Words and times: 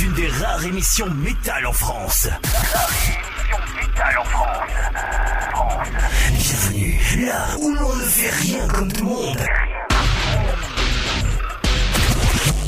Une 0.00 0.12
des 0.14 0.28
rares 0.28 0.64
émissions 0.64 1.08
métal 1.10 1.66
en 1.66 1.72
France. 1.72 2.26
métal 3.76 4.18
en 4.18 4.24
France. 4.24 4.70
Bienvenue 6.38 7.26
là 7.26 7.46
où 7.60 7.74
l'on 7.74 7.94
ne 7.94 8.02
fait 8.02 8.30
rien 8.30 8.66
comme 8.68 8.92
tout 8.92 9.04
le 9.04 9.10
monde. 9.10 9.38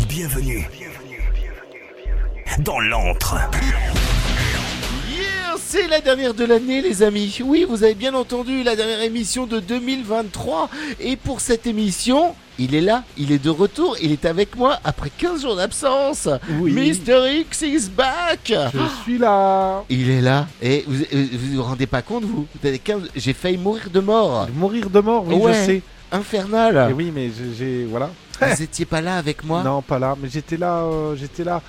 Bienvenue 0.09 0.69
dans 2.61 2.81
l'antre. 2.81 3.37
C'est 5.59 5.89
la 5.89 6.01
dernière 6.01 6.33
de 6.33 6.45
l'année, 6.45 6.81
les 6.81 7.03
amis. 7.03 7.39
Oui, 7.45 7.67
vous 7.69 7.83
avez 7.83 7.95
bien 7.95 8.15
entendu, 8.15 8.63
la 8.63 8.77
dernière 8.77 9.03
émission 9.03 9.47
de 9.47 9.59
2023. 9.59 10.71
Et 11.01 11.17
pour 11.17 11.41
cette 11.41 11.67
émission, 11.67 12.35
il 12.59 12.75
est 12.75 12.81
là, 12.81 13.05
il 13.19 13.33
est 13.33 13.43
de 13.43 13.51
retour, 13.51 13.97
il 14.01 14.13
est 14.13 14.25
avec 14.25 14.57
moi 14.57 14.79
après 14.85 15.11
15 15.11 15.43
jours 15.43 15.57
d'absence. 15.57 16.29
Oui. 16.61 16.73
Mr. 16.73 17.31
X 17.41 17.63
is 17.63 17.89
back. 17.91 18.53
Je 18.73 19.03
suis 19.03 19.19
là. 19.19 19.83
Il 19.89 20.09
est 20.11 20.21
là. 20.21 20.47
Et 20.63 20.85
vous 20.87 20.95
vous, 20.97 21.05
vous 21.33 21.57
vous 21.57 21.63
rendez 21.63 21.87
pas 21.87 22.03
compte, 22.03 22.25
vous? 22.25 22.47
Vous 22.61 22.67
avez 22.69 22.79
15 22.79 23.03
J'ai 23.15 23.33
failli 23.33 23.59
mourir 23.59 23.91
de 23.93 24.01
mort. 24.01 24.49
Mourir 24.55 24.89
de 24.91 25.01
mort, 25.01 25.25
oui, 25.27 25.35
Ouais. 25.37 25.53
je 25.55 25.67
sais. 25.67 25.83
Infernal. 26.13 26.89
Et 26.91 26.93
oui, 26.93 27.13
mais 27.15 27.31
j'ai-. 27.59 27.85
Voilà. 27.85 28.11
Vous 28.41 28.63
étiez 28.63 28.85
pas 28.85 29.01
là 29.01 29.17
avec 29.17 29.45
moi? 29.45 29.63
Non, 29.63 29.83
pas 29.83 29.99
là. 29.99 30.15
Mais 30.21 30.29
j'étais 30.33 30.57
là, 30.57 30.83
euh, 30.85 31.17
j'étais 31.17 31.43
là 31.45 31.61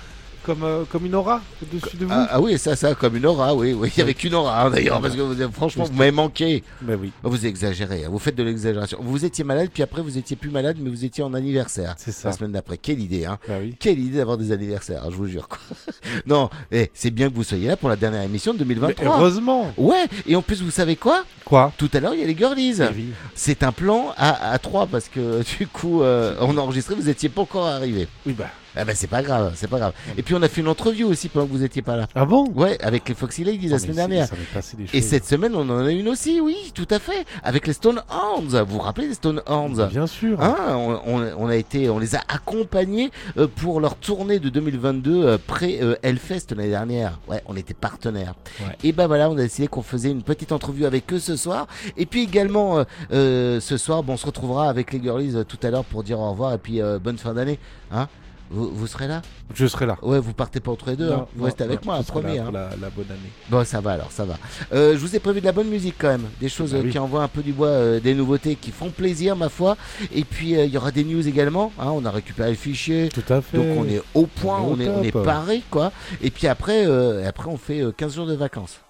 comme, 0.44 0.62
euh, 0.62 0.84
comme 0.90 1.06
une 1.06 1.14
aura 1.14 1.40
au-dessus 1.62 1.96
de 1.96 2.04
vous. 2.06 2.12
ah, 2.14 2.28
ah 2.30 2.40
oui, 2.40 2.58
ça, 2.58 2.76
ça, 2.76 2.94
comme 2.94 3.16
une 3.16 3.26
aura, 3.26 3.54
oui, 3.54 3.72
oui, 3.72 3.92
avec 3.98 4.22
une 4.24 4.34
aura 4.34 4.62
hein, 4.66 4.70
d'ailleurs, 4.70 5.00
parce 5.00 5.14
que 5.14 5.20
vous- 5.20 5.52
franchement, 5.52 5.84
vous 5.84 5.92
m'avez 5.92 6.10
manqué. 6.10 6.62
Ben 6.82 6.98
oui, 7.00 7.12
Vous 7.22 7.46
exagérez, 7.46 8.04
hein, 8.04 8.08
vous 8.10 8.18
faites 8.18 8.34
de 8.36 8.42
l'exagération. 8.42 8.98
Vous 9.00 9.24
étiez 9.24 9.44
malade, 9.44 9.70
puis 9.72 9.82
après 9.82 10.02
vous 10.02 10.16
étiez 10.18 10.36
plus 10.36 10.50
malade, 10.50 10.76
mais 10.80 10.90
vous 10.90 11.04
étiez 11.04 11.22
en 11.24 11.34
anniversaire. 11.34 11.94
c'est 11.98 12.12
ça. 12.12 12.28
La 12.28 12.34
semaine 12.34 12.52
d'après, 12.52 12.78
quelle 12.78 13.00
idée, 13.00 13.24
hein 13.26 13.38
Bah 13.48 13.54
oui. 13.60 13.74
Quelle 13.78 13.98
idée 13.98 14.18
d'avoir 14.18 14.36
des 14.38 14.52
anniversaires, 14.52 15.04
je 15.10 15.16
vous 15.16 15.26
jure. 15.26 15.48
Quoi. 15.48 15.58
non, 16.26 16.50
eh, 16.72 16.90
c'est 16.94 17.10
bien 17.10 17.28
que 17.28 17.34
vous 17.34 17.44
soyez 17.44 17.68
là 17.68 17.76
pour 17.76 17.88
la 17.88 17.96
dernière 17.96 18.22
émission 18.22 18.52
de 18.54 18.58
Mais 18.64 18.74
2023. 18.74 19.16
heureusement. 19.18 19.72
Ouais, 19.76 20.04
et 20.26 20.36
en 20.36 20.42
plus, 20.42 20.62
vous 20.62 20.70
savez 20.70 20.96
quoi? 20.96 21.24
Quoi? 21.44 21.72
Tout 21.78 21.90
à 21.94 22.00
l'heure, 22.00 22.14
il 22.14 22.20
y 22.20 22.24
a 22.24 22.26
les 22.26 22.36
girlies. 22.36 22.76
Eh 22.80 22.94
oui. 22.94 23.06
C'est 23.34 23.62
un 23.62 23.72
plan 23.72 24.12
à, 24.16 24.52
à 24.52 24.58
3 24.58 24.86
parce 24.86 25.08
que 25.08 25.42
du 25.58 25.66
coup, 25.66 26.02
euh, 26.02 26.34
on 26.40 26.56
a 26.56 26.60
enregistré, 26.60 26.94
vous 26.94 27.08
étiez 27.08 27.28
pas 27.28 27.42
encore 27.42 27.66
arrivé. 27.66 28.06
Oui, 28.26 28.32
bah. 28.32 28.46
Ah 28.76 28.84
ben 28.84 28.94
c'est 28.94 29.06
pas 29.06 29.22
grave, 29.22 29.52
c'est 29.56 29.66
pas 29.68 29.78
grave. 29.78 29.92
Et 30.16 30.22
puis 30.22 30.34
on 30.34 30.42
a 30.42 30.48
fait 30.48 30.60
une 30.60 30.68
entrevue 30.68 31.04
aussi 31.04 31.28
pendant 31.28 31.46
que 31.46 31.52
vous 31.52 31.64
étiez 31.64 31.82
pas 31.82 31.96
là. 31.96 32.06
Ah 32.14 32.24
bon? 32.24 32.48
Ouais, 32.54 32.78
avec 32.82 33.08
les 33.08 33.14
Foxy 33.14 33.42
Ladies 33.44 33.66
Oh, 33.66 33.70
la 33.70 33.74
mais 33.76 33.78
semaine 33.80 33.96
dernière. 33.96 34.26
Ça 34.28 34.36
m'est 34.36 34.54
passé 34.54 34.76
des 34.76 34.86
choses. 34.86 34.94
Et 34.94 35.00
cette 35.02 35.24
semaine, 35.24 35.54
on 35.54 35.68
en 35.68 35.84
a 35.84 35.90
une 35.90 36.08
aussi, 36.08 36.40
oui, 36.40 36.56
tout 36.74 36.86
à 36.90 36.98
fait, 36.98 37.24
avec 37.42 37.66
les 37.66 37.72
Stone 37.72 38.02
Horns. 38.10 38.62
Vous 38.66 38.74
vous 38.74 38.78
rappelez 38.80 39.08
les 39.08 39.14
Stone 39.14 39.42
Horns 39.46 39.88
Bien 39.88 40.06
sûr. 40.06 40.40
Hein, 40.42 40.56
on, 40.70 41.00
on- 41.06 41.32
on 41.38 41.48
a 41.48 41.56
été, 41.56 41.88
on 41.90 41.98
les 41.98 42.14
a 42.14 42.20
accompagnés 42.28 43.10
euh, 43.36 43.46
pour 43.46 43.80
leur 43.80 43.96
tournée 43.96 44.38
de 44.38 44.48
2022 44.48 45.24
euh, 45.24 45.38
pré 45.44 45.78
euh, 45.82 45.96
Hellfest 46.02 46.46
l'année 46.56 46.70
dernière. 46.70 47.18
Ouais, 47.28 47.42
on 47.46 47.56
était 47.56 47.74
partenaires. 47.74 48.34
Ouais. 48.60 48.76
Et 48.84 48.92
ben 48.92 49.06
voilà, 49.06 49.28
on 49.30 49.34
a 49.34 49.42
décidé 49.42 49.68
qu'on 49.68 49.82
faisait 49.82 50.10
une 50.10 50.22
petite 50.22 50.52
entrevue 50.52 50.84
avec 50.84 51.12
eux 51.12 51.18
ce 51.18 51.36
soir. 51.36 51.66
Et 51.96 52.06
puis 52.06 52.22
également 52.22 52.84
euh, 53.12 53.60
ce 53.60 53.76
soir, 53.76 54.02
bon, 54.02 54.14
on 54.14 54.16
se 54.16 54.26
retrouvera 54.26 54.68
avec 54.68 54.92
les 54.92 55.00
girlies 55.02 55.34
tout 55.46 55.58
à 55.62 55.70
l'heure 55.70 55.84
pour 55.84 56.02
dire 56.02 56.18
au 56.20 56.30
revoir 56.30 56.52
et 56.54 56.58
puis 56.58 56.80
euh, 56.80 56.98
bonne 56.98 57.18
fin 57.18 57.34
d'année. 57.34 57.58
Hein 57.90 58.08
vous, 58.50 58.70
vous 58.74 58.86
serez 58.86 59.06
là 59.08 59.22
Je 59.54 59.66
serai 59.66 59.86
là. 59.86 59.96
Ouais, 60.02 60.18
vous 60.18 60.32
partez 60.32 60.60
pas 60.60 60.70
entre 60.70 60.90
les 60.90 60.96
deux. 60.96 61.08
Non, 61.10 61.14
hein. 61.20 61.26
vous 61.34 61.40
non, 61.40 61.44
restez 61.46 61.64
avec 61.64 61.84
non, 61.84 61.92
moi, 61.92 62.02
premier. 62.02 62.38
hein. 62.38 62.44
pour 62.44 62.52
la, 62.52 62.70
la 62.80 62.90
bonne 62.90 63.06
année. 63.10 63.30
Bon, 63.50 63.64
ça 63.64 63.80
va 63.80 63.92
alors, 63.92 64.10
ça 64.10 64.24
va. 64.24 64.34
Euh, 64.72 64.92
je 64.94 64.98
vous 64.98 65.14
ai 65.14 65.18
prévu 65.18 65.40
de 65.40 65.46
la 65.46 65.52
bonne 65.52 65.68
musique 65.68 65.96
quand 65.98 66.08
même, 66.08 66.26
des 66.40 66.48
choses 66.48 66.72
Bah 66.72 66.78
euh, 66.78 66.82
oui. 66.84 66.90
qui 66.90 66.98
envoient 66.98 67.22
un 67.22 67.28
peu 67.28 67.42
du 67.42 67.52
bois, 67.52 67.68
euh, 67.68 68.00
des 68.00 68.14
nouveautés 68.14 68.54
qui 68.56 68.70
font 68.70 68.90
plaisir, 68.90 69.36
ma 69.36 69.48
foi. 69.48 69.76
Et 70.14 70.24
puis 70.24 70.56
euh, 70.56 70.64
il 70.64 70.70
y 70.72 70.76
aura 70.76 70.90
des 70.90 71.04
news 71.04 71.26
également. 71.26 71.72
hein, 71.78 71.88
on 71.94 72.04
a 72.04 72.10
récupéré 72.10 72.50
le 72.50 72.56
fichier. 72.56 73.08
Tout 73.08 73.22
à 73.32 73.40
fait. 73.40 73.56
Donc 73.58 73.66
on 73.78 73.84
est 73.88 74.02
au 74.14 74.26
point, 74.26 74.60
On 74.60 74.72
on 74.74 74.80
est 74.80 74.88
on 74.88 75.02
est 75.02 75.12
paré 75.12 75.62
quoi. 75.70 75.92
Et 76.22 76.30
puis 76.30 76.46
après, 76.46 76.86
euh, 76.86 77.26
après 77.28 77.48
on 77.48 77.56
fait 77.56 77.80
euh, 77.80 77.92
15 77.92 78.14
jours 78.14 78.26
de 78.26 78.34
vacances. 78.34 78.80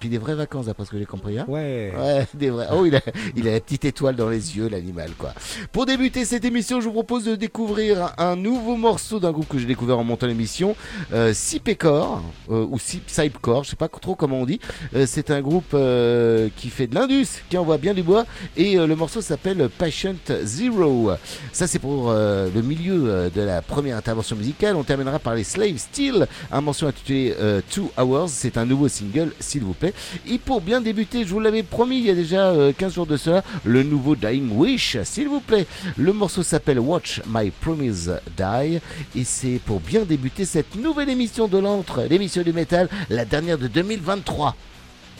Puis 0.00 0.08
des 0.08 0.18
vraies 0.18 0.34
vacances 0.34 0.66
d'après 0.66 0.84
ce 0.86 0.90
que 0.90 0.98
j'ai 0.98 1.06
compris. 1.06 1.38
Hein 1.38 1.44
Ouais. 1.46 1.92
Ouais, 1.96 2.26
des 2.34 2.50
vrais. 2.50 2.68
Oh, 2.72 2.86
il 2.86 2.96
a, 2.96 3.00
il 3.36 3.46
a 3.46 3.52
la 3.52 3.60
petite 3.60 3.84
étoile 3.84 4.16
dans 4.16 4.28
les 4.28 4.56
yeux, 4.56 4.68
l'animal, 4.68 5.10
quoi. 5.18 5.32
Pour 5.72 5.86
débuter 5.86 6.24
cette 6.24 6.44
émission, 6.44 6.80
je 6.80 6.86
vous 6.86 6.92
propose 6.92 7.24
de 7.24 7.36
découvrir 7.36 8.14
un, 8.18 8.34
nouveau 8.36 8.76
morceau 8.76 9.20
d'un 9.20 9.32
groupe 9.32 9.48
que 9.48 9.58
j'ai 9.58 9.66
découvert 9.66 9.98
en 9.98 10.04
montant 10.04 10.26
l'émission, 10.26 10.74
euh, 11.12 11.34
Sipecor, 11.34 12.22
euh, 12.50 12.66
ou 12.70 12.78
Sipcore, 12.78 13.64
je 13.64 13.70
sais 13.70 13.76
pas 13.76 13.88
trop 13.88 14.14
comment 14.14 14.40
on 14.40 14.46
dit. 14.46 14.60
Euh, 14.94 15.04
c'est 15.06 15.30
un 15.30 15.42
groupe 15.42 15.74
euh, 15.74 16.48
qui 16.56 16.70
fait 16.70 16.86
de 16.86 16.94
l'indus, 16.94 17.42
qui 17.50 17.58
envoie 17.58 17.76
bien 17.76 17.92
du 17.92 18.02
bois, 18.02 18.24
et 18.56 18.78
euh, 18.78 18.86
le 18.86 18.96
morceau 18.96 19.20
s'appelle 19.20 19.68
Patient 19.68 20.14
Zero. 20.44 21.10
Ça, 21.52 21.66
c'est 21.66 21.78
pour 21.78 22.10
euh, 22.10 22.48
le 22.54 22.62
milieu 22.62 23.04
euh, 23.06 23.30
de 23.30 23.40
la 23.42 23.62
première 23.62 23.96
intervention 23.96 24.36
musicale. 24.36 24.76
On 24.76 24.84
terminera 24.84 25.18
par 25.18 25.34
les 25.34 25.44
Slave 25.44 25.76
Steel, 25.76 26.26
un 26.50 26.60
morceau 26.60 26.86
intitulé 26.86 27.34
euh, 27.38 27.60
Two 27.70 27.90
Hours. 27.98 28.28
C'est 28.28 28.56
un 28.56 28.64
nouveau 28.64 28.88
single, 28.88 29.32
s'il 29.40 29.62
vous 29.62 29.74
plaît. 29.74 29.89
Et 30.28 30.38
pour 30.38 30.60
bien 30.60 30.80
débuter, 30.80 31.24
je 31.24 31.30
vous 31.30 31.40
l'avais 31.40 31.62
promis 31.62 31.98
il 31.98 32.06
y 32.06 32.10
a 32.10 32.14
déjà 32.14 32.48
euh, 32.48 32.72
15 32.76 32.94
jours 32.94 33.06
de 33.06 33.16
cela, 33.16 33.42
le 33.64 33.82
nouveau 33.82 34.16
Dying 34.16 34.50
Wish, 34.52 34.96
s'il 35.04 35.28
vous 35.28 35.40
plaît. 35.40 35.66
Le 35.96 36.12
morceau 36.12 36.42
s'appelle 36.42 36.78
Watch 36.78 37.20
My 37.28 37.50
Promise 37.50 38.20
Die. 38.36 38.80
Et 39.16 39.24
c'est 39.24 39.60
pour 39.64 39.80
bien 39.80 40.02
débuter 40.02 40.44
cette 40.44 40.76
nouvelle 40.76 41.10
émission 41.10 41.48
de 41.48 41.58
l'antre, 41.58 42.02
l'émission 42.08 42.42
du 42.42 42.52
métal, 42.52 42.88
la 43.08 43.24
dernière 43.24 43.58
de 43.58 43.66
2023. 43.66 44.56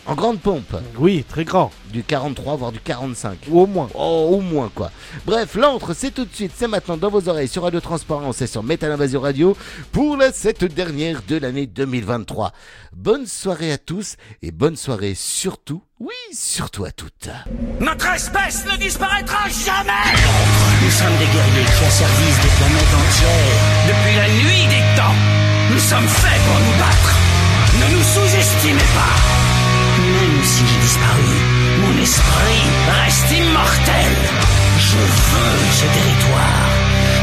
En 0.06 0.14
grande 0.14 0.40
pompe, 0.40 0.74
Oui, 0.98 1.24
très 1.28 1.44
grand. 1.44 1.70
du 1.92 2.02
43 2.02 2.56
voire 2.56 2.72
du 2.72 2.80
45. 2.80 3.38
Ou 3.48 3.60
au 3.60 3.66
moins. 3.66 3.88
Oh, 3.94 4.30
au 4.32 4.40
moins 4.40 4.70
quoi. 4.74 4.90
Bref, 5.26 5.54
l'antre, 5.56 5.92
c'est 5.94 6.10
tout 6.10 6.24
de 6.24 6.34
suite, 6.34 6.52
c'est 6.56 6.68
maintenant 6.68 6.96
dans 6.96 7.10
vos 7.10 7.28
oreilles 7.28 7.48
sur 7.48 7.62
Radio 7.64 7.80
Transparence 7.80 8.40
et 8.42 8.46
sur 8.46 8.62
Metal 8.62 8.90
Invasion 8.90 9.20
Radio 9.20 9.56
pour 9.92 10.16
la 10.16 10.32
cette 10.32 10.64
dernière 10.64 11.20
de 11.28 11.36
l'année 11.36 11.66
2023. 11.66 12.52
Bonne 12.96 13.26
soirée 13.26 13.72
à 13.72 13.78
tous 13.78 14.16
et 14.42 14.50
bonne 14.52 14.76
soirée 14.76 15.14
surtout, 15.14 15.82
oui, 16.00 16.14
surtout 16.32 16.84
à 16.84 16.90
toutes. 16.92 17.28
Notre 17.80 18.06
espèce 18.14 18.64
ne 18.66 18.76
disparaîtra 18.78 19.48
jamais 19.48 20.16
Nous 20.82 20.90
sommes 20.90 21.16
des 21.18 21.26
guerriers 21.26 21.66
qui 21.66 21.86
au 21.86 21.90
service 21.90 22.36
des 22.42 22.52
planètes 22.56 22.94
entières. 23.02 23.60
Depuis 23.86 24.16
la 24.16 24.28
nuit 24.28 24.66
des 24.68 24.96
temps, 24.96 25.14
nous 25.72 25.78
sommes 25.78 26.08
faits 26.08 26.40
pour 26.46 26.58
nous 26.58 26.78
battre. 26.78 27.14
Ne 27.80 27.96
nous 27.96 28.02
sous-estimez 28.02 28.88
pas. 28.94 29.49
Même 30.40 30.48
si 30.48 30.64
j'ai 30.66 30.80
disparu, 30.80 31.32
mon 31.82 32.02
esprit 32.02 32.64
Reste 33.04 33.30
immortel. 33.30 34.12
Je 34.78 34.96
veux 34.96 35.58
ce 35.70 35.84
territoire. 35.98 36.68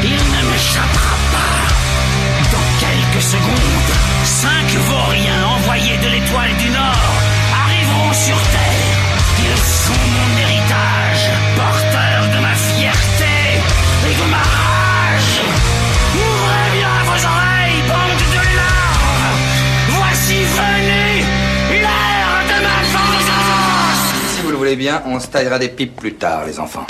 Il 0.04 0.22
ne 0.36 0.52
m'échappera 0.52 1.16
pas. 1.34 1.58
Dans 2.54 2.68
quelques 2.80 3.24
secondes, 3.24 3.92
Cinq 4.24 4.68
vauriens 4.90 5.46
envoyés 5.56 5.98
de 5.98 6.10
l'étoile 6.10 6.56
du 6.58 6.70
Nord 6.70 7.14
arriveront 7.64 8.14
sur 8.14 8.38
Terre. 8.56 8.98
Ils 9.40 9.64
sont 9.66 10.04
mon 10.16 10.30
héritage, 10.44 11.07
bien, 24.76 25.02
on 25.06 25.20
se 25.20 25.28
taillera 25.28 25.60
des 25.60 25.70
pipes 25.70 25.96
plus 25.96 26.14
tard, 26.14 26.46
les 26.46 26.60
enfants. 26.60 26.86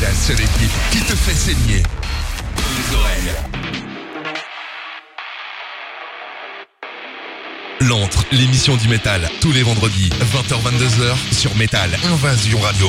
La 0.00 0.12
seule 0.12 0.40
équipe 0.40 0.70
qui 0.92 0.98
te 1.00 1.16
fait 1.16 1.34
saigner 1.34 1.82
les 1.82 2.96
oreilles. 2.96 3.32
L'entre, 7.80 8.24
l'émission 8.30 8.76
du 8.76 8.86
métal, 8.88 9.28
tous 9.40 9.50
les 9.50 9.64
vendredis, 9.64 10.10
20h-22h, 10.10 11.34
sur 11.34 11.54
Métal 11.56 11.90
Invasion 12.04 12.60
Radio. 12.60 12.88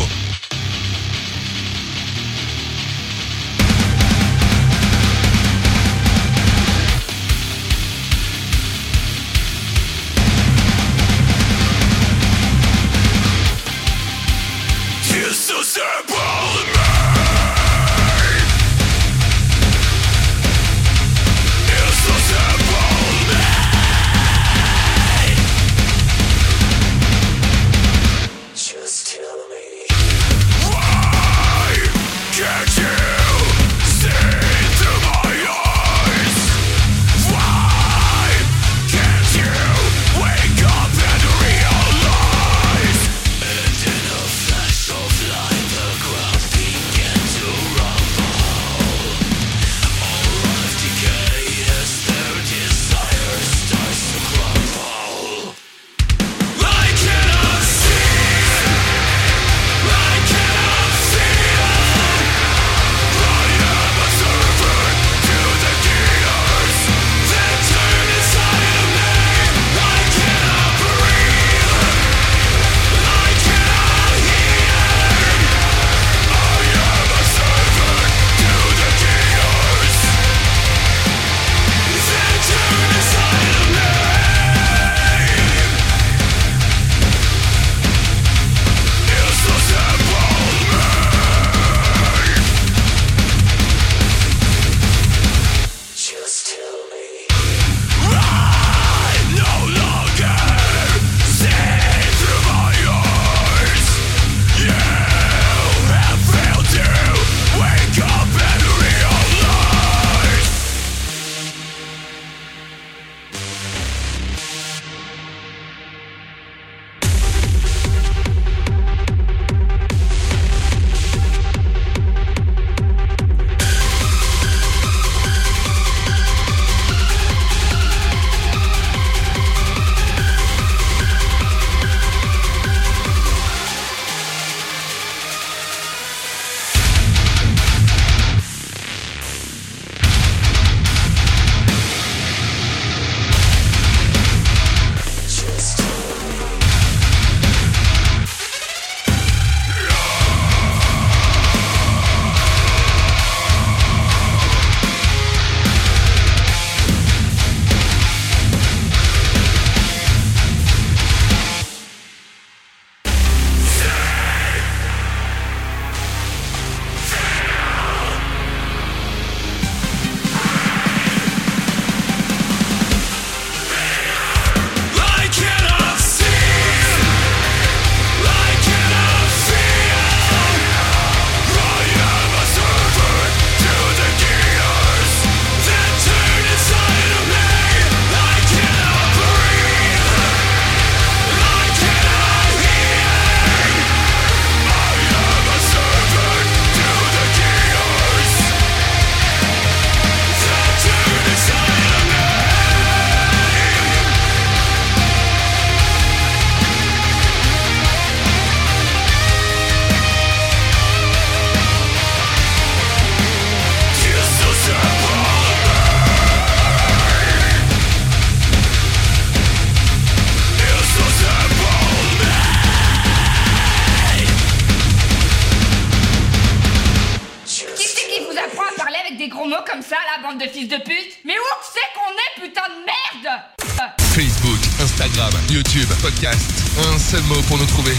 seul 237.06 237.22
mot 237.24 237.42
pour 237.48 237.58
nous 237.58 237.66
trouver. 237.66 237.94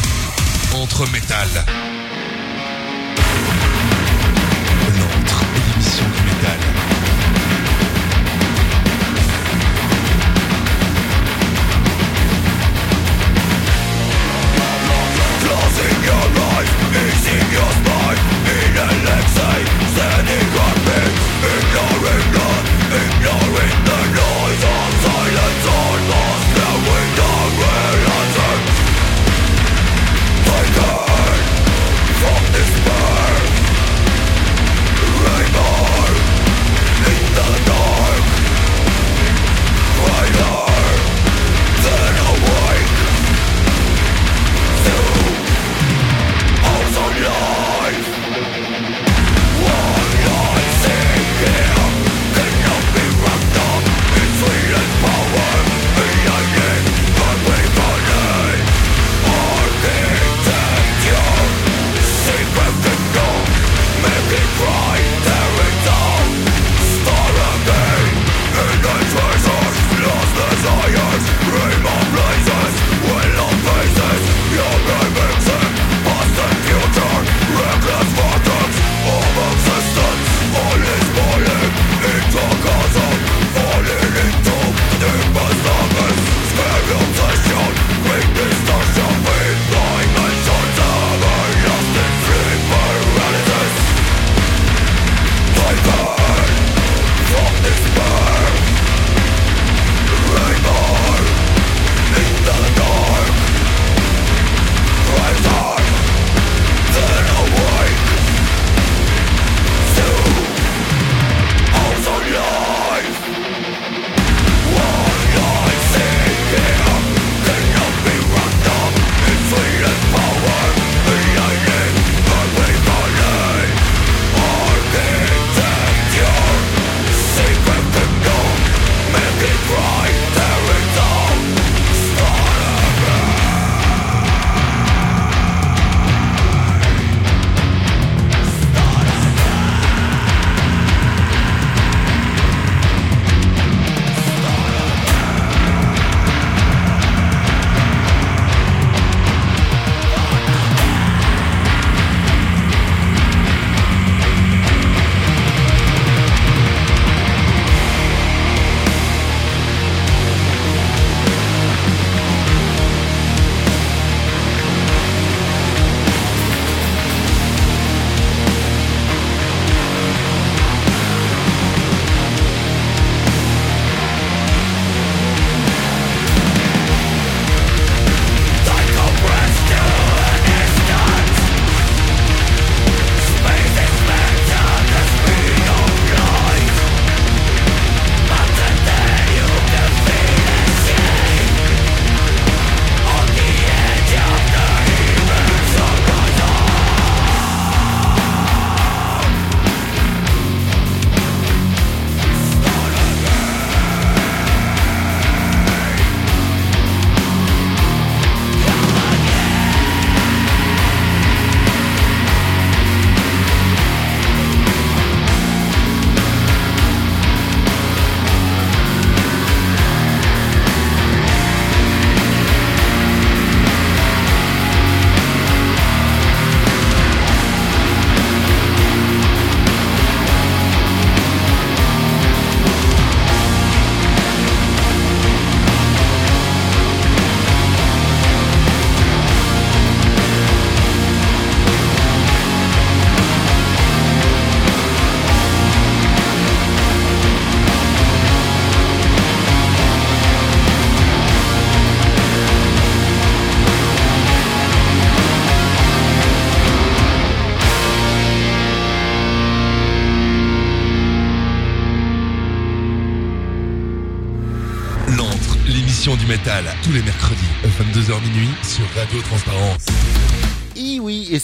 Entre 0.75 1.09
métal. 1.11 1.49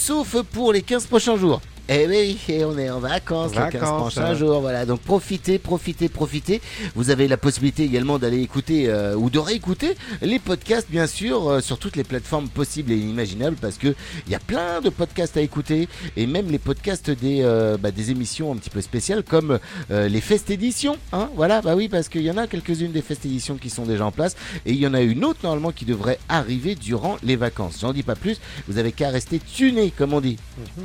Sauf 0.02 0.42
pour 0.42 0.73
les 0.73 0.82
15 0.82 1.06
prochains 1.06 1.37
jours. 1.37 1.61
Eh 1.88 2.06
oui, 2.06 2.38
et 2.49 2.64
on 2.64 2.78
est 2.78 2.88
en 2.88 3.00
vacances, 3.00 3.50
les 3.50 3.59
15 3.59 3.73
Vacances, 3.73 4.00
prochains 4.00 4.30
hein. 4.30 4.35
jours, 4.35 4.61
voilà. 4.61 4.87
Donc 4.87 5.00
profitez, 5.00 5.59
profitez, 5.59 6.09
profitez. 6.09 6.62
Vous 6.94 7.11
avez 7.11 7.28
la 7.28 7.37
possibilité 7.37 7.82
également 7.82 8.18
d'aller 8.18 8.40
écouter 8.40 8.88
euh, 8.88 9.14
ou 9.14 9.30
de 9.30 9.38
réécouter 9.40 9.97
les 10.23 10.38
podcasts, 10.38 10.88
bien 10.88 11.09
sûr, 11.09 11.49
euh, 11.49 11.61
sur 11.61 11.78
toutes 11.78 11.97
les 11.97 12.04
plateformes 12.04 12.49
possibles 12.49 12.92
et 12.92 12.97
inimaginables, 12.97 13.56
parce 13.61 13.78
que 13.78 13.97
il 14.26 14.32
y 14.32 14.35
a 14.35 14.38
plein 14.38 14.80
de 14.80 14.90
podcasts 14.90 15.37
à 15.37 15.40
écouter 15.42 15.88
et 16.16 16.26
même 16.26 16.50
les 16.50 16.59
podcasts 16.59 17.11
des 17.11 17.40
euh, 17.42 17.76
bah, 17.76 17.90
des 17.90 18.11
émissions 18.12 18.52
un 18.52 18.56
petit 18.56 18.71
peu 18.71 18.80
spéciales 18.80 19.23
comme 19.23 19.59
les 19.90 20.21
Fest 20.21 20.50
éditions, 20.50 20.97
hein. 21.12 21.28
Voilà, 21.35 21.61
bah 21.61 21.75
oui, 21.76 21.88
parce 21.88 22.09
qu'il 22.09 22.23
y 22.23 22.30
en 22.30 22.38
a 22.38 22.47
quelques-unes 22.47 22.92
des 22.92 23.02
Fest 23.02 23.26
éditions 23.26 23.56
qui 23.56 23.71
sont 23.71 23.85
déjà 23.85 24.06
en 24.06 24.12
place 24.12 24.35
et 24.64 24.73
il 24.73 24.78
y 24.78 24.87
en 24.87 24.94
a 24.94 25.02
une 25.02 25.25
autre 25.25 25.40
normalement 25.42 25.73
qui 25.73 25.85
devrait 25.85 26.18
arriver 26.28 26.75
durant 26.75 27.16
les 27.23 27.37
vacances. 27.37 27.78
J'en 27.80 27.92
dis 27.92 28.02
pas 28.02 28.16
plus. 28.16 28.40
Vous 28.66 28.78
avez 28.78 28.92
qu'à 28.92 29.11
rester 29.11 29.38
tuné, 29.38 29.91
comme 29.96 30.14
on 30.14 30.20
dit. 30.20 30.38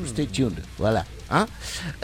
Stay 0.06 0.26
tuned. 0.28 0.62
Voilà. 0.78 1.06
Hein 1.30 1.46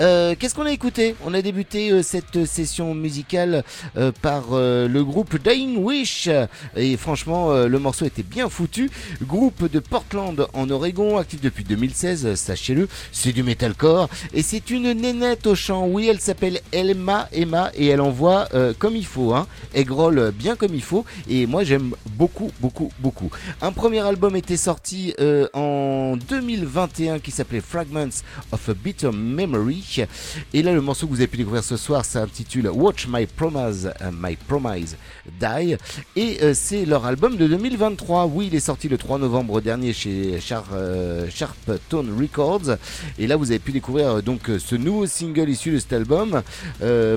Euh, 0.01 0.35
Qu'est-ce 0.37 0.55
qu'on 0.55 0.65
a 0.65 0.71
écouté? 0.71 1.15
On 1.25 1.33
a 1.33 1.41
débuté 1.41 1.91
euh, 1.91 2.01
cette 2.03 2.45
session 2.45 2.93
musicale 2.93 3.63
euh, 3.95 4.11
par 4.21 4.43
le 4.51 5.01
groupe 5.03 5.37
Dying 5.41 5.77
Wish 5.77 6.29
et 6.75 6.97
franchement 6.97 7.51
le 7.53 7.79
morceau 7.79 8.05
était 8.05 8.23
bien 8.23 8.49
foutu. 8.49 8.89
Groupe 9.21 9.69
de 9.71 9.79
Portland 9.79 10.47
en 10.53 10.69
Oregon, 10.69 11.17
actif 11.17 11.41
depuis 11.41 11.63
2016, 11.63 12.25
euh, 12.25 12.35
sachez-le, 12.35 12.87
c'est 13.11 13.31
du 13.31 13.43
metalcore 13.43 14.09
et 14.33 14.41
c'est 14.41 14.69
une 14.69 14.91
nénette 14.93 15.47
au 15.47 15.55
chant. 15.55 15.87
Oui, 15.87 16.07
elle 16.09 16.19
s'appelle 16.19 16.59
Elma 16.71 17.27
Emma 17.31 17.71
et 17.75 17.87
elle 17.87 18.01
envoie 18.01 18.47
comme 18.79 18.95
il 18.95 19.05
faut, 19.05 19.33
hein. 19.33 19.47
Elle 19.73 19.85
grolle 19.85 20.31
bien 20.31 20.55
comme 20.55 20.73
il 20.73 20.81
faut 20.81 21.05
et 21.29 21.45
moi 21.45 21.63
j'aime 21.63 21.95
beaucoup, 22.11 22.51
beaucoup, 22.59 22.91
beaucoup. 22.99 23.29
Un 23.61 23.71
premier 23.71 23.99
album 23.99 24.35
était 24.35 24.57
sorti 24.57 25.13
en 25.53 26.17
2021 26.17 27.19
qui 27.19 27.31
s'appelait 27.31 27.61
Fragments 27.61 28.21
of 28.51 28.69
a 28.69 28.73
Bitter 28.73 29.11
Memory. 29.13 30.05
Et 30.53 30.61
là, 30.61 30.73
le 30.73 30.81
morceau 30.81 31.07
que 31.07 31.11
vous 31.11 31.19
avez 31.19 31.27
pu 31.27 31.37
découvrir 31.37 31.63
ce 31.63 31.77
soir 31.77 32.05
s'intitule 32.05 32.69
Watch 32.69 33.07
My 33.07 33.25
Promise, 33.25 33.91
euh, 34.01 34.11
My 34.11 34.35
Promise 34.35 34.97
Die. 35.39 35.75
Et 36.15 36.37
euh, 36.41 36.53
c'est 36.53 36.85
leur 36.85 37.05
album 37.05 37.37
de 37.37 37.47
2023. 37.47 38.25
Oui, 38.25 38.47
il 38.51 38.55
est 38.55 38.59
sorti 38.59 38.89
le 38.89 38.97
3 38.97 39.19
novembre 39.19 39.61
dernier 39.61 39.93
chez 39.93 40.39
euh, 40.73 41.29
Sharp 41.29 41.71
Tone 41.89 42.15
Records. 42.19 42.77
Et 43.17 43.27
là, 43.27 43.35
vous 43.35 43.51
avez 43.51 43.59
pu 43.59 43.71
découvrir 43.71 44.21
donc 44.21 44.49
ce 44.57 44.75
nouveau 44.75 45.05
single 45.05 45.49
issu 45.49 45.71
de 45.71 45.79
cet 45.79 45.93
album. 45.93 46.41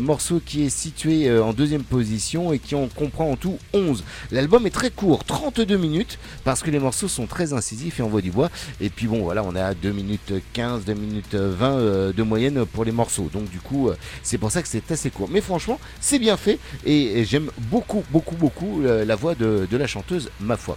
Morceau 0.00 0.40
qui 0.44 0.64
est 0.64 0.70
situé 0.70 1.30
en 1.38 1.52
deuxième 1.52 1.82
position 1.82 2.52
et 2.52 2.58
qui 2.58 2.74
en 2.74 2.88
comprend 2.88 3.30
en 3.30 3.36
tout 3.36 3.58
11. 3.72 4.04
L'album 4.30 4.66
est 4.66 4.70
très 4.70 4.90
court, 4.90 5.24
32 5.24 5.76
minutes, 5.76 6.18
parce 6.44 6.62
que 6.62 6.70
les 6.70 6.78
morceaux 6.78 7.08
sont 7.08 7.26
très 7.26 7.52
incisifs 7.52 8.00
et 8.00 8.02
envoient 8.02 8.22
du 8.22 8.30
bois. 8.30 8.50
Et 8.80 8.90
puis 8.90 9.06
bon, 9.06 9.22
voilà, 9.22 9.42
on 9.42 9.54
est 9.54 9.60
à 9.60 9.74
2 9.74 9.92
minutes 9.92 10.32
15, 10.52 10.84
2 10.84 10.94
minutes 10.94 11.34
20 11.34 11.78
euh, 11.86 12.12
de 12.12 12.22
moyenne 12.22 12.64
pour 12.66 12.84
les 12.84 12.92
morceaux. 12.92 13.28
Donc 13.32 13.48
du 13.50 13.58
coup, 13.60 13.88
euh, 13.88 13.96
c'est 14.22 14.38
pour 14.38 14.50
ça 14.50 14.62
que 14.62 14.68
c'est 14.68 14.90
assez 14.90 15.10
court. 15.10 15.28
Mais 15.30 15.40
franchement, 15.40 15.78
c'est 16.00 16.18
bien 16.18 16.36
fait 16.36 16.58
et, 16.84 17.20
et 17.20 17.24
j'aime 17.24 17.50
beaucoup, 17.58 18.04
beaucoup, 18.10 18.36
beaucoup 18.36 18.82
euh, 18.82 19.04
la 19.04 19.16
voix 19.16 19.34
de, 19.34 19.66
de 19.70 19.76
la 19.76 19.86
chanteuse, 19.86 20.30
ma 20.40 20.56
foi. 20.56 20.76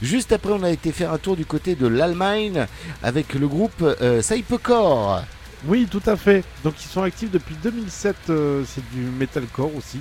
Juste 0.00 0.32
après, 0.32 0.52
on 0.52 0.62
a 0.62 0.70
été 0.70 0.92
faire 0.92 1.12
un 1.12 1.18
tour 1.18 1.36
du 1.36 1.44
côté 1.46 1.74
de 1.74 1.86
l'Allemagne 1.86 2.66
avec 3.02 3.34
le 3.34 3.48
groupe 3.48 3.82
euh. 3.82 4.20
Oui, 5.66 5.86
tout 5.90 6.02
à 6.06 6.16
fait. 6.16 6.42
Donc 6.64 6.74
ils 6.84 6.88
sont 6.88 7.02
actifs 7.02 7.30
depuis 7.30 7.54
2007. 7.62 8.16
euh, 8.30 8.64
c'est 8.66 8.82
du 8.90 9.02
metalcore 9.02 9.74
aussi. 9.76 10.00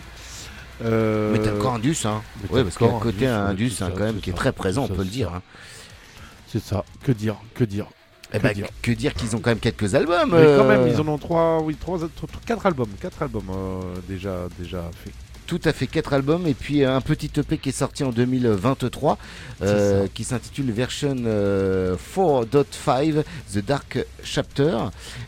Euh, 0.84 1.32
Metalcore 1.32 1.76
Indus, 1.76 1.98
hein. 2.06 2.22
Parce 2.52 2.76
qu'il 2.76 2.88
y 2.88 2.90
a 2.90 2.96
un 2.96 3.00
côté 3.00 3.28
Indus, 3.28 3.74
hein, 3.82 3.88
ça, 3.88 3.92
quand 3.96 4.04
même 4.06 4.20
qui 4.20 4.32
est 4.32 4.34
très 4.34 4.52
présent, 4.52 4.86
on 4.86 4.88
peut 4.88 5.04
le 5.04 5.10
dire. 5.10 5.32
hein. 5.34 5.42
C'est 6.48 6.64
ça. 6.64 6.84
Que 7.04 7.12
dire 7.12 7.36
Que 7.54 7.64
dire 7.64 7.86
Eh 8.34 8.38
Que 8.38 8.44
ben, 8.44 8.54
dire 8.54 8.68
que 8.82 8.92
dire 8.92 9.14
qu'ils 9.14 9.36
ont 9.36 9.40
quand 9.40 9.52
même 9.52 9.60
quelques 9.60 9.96
albums. 9.96 10.32
Mais 10.32 10.46
quand 10.58 10.64
euh, 10.64 10.68
même, 10.68 10.88
ils 10.88 11.00
en 11.00 11.08
ont 11.08 11.18
trois, 11.18 11.62
oui, 11.62 11.76
trois, 11.76 12.00
quatre 12.46 12.66
albums, 12.66 12.90
quatre 13.00 13.22
albums 13.22 13.50
euh, 13.50 13.82
déjà, 14.08 14.48
déjà 14.60 14.90
fait. 15.04 15.12
Tout 15.52 15.60
à 15.66 15.74
fait, 15.74 15.86
quatre 15.86 16.14
albums 16.14 16.48
et 16.48 16.54
puis 16.54 16.86
un 16.86 17.02
petit 17.02 17.30
EP 17.38 17.58
qui 17.58 17.70
est 17.70 17.74
sorti 17.74 18.06
en 18.06 18.12
2023 18.12 19.18
euh, 19.62 20.08
qui 20.14 20.24
s'intitule 20.24 20.72
version 20.72 21.14
euh, 21.26 21.98
4.5 22.16 23.26
The 23.54 23.58
Dark 23.58 24.00
Chapter. 24.24 24.78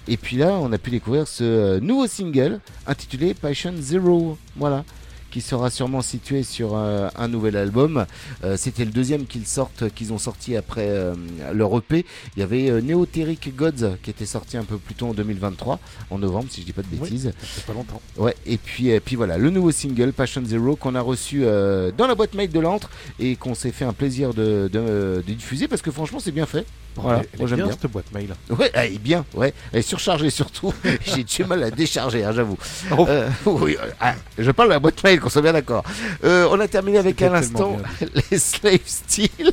Et 0.08 0.16
puis 0.16 0.38
là, 0.38 0.52
on 0.62 0.72
a 0.72 0.78
pu 0.78 0.92
découvrir 0.92 1.28
ce 1.28 1.78
nouveau 1.80 2.08
single 2.08 2.62
intitulé 2.88 3.34
Passion 3.34 3.74
Zero. 3.78 4.38
Voilà 4.56 4.86
qui 5.34 5.42
sera 5.42 5.72
sûrement 5.72 6.04
situé 6.04 6.44
sur 6.44 6.76
euh, 6.76 7.10
un 7.16 7.28
nouvel 7.28 7.58
album. 7.58 8.06
Euh, 8.44 8.56
C'était 8.56 8.86
le 8.86 8.92
deuxième 8.92 9.26
qu'ils 9.26 9.48
sortent, 9.48 9.90
qu'ils 9.90 10.14
ont 10.14 10.20
sorti 10.20 10.56
après 10.56 10.86
euh, 10.88 11.16
leur 11.56 11.76
EP. 11.76 12.06
Il 12.38 12.40
y 12.40 12.44
avait 12.44 12.80
Neoteric 12.84 13.56
Gods 13.56 13.98
qui 14.04 14.12
était 14.12 14.28
sorti 14.28 14.58
un 14.58 14.64
peu 14.64 14.78
plus 14.78 14.94
tôt 14.94 15.08
en 15.08 15.14
2023, 15.16 15.80
en 16.12 16.20
novembre 16.20 16.46
si 16.52 16.62
je 16.62 16.68
dis 16.68 16.72
pas 16.72 16.84
de 16.84 16.88
Oui. 16.92 17.00
bêtises. 17.00 17.34
Ça 17.42 17.48
fait 17.48 17.66
pas 17.66 17.74
longtemps. 17.74 18.00
Ouais, 18.18 18.36
et 18.46 18.58
puis, 18.58 18.90
et 18.90 19.00
puis 19.00 19.16
voilà, 19.16 19.40
le 19.40 19.50
nouveau 19.50 19.72
single 19.72 20.14
Passion 20.14 20.44
Zero 20.46 20.76
qu'on 20.76 20.94
a 20.94 21.02
reçu 21.02 21.42
dans 21.42 22.06
la 22.08 22.14
boîte 22.14 22.36
mail 22.36 22.50
de 22.52 22.60
l'antre 22.60 22.92
et 23.20 23.36
qu'on 23.36 23.56
s'est 23.56 23.72
fait 23.72 23.86
un 23.86 23.94
plaisir 23.94 24.36
de, 24.36 24.70
de- 24.72 25.24
de 25.26 25.34
diffuser 25.34 25.68
parce 25.68 25.82
que 25.82 25.90
franchement 25.90 26.20
c'est 26.20 26.32
bien 26.32 26.46
fait. 26.46 26.64
Voilà, 26.96 27.22
Elle- 27.34 27.42
est 27.44 27.48
j'aime 27.48 27.56
bien 27.58 27.66
bien. 27.68 27.78
cette 27.82 27.92
boîte 27.92 28.12
mail. 28.14 28.36
Ouais, 28.50 28.70
elle 28.74 28.94
est 28.94 28.98
bien, 29.00 29.26
ouais, 29.34 29.54
elle 29.72 29.80
est 29.80 29.82
surchargée 29.82 30.30
surtout. 30.30 30.74
J'ai 31.06 31.24
du 31.24 31.44
mal 31.46 31.64
à 31.64 31.72
décharger, 31.72 32.24
hein, 32.24 32.32
j'avoue. 32.34 32.58
Oh. 32.98 33.06
Euh, 33.10 33.30
oui, 33.46 33.78
euh, 33.82 33.90
ah, 34.00 34.14
je 34.38 34.52
parle 34.52 34.70
de 34.70 34.74
la 34.74 34.80
boîte 34.80 35.04
mail, 35.04 35.20
qu'on 35.20 35.30
soit 35.30 35.42
bien 35.42 35.54
d'accord. 35.54 35.84
Euh, 36.24 36.48
on 36.52 36.60
a 36.60 36.68
terminé 36.68 36.98
avec 37.00 37.22
à 37.22 37.30
l'instant 37.30 37.78
les 38.32 38.38
Slave 38.38 38.80
Steel. 38.86 39.52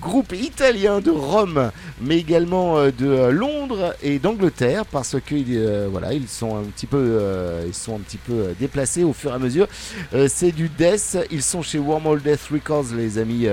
Groupe 0.00 0.32
italien 0.32 1.00
de 1.00 1.10
Rome, 1.10 1.70
mais 2.04 2.18
également 2.18 2.78
euh, 2.78 2.90
de 2.90 3.06
euh, 3.06 3.30
Londres 3.30 3.94
et 4.02 4.18
d'Angleterre, 4.18 4.84
parce 4.86 5.16
que 5.24 5.34
euh, 5.34 5.88
voilà, 5.90 6.12
ils 6.12 6.28
sont 6.28 6.56
un 6.56 6.64
petit 6.64 6.86
peu, 6.86 6.98
euh, 6.98 7.64
ils 7.66 7.74
sont 7.74 7.96
un 7.96 8.00
petit 8.00 8.18
peu 8.18 8.32
euh, 8.32 8.52
déplacés 8.58 9.04
au 9.04 9.12
fur 9.12 9.30
et 9.30 9.34
à 9.34 9.38
mesure. 9.38 9.66
Euh, 10.14 10.28
c'est 10.28 10.52
du 10.52 10.68
death. 10.68 11.18
Ils 11.30 11.42
sont 11.42 11.62
chez 11.62 11.78
Wormhole 11.78 12.22
Death 12.22 12.48
Records, 12.52 12.94
les 12.96 13.18
amis 13.18 13.46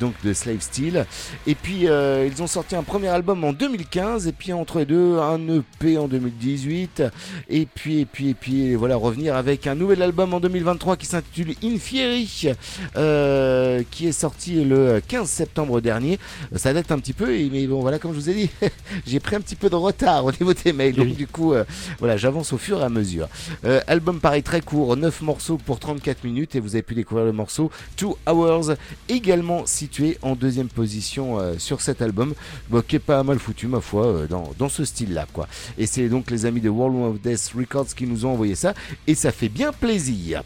donc 0.00 0.14
de 0.24 0.32
Slave 0.32 0.60
Steel. 0.60 1.06
Et 1.46 1.54
puis 1.54 1.86
ils 1.86 2.42
ont 2.42 2.46
sorti 2.46 2.76
un 2.76 2.82
premier 2.82 3.08
album 3.08 3.44
en 3.44 3.52
2015, 3.52 4.26
et 4.26 4.32
puis 4.32 4.52
entre 4.52 4.78
les 4.80 4.86
deux 4.86 5.18
un 5.18 5.40
EP 5.48 5.98
en 5.98 6.08
2018, 6.08 7.02
et 7.48 7.66
puis 7.66 8.00
et 8.00 8.04
puis 8.04 8.30
et 8.30 8.34
puis 8.34 8.74
voilà 8.74 8.96
revenir 8.96 9.36
avec 9.36 9.66
un 9.66 9.74
nouvel 9.74 10.02
album 10.02 10.34
en 10.34 10.40
2023 10.40 10.96
qui 10.96 11.06
s'intitule 11.06 11.54
Infieri, 11.62 12.52
euh, 12.96 13.82
qui 13.90 14.08
est 14.08 14.12
sorti 14.12 14.64
le 14.64 15.00
15 15.06 15.28
septembre 15.28 15.80
dernier. 15.80 16.18
Ça 16.54 16.72
date 16.72 16.90
un 16.90 16.98
petit 16.98 17.12
peu, 17.12 17.26
mais 17.26 17.66
bon 17.66 17.83
voilà 17.84 17.98
comme 17.98 18.12
je 18.14 18.18
vous 18.18 18.30
ai 18.30 18.34
dit, 18.34 18.50
j'ai 19.06 19.20
pris 19.20 19.36
un 19.36 19.40
petit 19.42 19.56
peu 19.56 19.68
de 19.68 19.74
retard 19.74 20.24
au 20.24 20.32
niveau 20.32 20.54
des 20.54 20.72
mails, 20.72 20.94
donc 20.94 21.04
Oui. 21.08 21.12
du 21.12 21.26
coup 21.26 21.52
euh, 21.52 21.64
voilà 21.98 22.16
j'avance 22.16 22.54
au 22.54 22.56
fur 22.58 22.80
et 22.80 22.82
à 22.82 22.88
mesure. 22.88 23.28
Euh, 23.66 23.82
album 23.86 24.20
pareil 24.20 24.42
très 24.42 24.62
court, 24.62 24.96
9 24.96 25.20
morceaux 25.20 25.58
pour 25.58 25.78
34 25.78 26.24
minutes, 26.24 26.54
et 26.56 26.60
vous 26.60 26.76
avez 26.76 26.82
pu 26.82 26.94
découvrir 26.94 27.26
le 27.26 27.32
morceau 27.32 27.70
Two 27.96 28.16
Hours, 28.26 28.72
également 29.10 29.66
situé 29.66 30.16
en 30.22 30.34
deuxième 30.34 30.68
position 30.68 31.38
euh, 31.38 31.56
sur 31.58 31.82
cet 31.82 32.00
album, 32.00 32.32
bon, 32.70 32.82
qui 32.86 32.96
est 32.96 33.00
pas 33.00 33.22
mal 33.22 33.38
foutu 33.38 33.66
ma 33.66 33.82
foi 33.82 34.22
dans, 34.30 34.50
dans 34.58 34.70
ce 34.70 34.86
style-là 34.86 35.26
quoi. 35.34 35.46
Et 35.76 35.84
c'est 35.86 36.08
donc 36.08 36.30
les 36.30 36.46
amis 36.46 36.62
de 36.62 36.70
World 36.70 37.16
of 37.16 37.20
Death 37.20 37.52
Records 37.54 37.94
qui 37.94 38.06
nous 38.06 38.24
ont 38.24 38.30
envoyé 38.30 38.54
ça, 38.54 38.72
et 39.06 39.14
ça 39.14 39.30
fait 39.30 39.50
bien 39.50 39.72
plaisir. 39.72 40.42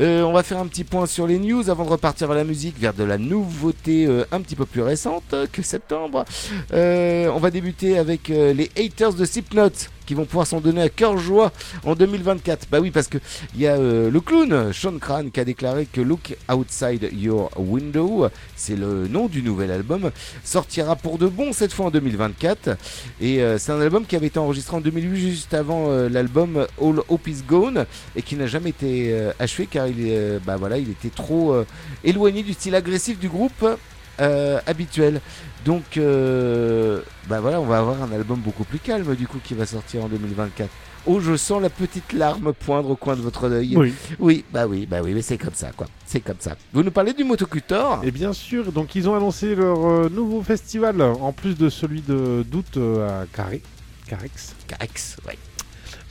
On 0.00 0.32
va 0.32 0.42
faire 0.42 0.58
un 0.58 0.66
petit 0.66 0.82
point 0.84 1.06
sur 1.06 1.28
les 1.28 1.38
news 1.38 1.70
avant 1.70 1.84
de 1.84 1.90
repartir 1.90 2.26
vers 2.26 2.36
la 2.36 2.44
musique, 2.44 2.76
vers 2.80 2.94
de 2.94 3.04
la 3.04 3.16
nouveauté 3.18 4.06
un 4.32 4.40
petit 4.40 4.56
peu 4.56 4.66
plus 4.66 4.82
récente 4.82 5.34
que 5.52 5.62
septembre. 5.62 6.24
Euh, 6.80 7.28
on 7.28 7.38
va 7.38 7.50
débuter 7.50 7.98
avec 7.98 8.30
euh, 8.30 8.54
les 8.54 8.70
haters 8.78 9.12
de 9.12 9.24
Slipknot 9.26 9.70
qui 10.06 10.14
vont 10.14 10.24
pouvoir 10.24 10.46
s'en 10.46 10.60
donner 10.60 10.80
à 10.80 10.88
cœur 10.88 11.18
joie 11.18 11.52
en 11.84 11.94
2024. 11.94 12.68
Bah 12.70 12.80
oui, 12.80 12.90
parce 12.90 13.06
que 13.06 13.18
il 13.54 13.60
y 13.60 13.66
a 13.66 13.74
euh, 13.74 14.10
le 14.10 14.20
clown 14.20 14.72
Sean 14.72 14.98
Cran 14.98 15.28
qui 15.28 15.40
a 15.40 15.44
déclaré 15.44 15.86
que 15.86 16.00
Look 16.00 16.36
Outside 16.50 17.10
Your 17.12 17.50
Window, 17.58 18.28
c'est 18.56 18.76
le 18.76 19.08
nom 19.08 19.26
du 19.26 19.42
nouvel 19.42 19.70
album, 19.70 20.10
sortira 20.42 20.96
pour 20.96 21.18
de 21.18 21.26
bon 21.26 21.52
cette 21.52 21.74
fois 21.74 21.86
en 21.86 21.90
2024. 21.90 22.78
Et 23.20 23.40
c'est 23.58 23.72
un 23.72 23.80
album 23.80 24.06
qui 24.06 24.16
avait 24.16 24.28
été 24.28 24.38
enregistré 24.38 24.76
en 24.76 24.80
2008, 24.80 25.20
juste 25.20 25.54
avant 25.54 25.90
l'album 26.08 26.66
All 26.80 27.00
Hope 27.08 27.28
Is 27.28 27.42
Gone, 27.46 27.86
et 28.16 28.22
qui 28.22 28.36
n'a 28.36 28.46
jamais 28.46 28.70
été 28.70 29.14
achevé 29.38 29.66
car 29.66 29.86
il, 29.86 30.40
bah 30.44 30.58
était 30.76 31.14
trop 31.14 31.54
éloigné 32.02 32.42
du 32.42 32.54
style 32.54 32.74
agressif 32.74 33.18
du 33.18 33.28
groupe 33.28 33.64
habituel. 34.66 35.20
Donc, 35.64 35.96
euh, 35.96 37.02
bah 37.28 37.40
voilà, 37.40 37.60
on 37.60 37.66
va 37.66 37.78
avoir 37.78 38.02
un 38.02 38.12
album 38.12 38.40
beaucoup 38.40 38.64
plus 38.64 38.78
calme 38.78 39.14
du 39.14 39.26
coup 39.26 39.38
qui 39.42 39.54
va 39.54 39.66
sortir 39.66 40.04
en 40.04 40.08
2024. 40.08 40.68
Oh, 41.06 41.18
je 41.18 41.34
sens 41.36 41.62
la 41.62 41.70
petite 41.70 42.12
larme 42.12 42.52
poindre 42.52 42.90
au 42.90 42.96
coin 42.96 43.16
de 43.16 43.22
votre 43.22 43.50
œil. 43.50 43.74
Oui. 43.76 43.94
Oui, 44.18 44.44
bah 44.52 44.66
oui, 44.66 44.86
bah 44.86 44.98
oui, 45.02 45.12
mais 45.14 45.22
c'est 45.22 45.38
comme 45.38 45.54
ça, 45.54 45.70
quoi. 45.74 45.86
C'est 46.04 46.20
comme 46.20 46.36
ça. 46.38 46.56
Vous 46.74 46.82
nous 46.82 46.90
parlez 46.90 47.14
du 47.14 47.24
Motocultor 47.24 48.00
Et 48.04 48.10
bien 48.10 48.32
sûr, 48.34 48.70
donc 48.70 48.94
ils 48.94 49.08
ont 49.08 49.14
annoncé 49.14 49.54
leur 49.54 49.86
euh, 49.86 50.08
nouveau 50.10 50.42
festival, 50.42 51.00
en 51.00 51.32
plus 51.32 51.56
de 51.56 51.70
celui 51.70 52.02
de 52.02 52.44
d'août 52.46 52.76
euh, 52.76 53.22
à 53.22 53.26
Carré, 53.26 53.62
Carex. 54.06 54.54
Carex, 54.66 55.16
ouais. 55.26 55.38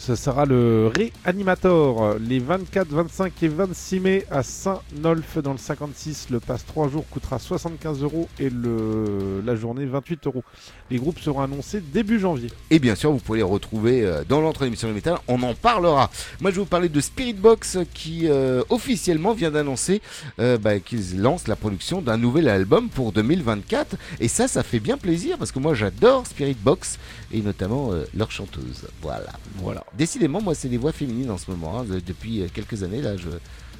Ce 0.09 0.15
sera 0.15 0.47
le 0.47 0.91
Réanimator 0.95 2.15
les 2.19 2.39
24, 2.39 2.87
25 2.87 3.43
et 3.43 3.47
26 3.47 3.99
mai 3.99 4.25
à 4.31 4.41
Saint-Nolf 4.41 5.37
dans 5.37 5.51
le 5.51 5.59
56. 5.59 6.29
Le 6.31 6.39
pass 6.39 6.65
3 6.65 6.89
jours 6.89 7.05
coûtera 7.11 7.37
75 7.37 8.01
euros 8.01 8.27
et 8.39 8.49
la 8.49 9.55
journée 9.55 9.85
28 9.85 10.25
euros. 10.25 10.43
Les 10.89 10.97
groupes 10.97 11.19
seront 11.19 11.41
annoncés 11.41 11.79
début 11.79 12.19
janvier. 12.19 12.49
Et 12.71 12.79
bien 12.79 12.95
sûr, 12.95 13.11
vous 13.11 13.19
pouvez 13.19 13.37
les 13.37 13.43
retrouver 13.43 14.03
euh, 14.03 14.23
dans 14.27 14.41
l'entre 14.41 14.63
émission 14.63 14.87
du 14.87 14.95
métal. 14.95 15.19
On 15.27 15.43
en 15.43 15.53
parlera. 15.53 16.09
Moi, 16.41 16.49
je 16.49 16.55
vais 16.55 16.61
vous 16.61 16.65
parler 16.65 16.89
de 16.89 17.01
Spirit 17.01 17.33
Box 17.33 17.77
qui 17.93 18.27
euh, 18.27 18.63
officiellement 18.69 19.33
vient 19.33 19.51
d'annoncer 19.51 20.01
euh, 20.39 20.57
bah, 20.57 20.79
qu'ils 20.79 21.21
lancent 21.21 21.47
la 21.47 21.55
production 21.55 22.01
d'un 22.01 22.17
nouvel 22.17 22.49
album 22.49 22.89
pour 22.89 23.11
2024. 23.11 23.95
Et 24.19 24.27
ça, 24.27 24.47
ça 24.47 24.63
fait 24.63 24.79
bien 24.79 24.97
plaisir 24.97 25.37
parce 25.37 25.51
que 25.51 25.59
moi, 25.59 25.75
j'adore 25.75 26.25
Spirit 26.25 26.57
Box 26.59 26.97
et 27.31 27.41
notamment 27.41 27.91
euh, 27.93 28.05
leur 28.15 28.31
chanteuse. 28.31 28.87
Voilà. 29.01 29.31
Voilà. 29.57 29.83
Décidément, 29.97 30.41
moi, 30.41 30.55
c'est 30.55 30.69
des 30.69 30.77
voix 30.77 30.91
féminines 30.91 31.29
en 31.31 31.37
ce 31.37 31.49
moment. 31.51 31.79
hein. 31.79 31.85
Depuis 32.05 32.41
euh, 32.41 32.47
quelques 32.53 32.83
années, 32.83 33.01
là, 33.01 33.17
je 33.17 33.29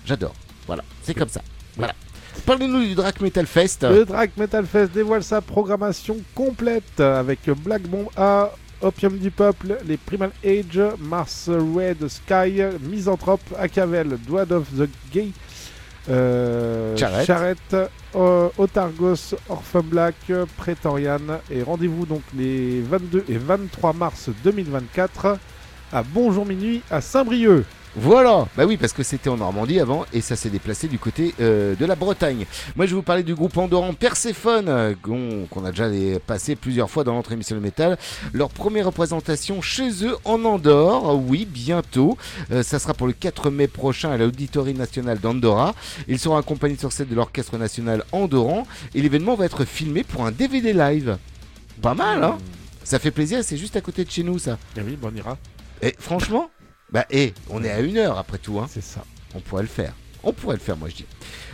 j'adore. 0.05 0.33
Voilà. 0.67 0.83
C'est 1.03 1.13
comme 1.13 1.29
ça. 1.29 1.41
Voilà. 1.77 1.93
Parlez-nous 2.45 2.83
du 2.85 2.95
Drac 2.95 3.19
Metal 3.21 3.45
Fest. 3.45 3.83
Le 3.83 4.05
Drag 4.05 4.31
Metal 4.37 4.65
Fest 4.65 4.91
dévoile 4.93 5.23
sa 5.23 5.41
programmation 5.41 6.17
complète 6.35 6.99
avec 6.99 7.49
Black 7.63 7.81
Bomb 7.83 8.07
A, 8.15 8.51
Opium 8.81 9.17
du 9.17 9.29
Peuple, 9.31 9.77
les 9.85 9.97
Primal 9.97 10.31
Age, 10.45 10.79
Mars 10.99 11.49
Red 11.49 12.07
Sky, 12.07 12.61
Misanthrope, 12.81 13.41
Acavel, 13.57 14.17
Dwad 14.25 14.51
of 14.51 14.67
the 14.77 14.87
Gay, 15.11 15.31
euh, 16.09 16.95
Charrette. 16.95 17.25
Charrette, 17.27 17.75
euh, 18.15 18.49
Otargos, 18.57 19.35
Orphan 19.49 19.83
Black, 19.83 20.15
Praetorian. 20.57 21.39
Et 21.49 21.63
rendez-vous 21.63 22.05
donc 22.05 22.21
les 22.35 22.81
22 22.81 23.25
et 23.27 23.37
23 23.37 23.93
mars 23.93 24.29
2024 24.43 25.37
à 25.91 26.03
Bonjour 26.03 26.45
Minuit 26.45 26.81
à 26.89 27.01
Saint-Brieuc. 27.01 27.65
Voilà, 28.01 28.47
bah 28.55 28.63
oui, 28.65 28.77
parce 28.77 28.93
que 28.93 29.03
c'était 29.03 29.29
en 29.29 29.35
Normandie 29.35 29.77
avant 29.81 30.05
et 30.13 30.21
ça 30.21 30.37
s'est 30.37 30.49
déplacé 30.49 30.87
du 30.87 30.97
côté 30.97 31.35
euh, 31.41 31.75
de 31.75 31.85
la 31.85 31.95
Bretagne. 31.95 32.45
Moi, 32.77 32.85
je 32.85 32.91
vais 32.91 32.95
vous 32.95 33.01
parler 33.01 33.23
du 33.23 33.35
groupe 33.35 33.57
Andorran 33.57 33.93
Perséphone, 33.93 34.69
euh, 34.69 34.95
qu'on 35.01 35.65
a 35.65 35.71
déjà 35.71 35.89
passé 36.25 36.55
plusieurs 36.55 36.89
fois 36.89 37.03
dans 37.03 37.13
notre 37.13 37.33
émission 37.33 37.57
de 37.57 37.61
métal. 37.61 37.97
Leur 38.31 38.51
première 38.51 38.85
représentation 38.85 39.61
chez 39.61 40.05
eux 40.05 40.15
en 40.23 40.45
Andorre, 40.45 41.13
oui, 41.19 41.45
bientôt. 41.45 42.17
Euh, 42.51 42.63
ça 42.63 42.79
sera 42.79 42.93
pour 42.93 43.05
le 43.05 43.11
4 43.11 43.49
mai 43.49 43.67
prochain 43.67 44.11
à 44.11 44.17
l'Auditorie 44.17 44.75
nationale 44.75 45.19
d'Andorra. 45.19 45.75
Ils 46.07 46.19
seront 46.19 46.37
accompagnés 46.37 46.77
sur 46.77 46.93
scène 46.93 47.09
de 47.09 47.15
l'Orchestre 47.15 47.57
national 47.57 48.05
Andorran 48.13 48.65
et 48.95 49.01
l'événement 49.01 49.35
va 49.35 49.43
être 49.43 49.65
filmé 49.65 50.05
pour 50.05 50.25
un 50.25 50.31
DVD 50.31 50.71
live. 50.71 51.17
Pas 51.81 51.95
mal, 51.95 52.23
hein? 52.23 52.37
Ça 52.85 52.97
fait 52.97 53.11
plaisir, 53.11 53.43
c'est 53.43 53.57
juste 53.57 53.75
à 53.75 53.81
côté 53.81 54.05
de 54.05 54.09
chez 54.09 54.23
nous, 54.23 54.39
ça. 54.39 54.57
Eh 54.77 54.81
oui, 54.83 54.95
bon, 54.95 55.11
on 55.13 55.17
ira. 55.17 55.37
Et 55.81 55.93
franchement, 55.99 56.49
bah, 56.91 57.05
et 57.11 57.33
on 57.49 57.63
est 57.63 57.69
à 57.71 57.79
une 57.79 57.97
heure 57.97 58.17
après 58.17 58.37
tout, 58.37 58.59
hein. 58.59 58.67
C'est 58.69 58.83
ça. 58.83 59.03
On 59.35 59.39
pourrait 59.39 59.63
le 59.63 59.67
faire. 59.67 59.93
On 60.23 60.33
pourrait 60.33 60.55
le 60.55 60.61
faire, 60.61 60.75
moi 60.75 60.89
je 60.89 60.95
dis. 60.95 61.05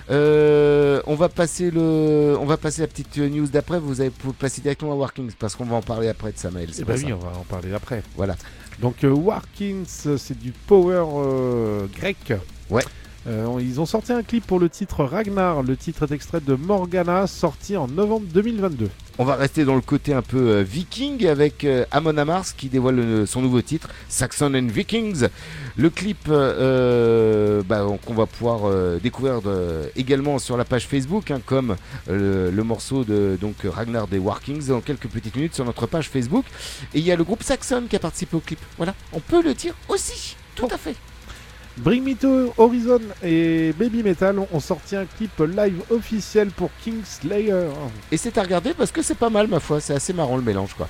Euh, 0.09 1.01
on 1.07 1.15
va 1.15 1.29
passer 1.29 1.71
le, 1.71 2.35
on 2.39 2.45
va 2.45 2.57
passer 2.57 2.81
la 2.81 2.87
petite 2.87 3.17
news 3.17 3.47
d'après. 3.47 3.79
Vous 3.79 4.01
allez 4.01 4.11
passer 4.39 4.61
directement 4.61 4.91
à 4.93 4.95
Workings 4.95 5.31
parce 5.37 5.55
qu'on 5.55 5.65
va 5.65 5.75
en 5.75 5.81
parler 5.81 6.07
après 6.07 6.31
de 6.31 6.37
Samael. 6.37 6.69
C'est 6.71 6.81
Eh 6.83 6.85
pas 6.85 6.97
ça. 6.97 7.05
oui, 7.05 7.13
on 7.13 7.17
va 7.17 7.37
en 7.37 7.43
parler 7.43 7.73
après. 7.73 8.01
Voilà. 8.15 8.35
Donc 8.79 9.03
euh, 9.03 9.09
Warkins, 9.09 9.83
euh, 10.07 10.17
c'est 10.17 10.37
du 10.37 10.51
power 10.51 11.03
euh, 11.17 11.85
grec. 11.95 12.33
Ouais. 12.69 12.83
Euh, 13.27 13.57
ils 13.59 13.79
ont 13.81 13.85
sorti 13.87 14.13
un 14.13 14.21
clip 14.21 14.45
pour 14.45 14.59
le 14.59 14.69
titre 14.69 15.03
Ragnar. 15.03 15.63
Le 15.63 15.75
titre 15.75 16.03
est 16.03 16.13
extrait 16.13 16.41
de 16.41 16.53
Morgana, 16.53 17.25
sorti 17.25 17.75
en 17.75 17.87
novembre 17.87 18.27
2022. 18.31 18.89
On 19.17 19.23
va 19.25 19.35
rester 19.35 19.63
dans 19.65 19.75
le 19.75 19.81
côté 19.81 20.13
un 20.13 20.21
peu 20.21 20.37
euh, 20.57 20.61
viking 20.61 21.25
avec 21.25 21.63
euh, 21.63 21.85
Amon 21.89 22.17
Amarth 22.17 22.53
qui 22.55 22.67
dévoile 22.69 23.25
son 23.25 23.41
nouveau 23.41 23.61
titre, 23.61 23.89
Saxon 24.09 24.53
and 24.53 24.67
Vikings. 24.67 25.27
Le 25.77 25.89
clip 25.89 26.27
euh, 26.29 27.63
bah, 27.63 27.85
qu'on 28.05 28.13
va 28.13 28.25
pouvoir 28.27 28.71
découvrir 29.01 29.41
de- 29.41 29.89
également 29.95 30.37
sur 30.37 30.55
la 30.57 30.65
page 30.65 30.85
Facebook, 30.87 31.31
hein, 31.31 31.41
comme 31.45 31.75
le 32.07 32.61
morceau 32.63 33.03
de 33.03 33.37
donc 33.41 33.55
Ragnar 33.63 34.07
des 34.07 34.19
Workings 34.19 34.67
dans 34.67 34.81
quelques 34.81 35.07
petites 35.07 35.35
minutes 35.35 35.55
sur 35.55 35.65
notre 35.65 35.87
page 35.87 36.09
Facebook. 36.09 36.45
Et 36.93 36.99
il 36.99 37.05
y 37.05 37.11
a 37.11 37.15
le 37.15 37.23
groupe 37.23 37.41
Saxon 37.43 37.83
qui 37.89 37.95
a 37.95 37.99
participé 37.99 38.35
au 38.37 38.39
clip. 38.39 38.59
Voilà, 38.77 38.93
on 39.13 39.19
peut 39.19 39.41
le 39.41 39.53
dire 39.53 39.73
aussi. 39.89 40.35
Tout 40.55 40.67
à 40.71 40.77
fait. 40.77 40.95
Bring 41.77 42.03
Me 42.05 42.15
to 42.15 42.53
Horizon 42.57 43.01
et 43.21 43.73
Baby 43.77 44.01
Metal 44.01 44.39
ont, 44.39 44.59
sorti 44.61 44.95
un 44.95 45.05
clip 45.05 45.31
live 45.39 45.81
officiel 45.89 46.47
pour 46.49 46.69
Kingslayer. 46.83 47.67
Et 48.13 48.17
c'est 48.17 48.37
à 48.37 48.43
regarder 48.43 48.73
parce 48.73 48.91
que 48.91 49.01
c'est 49.01 49.17
pas 49.17 49.29
mal, 49.29 49.47
ma 49.47 49.59
foi. 49.59 49.81
C'est 49.81 49.93
assez 49.93 50.13
marrant 50.13 50.37
le 50.37 50.41
mélange, 50.41 50.73
quoi. 50.73 50.87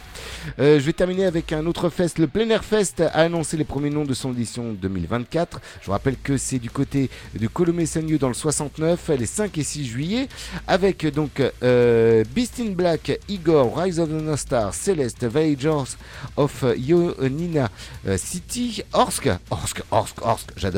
Euh, 0.60 0.80
je 0.80 0.86
vais 0.86 0.93
terminer 0.93 1.26
avec 1.26 1.52
un 1.54 1.65
autre 1.65 1.89
fest. 1.89 2.19
Le 2.19 2.28
Plein 2.28 2.48
Air 2.52 2.63
Fest 2.63 3.02
a 3.02 3.08
annoncé 3.08 3.58
les 3.58 3.63
premiers 3.63 3.89
noms 3.89 4.06
de 4.06 4.13
son 4.13 4.32
édition 4.32 4.74
2024. 4.74 5.60
Je 5.82 5.89
rappelle 5.89 6.17
que 6.21 6.38
c'est 6.38 6.60
du 6.60 6.69
côté 6.69 7.10
du 7.34 7.50
Colomé-Sagneux 7.50 8.19
dans 8.19 8.28
le 8.28 8.36
69, 8.36 9.10
les 9.17 9.26
5 9.26 9.58
et 9.58 9.63
6 9.63 9.86
juillet. 9.86 10.30
Avec 10.67 11.08
donc 11.08 11.41
euh, 11.63 12.24
Beast 12.36 12.60
in 12.60 12.71
Black, 12.71 13.19
Igor, 13.28 13.76
Rise 13.76 14.00
of 14.00 14.10
the 14.10 14.21
North 14.21 14.39
Star, 14.39 14.71
Celeste, 14.71 15.26
Voyagers 15.26 15.95
of 16.38 16.63
Ionina 16.78 17.69
euh, 18.08 18.17
City, 18.17 18.84
Orsk, 18.93 19.30
Orsk, 19.50 19.82
Orsk, 19.89 20.21
Orsk, 20.21 20.50
j'adore. 20.58 20.75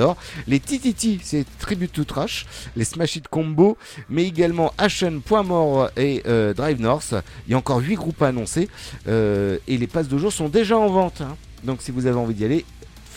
Les 0.47 0.59
Tititi, 0.59 1.19
c'est 1.23 1.45
Tribute 1.59 1.91
to 1.91 2.03
Trash. 2.03 2.45
Les 2.75 2.83
Smash 2.85 3.15
It 3.17 3.27
Combo, 3.27 3.77
mais 4.09 4.23
également 4.25 4.73
Ashen, 4.77 5.21
Point 5.21 5.43
Mort 5.43 5.89
et 5.97 6.23
euh, 6.27 6.53
Drive 6.53 6.79
North. 6.81 7.13
Il 7.47 7.51
y 7.51 7.53
a 7.53 7.57
encore 7.57 7.79
8 7.79 7.95
groupes 7.95 8.21
à 8.21 8.27
annoncer 8.27 8.69
euh, 9.07 9.57
et 9.67 9.77
les 9.77 9.87
passes 9.87 10.07
de 10.07 10.17
jour 10.17 10.31
sont 10.31 10.49
déjà 10.49 10.77
en 10.77 10.87
vente. 10.87 11.21
hein. 11.21 11.35
Donc 11.63 11.81
si 11.81 11.91
vous 11.91 12.05
avez 12.05 12.17
envie 12.17 12.35
d'y 12.35 12.45
aller, 12.45 12.65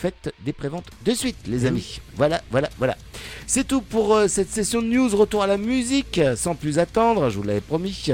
faites 0.01 0.33
des 0.43 0.51
préventes 0.51 0.87
de 1.05 1.13
suite, 1.13 1.37
les 1.45 1.67
amis. 1.67 2.01
Voilà, 2.15 2.41
voilà, 2.49 2.69
voilà. 2.79 2.97
C'est 3.45 3.67
tout 3.67 3.81
pour 3.81 4.15
euh, 4.15 4.27
cette 4.27 4.49
session 4.49 4.81
de 4.81 4.87
news. 4.87 5.15
Retour 5.15 5.43
à 5.43 5.47
la 5.47 5.57
musique, 5.57 6.19
sans 6.35 6.55
plus 6.55 6.79
attendre, 6.79 7.29
je 7.29 7.37
vous 7.37 7.43
l'avais 7.43 7.61
promis. 7.61 8.07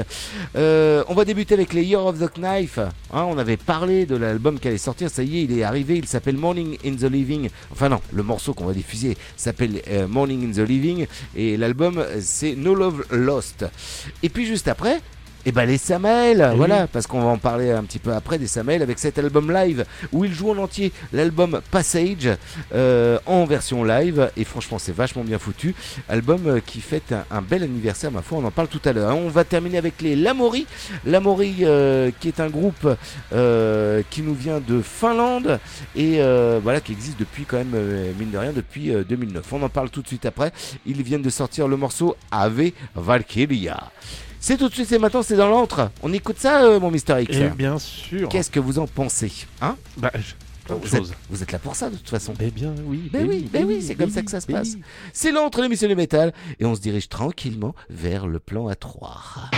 Euh, 0.54 1.02
on 1.08 1.14
va 1.14 1.24
débuter 1.24 1.54
avec 1.54 1.72
les 1.72 1.84
Year 1.84 2.04
of 2.04 2.18
the 2.18 2.30
Knife. 2.30 2.78
Hein, 2.78 3.24
on 3.26 3.38
avait 3.38 3.56
parlé 3.56 4.04
de 4.04 4.16
l'album 4.16 4.60
qui 4.60 4.68
allait 4.68 4.76
sortir, 4.76 5.08
ça 5.08 5.22
y 5.22 5.38
est, 5.38 5.44
il 5.44 5.58
est 5.58 5.62
arrivé. 5.62 5.96
Il 5.96 6.06
s'appelle 6.06 6.36
Morning 6.36 6.76
in 6.84 6.94
the 6.94 7.10
Living. 7.10 7.48
Enfin 7.72 7.88
non, 7.88 8.02
le 8.12 8.22
morceau 8.22 8.52
qu'on 8.52 8.66
va 8.66 8.74
diffuser 8.74 9.16
s'appelle 9.38 9.80
euh, 9.88 10.06
Morning 10.06 10.50
in 10.50 10.52
the 10.52 10.68
Living 10.68 11.06
et 11.34 11.56
l'album 11.56 12.04
c'est 12.20 12.54
No 12.54 12.74
Love 12.74 13.06
Lost. 13.10 13.64
Et 14.22 14.28
puis 14.28 14.44
juste 14.44 14.68
après. 14.68 15.00
Et 15.46 15.52
ben 15.52 15.64
les 15.66 15.78
Samael, 15.78 16.50
Eh 16.52 16.56
voilà, 16.56 16.86
parce 16.88 17.06
qu'on 17.06 17.20
va 17.20 17.28
en 17.28 17.38
parler 17.38 17.70
un 17.70 17.84
petit 17.84 17.98
peu 17.98 18.12
après 18.12 18.38
des 18.38 18.46
Samael 18.46 18.82
avec 18.82 18.98
cet 18.98 19.18
album 19.18 19.52
live 19.52 19.84
où 20.12 20.24
il 20.24 20.32
joue 20.32 20.50
en 20.50 20.58
entier 20.58 20.92
l'album 21.12 21.60
Passage 21.70 22.28
euh, 22.74 23.18
en 23.24 23.44
version 23.44 23.84
live 23.84 24.30
et 24.36 24.44
franchement 24.44 24.78
c'est 24.78 24.94
vachement 24.94 25.24
bien 25.24 25.38
foutu. 25.38 25.74
Album 26.08 26.46
euh, 26.46 26.60
qui 26.64 26.80
fête 26.80 27.12
un, 27.12 27.24
un 27.30 27.40
bel 27.40 27.62
anniversaire, 27.62 28.10
ma 28.10 28.20
foi, 28.20 28.38
on 28.38 28.44
en 28.44 28.50
parle 28.50 28.68
tout 28.68 28.80
à 28.84 28.92
l'heure. 28.92 29.16
On 29.16 29.28
va 29.28 29.44
terminer 29.44 29.78
avec 29.78 30.02
les 30.02 30.16
Lamori. 30.16 30.66
Lamori 31.06 31.58
euh, 31.62 32.10
qui 32.20 32.28
est 32.28 32.40
un 32.40 32.48
groupe 32.48 32.86
euh, 33.32 34.02
qui 34.10 34.22
nous 34.22 34.34
vient 34.34 34.60
de 34.60 34.82
Finlande 34.82 35.60
et 35.96 36.20
euh, 36.20 36.60
voilà 36.62 36.80
qui 36.80 36.92
existe 36.92 37.18
depuis 37.18 37.44
quand 37.44 37.58
même, 37.58 37.74
mine 38.18 38.30
de 38.30 38.38
rien, 38.38 38.52
depuis 38.52 38.92
euh, 38.94 39.04
2009. 39.04 39.52
On 39.52 39.62
en 39.62 39.68
parle 39.68 39.90
tout 39.90 40.02
de 40.02 40.08
suite 40.08 40.26
après. 40.26 40.52
Ils 40.84 41.02
viennent 41.02 41.22
de 41.22 41.30
sortir 41.30 41.68
le 41.68 41.76
morceau 41.76 42.16
Ave 42.30 42.72
Valkyria. 42.94 43.90
C'est 44.40 44.56
tout 44.56 44.68
de 44.68 44.74
suite, 44.74 44.86
c'est 44.88 44.98
maintenant, 44.98 45.22
c'est 45.22 45.36
dans 45.36 45.48
l'antre. 45.48 45.90
On 46.02 46.12
écoute 46.12 46.36
ça, 46.38 46.62
euh, 46.64 46.80
mon 46.80 46.90
Mister 46.90 47.20
X. 47.22 47.36
Et 47.36 47.48
bien 47.50 47.78
sûr. 47.78 48.28
Qu'est-ce 48.28 48.50
que 48.50 48.60
vous 48.60 48.78
en 48.78 48.86
pensez 48.86 49.32
Hein 49.60 49.76
Bah, 49.96 50.12
je- 50.14 50.34
de 50.68 50.74
vous 50.74 50.96
êtes, 50.96 51.02
vous 51.30 51.42
êtes 51.42 51.50
là 51.52 51.58
pour 51.58 51.74
ça 51.74 51.88
de 51.88 51.96
toute 51.96 52.10
façon. 52.10 52.34
Eh 52.40 52.50
bien, 52.50 52.74
oui. 52.84 53.08
Ben 53.10 53.22
eh 53.24 53.28
oui, 53.28 53.48
ben 53.50 53.64
oui, 53.64 53.82
c'est 53.82 53.94
comme 53.94 54.10
ça 54.10 54.20
que 54.22 54.30
ça 54.30 54.40
se 54.40 54.46
passe. 54.46 54.76
C'est 55.14 55.32
l'entre 55.32 55.62
l'émission 55.62 55.88
du 55.88 55.94
métal 55.96 56.32
et 56.60 56.66
on 56.66 56.74
se 56.74 56.80
dirige 56.80 57.08
tranquillement 57.08 57.74
vers 57.88 58.26
le 58.26 58.38
plan 58.38 58.68
A3. 58.70 59.48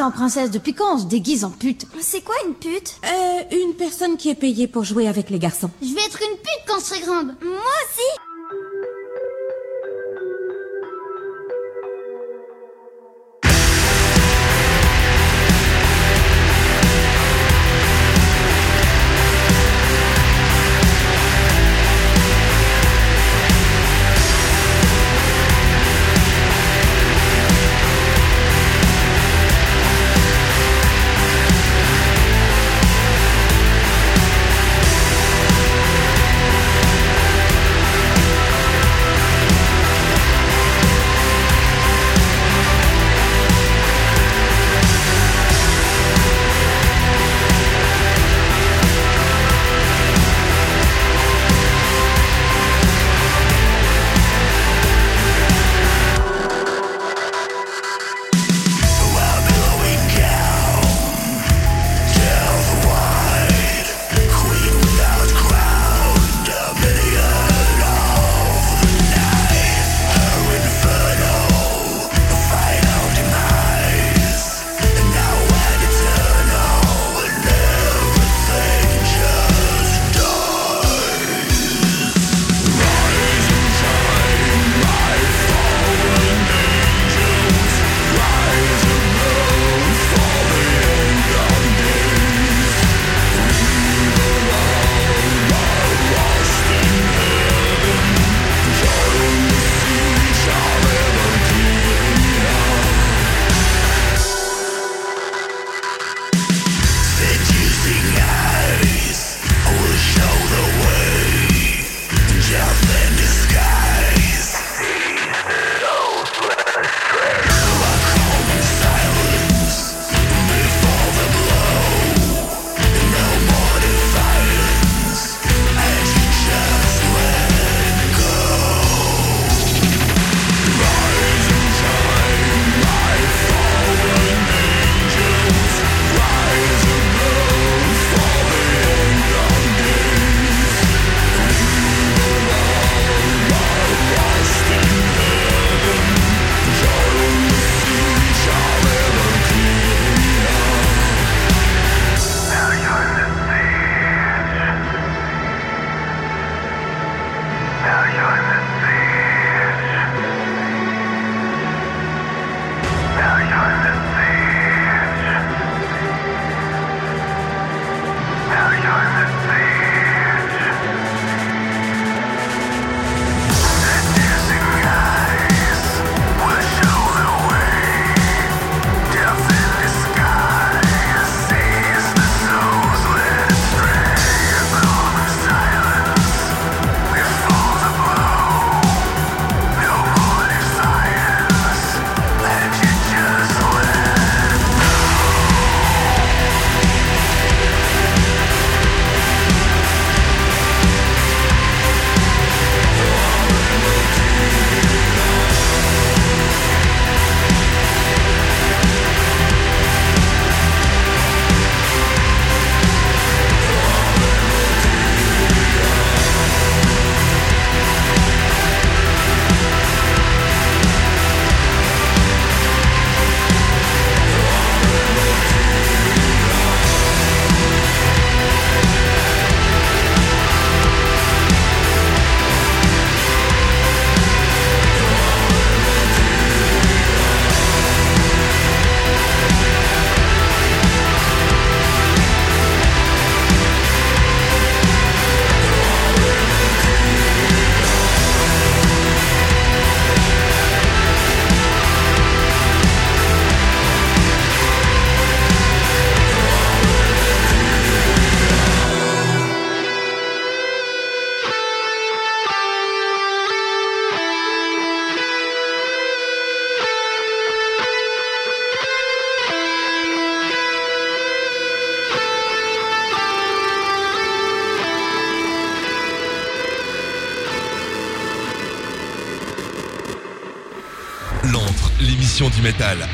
En 0.00 0.10
princesse. 0.10 0.50
Depuis 0.50 0.74
quand 0.74 0.94
on 0.94 0.98
se 0.98 1.04
déguise 1.06 1.44
en 1.44 1.50
pute 1.50 1.86
C'est 2.00 2.22
quoi 2.22 2.34
une 2.46 2.54
pute? 2.54 2.96
Euh, 3.04 3.56
une 3.64 3.74
personne 3.74 4.16
qui 4.16 4.30
est 4.30 4.34
payée 4.34 4.66
pour 4.66 4.84
jouer 4.84 5.08
avec 5.08 5.30
les 5.30 5.38
garçons. 5.38 5.70
Je 5.82 5.94
vais 5.94 6.00
être 6.06 6.20
une 6.22 6.36
pute 6.36 6.62
quand 6.66 6.78
je 6.78 6.84
serai 6.84 7.00
grande. 7.00 7.34
Moi 7.42 7.58
aussi 7.58 8.21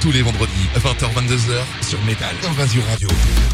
tous 0.08 0.14
les 0.14 0.22
vendredis, 0.22 0.52
20h-22h, 0.76 1.86
sur 1.86 2.02
Métal 2.04 2.34
Invasion 2.48 2.80
Radio. 2.88 3.08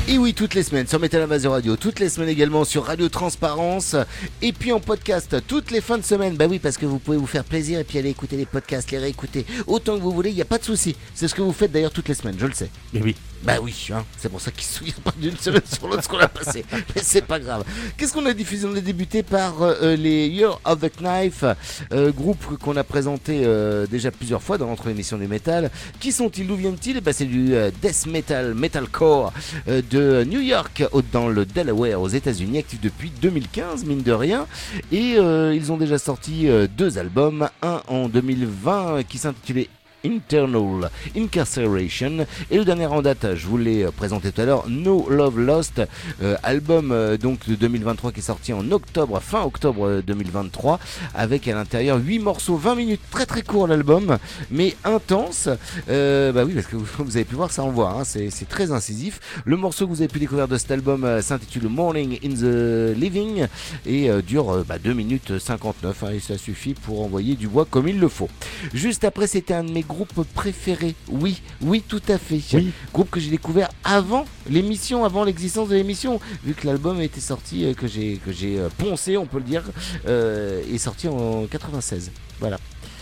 Et 0.07 0.19
oui, 0.19 0.35
toutes 0.35 0.55
les 0.55 0.63
semaines 0.63 0.87
sur 0.87 1.01
Metal 1.01 1.21
Invasion 1.21 1.51
Radio, 1.51 1.75
toutes 1.75 1.99
les 1.99 2.09
semaines 2.09 2.29
également 2.29 2.65
sur 2.65 2.85
Radio 2.85 3.09
Transparence, 3.09 3.97
et 4.41 4.53
puis 4.53 4.71
en 4.71 4.79
podcast 4.79 5.37
toutes 5.49 5.73
les 5.73 5.81
fins 5.81 5.99
de 5.99 6.05
semaine. 6.05 6.37
Bah 6.37 6.47
oui, 6.49 6.61
parce 6.61 6.77
que 6.77 6.87
vous 6.87 7.01
pouvez 7.01 7.17
vous 7.17 7.27
faire 7.27 7.43
plaisir 7.43 7.81
et 7.81 7.85
puis 7.85 7.99
aller 7.99 8.11
écouter 8.11 8.37
les 8.37 8.47
podcasts, 8.47 8.93
les 8.93 8.99
réécouter 8.99 9.47
autant 9.67 9.97
que 9.97 10.03
vous 10.03 10.13
voulez, 10.13 10.31
il 10.31 10.37
n'y 10.37 10.43
a 10.43 10.45
pas 10.45 10.59
de 10.59 10.65
souci. 10.65 10.95
C'est 11.13 11.27
ce 11.27 11.35
que 11.35 11.43
vous 11.43 11.53
faites 11.53 11.73
d'ailleurs 11.73 11.91
toutes 11.91 12.07
les 12.07 12.15
semaines, 12.15 12.37
je 12.39 12.47
le 12.47 12.55
sais. 12.55 12.71
Mais 12.93 13.03
oui. 13.03 13.17
Bah 13.45 13.59
oui, 13.63 13.89
hein, 13.93 14.05
c'est 14.17 14.31
pour 14.31 14.41
ça 14.41 14.51
qu'il 14.51 14.65
se 14.65 14.81
pas 15.03 15.13
d'une 15.19 15.37
semaine 15.37 15.61
sur 15.71 15.87
l'autre 15.87 16.03
ce 16.03 16.09
qu'on 16.09 16.19
a 16.19 16.29
passé. 16.29 16.65
Mais 16.73 17.03
c'est 17.03 17.21
pas 17.27 17.39
grave. 17.39 17.63
Qu'est-ce 17.97 18.13
qu'on 18.15 18.25
a 18.25 18.33
diffusé? 18.33 18.67
On 18.67 18.75
a 18.75 18.81
débuté 18.81 19.23
par 19.23 19.61
euh, 19.61 19.97
les 19.97 20.29
Year 20.29 20.59
of 20.65 20.81
the 20.81 20.91
Knife, 20.97 21.45
euh, 21.93 22.11
groupe 22.11 22.57
qu'on 22.59 22.77
a 22.77 22.85
présenté 22.85 23.43
euh, 23.45 23.87
déjà 23.87 24.11
plusieurs 24.11 24.43
fois 24.43 24.57
dans 24.57 24.69
notre 24.69 24.89
émission 24.89 25.19
du 25.19 25.27
métal. 25.29 25.71
Qui 26.01 26.11
sont-ils? 26.11 26.47
D'où 26.47 26.57
viennent-ils? 26.57 27.01
Bah, 27.03 27.13
C'est 27.13 27.27
du 27.27 27.55
euh, 27.55 27.71
death 27.83 28.07
metal, 28.07 28.55
metalcore 28.55 29.33
euh, 29.69 29.83
de 29.91 30.25
New 30.25 30.41
York, 30.41 30.83
dans 31.13 31.29
le 31.29 31.45
Delaware, 31.45 32.01
aux 32.01 32.09
États-Unis, 32.09 32.59
actif 32.59 32.81
depuis 32.81 33.13
2015, 33.21 33.85
mine 33.85 34.03
de 34.03 34.13
rien. 34.13 34.47
Et 34.91 35.17
euh, 35.19 35.55
ils 35.55 35.71
ont 35.71 35.77
déjà 35.77 35.99
sorti 35.99 36.49
euh, 36.49 36.67
deux 36.67 36.97
albums, 36.97 37.49
un 37.63 37.83
en 37.89 38.09
2020 38.09 39.03
qui 39.07 39.19
s'intitulait 39.19 39.69
Internal 40.05 40.91
Incarceration. 41.17 42.27
Et 42.51 42.59
le 42.59 42.65
dernier 42.65 42.87
en 42.87 43.03
date 43.03 43.35
je 43.35 43.47
vous 43.47 43.57
l'ai 43.57 43.85
euh, 43.85 43.91
présenté 43.91 44.31
tout 44.31 44.41
à 44.41 44.45
l'heure 44.45 44.69
No 44.69 45.09
Love 45.09 45.39
Lost 45.39 45.83
euh, 46.23 46.37
album 46.43 46.93
euh, 46.93 47.17
donc 47.17 47.49
de 47.49 47.55
2023 47.55 48.13
qui 48.13 48.21
est 48.21 48.23
sorti 48.23 48.53
en 48.53 48.71
octobre 48.71 49.21
fin 49.21 49.43
octobre 49.43 49.87
euh, 49.87 50.03
2023 50.03 50.79
avec 51.15 51.49
à 51.49 51.55
l'intérieur 51.55 51.99
8 51.99 52.19
morceaux 52.19 52.57
20 52.57 52.75
minutes 52.75 53.01
très 53.11 53.27
très 53.27 53.43
court 53.43 53.67
l'album 53.67 54.19
mais 54.51 54.77
intense. 54.85 55.49
Bah 55.89 56.45
oui 56.45 56.55
parce 56.55 56.67
que 56.67 56.77
vous, 56.77 56.87
avez 57.17 57.25
pu 57.25 57.35
voir 57.35 57.51
ça 57.51 57.63
envoie 57.63 57.91
hein, 57.91 58.05
c'est 58.05 58.49
très 58.49 58.73
incisif. 58.73 59.21
Le 59.45 59.57
morceau 59.57 59.87
que 59.87 59.91
vous 59.91 60.03
avez 60.03 60.09
pu 60.09 60.19
découvrir 60.19 60.49
de 60.49 60.59
cet 60.59 60.71
album 60.71 61.21
s'intitule 61.23 61.69
Morning 61.69 62.19
in 62.25 62.35
the 62.35 62.97
Living 62.97 63.47
et 63.87 64.11
dure 64.23 64.65
bah, 64.67 64.79
2 64.79 64.93
minutes 64.93 65.39
59 65.39 66.03
hein, 66.03 66.09
et 66.15 66.21
ça 66.21 66.37
suffit 66.37 66.75
pour 66.75 67.03
envoyer 67.03 67.35
du 67.35 67.49
bois 67.49 67.67
comme 67.69 67.89
il 67.89 67.99
le 67.99 68.09
faut. 68.09 68.29
Juste 68.73 69.05
après 69.05 69.27
c'était 69.27 69.55
un 69.55 69.65
de 69.65 69.73
mes 69.73 69.83
groupes 69.83 69.94
préférés 70.35 70.95
oui 71.09 71.41
oui 71.63 71.83
tout 71.87 72.03
à 72.09 72.19
fait 72.19 72.41
Oui. 72.55 72.73
groupe 72.93 73.11
que 73.11 73.21
j'ai 73.21 73.31
découvert 73.31 73.69
avant 73.85 74.25
l'émission 74.49 75.05
avant 75.05 75.25
l'existence 75.25 75.69
de 75.69 75.77
l'émission 75.77 76.21
vu 76.45 76.55
que 76.55 76.67
l'album 76.67 77.01
était 77.01 77.21
sorti 77.21 77.65
euh, 77.65 77.75
que 77.75 77.87
j'ai 77.87 78.17
que 78.25 78.33
j'ai 78.33 78.59
euh, 78.59 78.69
poncé 78.77 79.17
on 79.17 79.27
peut 79.27 79.39
le 79.39 79.45
dire 79.45 79.63
euh, 80.09 80.63
est 80.73 80.79
sorti 80.79 81.07
en 81.09 81.47
96 81.47 82.11
voilà 82.41 82.59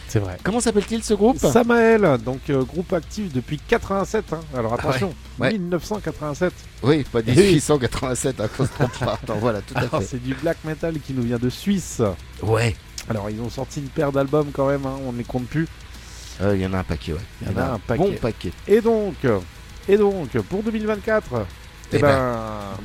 C'est 0.08 0.18
vrai. 0.18 0.36
comment 0.44 0.60
s'appelle-t-il 0.60 1.02
ce 1.02 1.14
groupe? 1.14 1.38
Samael, 1.38 2.18
donc 2.22 2.50
euh, 2.50 2.62
groupe 2.64 2.92
actif 2.92 3.32
depuis 3.32 3.58
87. 3.66 4.32
hein. 4.34 4.40
Alors 4.54 4.74
Ah 4.78 4.82
ouais. 4.82 4.88
attention, 4.90 5.14
Ouais. 5.38 5.52
1987. 5.52 6.52
oui 6.82 7.04
pas 7.10 7.20
Eh 7.26 7.30
oui. 7.30 7.36
1887 7.54 8.40
à 8.40 8.48
cause 8.48 8.68
de 8.78 8.84
Attends, 9.06 9.38
voilà 9.38 9.62
tout 9.62 9.74
à 9.74 9.80
Alors 9.80 10.00
fait 10.02 10.08
c'est 10.10 10.22
du 10.22 10.34
black 10.34 10.58
metal 10.64 10.94
qui 11.00 11.14
nous 11.14 11.22
vient 11.22 11.38
de 11.38 11.48
Suisse. 11.48 12.02
ouais 12.42 12.76
Alors 13.08 13.30
ils 13.30 13.40
ont 13.40 13.48
sorti 13.50 13.80
une 13.80 13.88
paire 13.88 14.12
d'albums 14.12 14.50
quand 14.52 14.68
même, 14.68 14.84
hein, 14.86 14.96
on 15.06 15.12
ne 15.12 15.18
les 15.18 15.24
compte 15.24 15.46
plus. 15.46 15.66
Euh, 16.40 16.56
il 16.56 16.62
y 16.62 16.66
en 16.66 16.72
a 16.74 16.78
un 16.78 16.84
paquet 16.84 17.12
ouais 17.12 17.20
Il 17.42 17.48
y 17.52 17.54
en 17.54 17.58
a 17.58 17.64
un 17.74 17.78
paquet. 17.78 18.02
bon 18.02 18.12
paquet 18.20 18.52
Et 18.66 18.80
donc, 18.80 19.14
et 19.88 19.96
donc 19.96 20.30
pour 20.42 20.62
2024, 20.62 21.24
Eh 21.92 21.96
eh 21.96 21.98
ben, 22.00 22.36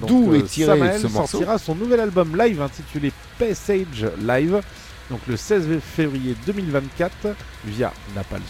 donc, 0.02 0.10
d'où 0.10 0.34
euh, 0.34 0.40
est 0.40 0.44
tiré 0.44 0.78
Samael 0.78 1.00
ce 1.02 1.08
morceau 1.08 1.28
sortira 1.38 1.58
son 1.58 1.76
nouvel 1.76 2.00
album 2.02 2.36
live 2.38 2.62
intitulé 2.62 3.12
Passage 3.40 4.06
Live. 4.22 4.62
Donc 5.10 5.22
le 5.30 5.38
16 5.38 5.80
février 5.80 6.36
2024 6.46 7.30
via 7.66 7.94
Napalm 8.14 8.44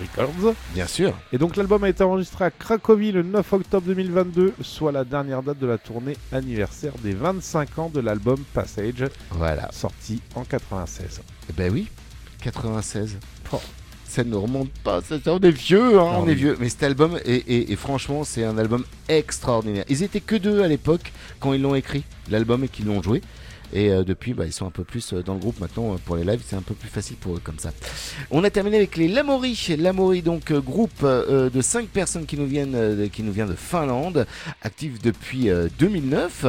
Records. 0.00 0.54
bien 0.72 0.86
sûr 0.86 1.12
Et 1.32 1.38
donc 1.38 1.56
l'album 1.56 1.82
a 1.82 1.88
été 1.88 2.04
enregistré 2.04 2.44
à 2.44 2.52
Cracovie 2.52 3.10
le 3.10 3.24
9 3.24 3.52
octobre 3.54 3.86
2022, 3.88 4.52
soit 4.62 4.92
la 4.92 5.02
dernière 5.02 5.42
date 5.42 5.58
de 5.58 5.66
la 5.66 5.78
tournée 5.78 6.16
anniversaire 6.30 6.92
des 7.02 7.12
25 7.12 7.78
ans 7.80 7.90
de 7.92 7.98
l'album 7.98 8.38
Passage, 8.54 9.04
voilà 9.32 9.68
sorti 9.72 10.22
en 10.36 10.44
96. 10.44 11.22
Eh 11.50 11.52
ben 11.52 11.72
oui 11.72 11.88
96 12.40 13.16
Oh. 13.52 13.60
Ça 14.08 14.24
ne 14.24 14.34
remonte 14.36 14.70
pas, 14.84 15.00
ça, 15.02 15.16
on 15.26 15.40
est 15.40 15.50
vieux, 15.50 15.98
hein, 16.00 16.10
Ah 16.14 16.18
on 16.20 16.24
oui. 16.26 16.32
est 16.32 16.34
vieux. 16.34 16.56
Mais 16.60 16.68
cet 16.68 16.82
album, 16.82 17.18
et 17.24 17.76
franchement, 17.76 18.24
c'est 18.24 18.44
un 18.44 18.58
album 18.58 18.84
extraordinaire. 19.08 19.84
Ils 19.88 20.02
étaient 20.02 20.20
que 20.20 20.36
deux 20.36 20.62
à 20.62 20.68
l'époque 20.68 21.12
quand 21.40 21.52
ils 21.52 21.62
l'ont 21.62 21.74
écrit, 21.74 22.04
l'album, 22.30 22.64
et 22.64 22.68
qu'ils 22.68 22.86
l'ont 22.86 23.02
joué. 23.02 23.22
Et 23.72 23.90
euh, 23.90 24.04
depuis, 24.04 24.32
bah, 24.32 24.44
ils 24.46 24.52
sont 24.52 24.64
un 24.64 24.70
peu 24.70 24.84
plus 24.84 25.12
euh, 25.12 25.24
dans 25.24 25.34
le 25.34 25.40
groupe 25.40 25.58
maintenant 25.58 25.92
euh, 25.92 25.96
pour 26.04 26.14
les 26.14 26.22
lives, 26.22 26.40
c'est 26.46 26.54
un 26.54 26.62
peu 26.62 26.74
plus 26.74 26.88
facile 26.88 27.16
pour 27.16 27.34
eux 27.34 27.40
comme 27.42 27.58
ça. 27.58 27.72
On 28.30 28.44
a 28.44 28.48
terminé 28.48 28.76
avec 28.76 28.96
les 28.96 29.08
Lamori. 29.08 29.58
Lamori, 29.76 30.22
donc 30.22 30.52
euh, 30.52 30.60
groupe 30.60 31.00
euh, 31.02 31.50
de 31.50 31.60
5 31.60 31.88
personnes 31.88 32.26
qui 32.26 32.36
nous 32.36 32.46
viennent, 32.46 32.70
de- 32.96 33.06
qui 33.12 33.24
nous 33.24 33.32
vient 33.32 33.46
de 33.46 33.56
Finlande, 33.56 34.24
actif 34.62 35.02
depuis 35.02 35.50
euh, 35.50 35.66
2009. 35.80 36.46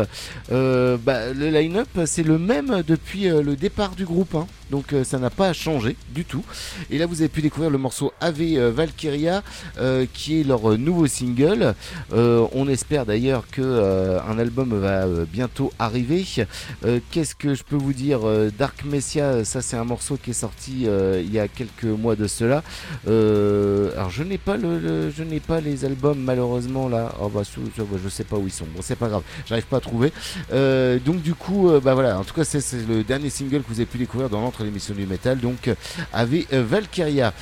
Euh, 0.51 0.97
bah, 1.03 1.33
le 1.33 1.49
line-up, 1.49 1.87
c'est 2.05 2.21
le 2.21 2.37
même 2.37 2.83
depuis 2.87 3.23
le 3.29 3.55
départ 3.55 3.95
du 3.95 4.05
groupe, 4.05 4.35
hein. 4.35 4.45
Donc 4.69 4.93
euh, 4.93 5.03
ça 5.03 5.19
n'a 5.19 5.29
pas 5.29 5.53
changé 5.53 5.95
du 6.09 6.25
tout. 6.25 6.43
Et 6.89 6.97
là, 6.97 7.05
vous 7.05 7.21
avez 7.21 7.29
pu 7.29 7.41
découvrir 7.41 7.69
le 7.69 7.77
morceau 7.77 8.13
Ave 8.19 8.41
euh, 8.41 8.71
Valkyria, 8.71 9.43
euh, 9.79 10.05
qui 10.13 10.41
est 10.41 10.43
leur 10.43 10.77
nouveau 10.77 11.07
single. 11.07 11.75
On 12.11 12.67
espère 12.67 13.05
d'ailleurs 13.05 13.45
que 13.49 13.61
un 14.27 14.39
album 14.39 14.79
va 14.79 15.05
bientôt 15.25 15.71
arriver. 15.79 16.25
Qu'est-ce 17.11 17.35
que 17.35 17.53
je 17.53 17.63
peux 17.63 17.75
vous 17.75 17.93
dire 17.93 18.19
Dark 18.57 18.83
Messiah, 18.85 19.43
ça 19.43 19.61
c'est 19.61 19.77
un 19.77 19.83
morceau 19.83 20.17
qui 20.17 20.31
est 20.31 20.33
sorti 20.33 20.85
il 20.85 21.31
y 21.31 21.39
a 21.39 21.47
quelques 21.47 21.83
mois 21.83 22.15
de 22.15 22.27
cela. 22.27 22.63
Alors 23.05 24.09
je 24.09 24.23
n'ai 24.23 24.37
pas 24.37 25.61
les 25.61 25.85
albums 25.85 26.19
malheureusement 26.19 26.89
là. 26.89 27.13
Oh 27.21 27.29
bah 27.29 27.41
je, 27.43 28.09
sais 28.09 28.23
pas 28.23 28.37
où 28.37 28.47
ils 28.47 28.53
sont. 28.53 28.65
Bon 28.75 28.81
c'est 28.81 28.95
pas 28.95 29.07
grave, 29.07 29.23
j'arrive 29.45 29.65
pas 29.65 29.77
à 29.77 29.81
trouver. 29.81 30.11
Donc 30.51 31.21
du 31.21 31.33
coup, 31.33 31.69
bah 31.83 31.93
voilà. 31.93 32.19
En 32.19 32.23
tout 32.23 32.33
cas 32.33 32.43
c'est 32.43 32.61
le 32.87 33.03
dernier 33.03 33.29
single 33.29 33.61
que 33.61 33.69
vous 33.69 33.79
avez 33.79 33.85
pu 33.85 33.97
découvrir 33.97 34.29
dans 34.29 34.41
l'émission 34.63 34.93
du 34.93 35.05
métal. 35.05 35.39
Donc 35.39 35.67
euh, 35.67 35.75
avec 36.13 36.51
euh, 36.53 36.63
Valkyria. 36.63 37.33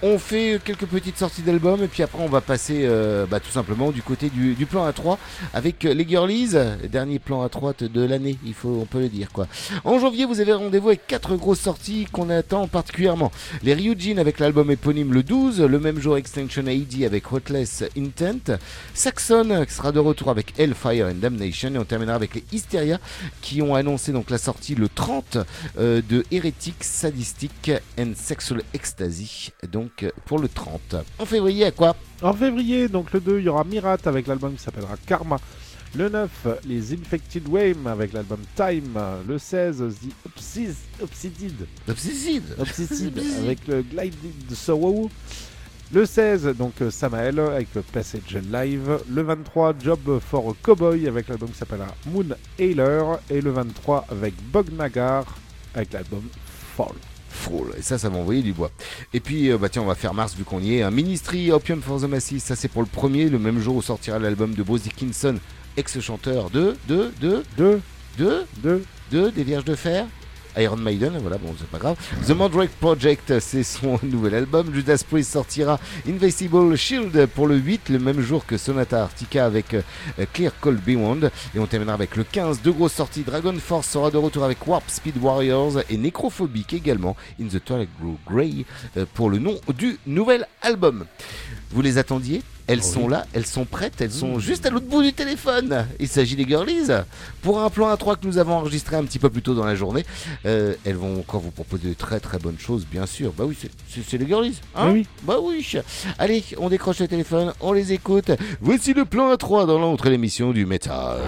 On 0.00 0.16
fait 0.16 0.60
quelques 0.64 0.86
petites 0.86 1.18
sorties 1.18 1.42
d'albums 1.42 1.82
et 1.82 1.88
puis 1.88 2.04
après 2.04 2.22
on 2.22 2.28
va 2.28 2.40
passer 2.40 2.82
euh, 2.84 3.26
bah, 3.26 3.40
tout 3.40 3.50
simplement 3.50 3.90
du 3.90 4.00
côté 4.00 4.30
du, 4.30 4.54
du 4.54 4.64
plan 4.64 4.88
A3 4.88 5.18
avec 5.52 5.84
euh, 5.84 5.92
les 5.92 6.06
Girlies, 6.06 6.54
dernier 6.88 7.18
plan 7.18 7.44
A3 7.44 7.88
de 7.88 8.04
l'année, 8.04 8.38
il 8.46 8.54
faut 8.54 8.78
on 8.80 8.84
peut 8.84 9.00
le 9.00 9.08
dire 9.08 9.32
quoi. 9.32 9.48
En 9.84 9.98
janvier 9.98 10.24
vous 10.24 10.38
avez 10.38 10.52
rendez-vous 10.52 10.90
avec 10.90 11.08
quatre 11.08 11.34
grosses 11.34 11.58
sorties 11.58 12.06
qu'on 12.12 12.30
attend 12.30 12.68
particulièrement. 12.68 13.32
Les 13.64 13.74
Ryujin 13.74 14.18
avec 14.18 14.38
l'album 14.38 14.70
éponyme 14.70 15.12
le 15.12 15.24
12, 15.24 15.62
le 15.62 15.80
même 15.80 15.98
jour 15.98 16.16
Extinction 16.16 16.68
AD 16.68 17.02
avec 17.02 17.32
Hotless 17.32 17.82
Intent, 17.98 18.56
Saxon 18.94 19.64
qui 19.66 19.74
sera 19.74 19.90
de 19.90 19.98
retour 19.98 20.30
avec 20.30 20.54
Hellfire 20.60 21.06
and 21.06 21.16
Damnation 21.16 21.74
et 21.74 21.78
on 21.78 21.84
terminera 21.84 22.14
avec 22.14 22.36
les 22.36 22.44
Hysteria 22.52 23.00
qui 23.42 23.62
ont 23.62 23.74
annoncé 23.74 24.12
donc 24.12 24.30
la 24.30 24.38
sortie 24.38 24.76
le 24.76 24.88
30 24.88 25.38
euh, 25.76 26.00
de 26.08 26.24
Heretic 26.30 26.84
Sadistic 26.84 27.72
and 27.98 28.12
Sexual 28.14 28.62
Ecstasy 28.72 29.50
donc 29.72 29.87
pour 30.24 30.38
le 30.38 30.48
30. 30.48 30.96
En 31.18 31.24
février 31.26 31.64
à 31.66 31.70
quoi 31.70 31.96
En 32.22 32.32
février, 32.32 32.88
donc 32.88 33.12
le 33.12 33.20
2, 33.20 33.38
il 33.38 33.44
y 33.44 33.48
aura 33.48 33.64
Mirat 33.64 33.96
avec 34.04 34.26
l'album 34.26 34.54
qui 34.54 34.62
s'appellera 34.62 34.96
Karma. 35.06 35.38
Le 35.94 36.08
9, 36.10 36.30
les 36.66 36.92
Infected 36.92 37.48
Wame 37.48 37.86
avec 37.86 38.12
l'album 38.12 38.40
Time. 38.54 38.98
Le 39.26 39.38
16, 39.38 39.78
The 39.78 40.28
Obsis- 40.28 40.74
Obsided. 41.02 41.66
Obsesside 41.88 42.42
Obsessed 42.58 43.18
avec 43.42 43.66
le 43.66 43.82
Glided 43.82 44.54
Sorrow. 44.54 45.10
Le 45.90 46.04
16, 46.04 46.48
donc 46.58 46.74
Samael 46.90 47.40
avec 47.40 47.68
le 47.74 47.80
Passage 47.80 48.36
Live. 48.52 48.98
Le 49.08 49.22
23, 49.22 49.72
Job 49.82 50.18
for 50.20 50.50
a 50.50 50.52
Cowboy 50.62 51.08
avec 51.08 51.28
l'album 51.28 51.48
qui 51.48 51.56
s'appellera 51.56 51.94
Moon 52.04 52.26
Ailer. 52.58 53.02
Et 53.30 53.40
le 53.40 53.50
23 53.52 54.04
avec 54.10 54.34
Bognagar 54.52 55.24
avec 55.74 55.94
l'album 55.94 56.24
Fall. 56.76 56.88
Et 57.78 57.82
ça, 57.82 57.98
ça 57.98 58.10
m'a 58.10 58.18
envoyé 58.18 58.42
du 58.42 58.52
bois. 58.52 58.70
Et 59.12 59.20
puis, 59.20 59.50
euh, 59.50 59.58
bah 59.58 59.68
tiens, 59.68 59.82
on 59.82 59.86
va 59.86 59.94
faire 59.94 60.14
mars 60.14 60.34
vu 60.36 60.44
qu'on 60.44 60.60
y 60.60 60.76
est. 60.76 60.82
Un 60.82 60.90
Ministry 60.90 61.50
Opium 61.50 61.80
for 61.80 62.00
the 62.00 62.04
Masses, 62.04 62.38
ça 62.38 62.56
c'est 62.56 62.68
pour 62.68 62.82
le 62.82 62.88
premier, 62.88 63.28
le 63.28 63.38
même 63.38 63.60
jour 63.60 63.76
où 63.76 63.82
sortira 63.82 64.18
l'album 64.18 64.54
de 64.54 64.62
Bruce 64.62 64.82
Dickinson, 64.82 65.38
ex-chanteur 65.76 66.50
de, 66.50 66.76
de, 66.88 67.10
de, 67.20 67.42
2, 67.56 67.80
de, 68.18 68.44
2, 68.62 68.84
de, 69.12 69.30
des 69.30 69.44
Vierges 69.44 69.64
de 69.64 69.74
Fer. 69.74 70.06
Iron 70.58 70.76
Maiden, 70.76 71.18
voilà, 71.20 71.38
bon, 71.38 71.54
c'est 71.58 71.68
pas 71.68 71.78
grave. 71.78 71.96
The 72.26 72.30
Mandrake 72.30 72.70
Project, 72.80 73.38
c'est 73.40 73.62
son 73.62 73.98
nouvel 74.02 74.34
album. 74.34 74.74
Judas 74.74 75.02
Priest 75.08 75.32
sortira 75.32 75.78
Invisible 76.08 76.76
Shield 76.76 77.26
pour 77.26 77.46
le 77.46 77.56
8, 77.56 77.88
le 77.90 77.98
même 77.98 78.20
jour 78.20 78.44
que 78.44 78.56
Sonata 78.56 79.02
Arctica 79.02 79.44
avec 79.44 79.74
euh, 79.74 79.82
Clear 80.32 80.52
Cold 80.60 80.80
Beyond. 80.84 81.30
Et 81.54 81.58
on 81.58 81.66
terminera 81.66 81.94
avec 81.94 82.16
le 82.16 82.24
15, 82.24 82.62
deux 82.62 82.72
grosses 82.72 82.94
sorties. 82.94 83.22
Dragon 83.22 83.54
Force 83.58 83.88
sera 83.88 84.10
de 84.10 84.16
retour 84.16 84.44
avec 84.44 84.66
Warp 84.66 84.84
Speed 84.88 85.16
Warriors 85.18 85.80
et 85.88 85.96
Necrophobic 85.96 86.72
également, 86.72 87.16
In 87.40 87.46
the 87.46 87.64
Twilight 87.64 87.90
Grow 88.00 88.18
Grey, 88.28 88.64
euh, 88.96 89.04
pour 89.14 89.30
le 89.30 89.38
nom 89.38 89.58
du 89.76 89.98
nouvel 90.06 90.46
album. 90.62 91.06
Vous 91.70 91.82
les 91.82 91.98
attendiez? 91.98 92.42
Elles 92.68 92.82
sont 92.82 93.08
là, 93.08 93.26
elles 93.32 93.46
sont 93.46 93.64
prêtes, 93.64 94.00
elles 94.00 94.12
sont 94.12 94.38
juste 94.38 94.66
à 94.66 94.70
l'autre 94.70 94.86
bout 94.86 95.02
du 95.02 95.12
téléphone. 95.12 95.86
Il 95.98 96.06
s'agit 96.08 96.36
des 96.36 96.44
girlies. 96.44 96.90
Pour 97.42 97.60
un 97.60 97.70
plan 97.70 97.92
A3 97.94 98.18
que 98.20 98.26
nous 98.26 98.38
avons 98.38 98.54
enregistré 98.54 98.94
un 98.96 99.04
petit 99.04 99.18
peu 99.18 99.30
plus 99.30 99.42
tôt 99.42 99.54
dans 99.54 99.64
la 99.64 99.74
journée, 99.74 100.04
euh, 100.46 100.74
elles 100.84 100.96
vont 100.96 101.18
encore 101.18 101.40
vous 101.40 101.50
proposer 101.50 101.88
de 101.88 101.94
très 101.94 102.20
très 102.20 102.38
bonnes 102.38 102.58
choses, 102.58 102.86
bien 102.90 103.06
sûr. 103.06 103.32
Bah 103.36 103.44
oui, 103.46 103.56
c'est- 103.60 104.18
les 104.18 104.26
girlies. 104.26 104.60
Hein 104.76 104.90
Oui. 104.92 105.06
Bah 105.24 105.36
oui. 105.42 105.66
Allez, 106.18 106.44
on 106.58 106.68
décroche 106.68 106.98
le 107.00 107.08
téléphone, 107.08 107.52
on 107.60 107.72
les 107.72 107.92
écoute. 107.92 108.30
Voici 108.60 108.92
le 108.94 109.04
plan 109.04 109.32
A3 109.34 109.66
dans 109.66 109.78
l'entre 109.78 110.08
l'émission 110.10 110.52
du 110.52 110.66
métal. 110.66 111.18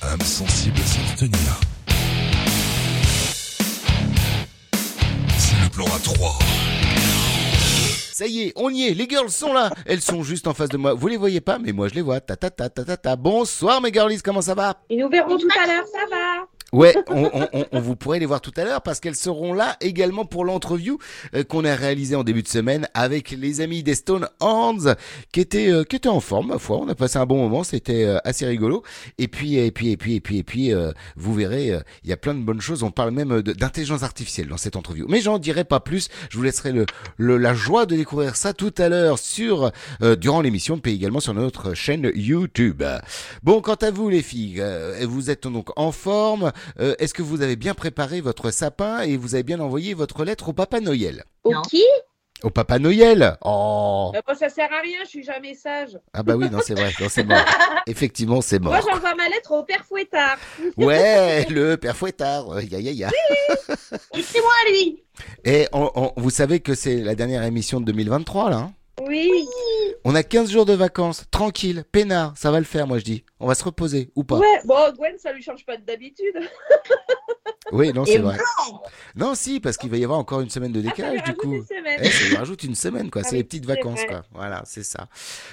âme 0.00 0.20
sensible 0.22 0.78
s'abstenir. 0.78 1.60
C'est 5.38 5.62
le 5.62 5.68
plan 5.70 5.84
à 5.86 5.98
3. 6.02 6.38
Ça 8.18 8.26
y 8.26 8.48
est, 8.48 8.52
on 8.56 8.68
y 8.68 8.88
est, 8.88 8.94
les 8.94 9.08
girls 9.08 9.30
sont 9.30 9.52
là. 9.52 9.70
Elles 9.86 10.00
sont 10.00 10.24
juste 10.24 10.48
en 10.48 10.52
face 10.52 10.70
de 10.70 10.76
moi. 10.76 10.92
Vous 10.92 11.06
les 11.06 11.16
voyez 11.16 11.40
pas, 11.40 11.60
mais 11.60 11.70
moi 11.70 11.86
je 11.86 11.94
les 11.94 12.02
vois. 12.02 12.18
Ta 12.18 12.34
ta 12.34 12.50
ta 12.50 12.68
ta 12.68 12.84
ta 12.84 12.96
ta. 12.96 13.14
Bonsoir 13.14 13.80
mes 13.80 13.92
girlies, 13.92 14.20
comment 14.20 14.42
ça 14.42 14.56
va? 14.56 14.74
Ils 14.90 14.98
nous 14.98 15.08
verront 15.08 15.38
tout 15.38 15.46
à 15.56 15.68
l'heure, 15.68 15.86
ça 15.86 16.00
va 16.10 16.48
Ouais, 16.74 16.94
on, 17.08 17.30
on- 17.52 17.64
on- 17.72 17.80
vous 17.80 17.96
pourrez 17.96 18.18
les 18.18 18.26
voir 18.26 18.42
tout 18.42 18.52
à 18.58 18.64
l'heure 18.64 18.82
parce 18.82 19.00
qu'elles 19.00 19.14
seront 19.16 19.54
là 19.54 19.76
également 19.80 20.26
pour 20.26 20.44
l'entreview 20.44 20.98
euh, 21.34 21.42
qu'on 21.42 21.64
a 21.64 21.74
réalisé 21.74 22.14
en 22.14 22.24
début 22.24 22.42
de 22.42 22.48
semaine 22.48 22.86
avec 22.92 23.30
les 23.30 23.62
amis 23.62 23.82
des 23.82 23.94
Stone 23.94 24.28
Hands 24.40 24.94
qui 25.32 25.40
étaient 25.40 25.70
euh, 25.70 25.84
qui 25.84 25.96
étaient 25.96 26.10
en 26.10 26.20
forme 26.20 26.48
ma 26.48 26.58
foi. 26.58 26.76
On 26.78 26.88
a 26.88 26.94
passé 26.94 27.16
un 27.16 27.24
bon 27.24 27.38
moment, 27.38 27.64
c'était 27.64 28.04
euh, 28.04 28.18
assez 28.24 28.44
rigolo. 28.44 28.82
Et 29.16 29.28
puis 29.28 29.56
et 29.56 29.70
puis 29.70 29.92
et 29.92 29.96
puis 29.96 30.16
et 30.16 30.20
puis 30.20 30.36
et 30.38 30.42
puis 30.42 30.72
vous 31.16 31.32
verrez, 31.32 31.72
il 32.04 32.10
y 32.10 32.12
a 32.12 32.18
plein 32.18 32.34
de 32.34 32.40
bonnes 32.42 32.60
choses. 32.60 32.82
On 32.82 32.90
parle 32.90 33.12
même 33.12 33.40
d'intelligence 33.40 34.02
artificielle 34.02 34.48
dans 34.48 34.58
cette 34.58 34.76
interview. 34.76 35.06
Mais 35.08 35.22
j'en 35.22 35.38
dirai 35.38 35.64
pas 35.64 35.80
plus. 35.80 36.08
Je 36.30 36.36
vous 36.36 36.42
laisserai 36.42 36.72
le, 36.72 36.84
le- 37.16 37.38
la 37.38 37.54
joie 37.54 37.86
de 37.86 37.96
découvrir 37.96 38.36
ça 38.36 38.52
tout 38.52 38.74
à 38.76 38.90
l'heure 38.90 39.18
sur 39.18 39.70
durant 40.18 40.42
l'émission, 40.42 40.78
puis 40.78 40.92
également 40.92 41.20
sur 41.20 41.32
notre 41.32 41.72
chaîne 41.72 42.10
YouTube. 42.14 42.82
Bon, 43.42 43.62
quant 43.62 43.74
à 43.74 43.90
vous 43.90 44.10
les 44.10 44.22
filles, 44.22 44.62
vous 45.04 45.30
êtes 45.30 45.44
donc 45.46 45.70
en 45.76 45.92
forme. 45.92 46.52
Euh, 46.80 46.94
Est-ce 46.98 47.14
que 47.14 47.22
vous 47.22 47.42
avez 47.42 47.56
bien 47.56 47.74
préparé 47.74 48.20
votre 48.20 48.50
sapin 48.50 49.00
et 49.02 49.16
vous 49.16 49.34
avez 49.34 49.42
bien 49.44 49.60
envoyé 49.60 49.94
votre 49.94 50.24
lettre 50.24 50.48
au 50.50 50.52
Papa 50.52 50.80
Noël? 50.80 51.24
Au 51.44 51.52
qui? 51.62 51.84
Au 52.44 52.50
Papa 52.50 52.78
Noël 52.78 53.36
Oh 53.44 54.12
Euh, 54.14 54.20
bah, 54.24 54.34
Ça 54.38 54.48
sert 54.48 54.72
à 54.72 54.80
rien, 54.80 54.98
je 55.02 55.08
suis 55.08 55.24
jamais 55.24 55.54
sage. 55.54 55.98
Ah 56.12 56.22
bah 56.22 56.36
oui, 56.36 56.48
non 56.48 56.60
c'est 56.64 56.74
vrai, 56.74 56.92
non, 57.00 57.08
c'est 57.08 57.24
mort. 57.24 57.38
Effectivement, 57.88 58.40
c'est 58.40 58.60
mort. 58.60 58.72
Moi, 58.74 58.80
j'envoie 58.88 59.14
ma 59.16 59.28
lettre 59.28 59.50
au 59.52 59.64
père 59.64 59.84
Fouettard. 59.84 60.38
Ouais, 60.76 61.46
le 61.50 61.76
père 61.76 61.96
Fouettard, 61.96 62.48
euh, 62.52 62.62
ya 62.62 62.78
ya 62.78 62.92
ya. 62.92 63.08
Et 64.16 64.22
c'est 64.22 64.40
moi, 64.40 64.52
lui 64.70 65.02
Et 65.44 65.66
on- 65.72 65.90
on- 65.96 66.12
vous 66.16 66.30
savez 66.30 66.60
que 66.60 66.74
c'est 66.76 66.98
la 66.98 67.16
dernière 67.16 67.42
émission 67.42 67.80
de 67.80 67.86
2023 67.86 68.50
là 68.50 68.56
hein? 68.56 68.72
Oui. 69.04 69.30
On 70.04 70.14
a 70.14 70.22
15 70.22 70.50
jours 70.50 70.66
de 70.66 70.72
vacances, 70.74 71.24
tranquille, 71.30 71.84
peinard, 71.92 72.34
ça 72.36 72.50
va 72.50 72.58
le 72.58 72.64
faire 72.64 72.86
moi 72.86 72.98
je 72.98 73.04
dis. 73.04 73.24
On 73.40 73.46
va 73.46 73.54
se 73.54 73.64
reposer 73.64 74.10
ou 74.16 74.24
pas? 74.24 74.38
Ouais, 74.38 74.60
bon, 74.64 74.92
Gwen, 74.96 75.16
ça 75.18 75.32
lui 75.32 75.42
change 75.42 75.64
pas 75.64 75.76
d'habitude. 75.76 76.34
Oui, 77.70 77.92
non, 77.92 78.04
c'est 78.06 78.18
vrai. 78.18 78.36
non 78.70 78.80
Non, 79.16 79.34
si, 79.34 79.60
parce 79.60 79.76
qu'il 79.76 79.90
va 79.90 79.98
y 79.98 80.04
avoir 80.04 80.18
encore 80.18 80.40
une 80.40 80.48
semaine 80.48 80.72
de 80.72 80.80
décalage, 80.80 81.22
du 81.24 81.34
coup. 81.34 81.52
une 81.52 81.66
semaine. 81.66 81.98
Eh, 82.00 82.08
ça 82.10 82.24
lui 82.28 82.36
rajoute 82.36 82.62
une 82.64 82.74
semaine, 82.74 83.10
quoi. 83.10 83.22
Ah 83.24 83.28
c'est 83.28 83.36
les 83.36 83.44
petites 83.44 83.66
vacances, 83.66 83.98
vrai. 83.98 84.06
quoi. 84.06 84.22
Voilà, 84.32 84.62
c'est 84.64 84.82
ça. 84.82 85.08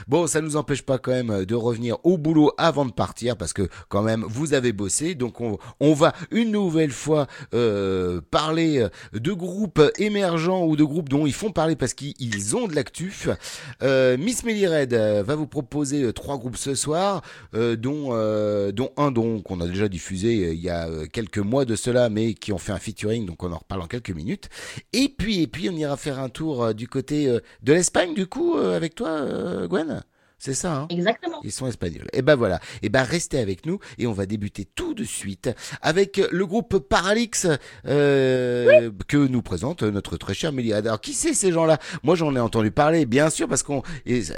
Bon, 0.08 0.26
ça 0.26 0.40
nous 0.40 0.56
empêche 0.56 0.82
pas 0.84 0.98
quand 0.98 1.12
même 1.12 1.44
de 1.46 1.56
revenir 1.56 1.98
au 2.06 2.18
boulot 2.18 2.54
avant 2.58 2.86
de 2.86 2.92
partir, 2.94 3.36
parce 3.36 3.52
que 3.52 3.68
quand 3.90 4.02
même, 4.02 4.24
vous 4.30 4.54
avez 4.54 4.72
bossé. 4.72 5.14
Donc, 5.14 5.42
on, 5.42 5.58
on 5.82 5.94
va 5.94 6.14
une 6.32 6.52
nouvelle 6.52 6.92
fois 6.92 7.28
euh, 7.54 8.22
parler 8.32 8.88
de 9.12 9.34
groupes 9.34 9.82
émergents 9.98 10.64
ou 10.66 10.78
de 10.78 10.84
groupes 10.86 11.10
dont 11.10 11.26
ils 11.26 11.34
font 11.34 11.52
parler 11.52 11.76
parce 11.76 11.94
qu'ils 11.94 12.56
ont 12.56 12.68
de 12.68 12.76
l'actu. 12.76 13.14
Euh, 13.84 14.16
Miss 14.26 14.44
Melly 14.44 14.66
Red 14.66 14.96
euh, 14.96 15.22
va 15.22 15.36
vous 15.36 15.46
proposer 15.46 16.02
euh, 16.02 16.12
trois 16.12 16.40
groupes 16.40 16.58
ce 16.58 16.74
soir, 16.74 17.22
euh, 17.54 17.76
dont, 17.76 18.12
un 18.12 19.12
dont 19.12 19.40
qu'on 19.42 19.62
a 19.62 19.68
déjà 19.68 19.88
diffusé 19.88 20.52
il 20.52 20.60
y 20.60 20.70
a 20.72 20.90
quelques 21.14 21.38
mois 21.38 21.64
de 21.64 21.76
cela, 21.76 22.10
mais 22.10 22.34
qui 22.34 22.52
ont 22.52 22.58
fait 22.58 22.72
un 22.72 22.80
featuring, 22.80 23.28
donc 23.28 23.44
on 23.44 23.52
en 23.52 23.60
reparle 23.60 23.84
en 23.84 23.88
quelques 23.88 24.10
minutes. 24.10 24.50
Et 24.94 25.10
puis, 25.10 25.44
et 25.44 25.48
puis, 25.48 25.70
on 25.70 25.74
ira 25.74 25.96
faire 25.96 26.20
un 26.20 26.30
tour 26.30 26.74
du 26.74 26.88
côté 26.88 27.28
de 27.28 27.74
l'Espagne, 27.74 28.16
du 28.16 28.26
coup, 28.26 28.58
avec 28.58 28.96
toi, 28.96 29.68
Gwen? 29.68 30.02
C'est 30.46 30.54
ça, 30.54 30.76
hein 30.76 30.88
Exactement. 30.92 31.40
Ils 31.44 31.52
sont 31.52 31.66
espagnols. 31.66 32.08
Et 32.14 32.22
ben 32.22 32.36
voilà. 32.36 32.60
Et 32.84 32.90
ben 32.90 33.02
restez 33.02 33.40
avec 33.40 33.66
nous 33.66 33.80
et 33.98 34.06
on 34.06 34.14
va 34.14 34.28
débuter 34.28 34.64
tout 34.64 34.94
de 34.94 35.04
suite 35.04 35.50
avec 35.82 36.18
le 36.18 36.46
groupe 36.46 36.78
Paralix 36.78 37.48
euh, 37.88 38.92
que 39.08 39.18
nous 39.18 39.42
présente 39.42 39.82
notre 39.82 40.18
très 40.18 40.36
cher 40.36 40.54
Méliade. 40.54 40.86
Alors 40.86 41.02
qui 41.02 41.14
c'est 41.14 41.34
ces 41.34 41.52
gens-là? 41.52 41.80
Moi 42.04 42.14
j'en 42.14 42.36
ai 42.36 42.40
entendu 42.40 42.70
parler, 42.70 43.08
bien 43.08 43.32
sûr, 43.32 43.48
parce 43.48 43.64
qu'on 43.64 43.82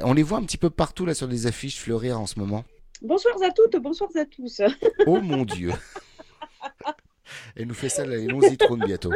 on 0.02 0.14
les 0.14 0.24
voit 0.24 0.38
un 0.38 0.44
petit 0.44 0.56
peu 0.56 0.70
partout 0.70 1.06
là 1.06 1.14
sur 1.14 1.28
des 1.28 1.46
affiches 1.46 1.78
fleurir 1.78 2.22
en 2.22 2.26
ce 2.26 2.40
moment. 2.40 2.64
Bonsoir 3.02 3.36
à 3.44 3.52
toutes, 3.52 3.76
bonsoir 3.82 4.10
à 4.16 4.24
tous. 4.24 4.62
Oh 5.08 5.20
mon 5.20 5.44
Dieu. 5.44 5.74
Elle 7.58 7.68
nous 7.68 7.74
fait 7.74 7.90
ça 7.90 8.06
les 8.06 8.28
longs 8.28 8.40
citrons 8.40 8.78
bientôt. 8.78 9.12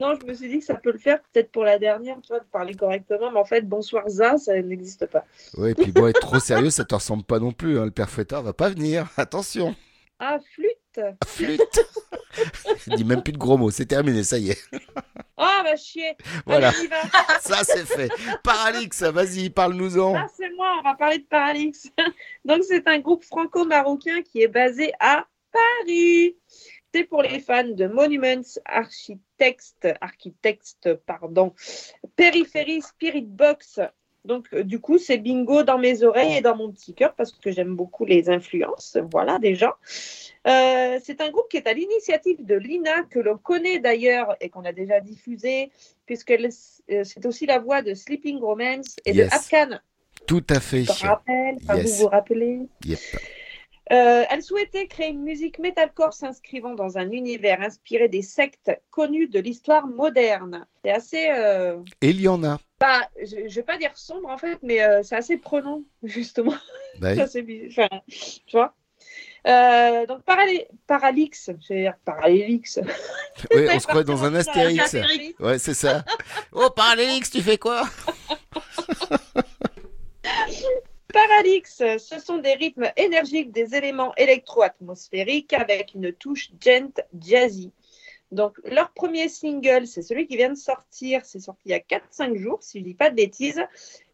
Non, 0.00 0.14
je 0.20 0.26
me 0.26 0.34
suis 0.34 0.48
dit 0.48 0.60
que 0.60 0.64
ça 0.64 0.74
peut 0.74 0.92
le 0.92 0.98
faire, 0.98 1.20
peut-être 1.32 1.50
pour 1.50 1.64
la 1.64 1.78
dernière, 1.78 2.16
tu 2.22 2.28
vois, 2.28 2.38
de 2.38 2.44
parler 2.44 2.74
correctement, 2.74 3.32
mais 3.32 3.40
en 3.40 3.44
fait, 3.44 3.62
bonsoir 3.62 4.08
za, 4.08 4.38
ça 4.38 4.60
n'existe 4.60 5.06
pas. 5.06 5.24
Ouais, 5.56 5.72
et 5.72 5.74
puis 5.74 5.90
bon, 5.90 6.06
être 6.06 6.20
trop 6.20 6.38
sérieux, 6.38 6.70
ça 6.70 6.84
te 6.84 6.94
ressemble 6.94 7.24
pas 7.24 7.40
non 7.40 7.50
plus. 7.50 7.78
Hein. 7.78 7.86
Le 7.86 7.90
père 7.90 8.08
Fouettard 8.08 8.42
va 8.42 8.52
pas 8.52 8.68
venir. 8.68 9.08
Attention. 9.16 9.74
Ah, 10.20 10.38
flûte 10.54 11.00
Flûte. 11.26 11.80
Il 12.86 12.96
dit 12.96 13.04
même 13.04 13.22
plus 13.22 13.32
de 13.32 13.38
gros 13.38 13.56
mots. 13.56 13.70
C'est 13.70 13.86
terminé, 13.86 14.24
ça 14.24 14.38
y 14.38 14.50
est. 14.50 14.70
Ah, 15.36 15.62
va 15.64 15.76
chier 15.76 16.16
Voilà. 16.44 16.68
Allez, 16.68 16.78
on 16.80 16.84
y 16.84 16.86
va. 16.88 17.40
Ça 17.40 17.62
c'est 17.62 17.86
fait. 17.86 18.10
Paralix, 18.42 19.02
vas-y, 19.02 19.50
parle-nous-en. 19.50 20.16
Ah, 20.16 20.26
c'est 20.36 20.50
moi, 20.56 20.74
on 20.80 20.82
va 20.82 20.94
parler 20.94 21.18
de 21.18 21.24
Paralix. 21.24 21.88
Donc, 22.44 22.64
c'est 22.64 22.88
un 22.88 22.98
groupe 22.98 23.24
franco-marocain 23.24 24.22
qui 24.22 24.42
est 24.42 24.48
basé 24.48 24.92
à 24.98 25.26
Paris. 25.52 26.36
C'est 26.94 27.04
pour 27.04 27.22
les 27.22 27.38
fans 27.40 27.68
de 27.68 27.86
Monuments, 27.86 28.58
Architects, 28.64 29.86
Architects, 30.00 30.88
pardon, 31.06 31.52
Périphérie, 32.16 32.80
Spirit 32.82 33.26
Box. 33.26 33.80
Donc, 34.24 34.46
euh, 34.52 34.62
du 34.62 34.78
coup, 34.80 34.98
c'est 34.98 35.18
bingo 35.18 35.62
dans 35.62 35.78
mes 35.78 36.02
oreilles 36.02 36.38
et 36.38 36.40
dans 36.40 36.56
mon 36.56 36.70
petit 36.72 36.94
cœur 36.94 37.14
parce 37.14 37.32
que 37.32 37.50
j'aime 37.50 37.76
beaucoup 37.76 38.04
les 38.04 38.28
influences. 38.30 38.96
Voilà, 39.12 39.38
déjà. 39.38 39.76
Euh, 40.46 40.98
c'est 41.02 41.20
un 41.20 41.30
groupe 41.30 41.48
qui 41.50 41.56
est 41.58 41.66
à 41.66 41.72
l'initiative 41.72 42.44
de 42.44 42.54
Lina, 42.54 43.02
que 43.10 43.18
l'on 43.18 43.36
connaît 43.38 43.78
d'ailleurs 43.78 44.34
et 44.40 44.48
qu'on 44.48 44.64
a 44.64 44.72
déjà 44.72 45.00
diffusé, 45.00 45.70
puisqu'elle 46.06 46.46
euh, 46.90 47.04
c'est 47.04 47.24
aussi 47.26 47.46
la 47.46 47.58
voix 47.58 47.82
de 47.82 47.94
Sleeping 47.94 48.38
Romance 48.40 48.96
et 49.04 49.12
Yes. 49.12 49.28
de 49.30 49.34
Afghan. 49.34 49.78
Tout 50.26 50.44
à 50.50 50.60
fait. 50.60 50.84
Je 50.84 51.04
me 51.04 51.08
rappelle, 51.08 51.56
Yes. 51.76 51.90
vous 51.98 52.02
vous 52.04 52.08
rappelez 52.08 52.60
Yep. 52.84 52.98
Euh, 53.90 54.24
elle 54.28 54.42
souhaitait 54.42 54.86
créer 54.86 55.08
une 55.08 55.22
musique 55.22 55.58
metalcore 55.58 56.12
s'inscrivant 56.12 56.74
dans 56.74 56.98
un 56.98 57.10
univers 57.10 57.62
inspiré 57.62 58.08
des 58.08 58.20
sectes 58.22 58.70
connues 58.90 59.28
de 59.28 59.40
l'histoire 59.40 59.86
moderne. 59.86 60.66
C'est 60.84 60.90
assez, 60.90 61.28
euh, 61.30 61.78
Et 62.02 62.10
il 62.10 62.20
y 62.20 62.28
en 62.28 62.44
a. 62.44 62.58
bah, 62.80 63.08
je, 63.22 63.48
je 63.48 63.54
vais 63.54 63.62
pas 63.62 63.78
dire 63.78 63.96
sombre 63.96 64.28
en 64.28 64.36
fait, 64.36 64.58
mais 64.62 64.82
euh, 64.82 65.02
c'est 65.02 65.16
assez 65.16 65.38
prenant 65.38 65.82
justement. 66.02 66.54
Bah 67.00 67.10
assez 67.20 67.42
bi- 67.42 67.68
enfin, 67.70 67.88
tu 68.46 68.56
vois. 68.56 68.74
Donc 69.44 70.22
Parali- 70.26 70.66
Paralix, 70.86 71.50
je 71.66 71.74
vais 71.74 71.80
dire 71.82 71.94
Paralix. 72.04 72.78
Oui, 73.54 73.66
on 73.72 73.78
se 73.78 73.86
croit 73.86 74.02
dans 74.04 74.24
un 74.24 74.34
Astérix. 74.34 74.82
Astérix. 74.82 75.38
Ouais, 75.38 75.58
c'est 75.60 75.72
ça. 75.74 76.04
Oh, 76.52 76.68
Paralix, 76.74 77.30
tu 77.30 77.40
fais 77.40 77.56
quoi? 77.56 77.84
Paralix, 81.12 81.82
ce 81.98 82.20
sont 82.20 82.38
des 82.38 82.54
rythmes 82.54 82.90
énergiques, 82.96 83.50
des 83.50 83.74
éléments 83.74 84.14
électro-atmosphériques 84.16 85.54
avec 85.54 85.94
une 85.94 86.12
touche 86.12 86.50
gent 86.60 86.92
jazzy. 87.18 87.72
Donc, 88.30 88.58
leur 88.64 88.92
premier 88.92 89.28
single, 89.28 89.86
c'est 89.86 90.02
celui 90.02 90.26
qui 90.26 90.36
vient 90.36 90.50
de 90.50 90.54
sortir. 90.54 91.24
C'est 91.24 91.40
sorti 91.40 91.62
il 91.66 91.70
y 91.70 91.74
a 91.74 91.78
4-5 91.78 92.36
jours, 92.36 92.62
si 92.62 92.78
je 92.78 92.82
ne 92.82 92.88
dis 92.88 92.94
pas 92.94 93.10
de 93.10 93.16
bêtises. 93.16 93.62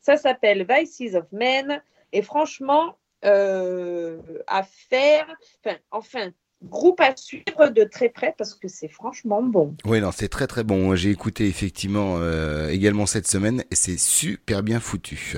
Ça 0.01 0.17
s'appelle 0.17 0.67
Vices 0.69 1.15
of 1.15 1.25
Men. 1.33 1.83
Et 2.13 2.23
franchement, 2.23 2.97
euh, 3.25 4.21
à 4.47 4.63
faire, 4.63 5.27
enfin, 5.65 5.79
enfin, 5.91 6.33
groupe 6.65 7.01
à 7.01 7.15
suivre 7.17 7.69
de 7.69 7.85
très 7.85 8.09
près 8.09 8.35
parce 8.37 8.55
que 8.55 8.69
c'est 8.69 8.89
franchement 8.89 9.43
bon. 9.43 9.77
Oui, 9.85 10.01
non, 10.01 10.11
c'est 10.13 10.29
très 10.29 10.47
très 10.47 10.65
bon. 10.65 10.95
J'ai 10.95 11.11
écouté 11.11 11.47
effectivement 11.47 12.17
euh, 12.19 12.69
également 12.69 13.07
cette 13.07 13.29
semaine 13.29 13.65
et 13.71 13.75
c'est 13.75 13.99
super 13.99 14.63
bien 14.63 14.81
foutu. 14.81 15.37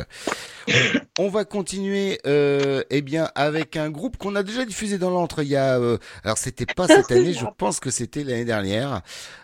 On 1.19 1.29
va 1.29 1.45
continuer 1.45 2.21
euh, 2.27 2.83
eh 2.91 3.03
bien 3.03 3.31
avec 3.35 3.77
un 3.77 3.91
groupe 3.91 4.17
qu'on 4.17 4.37
a 4.37 4.43
déjà 4.43 4.65
diffusé 4.65 4.99
dans 4.99 5.11
l'antre 5.11 5.43
il 5.43 5.49
y 5.49 5.57
a 5.57 5.79
euh, 5.79 5.99
alors 6.25 6.39
c'était 6.39 6.67
pas 6.67 6.87
cette 6.87 7.11
année, 7.11 7.33
je 7.33 7.47
pense 7.57 7.81
que 7.81 7.91
c'était 7.91 8.25
l'année 8.25 8.45
dernière 8.45 9.03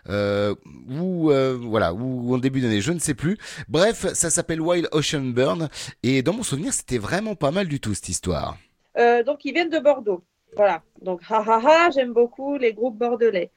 ou 0.08 1.30
voilà 1.62 1.94
ou 1.94 2.34
en 2.34 2.38
début 2.38 2.60
d'année, 2.60 2.80
je 2.80 2.92
ne 2.92 2.98
sais 2.98 3.14
plus. 3.14 3.38
Bref, 3.68 4.12
ça 4.14 4.30
s'appelle 4.30 4.60
Wild 4.60 4.88
Ocean 4.92 5.32
Burn 5.32 5.68
et 6.02 6.22
dans 6.22 6.32
mon 6.32 6.42
souvenir, 6.42 6.72
c'était 6.72 6.98
vraiment 6.98 7.34
pas 7.34 7.50
mal 7.50 7.66
du 7.66 7.80
tout 7.80 7.94
cette 7.94 8.08
histoire. 8.08 8.56
Donc, 8.96 9.44
ils 9.44 9.52
viennent 9.52 9.70
de 9.70 9.78
Bordeaux. 9.78 10.22
Voilà. 10.56 10.82
Donc, 11.00 11.22
ha 11.30 11.42
ha 11.46 11.60
ha, 11.64 11.90
j'aime 11.90 12.12
beaucoup 12.12 12.56
les 12.56 12.72
groupes 12.74 12.98
bordelais. 12.98 13.50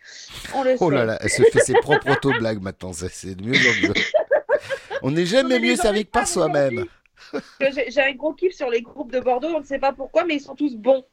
On 0.53 0.63
le 0.63 0.75
Oh 0.79 0.89
sait. 0.89 0.95
là 0.95 1.05
là, 1.05 1.17
elle 1.21 1.29
se 1.29 1.43
fait 1.43 1.59
ses 1.59 1.73
propres 1.73 2.09
auto-blagues 2.11 2.61
maintenant, 2.61 2.93
c'est 2.93 3.35
de 3.35 3.43
mieux 3.43 3.55
en 3.57 3.87
mieux. 3.87 3.93
On 5.01 5.11
n'est 5.11 5.25
jamais 5.25 5.55
On 5.57 5.59
mieux 5.61 5.75
servi 5.75 6.05
que 6.05 6.11
par 6.11 6.27
soi-même. 6.27 6.85
Que 7.59 7.65
J'ai 7.87 8.01
un 8.01 8.13
gros 8.13 8.33
kiff 8.33 8.53
sur 8.53 8.69
les 8.69 8.81
groupes 8.81 9.11
de 9.11 9.19
Bordeaux, 9.19 9.49
on 9.55 9.59
ne 9.59 9.65
sait 9.65 9.79
pas 9.79 9.91
pourquoi, 9.91 10.23
mais 10.25 10.35
ils 10.35 10.41
sont 10.41 10.55
tous 10.55 10.75
bons. 10.77 11.03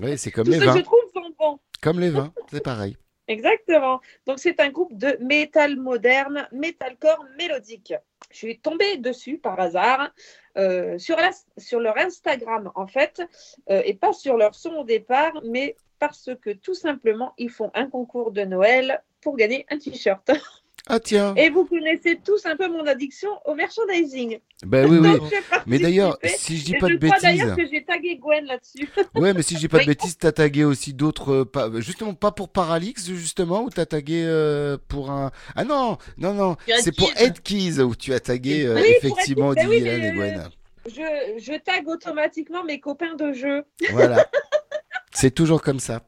Oui, 0.00 0.18
c'est 0.18 0.30
comme 0.32 0.44
Tous 0.44 0.50
les 0.50 0.58
ceux 0.58 0.64
que 0.64 0.70
vins. 0.70 0.76
je 0.78 0.82
trouve 0.82 1.00
sont 1.14 1.32
bons. 1.38 1.58
Comme 1.80 2.00
les 2.00 2.10
vins, 2.10 2.32
c'est 2.50 2.62
pareil. 2.62 2.96
Exactement. 3.28 4.00
Donc 4.26 4.40
c'est 4.40 4.58
un 4.60 4.70
groupe 4.70 4.96
de 4.96 5.16
métal 5.20 5.76
moderne, 5.76 6.48
metalcore 6.52 7.24
mélodique. 7.38 7.94
Je 8.30 8.36
suis 8.36 8.58
tombée 8.60 8.96
dessus 8.98 9.38
par 9.38 9.58
hasard 9.60 10.10
euh, 10.58 10.98
sur, 10.98 11.16
la- 11.16 11.30
sur 11.58 11.80
leur 11.80 11.96
Instagram 11.98 12.70
en 12.74 12.86
fait, 12.86 13.22
euh, 13.70 13.82
et 13.84 13.94
pas 13.94 14.12
sur 14.12 14.36
leur 14.36 14.54
son 14.54 14.70
au 14.76 14.84
départ, 14.84 15.32
mais 15.44 15.76
parce 15.98 16.30
que 16.42 16.50
tout 16.50 16.74
simplement 16.74 17.32
ils 17.38 17.50
font 17.50 17.70
un 17.74 17.88
concours 17.88 18.32
de 18.32 18.42
Noël 18.42 19.02
pour 19.20 19.36
gagner 19.36 19.66
un 19.70 19.78
t-shirt. 19.78 20.30
Ah 20.88 20.98
tiens. 20.98 21.34
Et 21.36 21.48
vous 21.48 21.64
connaissez 21.64 22.18
tous 22.24 22.44
un 22.44 22.56
peu 22.56 22.68
mon 22.68 22.84
addiction 22.86 23.30
au 23.44 23.54
merchandising. 23.54 24.40
Ben 24.66 24.90
oui, 24.90 24.98
oui. 25.02 25.30
Mais 25.66 25.78
d'ailleurs, 25.78 26.18
si 26.24 26.58
je 26.58 26.64
dis 26.64 26.74
pas 26.74 26.88
de 26.88 26.98
je 27.00 27.06
crois 27.06 27.20
d'ailleurs 27.20 27.54
bêtises. 27.54 27.70
que 27.70 27.76
j'ai 27.76 27.84
tagué 27.84 28.16
Gwen 28.16 28.44
là-dessus. 28.46 28.88
Ouais, 29.14 29.32
mais 29.32 29.42
si 29.42 29.54
je 29.54 29.60
dis 29.60 29.68
pas 29.68 29.80
de 29.80 29.86
bêtises, 29.86 30.18
t'as 30.18 30.32
tagué 30.32 30.64
aussi 30.64 30.92
d'autres, 30.92 31.32
euh, 31.32 31.44
pas, 31.44 31.70
justement 31.80 32.14
pas 32.14 32.32
pour 32.32 32.48
Paralix 32.48 33.06
justement, 33.06 33.62
ou 33.62 33.70
t'as 33.70 33.86
tagué 33.86 34.24
euh, 34.26 34.76
pour 34.88 35.10
un. 35.10 35.30
Ah 35.54 35.64
non, 35.64 35.98
non, 36.18 36.34
non, 36.34 36.56
c'est 36.80 36.96
pour 36.96 37.10
Headkeys. 37.16 37.80
Où 37.80 37.94
tu 37.94 38.12
as 38.12 38.20
tagué 38.20 38.64
euh, 38.64 38.74
Oui, 38.74 38.94
effectivement 38.98 39.52
ben 39.52 39.68
oui, 39.68 39.78
Dylan 39.78 40.02
et 40.02 40.12
Gwen. 40.12 40.48
Je, 40.86 41.38
je 41.38 41.58
tag 41.60 41.86
automatiquement 41.86 42.64
mes 42.64 42.80
copains 42.80 43.14
de 43.14 43.32
jeu. 43.32 43.64
Voilà. 43.90 44.26
c'est 45.12 45.30
toujours 45.30 45.62
comme 45.62 45.78
ça. 45.78 46.02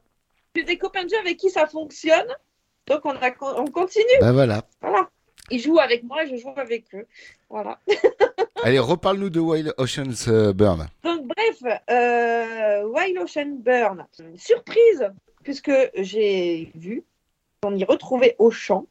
J'ai 0.55 0.63
des 0.63 0.77
copains 0.77 1.05
de 1.05 1.09
jeu 1.09 1.17
avec 1.19 1.37
qui 1.37 1.49
ça 1.49 1.65
fonctionne. 1.65 2.27
Donc 2.87 3.05
on, 3.05 3.11
a, 3.11 3.31
on 3.57 3.65
continue. 3.67 4.19
Bah 4.19 4.31
voilà. 4.31 4.63
Voilà. 4.81 5.09
Ils 5.51 5.59
jouent 5.59 5.79
avec 5.79 6.03
moi 6.03 6.23
et 6.23 6.29
je 6.29 6.37
joue 6.37 6.53
avec 6.55 6.85
eux. 6.93 7.07
Voilà. 7.49 7.79
Allez, 8.63 8.79
reparle-nous 8.79 9.29
de 9.29 9.39
Wild 9.39 9.73
Oceans 9.77 10.27
euh, 10.27 10.53
Burn. 10.53 10.87
Donc 11.03 11.27
bref, 11.27 11.79
euh, 11.89 12.83
Wild 12.87 13.17
Ocean 13.19 13.57
Burn. 13.59 14.07
Surprise, 14.37 15.11
puisque 15.43 15.71
j'ai 15.95 16.71
vu 16.75 17.03
qu'on 17.61 17.75
y 17.75 17.83
retrouvait 17.83 18.35
au 18.39 18.49
champ 18.49 18.87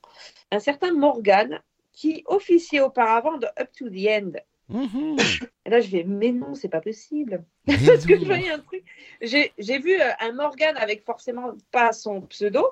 un 0.53 0.61
certain 0.61 0.93
Morgan 0.93 1.61
qui 1.93 2.23
officiait 2.27 2.81
auparavant 2.81 3.39
de 3.39 3.47
Up 3.59 3.69
to 3.77 3.89
the 3.89 4.07
End. 4.09 4.33
Et 4.73 5.71
là, 5.71 5.81
je 5.81 5.91
vais, 5.91 6.05
mais 6.05 6.33
non, 6.33 6.55
c'est 6.55 6.69
pas 6.69 6.81
possible. 6.81 7.45
Parce 7.67 8.07
que 8.07 8.19
je 8.19 8.25
voyais 8.25 8.51
un 8.51 8.59
truc. 8.59 8.83
J'ai 9.21 9.79
vu 9.79 10.01
euh, 10.01 10.11
un 10.21 10.33
Morgan 10.33 10.75
avec 10.77 11.05
forcément 11.05 11.53
pas 11.71 11.93
son 11.93 12.23
pseudo. 12.23 12.67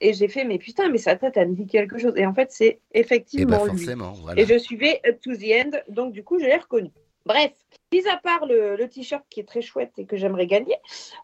Et 0.00 0.12
j'ai 0.12 0.28
fait, 0.28 0.44
mais 0.44 0.58
putain, 0.58 0.88
mais 0.88 0.98
sa 0.98 1.16
tête, 1.16 1.36
elle 1.36 1.50
me 1.50 1.54
dit 1.54 1.66
quelque 1.66 1.98
chose. 1.98 2.12
Et 2.16 2.26
en 2.26 2.34
fait, 2.34 2.50
c'est 2.52 2.80
Eh 2.92 3.00
ben 3.00 3.00
effectivement 3.00 3.64
lui. 3.64 3.70
forcément, 3.70 4.12
voilà. 4.12 4.40
Et 4.40 4.46
je 4.46 4.58
suivais 4.58 5.00
Up 5.06 5.18
to 5.22 5.34
the 5.34 5.44
End. 5.52 5.70
Donc, 5.88 6.12
du 6.12 6.22
coup, 6.22 6.38
je 6.38 6.44
l'ai 6.44 6.56
reconnu. 6.56 6.90
Bref, 7.26 7.52
mis 7.92 8.06
à 8.08 8.16
part 8.16 8.46
le, 8.46 8.76
le 8.76 8.88
t-shirt 8.88 9.22
qui 9.28 9.40
est 9.40 9.44
très 9.44 9.60
chouette 9.60 9.92
et 9.98 10.06
que 10.06 10.16
j'aimerais 10.16 10.46
gagner, 10.46 10.76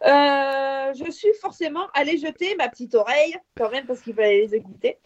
euh, 0.06 0.92
je 0.94 1.10
suis 1.10 1.32
forcément 1.40 1.86
allée 1.94 2.18
jeter 2.18 2.54
ma 2.56 2.68
petite 2.68 2.94
oreille, 2.94 3.34
quand 3.56 3.70
même, 3.70 3.86
parce 3.86 4.02
qu'il 4.02 4.14
fallait 4.14 4.42
les 4.42 4.54
écouter. 4.54 4.98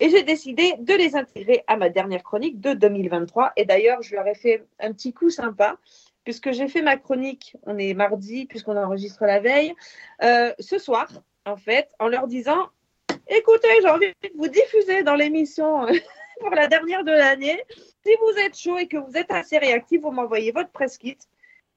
Et 0.00 0.10
j'ai 0.10 0.22
décidé 0.24 0.74
de 0.78 0.94
les 0.94 1.14
intégrer 1.14 1.62
à 1.66 1.76
ma 1.76 1.88
dernière 1.88 2.22
chronique 2.22 2.60
de 2.60 2.72
2023. 2.72 3.52
Et 3.56 3.64
d'ailleurs, 3.64 4.02
je 4.02 4.14
leur 4.14 4.26
ai 4.26 4.34
fait 4.34 4.64
un 4.80 4.92
petit 4.92 5.12
coup 5.12 5.30
sympa, 5.30 5.76
puisque 6.24 6.52
j'ai 6.52 6.68
fait 6.68 6.82
ma 6.82 6.96
chronique, 6.96 7.56
on 7.64 7.78
est 7.78 7.94
mardi, 7.94 8.46
puisqu'on 8.46 8.76
enregistre 8.76 9.24
la 9.24 9.40
veille, 9.40 9.74
euh, 10.22 10.52
ce 10.58 10.78
soir, 10.78 11.08
en 11.46 11.56
fait, 11.56 11.90
en 12.00 12.08
leur 12.08 12.26
disant, 12.26 12.68
écoutez, 13.28 13.68
j'ai 13.82 13.88
envie 13.88 14.08
de 14.08 14.30
vous 14.36 14.48
diffuser 14.48 15.04
dans 15.04 15.14
l'émission 15.14 15.86
euh, 15.86 15.92
pour 16.40 16.50
la 16.50 16.66
dernière 16.66 17.04
de 17.04 17.12
l'année. 17.12 17.62
Si 18.04 18.12
vous 18.20 18.38
êtes 18.40 18.58
chaud 18.58 18.76
et 18.78 18.88
que 18.88 18.96
vous 18.96 19.16
êtes 19.16 19.30
assez 19.30 19.58
réactif, 19.58 20.00
vous 20.02 20.10
m'envoyez 20.10 20.50
votre 20.50 20.70
press 20.70 20.98
kit. 20.98 21.18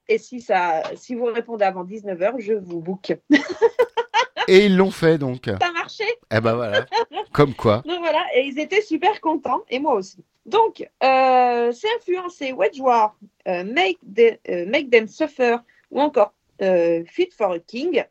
Et 0.09 0.18
si, 0.18 0.41
ça, 0.41 0.84
si 0.95 1.15
vous 1.15 1.26
répondez 1.26 1.65
avant 1.65 1.84
19h, 1.84 2.39
je 2.39 2.53
vous 2.53 2.80
book. 2.80 3.15
Et 4.47 4.65
ils 4.65 4.78
l'ont 4.78 4.91
fait 4.91 5.18
donc. 5.18 5.45
Ça 5.45 5.68
a 5.68 5.72
marché? 5.74 6.05
Eh 6.32 6.39
ben 6.39 6.55
voilà. 6.55 6.86
Comme 7.38 7.54
quoi. 7.54 7.84
Donc 7.86 8.00
voilà, 8.00 8.26
et 8.36 8.42
ils 8.48 8.60
étaient 8.60 8.82
super 8.82 9.22
contents, 9.22 9.62
et 9.70 9.80
moi 9.80 9.94
aussi. 9.94 10.18
Donc, 10.46 10.82
euh, 11.04 11.72
c'est 11.72 11.88
influencé 11.98 12.52
Wedge 12.52 12.80
War, 12.80 13.16
euh, 13.48 13.64
make, 13.64 14.00
the- 14.16 14.40
euh, 14.50 14.66
make 14.66 14.90
Them 14.90 15.08
Suffer, 15.08 15.58
ou 15.92 16.02
encore 16.02 16.34
Fit 16.60 17.30
for 17.38 17.52
a 17.54 17.60
King. 17.60 18.04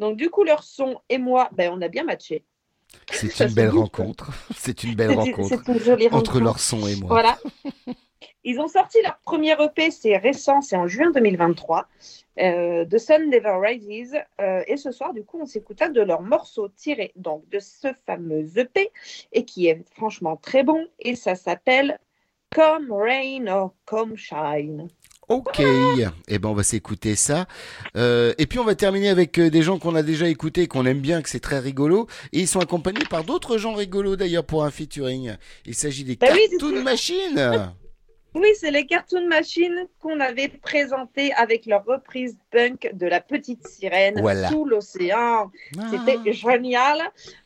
Donc, 0.00 0.16
du 0.16 0.28
coup, 0.30 0.42
leur 0.42 0.64
son 0.64 1.00
et 1.08 1.18
moi, 1.18 1.48
ben, 1.52 1.70
on 1.72 1.80
a 1.80 1.88
bien 1.88 2.02
matché. 2.04 2.42
C'est 3.10 3.26
une 3.40 3.48
se 3.50 3.54
belle 3.54 3.70
rencontre. 3.78 4.30
C'est 4.56 4.82
une 4.84 4.94
belle 4.96 5.12
rencontre. 5.12 5.52
une 5.68 5.76
Entre 5.76 6.08
rencontre. 6.10 6.40
leur 6.40 6.58
son 6.58 6.86
et 6.88 6.96
moi. 6.96 7.08
Voilà. 7.08 7.38
Ils 8.44 8.58
ont 8.60 8.68
sorti 8.68 8.98
leur 9.02 9.18
premier 9.18 9.52
EP, 9.52 9.90
c'est 9.90 10.16
récent, 10.16 10.60
c'est 10.60 10.76
en 10.76 10.88
juin 10.88 11.10
2023, 11.12 11.86
euh, 12.40 12.84
The 12.84 12.98
Sun 12.98 13.30
Never 13.30 13.58
Rises. 13.60 14.16
Euh, 14.40 14.62
et 14.66 14.76
ce 14.76 14.90
soir, 14.90 15.12
du 15.12 15.24
coup, 15.24 15.38
on 15.40 15.46
s'écouta 15.46 15.88
de 15.88 16.00
leur 16.00 16.22
morceau 16.22 16.68
tiré 16.68 17.12
donc, 17.16 17.48
de 17.50 17.58
ce 17.60 17.88
fameux 18.06 18.46
EP 18.58 18.90
et 19.32 19.44
qui 19.44 19.68
est 19.68 19.82
franchement 19.94 20.36
très 20.36 20.64
bon. 20.64 20.86
Et 20.98 21.14
ça 21.14 21.34
s'appelle 21.34 22.00
Come 22.54 22.92
Rain 22.92 23.46
or 23.46 23.74
Come 23.86 24.16
Shine. 24.16 24.88
Ok, 25.28 25.60
et 25.60 26.38
ben 26.38 26.48
on 26.48 26.52
va 26.52 26.62
s'écouter 26.62 27.14
ça. 27.14 27.46
Euh, 27.96 28.34
et 28.38 28.46
puis 28.46 28.58
on 28.58 28.64
va 28.64 28.74
terminer 28.74 29.08
avec 29.08 29.38
euh, 29.38 29.50
des 29.50 29.62
gens 29.62 29.78
qu'on 29.78 29.94
a 29.94 30.02
déjà 30.02 30.28
écoutés, 30.28 30.66
qu'on 30.66 30.84
aime 30.84 31.00
bien, 31.00 31.22
que 31.22 31.28
c'est 31.28 31.40
très 31.40 31.60
rigolo. 31.60 32.06
Et 32.32 32.40
ils 32.40 32.48
sont 32.48 32.60
accompagnés 32.60 33.04
par 33.08 33.24
d'autres 33.24 33.56
gens 33.56 33.72
rigolos 33.72 34.16
d'ailleurs 34.16 34.44
pour 34.44 34.64
un 34.64 34.70
featuring. 34.70 35.36
Il 35.64 35.74
s'agit 35.74 36.04
des 36.04 36.16
Bah 36.16 36.26
oui, 36.32 36.40
Cartoon 36.50 36.76
ça. 36.76 36.82
Machines. 36.82 37.72
Oui, 38.34 38.48
c'est 38.58 38.70
les 38.70 38.86
Cartoon 38.86 39.26
Machines 39.28 39.86
qu'on 40.00 40.18
avait 40.20 40.48
présentés 40.48 41.32
avec 41.34 41.66
leur 41.66 41.84
reprise 41.84 42.38
punk 42.50 42.90
de 42.94 43.06
La 43.06 43.20
Petite 43.20 43.66
Sirène 43.66 44.20
Voilà. 44.20 44.48
sous 44.48 44.64
l'océan. 44.64 45.50
C'était 45.90 46.32
génial. 46.32 46.98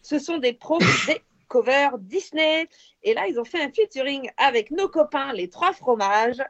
Ce 0.03 0.19
sont 0.19 0.39
des 0.39 0.53
pros 0.53 0.79
des 1.07 1.21
covers 1.49 1.99
Disney. 1.99 2.69
Et 3.03 3.15
là, 3.15 3.27
ils 3.29 3.41
ont 3.41 3.45
fait 3.45 3.61
un 3.61 3.71
featuring 3.73 4.31
avec 4.37 4.71
nos 4.71 4.89
copains, 4.89 5.33
les 5.33 5.49
trois 5.49 5.73
fromages. 5.73 6.43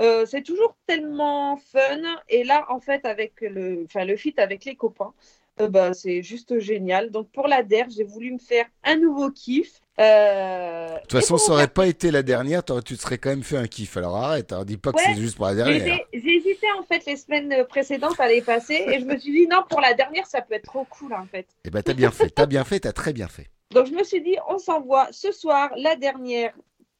Euh, 0.00 0.26
c'est 0.26 0.42
toujours 0.42 0.76
tellement 0.86 1.56
fun. 1.56 2.02
Et 2.28 2.44
là, 2.44 2.66
en 2.68 2.80
fait, 2.80 3.04
avec 3.06 3.40
le, 3.40 3.84
enfin, 3.86 4.04
le 4.04 4.16
feat 4.16 4.38
avec 4.38 4.64
les 4.64 4.74
copains, 4.74 5.14
bah, 5.58 5.94
c'est 5.94 6.22
juste 6.22 6.58
génial. 6.58 7.10
Donc, 7.10 7.30
pour 7.32 7.48
la 7.48 7.62
DER, 7.62 7.84
j'ai 7.88 8.04
voulu 8.04 8.32
me 8.32 8.38
faire 8.38 8.66
un 8.84 8.96
nouveau 8.96 9.30
kiff. 9.30 9.80
Euh, 9.98 10.94
De 10.94 11.00
toute 11.00 11.12
façon, 11.12 11.38
ça 11.38 11.52
aurait 11.52 11.68
pas 11.68 11.86
été 11.86 12.10
la 12.10 12.22
dernière, 12.22 12.62
tu 12.62 12.96
te 12.96 13.00
serais 13.00 13.16
quand 13.16 13.30
même 13.30 13.42
fait 13.42 13.56
un 13.56 13.66
kiff. 13.66 13.96
Alors 13.96 14.16
arrête, 14.16 14.52
hein, 14.52 14.64
dis 14.64 14.76
pas 14.76 14.92
que 14.92 14.98
Ouais, 14.98 15.04
c'est 15.06 15.20
juste 15.20 15.36
pour 15.36 15.46
la 15.46 15.54
dernière. 15.54 16.00
Hésité 16.12 16.66
en 16.78 16.82
fait 16.82 17.04
les 17.06 17.16
semaines 17.16 17.64
précédentes 17.66 18.20
à 18.20 18.28
les 18.28 18.42
passer 18.42 18.84
et 18.88 19.00
je 19.00 19.06
me 19.06 19.16
suis 19.16 19.32
dit 19.32 19.46
non 19.46 19.62
pour 19.68 19.80
la 19.80 19.94
dernière 19.94 20.26
ça 20.26 20.42
peut 20.42 20.54
être 20.54 20.64
trop 20.64 20.84
cool 20.84 21.14
en 21.14 21.24
fait. 21.26 21.46
Eh 21.64 21.70
ben 21.70 21.82
t'as 21.82 21.94
bien 21.94 22.10
fait, 22.10 22.28
t'as 22.28 22.46
bien 22.46 22.64
fait, 22.64 22.80
t'as 22.80 22.92
très 22.92 23.12
bien 23.12 23.28
fait. 23.28 23.48
Donc 23.72 23.86
je 23.86 23.92
me 23.92 24.04
suis 24.04 24.20
dit 24.20 24.36
on 24.48 24.58
s'envoie 24.58 25.08
ce 25.12 25.32
soir 25.32 25.70
la 25.76 25.96
dernière 25.96 26.52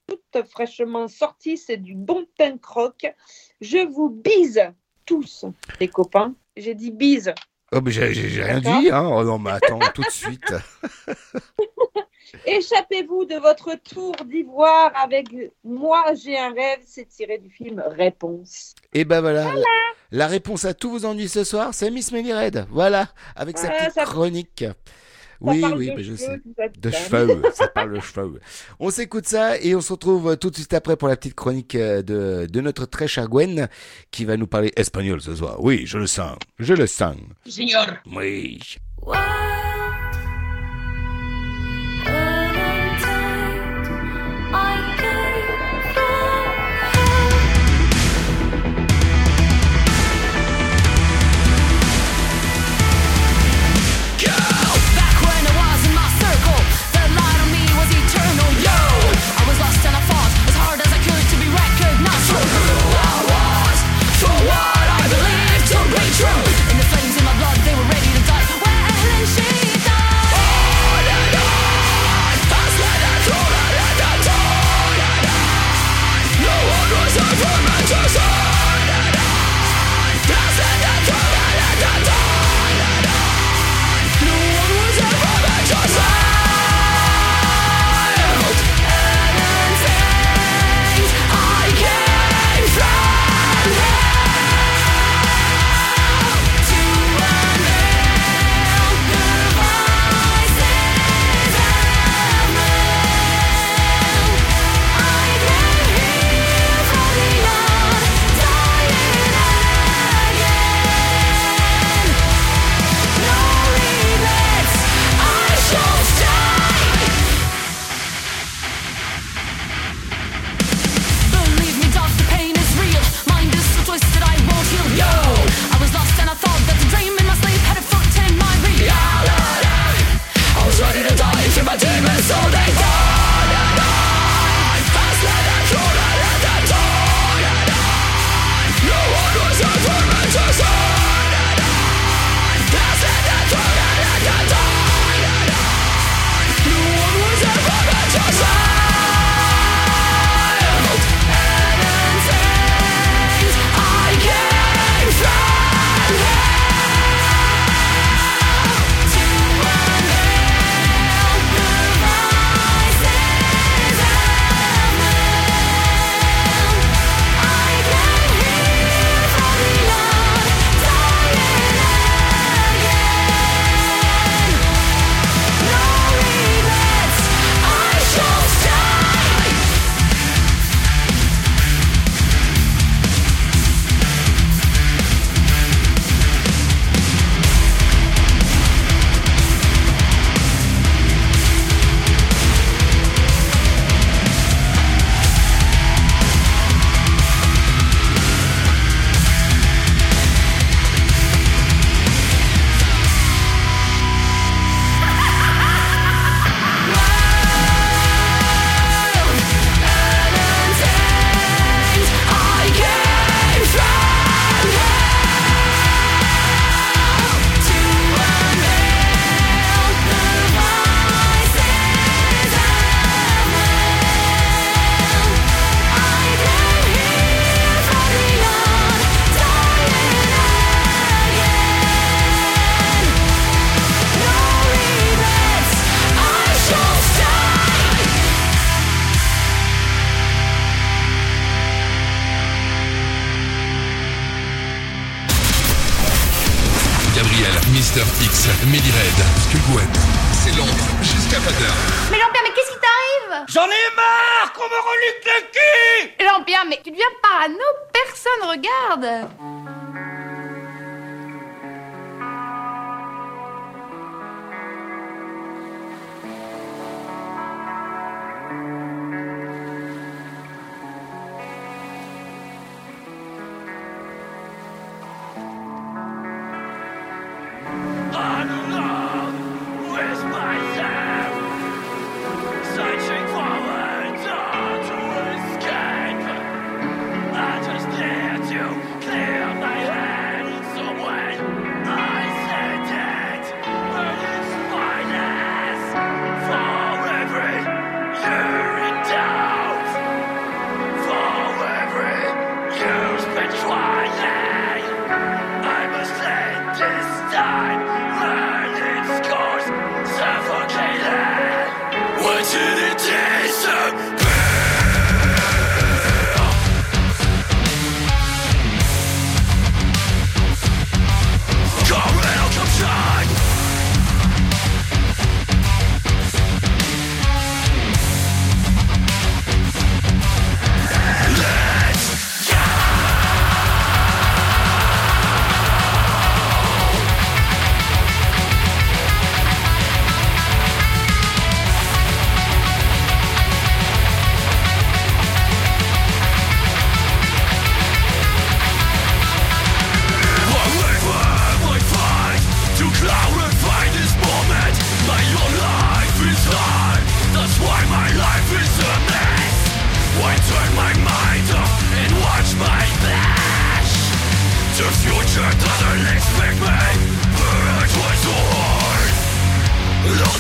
toute 0.07 0.47
fraîchement 0.49 1.09
sortie 1.09 1.59
c'est 1.59 1.77
du 1.77 1.95
bon 1.95 2.27
punk 2.39 2.65
rock. 2.65 3.07
Je 3.61 3.87
vous 3.87 4.09
bise 4.09 4.63
tous 5.05 5.45
les 5.81 5.89
copains. 5.89 6.35
J'ai 6.57 6.75
dit 6.75 6.91
bise. 6.91 7.35
Oh 7.73 7.81
mais 7.83 7.91
j'ai 7.91 8.05
rien 8.43 8.61
dit, 8.61 8.91
hein. 8.91 9.09
Oh 9.13 9.25
non 9.25 9.39
mais 9.39 9.51
attends, 9.51 9.81
tout 9.95 10.03
de 10.03 10.11
suite. 10.11 10.55
Échappez-vous 12.47 13.25
de 13.25 13.37
votre 13.37 13.75
tour 13.75 14.15
d'ivoire 14.25 14.93
avec 15.03 15.27
moi 15.65 16.05
j'ai 16.15 16.39
un 16.39 16.53
rêve 16.53 16.79
c'est 16.87 17.09
tiré 17.09 17.39
du 17.39 17.51
film 17.51 17.83
Réponse. 17.87 18.75
Et 18.93 19.05
ben 19.05 19.21
voilà, 19.21 19.45
la, 19.45 19.63
la 20.13 20.27
réponse 20.27 20.65
à 20.65 20.75
tous 20.75 20.91
vos 20.91 21.05
ennuis 21.07 21.29
ce 21.29 21.45
soir, 21.45 21.71
c'est 21.73 21.91
Miss 21.91 22.13
Melly 22.13 22.33
Red. 22.33 22.67
Voilà, 22.71 23.09
avec 23.35 23.59
sa 23.59 23.69
petite 23.71 23.93
ça- 23.95 24.05
chronique. 24.05 24.65
Oui, 25.41 25.65
oui, 25.77 25.93
mais 25.97 26.03
je 26.03 26.15
sais. 26.15 26.41
De 26.79 26.91
cheveux, 26.91 27.43
ça 27.55 27.69
parle 27.69 27.95
de 27.95 28.01
cheveux. 28.01 28.41
On 28.81 28.91
s'écoute 28.91 29.27
ça 29.27 29.59
et 29.61 29.75
on 29.75 29.81
se 29.81 29.93
retrouve 29.93 30.37
tout 30.37 30.51
de 30.51 30.57
suite 30.57 30.73
après 30.75 30.97
pour 30.97 31.09
la 31.09 31.17
petite 31.17 31.35
chronique 31.35 31.75
euh, 31.75 32.03
de, 32.03 32.47
de 32.51 32.61
notre 32.61 32.87
très 32.87 33.09
chère 33.09 33.29
Gwen 33.29 33.69
qui 34.11 34.25
va 34.25 34.37
nous 34.37 34.47
parler 34.47 34.73
espagnol 34.77 35.21
ce 35.21 35.35
soir. 35.35 35.57
Oui, 35.63 35.83
je 35.87 35.99
le 35.99 36.07
sens, 36.07 36.37
je 36.59 36.75
le 36.75 36.87
sens. 36.87 37.17
Señor. 37.47 37.87
Oui. 38.15 38.61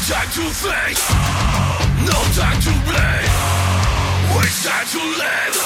time 0.09 0.31
to 0.31 0.43
think, 0.55 0.97
no 2.07 2.15
time 2.39 2.61
to 2.61 2.71
blame. 2.87 3.31
Waste 4.39 4.65
time 4.65 4.87
to 4.87 5.01
live 5.19 5.57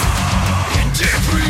in 0.81 0.93
different. 0.95 1.50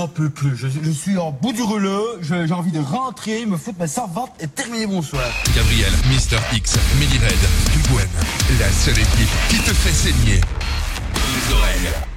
n'en 0.00 0.08
peux 0.08 0.30
plus. 0.30 0.56
Je, 0.56 0.90
suis 0.90 1.18
en 1.18 1.30
bout 1.30 1.52
du 1.52 1.62
rouleau. 1.62 2.06
J'ai 2.22 2.52
envie 2.52 2.70
de 2.70 2.80
rentrer, 2.80 3.44
me 3.44 3.58
foutre 3.58 3.78
ma 3.78 3.86
servante 3.86 4.32
et 4.40 4.46
terminer 4.46 4.86
mon 4.86 5.02
soir. 5.02 5.28
Gabriel, 5.54 5.92
Mister 6.08 6.38
X, 6.54 6.78
Millie 6.98 7.18
Red, 7.18 8.00
la 8.58 8.70
seule 8.70 8.98
équipe 8.98 9.28
qui 9.50 9.58
te 9.58 9.74
fait 9.74 9.92
saigner 9.92 10.40
les 10.40 11.54
oreilles. 11.54 12.09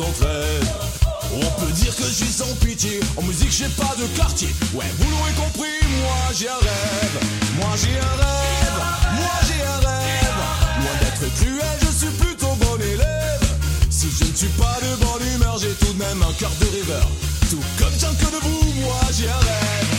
On 0.00 1.60
peut 1.60 1.70
dire 1.72 1.94
que 1.94 2.02
je 2.02 2.12
suis 2.12 2.32
sans 2.32 2.52
pitié, 2.56 2.98
en 3.16 3.22
musique 3.22 3.52
j'ai 3.52 3.68
pas 3.68 3.94
de 3.96 4.06
quartier. 4.16 4.48
Ouais, 4.72 4.84
vous 4.98 5.08
l'aurez 5.08 5.32
compris, 5.34 5.70
moi 6.02 6.32
j'ai 6.36 6.48
un 6.48 6.58
rêve, 6.58 7.20
moi 7.60 7.70
j'ai 7.76 7.96
un 7.96 8.16
rêve, 8.18 8.78
moi 9.14 9.30
j'ai 9.46 9.62
un 9.62 9.78
rêve. 9.86 10.40
Loin 10.80 10.96
d'être 11.00 11.34
cruel, 11.36 11.78
je 11.80 11.90
suis 11.96 12.12
plutôt 12.16 12.54
bon 12.56 12.76
élève. 12.82 13.46
Si 13.88 14.08
je 14.10 14.24
ne 14.24 14.36
suis 14.36 14.48
pas 14.48 14.78
de 14.82 14.96
bonne 14.96 15.34
humeur, 15.36 15.58
j'ai 15.60 15.70
tout 15.74 15.92
de 15.92 15.98
même 15.98 16.20
un 16.22 16.32
cœur 16.32 16.50
de 16.60 16.66
rêveur. 16.66 17.08
Tout 17.48 17.62
comme 17.78 17.94
chacun 17.96 18.30
de 18.34 18.40
vous, 18.42 18.72
moi 18.80 19.00
j'ai 19.16 19.28
un 19.28 19.38
rêve, 19.38 19.90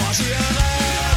moi 0.00 0.08
j'ai 0.16 0.32
un 0.32 0.52
rêve, 0.60 1.11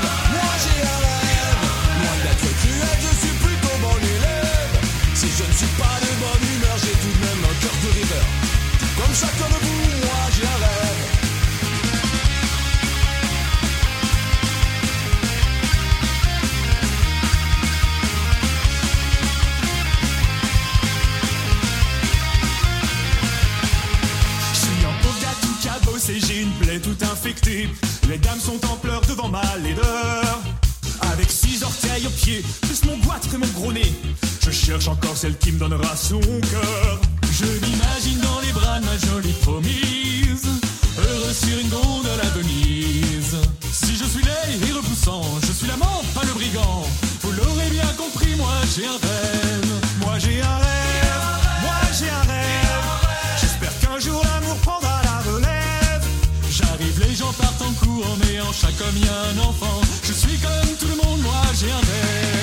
chacun 9.15 9.47
de 9.47 9.65
vous, 9.65 10.05
moi 10.05 10.25
un. 10.27 10.65
Je 24.53 24.59
suis 24.59 24.85
pauvre 25.01 25.21
gars 25.21 25.37
tout 25.41 25.55
cabossé, 25.63 26.19
j'ai 26.19 26.41
une 26.41 26.51
plaie 26.53 26.79
toute 26.79 27.01
infectée. 27.03 27.69
Les 28.09 28.17
dames 28.17 28.39
sont 28.39 28.59
en 28.65 28.75
pleurs 28.75 29.01
devant 29.01 29.29
ma 29.29 29.43
laideur. 29.63 30.41
Avec 31.13 31.31
six 31.31 31.63
orteils 31.63 32.05
aux 32.05 32.09
pieds, 32.09 32.43
plus 32.61 32.83
mon 32.83 32.97
goitre 32.97 33.29
que 33.29 33.37
mon 33.37 33.47
gros 33.47 33.71
nez. 33.71 33.93
Je 34.43 34.51
cherche 34.51 34.89
encore 34.89 35.15
celle 35.15 35.37
qui 35.37 35.53
me 35.53 35.59
donnera 35.59 35.95
son 35.95 36.19
cœur. 36.19 36.99
Je 37.37 37.43
m'imagine 37.43 38.19
dans 38.21 38.39
les 38.39 38.53
bras 38.53 38.79
de 38.79 38.85
ma 38.85 38.97
jolie 38.97 39.35
promise. 39.41 40.47
Heureux 40.97 41.33
sur 41.33 41.59
une 41.59 41.67
gondole 41.67 42.21
à 42.23 42.29
Venise. 42.29 43.35
Si 43.73 43.97
je 43.97 44.05
suis 44.05 44.23
laid 44.23 44.69
et 44.69 44.71
repoussant, 44.71 45.21
je 45.45 45.51
suis 45.51 45.67
l'amant, 45.67 46.01
pas 46.13 46.23
le 46.23 46.31
brigand. 46.31 46.87
Vous 47.23 47.33
l'aurez 47.33 47.69
bien 47.71 47.91
compris, 47.97 48.35
moi 48.37 48.53
j'ai 48.73 48.87
un 48.87 48.99
rêve. 49.07 49.71
Moi 49.99 50.17
j'ai 50.17 50.41
un 50.41 50.57
rêve. 50.67 51.25
Moi 51.61 51.79
j'ai 51.99 52.09
un 52.09 52.21
rêve. 52.21 52.87
J'espère 53.41 53.79
qu'un 53.79 53.99
jour 53.99 54.23
l'amour 54.23 54.55
prendra 54.59 55.01
la 55.03 55.29
relève. 55.29 56.05
J'arrive, 56.49 57.03
les 57.05 57.15
gens 57.15 57.33
partent 57.33 57.61
en 57.63 57.73
courant, 57.83 58.15
mais 58.21 58.39
en 58.39 58.47
homme 58.47 58.97
y 58.97 59.09
a 59.09 59.19
un 59.33 59.49
enfant. 59.49 59.81
Je 60.03 60.13
suis 60.13 60.37
comme 60.39 60.73
tout 60.79 60.87
le 60.87 60.95
monde, 60.95 61.21
moi 61.21 61.41
j'ai 61.59 61.69
un 61.69 61.83
rêve. 61.91 62.34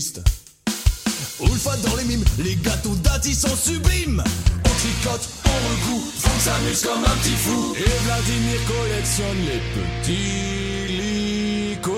Styliste 0.00 0.20
Ulfa 1.40 1.76
dans 1.78 1.96
les 1.96 2.04
mimes, 2.04 2.24
les 2.38 2.56
gâteaux 2.56 2.94
d'Adi 2.96 3.34
sont 3.34 3.54
sublimes. 3.54 4.22
On 4.64 4.68
tricote, 4.68 5.28
on 5.44 5.48
recoue, 5.48 6.04
on 6.24 6.40
s'amuse 6.40 6.82
comme 6.82 7.04
un 7.04 7.16
petit 7.22 7.36
fou. 7.36 7.74
Et 7.76 8.04
Vladimir 8.04 8.58
collectionne 8.66 9.40
les 9.46 9.60
petits 9.74 10.88
licots. 10.98 11.92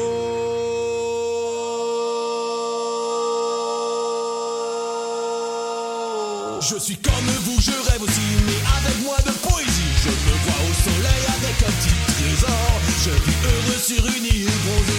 Je 6.61 6.79
suis 6.79 6.97
comme 6.97 7.31
vous, 7.45 7.61
je 7.61 7.91
rêve 7.91 8.03
aussi, 8.03 8.29
mais 8.47 8.61
avec 8.79 9.03
moi 9.05 9.17
de 9.25 9.33
poésie. 9.49 9.93
Je 10.05 10.11
me 10.11 10.35
vois 10.45 10.61
au 10.69 10.75
soleil 10.85 11.23
avec 11.37 11.57
un 11.67 11.73
petit 11.81 11.97
trésor. 12.13 12.81
Je 13.05 13.11
vis 13.11 13.41
heureux 13.49 13.81
sur 13.81 14.07
une 14.07 14.27
île, 14.27 14.51
bronzé, 14.67 14.97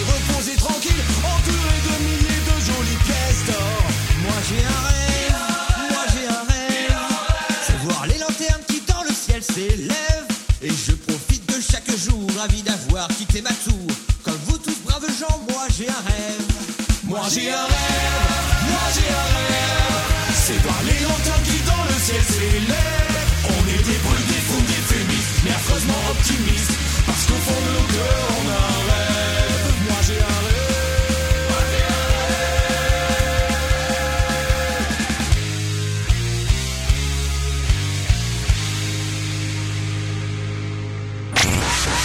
j'ai 17.33 17.49
un 17.49 17.63
rêve, 17.63 18.67
moi 18.69 18.81
j'ai 18.93 19.07
un 19.07 19.27
rêve. 19.37 20.33
C'est 20.33 20.59
voir 20.63 20.81
les 20.83 20.99
lanternes 20.99 21.43
qui 21.43 21.59
dans 21.63 21.83
le 21.87 21.97
ciel 21.97 22.23
s'élèvent 22.23 23.23
On 23.45 23.67
est 23.69 23.83
des 23.83 23.99
bruits, 24.03 24.25
des 24.27 24.41
fous, 24.47 24.63
des 24.67 24.83
fumistes 24.91 25.39
Mais 25.45 25.51
affreusement 25.51 26.01
optimistes. 26.09 26.75
Parce 27.05 27.25
qu'au 27.25 27.35
fond 27.35 27.61
de 27.65 27.71
nos 27.77 27.87
cœurs 27.93 28.27
on 28.37 28.49
a 28.49 28.51
un 28.51 28.81
rêve. 28.91 29.75
Moi 29.87 29.99
j'ai 30.07 30.19
un 30.19 30.39
rêve. 30.45 31.47
Moi 31.49 31.61
j'ai 31.71 31.83
un 31.87 32.01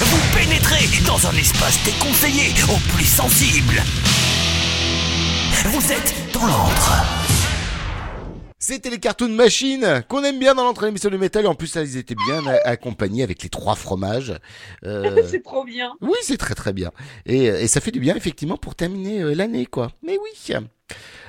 Vous 0.04 0.22
pénétrez 0.38 0.86
dans 1.04 1.26
un 1.26 1.36
espace 1.36 1.78
déconseillé 1.84 2.54
aux 2.68 2.80
plus 2.94 3.06
sensibles. 3.06 3.82
Vous 5.76 5.92
êtes 5.92 6.14
dans 6.32 6.46
l'antre. 6.46 7.04
C'était 8.58 8.88
les 8.88 8.98
Cartoon 8.98 9.28
Machines 9.28 10.02
qu'on 10.08 10.24
aime 10.24 10.38
bien 10.38 10.54
dans 10.54 10.64
l'entrée 10.64 10.86
l'émission 10.86 11.10
de 11.10 11.18
métal. 11.18 11.44
Et 11.44 11.48
en 11.48 11.54
plus, 11.54 11.66
ça, 11.66 11.82
ils 11.82 11.98
étaient 11.98 12.14
bien 12.14 12.42
accompagnés 12.64 13.22
avec 13.22 13.42
les 13.42 13.50
trois 13.50 13.74
fromages. 13.74 14.32
Euh, 14.86 15.22
c'est 15.30 15.42
trop 15.42 15.64
bien. 15.64 15.92
Oui, 16.00 16.16
c'est 16.22 16.38
très 16.38 16.54
très 16.54 16.72
bien. 16.72 16.92
Et, 17.26 17.44
et 17.44 17.66
ça 17.66 17.82
fait 17.82 17.90
du 17.90 18.00
bien 18.00 18.16
effectivement 18.16 18.56
pour 18.56 18.74
terminer 18.74 19.20
euh, 19.20 19.34
l'année, 19.34 19.66
quoi. 19.66 19.92
Mais 20.02 20.16
oui. 20.16 20.56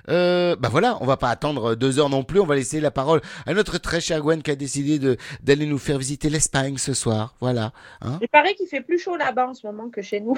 Euh, 0.08 0.56
bah 0.56 0.70
voilà, 0.72 0.98
on 1.02 1.06
va 1.06 1.18
pas 1.18 1.30
attendre 1.30 1.76
deux 1.76 2.00
heures 2.00 2.10
non 2.10 2.24
plus. 2.24 2.40
On 2.40 2.46
va 2.46 2.56
laisser 2.56 2.80
la 2.80 2.92
parole 2.92 3.20
à 3.46 3.54
notre 3.54 3.80
très 3.80 4.00
cher 4.00 4.22
Gwen 4.22 4.42
qui 4.42 4.52
a 4.52 4.56
décidé 4.56 4.98
de 4.98 5.18
d'aller 5.44 5.66
nous 5.66 5.78
faire 5.78 5.98
visiter 5.98 6.30
l'Espagne 6.30 6.78
ce 6.78 6.94
soir. 6.94 7.36
Voilà. 7.42 7.74
Hein 8.00 8.18
Il 8.22 8.30
paraît 8.30 8.56
qu'il 8.56 8.68
fait 8.68 8.80
plus 8.80 8.98
chaud 8.98 9.18
là-bas 9.18 9.50
en 9.50 9.54
ce 9.54 9.68
moment 9.68 9.90
que 9.90 10.02
chez 10.02 10.22
nous. 10.22 10.38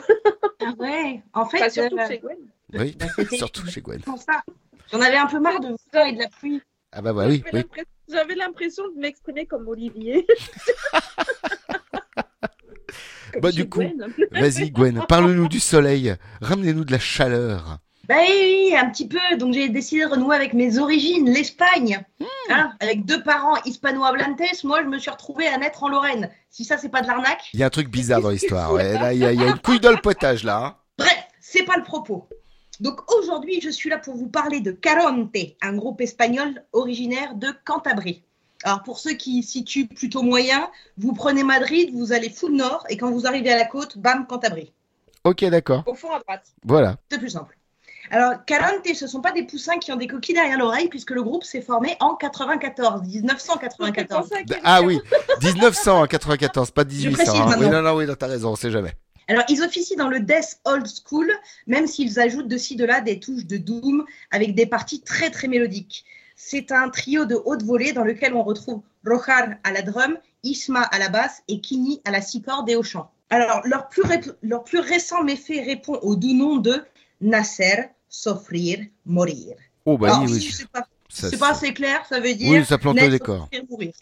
Ah 0.62 0.74
ouais, 0.80 1.22
en 1.34 1.46
fait, 1.46 1.58
Enfin, 1.58 1.70
surtout 1.70 2.00
euh, 2.00 2.08
chez 2.08 2.18
Gwen. 2.18 2.38
Oui, 2.74 2.98
c'était- 3.16 3.38
surtout 3.38 3.66
chez 3.68 3.82
Gwen. 3.82 4.02
J'en 4.92 5.02
avais 5.02 5.18
un 5.18 5.28
peu 5.28 5.40
marre 5.40 5.60
de 5.60 5.68
vous 5.70 6.00
et 6.08 6.14
de 6.14 6.20
la 6.20 6.28
pluie. 6.30 6.62
Ah 6.92 7.02
bah, 7.02 7.14
bah 7.14 7.26
oui, 7.28 7.44
J'avais 7.46 7.58
oui. 7.58 7.60
l'impression- 7.64 7.86
J'avais 8.12 8.36
l'impression 8.36 8.84
de 8.96 9.00
m'exprimer 9.00 9.46
comme 9.46 9.68
Olivier. 9.68 10.26
Comme 13.34 13.42
Bah 13.42 13.52
du 13.52 13.70
coup, 13.70 13.84
vas-y 14.32 14.72
Gwen, 14.72 15.04
parle-nous 15.08 15.48
du 15.48 15.60
soleil. 15.60 16.16
Ramenez-nous 16.42 16.84
de 16.84 16.92
la 16.92 16.98
chaleur. 16.98 17.78
Bah 18.08 18.16
oui, 18.28 18.74
un 18.76 18.90
petit 18.90 19.08
peu. 19.08 19.20
Donc 19.38 19.54
j'ai 19.54 19.70
décidé 19.70 20.02
de 20.02 20.08
renouer 20.10 20.36
avec 20.36 20.54
mes 20.54 20.80
origines, 20.80 21.30
l'Espagne. 21.32 22.04
Hein, 22.50 22.72
avec 22.80 23.06
deux 23.06 23.22
parents 23.22 23.62
hispano-hablantes, 23.66 24.42
moi 24.64 24.82
je 24.82 24.88
me 24.88 24.98
suis 24.98 25.12
retrouvée 25.12 25.46
à 25.48 25.60
naître 25.60 25.84
en 25.84 25.90
Lorraine. 25.90 26.32
Si 26.50 26.66
ça 26.66 26.80
c'est 26.80 26.90
pas 26.90 27.04
de 27.04 27.08
l'arnaque. 27.08 27.50
Il 27.54 27.60
y 27.60 27.64
a 27.64 27.68
un 27.68 27.70
truc 27.70 27.90
bizarre 27.90 28.22
dans 28.22 28.32
l'histoire. 28.32 28.74
Ouais. 28.74 28.94
Là, 28.94 29.14
il 29.14 29.20
y, 29.20 29.26
a- 29.26 29.32
il 29.32 29.40
y 29.40 29.44
a 29.44 29.48
une 29.50 29.60
couille 29.60 29.80
dans 29.80 29.92
le 29.92 30.02
potage 30.02 30.44
là. 30.44 30.58
hein. 30.66 30.76
Bref, 30.98 31.24
c'est 31.40 31.64
pas 31.66 31.78
le 31.78 31.84
propos. 31.84 32.28
Donc 32.80 33.02
aujourd'hui, 33.14 33.60
je 33.62 33.70
suis 33.70 33.90
là 33.90 33.98
pour 33.98 34.16
vous 34.16 34.30
parler 34.30 34.62
de 34.62 34.72
Caronte, 34.72 35.36
un 35.62 35.74
groupe 35.74 36.00
espagnol 36.00 36.64
originaire 36.72 37.36
de 37.36 37.50
Cantabrie. 37.66 38.24
Alors 38.64 38.84
pour 38.84 39.00
ceux 39.00 39.14
qui 39.14 39.44
situent 39.44 39.88
plutôt 39.88 40.22
moyen, 40.22 40.70
vous 40.98 41.14
prenez 41.14 41.44
Madrid, 41.44 41.92
vous 41.94 42.14
allez 42.14 42.30
full 42.30 42.56
nord 42.56 42.86
et 42.90 42.98
quand 42.98 43.12
vous 43.12 43.28
arrivez 43.28 43.52
à 43.52 43.58
la 43.58 43.66
côte, 43.66 43.98
bam, 43.98 44.26
Cantabrie. 44.28 44.72
Ok, 45.26 45.44
d'accord. 45.46 45.84
Au 45.88 45.94
fond 45.94 46.12
à 46.12 46.20
droite. 46.20 46.46
Voilà. 46.64 46.96
C'est 47.12 47.20
plus 47.20 47.30
simple. 47.30 47.58
Alors, 48.12 48.44
Caronte, 48.46 48.88
ce 48.92 49.06
ne 49.06 49.10
sont 49.10 49.22
pas 49.22 49.32
des 49.32 49.44
poussins 49.44 49.78
qui 49.78 49.92
ont 49.92 49.96
des 49.96 50.08
coquilles 50.08 50.34
derrière 50.34 50.58
l'oreille, 50.58 50.88
puisque 50.88 51.12
le 51.12 51.22
groupe 51.22 51.44
s'est 51.44 51.62
formé 51.62 51.96
en 52.00 52.16
94, 52.16 53.04
1994. 53.04 54.30
Ah 54.64 54.82
oui, 54.82 55.00
1994, 55.44 56.72
pas 56.72 56.86
1800. 56.86 57.12
précise 57.12 57.40
hein. 57.40 57.56
Oui, 57.60 57.70
non, 57.70 57.82
non, 57.82 57.96
oui, 57.96 58.08
non, 58.08 58.16
t'as 58.16 58.28
raison, 58.28 58.52
on 58.52 58.56
sait 58.56 58.72
jamais. 58.72 58.94
Alors, 59.30 59.44
ils 59.48 59.62
officient 59.62 59.96
dans 59.96 60.10
le 60.10 60.20
Death 60.20 60.60
Old 60.66 60.88
School, 60.88 61.32
même 61.68 61.86
s'ils 61.86 62.20
ajoutent 62.20 62.48
de 62.48 62.58
ci, 62.58 62.76
de 62.76 62.84
là 62.84 63.00
des 63.00 63.20
touches 63.20 63.46
de 63.46 63.58
Doom 63.58 64.04
avec 64.32 64.56
des 64.56 64.66
parties 64.66 65.02
très, 65.02 65.30
très 65.30 65.48
mélodiques. 65.48 66.04
C'est 66.36 66.72
un 66.72 66.90
trio 66.90 67.26
de 67.26 67.36
haute 67.46 67.64
volée 67.64 67.94
dans 67.94 68.04
lequel 68.04 68.34
on 68.34 68.42
retrouve 68.44 68.82
Rojar 69.06 69.50
à 69.64 69.72
la 69.72 69.84
drum, 69.84 70.18
Isma 70.44 70.82
à 70.82 70.98
la 70.98 71.10
basse 71.10 71.44
et 71.48 71.62
Kini 71.62 72.02
à 72.06 72.12
la 72.12 72.22
six 72.22 72.42
cordes 72.42 72.70
et 72.70 72.76
au 72.76 72.82
chant. 72.84 73.12
Alors, 73.30 73.62
leur 73.66 73.88
plus, 73.90 74.02
ré- 74.02 74.22
leur 74.42 74.64
plus 74.64 74.80
récent 74.80 75.24
méfait 75.24 75.62
répond 75.62 76.00
au 76.02 76.16
doux 76.16 76.34
nom 76.34 76.58
de 76.58 76.82
Nasser, 77.22 77.90
Sofrir, 78.10 78.80
Mourir. 79.06 79.56
Oh, 79.86 79.98
bah 79.98 80.08
Alors, 80.08 80.24
oui, 80.24 80.32
oui. 80.34 80.42
si 80.42 80.52
c'est 80.52 80.68
pas, 80.70 80.88
c'est 81.10 81.38
pas 81.40 81.50
assez 81.52 81.74
clair, 81.74 82.04
ça 82.08 82.20
veut 82.20 82.34
dire 82.36 82.52
Oui, 82.52 82.66
ça 82.66 82.78
plante 82.78 83.00
le 83.00 83.10
décor. 83.10 83.50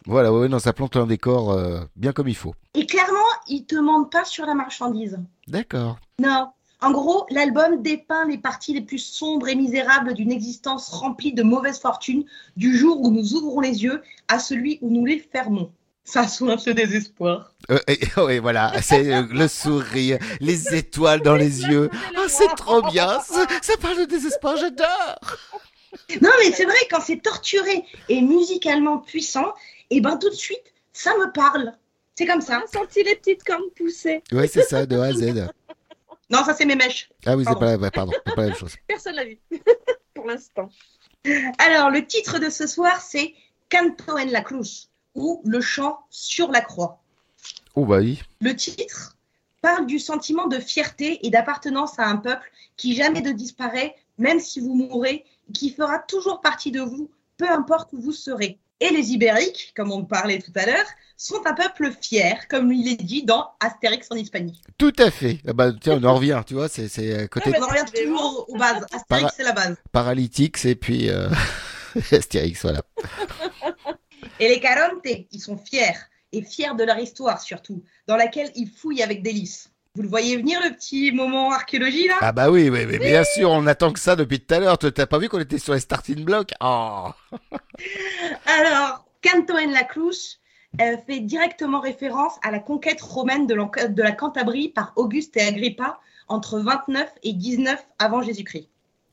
Voilà, 0.05 0.31
ouais, 0.33 0.47
non, 0.49 0.59
ça 0.59 0.73
plante 0.73 0.95
un 0.97 1.07
décor 1.07 1.51
euh, 1.51 1.79
bien 1.95 2.11
comme 2.11 2.27
il 2.27 2.35
faut. 2.35 2.53
Et 2.73 2.85
clairement, 2.85 3.17
ils 3.47 3.65
te 3.65 3.75
mentent 3.75 4.11
pas 4.11 4.25
sur 4.25 4.45
la 4.45 4.53
marchandise. 4.53 5.17
D'accord. 5.47 5.97
Non. 6.19 6.49
En 6.79 6.91
gros, 6.91 7.25
l'album 7.31 7.81
dépeint 7.81 8.25
les 8.27 8.37
parties 8.37 8.73
les 8.73 8.81
plus 8.81 8.99
sombres 8.99 9.47
et 9.47 9.55
misérables 9.55 10.13
d'une 10.13 10.31
existence 10.31 10.89
remplie 10.89 11.33
de 11.33 11.41
mauvaise 11.41 11.79
fortune, 11.79 12.23
du 12.55 12.77
jour 12.77 13.01
où 13.01 13.09
nous 13.09 13.33
ouvrons 13.33 13.61
les 13.61 13.83
yeux 13.83 14.03
à 14.27 14.37
celui 14.37 14.77
où 14.81 14.91
nous 14.91 15.03
les 15.05 15.17
fermons. 15.17 15.71
Ça 16.03 16.27
soigne 16.27 16.57
ce 16.59 16.69
désespoir. 16.69 17.51
Euh, 17.71 17.79
et- 17.87 17.99
oui, 18.17 18.37
voilà, 18.39 18.73
c'est 18.81 19.11
euh, 19.13 19.23
le 19.31 19.47
sourire, 19.47 20.19
les 20.39 20.75
étoiles 20.75 21.21
dans 21.21 21.35
les 21.35 21.61
yeux. 21.67 21.89
Ah, 22.15 22.21
c'est 22.27 22.55
trop 22.55 22.81
bien, 22.83 23.19
ça, 23.21 23.45
ça 23.61 23.73
parle 23.81 23.97
de 23.97 24.05
désespoir, 24.05 24.55
j'adore. 24.57 25.19
Non, 26.21 26.29
mais 26.39 26.51
c'est 26.51 26.65
vrai, 26.65 26.75
quand 26.89 26.99
c'est 27.01 27.21
torturé 27.21 27.83
et 28.09 28.21
musicalement 28.21 28.97
puissant, 28.99 29.53
et 29.89 30.01
ben 30.01 30.17
tout 30.17 30.29
de 30.29 30.35
suite, 30.35 30.73
ça 30.93 31.11
me 31.17 31.31
parle. 31.31 31.73
C'est 32.15 32.25
comme 32.25 32.41
ça. 32.41 32.63
senti 32.71 33.03
les 33.03 33.15
petites 33.15 33.43
cornes 33.43 33.69
pousser. 33.75 34.23
Oui, 34.31 34.47
c'est 34.51 34.63
ça, 34.63 34.85
de 34.85 34.97
A 34.97 35.05
à 35.05 35.13
Z. 35.13 35.47
Non, 36.29 36.43
ça 36.43 36.53
c'est 36.53 36.65
mes 36.65 36.75
mèches. 36.75 37.09
Ah 37.25 37.37
oui, 37.37 37.45
c'est 37.47 37.57
pas, 37.57 37.71
la- 37.71 37.77
ouais, 37.77 37.91
pardon, 37.91 38.11
c'est 38.25 38.35
pas 38.35 38.41
la 38.41 38.47
même 38.49 38.55
chose. 38.57 38.75
Personne 38.87 39.15
l'a 39.15 39.23
vu. 39.25 39.39
Pour 40.13 40.25
l'instant. 40.25 40.69
Alors, 41.59 41.89
le 41.89 42.05
titre 42.05 42.39
de 42.39 42.49
ce 42.49 42.67
soir, 42.67 43.01
c'est 43.01 43.33
Canto 43.69 44.17
en 44.17 44.25
la 44.25 44.41
Cruz, 44.41 44.89
ou 45.15 45.41
Le 45.45 45.61
chant 45.61 45.99
sur 46.09 46.51
la 46.51 46.61
croix. 46.61 47.01
Oh, 47.75 47.85
bah 47.85 47.97
oui. 47.99 48.21
Le 48.41 48.55
titre 48.55 49.15
parle 49.61 49.85
du 49.85 49.99
sentiment 49.99 50.47
de 50.47 50.59
fierté 50.59 51.25
et 51.25 51.29
d'appartenance 51.29 51.97
à 51.99 52.05
un 52.07 52.17
peuple 52.17 52.49
qui 52.75 52.95
jamais 52.95 53.21
ne 53.21 53.31
disparaît, 53.31 53.95
même 54.17 54.39
si 54.39 54.59
vous 54.59 54.73
mourrez, 54.73 55.25
qui 55.53 55.71
fera 55.71 55.99
toujours 55.99 56.41
partie 56.41 56.71
de 56.71 56.81
vous, 56.81 57.09
peu 57.37 57.49
importe 57.49 57.93
où 57.93 57.99
vous 57.99 58.11
serez. 58.11 58.59
Et 58.79 58.89
les 58.89 59.11
Ibériques, 59.11 59.73
comme 59.75 59.91
on 59.91 60.05
parlait 60.05 60.39
tout 60.39 60.51
à 60.55 60.65
l'heure, 60.65 60.85
sont 61.15 61.41
un 61.45 61.53
peuple 61.53 61.91
fier, 61.99 62.47
comme 62.47 62.71
il 62.71 62.87
est 62.87 63.03
dit 63.03 63.23
dans 63.23 63.49
Astérix 63.59 64.07
en 64.11 64.15
Hispanie. 64.15 64.61
Tout 64.77 64.93
à 64.99 65.09
fait. 65.09 65.39
Ah 65.47 65.53
bah, 65.53 65.71
tiens, 65.81 65.99
on 65.99 66.03
en 66.03 66.15
revient, 66.15 66.41
tu 66.45 66.53
vois, 66.53 66.69
c'est, 66.69 66.87
c'est 66.87 67.23
à 67.23 67.27
côté 67.27 67.51
on 67.57 67.63
en 67.63 67.67
revient 67.67 67.85
toujours 67.91 68.45
aux 68.47 68.55
bases. 68.57 68.85
Astérix, 68.91 69.07
Para- 69.07 69.33
c'est 69.35 69.43
la 69.43 69.53
base. 69.53 69.77
paralytique, 69.91 70.63
et 70.65 70.75
puis 70.75 71.09
euh... 71.09 71.27
Astérix, 72.11 72.61
voilà. 72.61 72.83
Et 74.39 74.49
les 74.49 74.59
Caronte, 74.59 75.01
ils 75.31 75.39
sont 75.39 75.57
fiers, 75.57 75.95
et 76.31 76.43
fiers 76.43 76.75
de 76.77 76.83
leur 76.83 76.99
histoire 76.99 77.41
surtout, 77.41 77.83
dans 78.07 78.15
laquelle 78.15 78.51
ils 78.55 78.69
fouillent 78.69 79.01
avec 79.01 79.23
délice. 79.23 79.71
Vous 79.97 80.03
le 80.03 80.09
voyez 80.09 80.37
venir, 80.37 80.59
le 80.63 80.75
petit 80.75 81.11
moment 81.11 81.51
archéologie, 81.51 82.07
là 82.07 82.17
Ah 82.21 82.31
bah 82.31 82.51
oui, 82.51 82.69
oui, 82.69 82.85
oui, 82.87 82.99
bien 82.99 83.23
sûr, 83.23 83.49
on 83.49 83.65
attend 83.65 83.91
que 83.91 83.99
ça 83.99 84.15
depuis 84.15 84.39
tout 84.39 84.53
à 84.53 84.59
l'heure. 84.59 84.77
T'as 84.77 85.07
pas 85.07 85.17
vu 85.17 85.27
qu'on 85.27 85.39
était 85.39 85.57
sur 85.57 85.73
les 85.73 85.79
starting 85.79 86.23
blocks? 86.23 86.51
Oh 86.61 87.07
Alors, 88.45 89.07
Canto 89.23 89.55
en 89.55 89.71
la 89.71 89.83
Cruz 89.83 90.37
euh, 90.79 90.97
fait 91.07 91.21
directement 91.21 91.79
référence 91.79 92.33
à 92.43 92.51
la 92.51 92.59
conquête 92.59 93.01
romaine 93.01 93.47
de, 93.47 93.55
la 93.55 94.11
Cantabrie 94.11 94.69
par 94.69 94.93
Auguste 94.97 95.35
et 95.35 95.41
Agrippa 95.41 95.99
entre 96.27 96.59
29 96.59 97.11
et 97.23 97.33
19 97.33 97.83
avant 97.97 98.21
Jésus-Christ. 98.21 98.69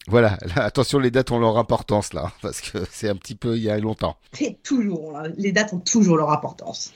Voilà, 0.07 0.37
là, 0.55 0.64
attention, 0.64 0.99
les 0.99 1.11
dates 1.11 1.30
ont 1.30 1.39
leur 1.39 1.57
importance 1.57 2.12
là, 2.12 2.30
parce 2.43 2.61
que 2.61 2.80
c'est 2.91 3.09
un 3.09 3.16
petit 3.16 3.37
peu 3.37 3.57
il 3.57 3.62
y 3.62 3.70
a 3.70 3.78
longtemps. 3.78 4.18
C'est 4.35 4.62
toujours, 4.62 5.18
les 5.39 5.53
dates 5.53 5.72
ont 5.72 5.80
toujours 5.80 6.18
leur 6.18 6.30
importance. 6.30 6.93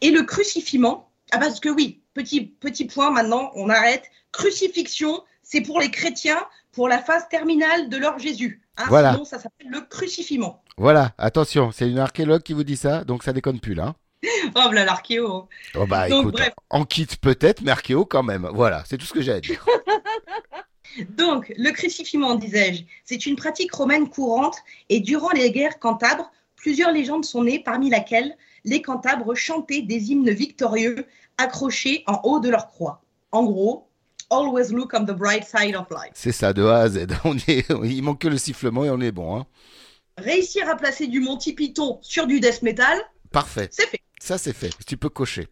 Et 0.00 0.10
le 0.10 0.22
crucifiement, 0.22 1.10
ah 1.32 1.38
parce 1.38 1.60
que 1.60 1.68
oui, 1.68 2.00
petit, 2.14 2.42
petit 2.46 2.86
point 2.86 3.10
maintenant, 3.10 3.50
on 3.54 3.68
arrête. 3.68 4.04
Crucifixion, 4.32 5.22
c'est 5.42 5.60
pour 5.60 5.80
les 5.80 5.90
chrétiens, 5.90 6.40
pour 6.72 6.88
la 6.88 6.98
phase 6.98 7.28
terminale 7.28 7.88
de 7.88 7.96
leur 7.96 8.18
Jésus. 8.18 8.62
hein, 8.76 8.84
Voilà. 8.88 9.12
Sinon, 9.12 9.24
ça 9.24 9.38
s'appelle 9.38 9.68
le 9.70 9.80
crucifiement. 9.82 10.62
Voilà, 10.76 11.12
attention, 11.18 11.70
c'est 11.70 11.88
une 11.88 11.98
archéologue 11.98 12.42
qui 12.42 12.52
vous 12.52 12.64
dit 12.64 12.76
ça, 12.76 13.04
donc 13.04 13.22
ça 13.22 13.32
déconne 13.32 13.60
plus 13.60 13.74
là. 13.74 13.84
hein. 13.88 13.94
Oh, 14.56 14.60
voilà 14.64 14.84
l'archéo. 14.84 15.48
Oh 15.74 15.86
bah 15.86 16.08
Donc, 16.08 16.22
écoute, 16.22 16.34
bref. 16.34 16.52
en 16.70 16.84
kit 16.84 17.06
peut-être, 17.20 17.60
mais 17.62 17.70
archéo 17.70 18.04
quand 18.06 18.22
même. 18.22 18.48
Voilà, 18.52 18.82
c'est 18.88 18.96
tout 18.98 19.04
ce 19.06 19.12
que 19.12 19.20
j'ai 19.20 19.32
à 19.32 19.40
dire. 19.40 19.64
Donc, 21.10 21.52
le 21.56 21.70
crucifiement, 21.72 22.34
disais-je, 22.36 22.82
c'est 23.04 23.26
une 23.26 23.36
pratique 23.36 23.72
romaine 23.74 24.08
courante 24.08 24.56
et 24.88 25.00
durant 25.00 25.30
les 25.30 25.50
guerres 25.50 25.78
cantabres, 25.78 26.30
plusieurs 26.56 26.92
légendes 26.92 27.24
sont 27.24 27.42
nées, 27.44 27.58
parmi 27.58 27.90
laquelle 27.90 28.36
les 28.64 28.80
cantabres 28.80 29.34
chantaient 29.34 29.82
des 29.82 30.12
hymnes 30.12 30.30
victorieux 30.30 31.06
accrochés 31.38 32.04
en 32.06 32.20
haut 32.24 32.40
de 32.40 32.48
leur 32.48 32.68
croix. 32.68 33.02
En 33.32 33.44
gros, 33.44 33.88
always 34.30 34.68
look 34.70 34.92
on 34.94 35.04
the 35.04 35.12
bright 35.16 35.44
side 35.44 35.76
of 35.76 35.86
life. 35.90 36.12
C'est 36.14 36.32
ça, 36.32 36.52
de 36.52 36.64
A 36.64 36.78
à 36.80 36.88
Z. 36.88 37.06
On 37.24 37.36
est... 37.48 37.66
Il 37.84 38.02
manque 38.02 38.20
que 38.20 38.28
le 38.28 38.38
sifflement 38.38 38.84
et 38.84 38.90
on 38.90 39.00
est 39.00 39.12
bon. 39.12 39.36
Hein. 39.36 39.46
Réussir 40.18 40.68
à 40.68 40.76
placer 40.76 41.06
du 41.08 41.20
Monty 41.20 41.52
Python 41.52 41.98
sur 42.02 42.26
du 42.26 42.38
death 42.40 42.62
metal, 42.62 42.98
Parfait. 43.32 43.68
c'est 43.72 43.86
fait. 43.88 44.00
Ça 44.20 44.38
c'est 44.38 44.52
fait, 44.52 44.70
tu 44.86 44.96
peux 44.96 45.08
cocher. 45.08 45.48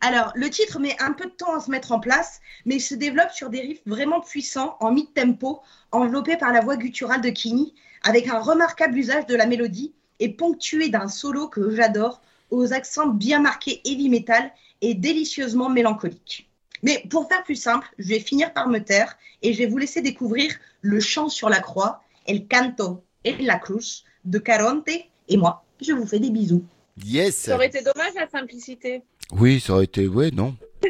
Alors, 0.00 0.32
le 0.34 0.48
titre 0.48 0.78
met 0.78 0.96
un 0.98 1.12
peu 1.12 1.26
de 1.26 1.30
temps 1.30 1.54
à 1.54 1.60
se 1.60 1.70
mettre 1.70 1.92
en 1.92 2.00
place, 2.00 2.40
mais 2.64 2.76
il 2.76 2.80
se 2.80 2.94
développe 2.94 3.32
sur 3.32 3.50
des 3.50 3.60
riffs 3.60 3.82
vraiment 3.84 4.22
puissants 4.22 4.76
en 4.80 4.92
mid-tempo, 4.92 5.60
enveloppés 5.92 6.38
par 6.38 6.52
la 6.52 6.60
voix 6.60 6.78
gutturale 6.78 7.20
de 7.20 7.28
Kini, 7.28 7.74
avec 8.02 8.28
un 8.28 8.38
remarquable 8.40 8.96
usage 8.96 9.26
de 9.26 9.36
la 9.36 9.44
mélodie 9.46 9.92
et 10.20 10.30
ponctué 10.30 10.88
d'un 10.88 11.08
solo 11.08 11.48
que 11.48 11.74
j'adore, 11.74 12.22
aux 12.50 12.72
accents 12.72 13.08
bien 13.08 13.40
marqués 13.40 13.82
heavy 13.84 14.08
metal 14.08 14.50
et 14.80 14.94
délicieusement 14.94 15.68
mélancoliques. 15.68 16.48
Mais 16.82 17.04
pour 17.10 17.28
faire 17.28 17.42
plus 17.42 17.56
simple, 17.56 17.88
je 17.98 18.08
vais 18.08 18.20
finir 18.20 18.52
par 18.52 18.68
me 18.68 18.78
taire 18.78 19.16
et 19.42 19.52
je 19.52 19.58
vais 19.58 19.66
vous 19.66 19.78
laisser 19.78 20.00
découvrir 20.02 20.52
le 20.80 21.00
chant 21.00 21.28
sur 21.28 21.48
la 21.48 21.60
croix, 21.60 22.00
El 22.26 22.46
Canto 22.46 23.02
et 23.24 23.36
la 23.38 23.58
Cruz 23.58 24.04
de 24.24 24.38
Caronte, 24.38 24.88
et 25.28 25.36
moi, 25.36 25.64
je 25.80 25.92
vous 25.92 26.06
fais 26.06 26.18
des 26.18 26.30
bisous. 26.30 26.64
Yes 27.04 27.36
Ça 27.36 27.54
aurait 27.54 27.66
été 27.66 27.82
dommage 27.82 28.14
la 28.14 28.28
simplicité. 28.28 29.02
Oui, 29.32 29.60
ça 29.60 29.74
aurait 29.74 29.84
été... 29.84 30.06
Ouais, 30.08 30.30
non. 30.30 30.56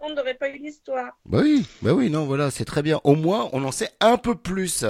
On 0.00 0.14
n'aurait 0.14 0.34
pas 0.34 0.48
eu 0.48 0.58
l'histoire. 0.58 1.12
Bah 1.26 1.40
oui, 1.42 1.64
bah 1.80 1.94
oui, 1.94 2.10
non, 2.10 2.24
voilà, 2.26 2.50
c'est 2.50 2.64
très 2.64 2.82
bien. 2.82 3.00
Au 3.04 3.14
moins, 3.14 3.48
on 3.52 3.62
en 3.64 3.70
sait 3.70 3.90
un 4.00 4.16
peu 4.16 4.34
plus. 4.34 4.84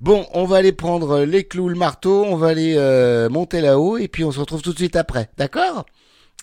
Bon, 0.00 0.26
on 0.32 0.44
va 0.44 0.56
aller 0.56 0.72
prendre 0.72 1.24
les 1.24 1.44
clous, 1.44 1.68
le 1.68 1.76
marteau, 1.76 2.24
on 2.24 2.36
va 2.36 2.48
aller 2.48 2.74
euh, 2.76 3.28
monter 3.28 3.60
là-haut, 3.60 3.98
et 3.98 4.08
puis 4.08 4.24
on 4.24 4.32
se 4.32 4.40
retrouve 4.40 4.62
tout 4.62 4.72
de 4.72 4.78
suite 4.78 4.96
après. 4.96 5.28
D'accord? 5.36 5.84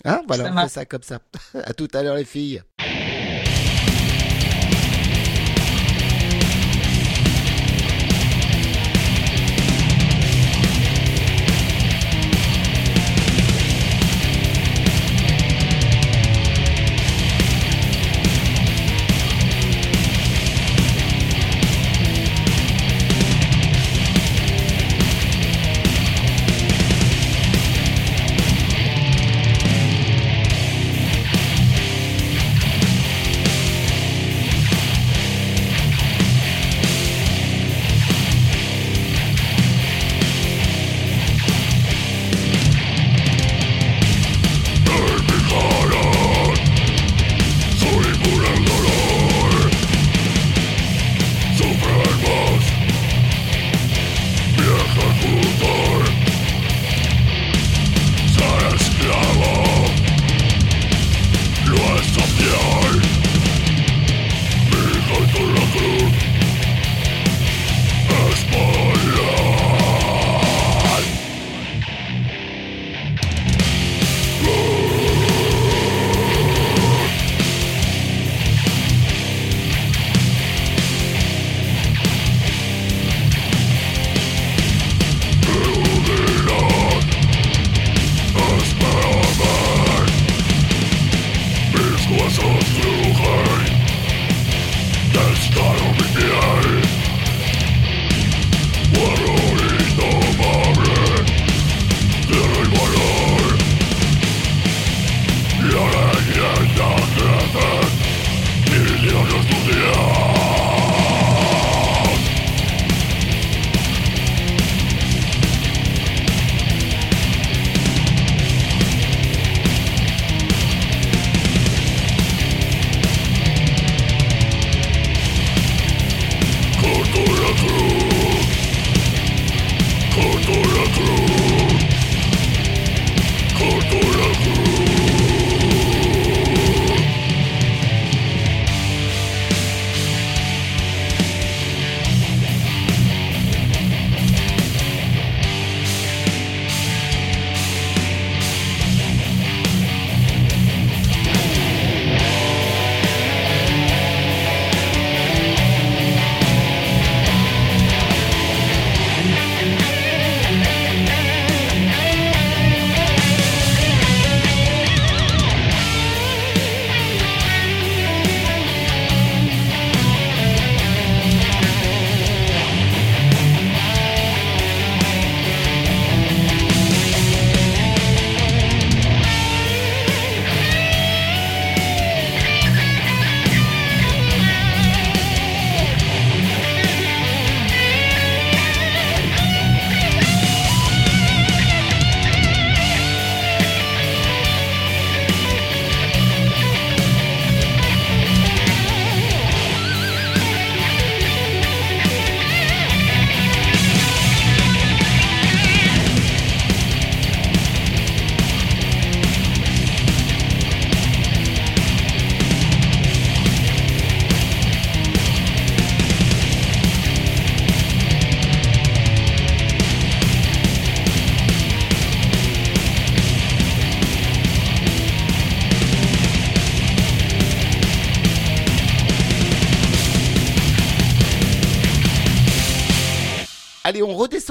Hein 0.04 0.22
Voilà, 0.26 0.52
on 0.52 0.62
fait 0.62 0.68
ça 0.68 0.84
comme 0.84 1.02
ça. 1.02 1.20
à 1.54 1.72
tout 1.72 1.88
à 1.94 2.02
l'heure, 2.02 2.16
les 2.16 2.24
filles. 2.24 2.62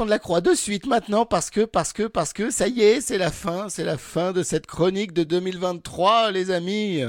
De 0.05 0.09
la 0.09 0.19
croix 0.19 0.41
de 0.41 0.53
suite 0.53 0.85
maintenant 0.85 1.25
parce 1.25 1.49
que, 1.49 1.61
parce 1.61 1.93
que, 1.93 2.03
parce 2.03 2.33
que, 2.33 2.49
ça 2.49 2.67
y 2.67 2.81
est, 2.81 3.01
c'est 3.01 3.17
la 3.17 3.31
fin, 3.31 3.69
c'est 3.69 3.83
la 3.83 3.97
fin 3.97 4.31
de 4.31 4.43
cette 4.43 4.67
chronique 4.67 5.13
de 5.13 5.23
2023, 5.23 6.31
les 6.31 6.51
amis. 6.51 7.03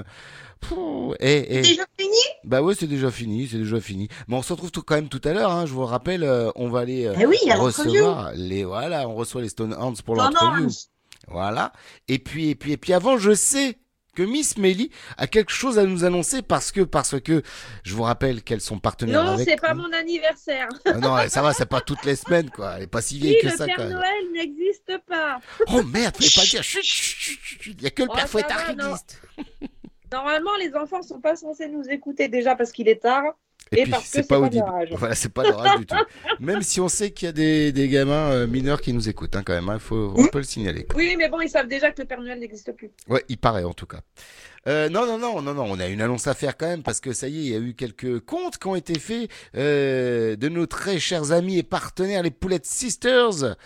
Eh, 1.20 1.46
eh. 1.48 1.62
Déjà 1.62 1.84
fini? 1.98 2.16
Bah 2.44 2.62
ouais, 2.62 2.74
c'est 2.74 2.86
déjà 2.86 3.10
fini, 3.10 3.48
c'est 3.50 3.58
déjà 3.58 3.80
fini. 3.80 4.08
Mais 4.28 4.36
on 4.36 4.42
se 4.42 4.52
retrouve 4.52 4.70
tout, 4.70 4.82
quand 4.82 4.94
même 4.94 5.08
tout 5.08 5.20
à 5.24 5.32
l'heure. 5.32 5.50
Hein, 5.50 5.66
je 5.66 5.72
vous 5.72 5.80
le 5.80 5.86
rappelle, 5.86 6.24
euh, 6.24 6.50
on 6.56 6.68
va 6.68 6.80
aller 6.80 7.06
euh, 7.06 7.14
Eh 7.18 7.26
oui, 7.26 7.38
recevoir 7.56 8.32
les 8.34 8.64
voilà, 8.64 9.08
on 9.08 9.14
reçoit 9.14 9.42
les 9.42 9.48
Stone 9.48 9.74
Hands 9.74 9.94
pour 10.04 10.16
l'entrevue. 10.16 10.68
Voilà. 11.28 11.72
Et 12.08 12.18
puis 12.18 12.50
et 12.50 12.54
puis 12.54 12.72
et 12.72 12.76
puis 12.76 12.92
avant, 12.92 13.18
je 13.18 13.34
sais 13.34 13.78
que 14.14 14.22
Miss 14.22 14.56
Melly 14.56 14.90
a 15.18 15.26
quelque 15.26 15.52
chose 15.52 15.78
à 15.78 15.84
nous 15.84 16.04
annoncer 16.04 16.42
parce 16.42 16.72
que 16.72 16.80
parce 16.82 17.20
que 17.20 17.42
je 17.82 17.94
vous 17.94 18.02
rappelle 18.04 18.42
qu'elles 18.42 18.60
sont 18.60 18.78
partenaires 18.78 19.22
Non, 19.24 19.30
avec. 19.32 19.48
c'est 19.48 19.60
pas 19.60 19.74
mon 19.74 19.92
anniversaire. 19.92 20.68
Ah 20.86 20.94
non, 20.94 21.16
ça 21.28 21.42
va, 21.42 21.52
c'est 21.52 21.66
pas 21.66 21.80
toutes 21.80 22.04
les 22.04 22.16
semaines 22.16 22.50
quoi. 22.50 22.74
Elle 22.76 22.84
est 22.84 22.86
pas 22.86 23.02
si 23.02 23.18
vieille 23.18 23.34
Oui, 23.36 23.40
que 23.42 23.46
le 23.52 23.56
ça 23.56 23.66
Père 23.66 23.76
quand 23.76 23.84
même. 23.84 23.92
Noël 23.92 24.24
n'existe 24.32 24.92
pas. 25.08 25.40
Oh 25.68 25.82
merde, 25.82 26.16
fallait 26.16 26.30
pas 26.34 26.44
dire. 26.44 26.62
Chut, 26.62 26.82
chut. 26.82 27.38
Il 27.66 27.82
y 27.82 27.86
a 27.86 27.90
que 27.90 28.02
le 28.02 28.08
Oh, 28.10 28.14
père 28.14 28.28
Fouettard 28.28 28.58
va, 28.66 28.72
qui 28.72 28.76
non. 28.76 28.90
existe. 28.90 29.20
Normalement, 30.12 30.54
les 30.60 30.74
enfants 30.76 31.02
sont 31.02 31.20
pas 31.20 31.34
censés 31.34 31.68
nous 31.68 31.84
écouter 31.88 32.28
déjà 32.28 32.54
parce 32.54 32.70
qu'il 32.72 32.88
est 32.88 33.02
tard 33.02 33.24
Et, 33.74 33.80
et, 33.80 33.84
puis 33.84 33.94
c'est 34.04 34.28
pas 34.28 34.38
audible. 34.38 34.64
Voilà, 34.92 35.14
c'est 35.14 35.32
pas 35.32 35.42
leur 35.42 35.64
âge 35.64 35.80
du 35.80 35.86
tout. 35.86 35.96
Même 36.40 36.62
si 36.62 36.80
on 36.80 36.88
sait 36.88 37.10
qu'il 37.10 37.26
y 37.26 37.28
a 37.28 37.32
des, 37.32 37.72
des 37.72 37.88
gamins 37.88 38.30
euh, 38.30 38.46
mineurs 38.46 38.80
qui 38.80 38.92
nous 38.92 39.08
écoutent 39.08 39.36
hein, 39.36 39.42
quand 39.44 39.54
même. 39.54 39.70
Il 39.72 39.80
faut, 39.80 40.12
on 40.16 40.26
peut 40.28 40.38
le 40.38 40.44
signaler. 40.44 40.86
Oui, 40.94 41.14
mais 41.16 41.28
bon, 41.28 41.40
ils 41.40 41.48
savent 41.48 41.68
déjà 41.68 41.90
que 41.90 42.02
le 42.02 42.06
Père 42.08 42.20
Noël 42.20 42.38
n'existe 42.38 42.72
plus. 42.72 42.90
Ouais, 43.08 43.24
il 43.28 43.38
paraît 43.38 43.64
en 43.64 43.74
tout 43.74 43.86
cas. 43.86 44.00
Euh, 44.66 44.88
non, 44.88 45.06
non, 45.06 45.18
non, 45.18 45.42
non, 45.42 45.54
non, 45.54 45.66
on 45.68 45.78
a 45.78 45.86
une 45.88 46.00
annonce 46.00 46.26
à 46.26 46.34
faire 46.34 46.56
quand 46.56 46.66
même 46.66 46.82
parce 46.82 47.00
que 47.00 47.12
ça 47.12 47.28
y 47.28 47.38
est, 47.38 47.42
il 47.42 47.52
y 47.52 47.54
a 47.54 47.58
eu 47.58 47.74
quelques 47.74 48.20
comptes 48.20 48.56
qui 48.56 48.66
ont 48.66 48.74
été 48.74 48.98
faits 48.98 49.30
euh, 49.56 50.36
de 50.36 50.48
nos 50.48 50.66
très 50.66 50.98
chers 50.98 51.32
amis 51.32 51.58
et 51.58 51.62
partenaires, 51.62 52.22
les 52.22 52.30
Poulettes 52.30 52.66
Sisters. 52.66 53.56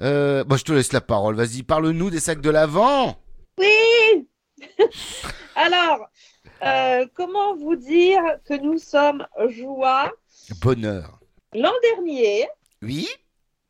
Euh, 0.00 0.44
bon, 0.44 0.56
je 0.56 0.64
te 0.64 0.72
laisse 0.72 0.92
la 0.92 1.00
parole. 1.00 1.36
Vas-y, 1.36 1.62
parle-nous 1.62 2.10
des 2.10 2.20
sacs 2.20 2.40
de 2.40 2.50
l'avant. 2.50 3.18
Oui 3.58 4.28
Alors, 5.54 6.08
euh, 6.64 7.06
comment 7.14 7.56
vous 7.56 7.76
dire 7.76 8.22
que 8.44 8.54
nous 8.54 8.78
sommes 8.78 9.26
joie? 9.48 10.12
Bonheur. 10.60 11.20
L'an 11.54 11.72
dernier, 11.82 12.46
Oui. 12.82 13.08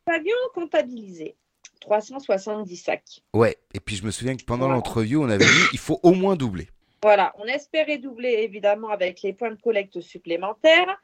nous 0.07 0.15
avions 0.15 0.37
comptabilisé 0.55 1.37
370 1.81 2.77
sacs. 2.77 3.23
Ouais. 3.35 3.57
Et 3.75 3.81
puis 3.81 3.97
je 3.97 4.05
me 4.05 4.11
souviens 4.11 4.37
que 4.37 4.45
pendant 4.45 4.69
l'entrevue, 4.69 5.17
on 5.17 5.29
avait 5.29 5.45
dit 5.45 5.67
il 5.73 5.79
faut 5.79 5.99
au 6.03 6.13
moins 6.13 6.37
doubler. 6.37 6.69
Voilà, 7.03 7.35
on 7.39 7.47
espérait 7.47 7.99
doubler 7.99 8.29
évidemment 8.43 8.91
avec 8.91 9.23
les 9.23 9.33
points 9.33 9.51
de 9.51 9.61
collecte 9.61 10.01
supplémentaires. 10.01 11.03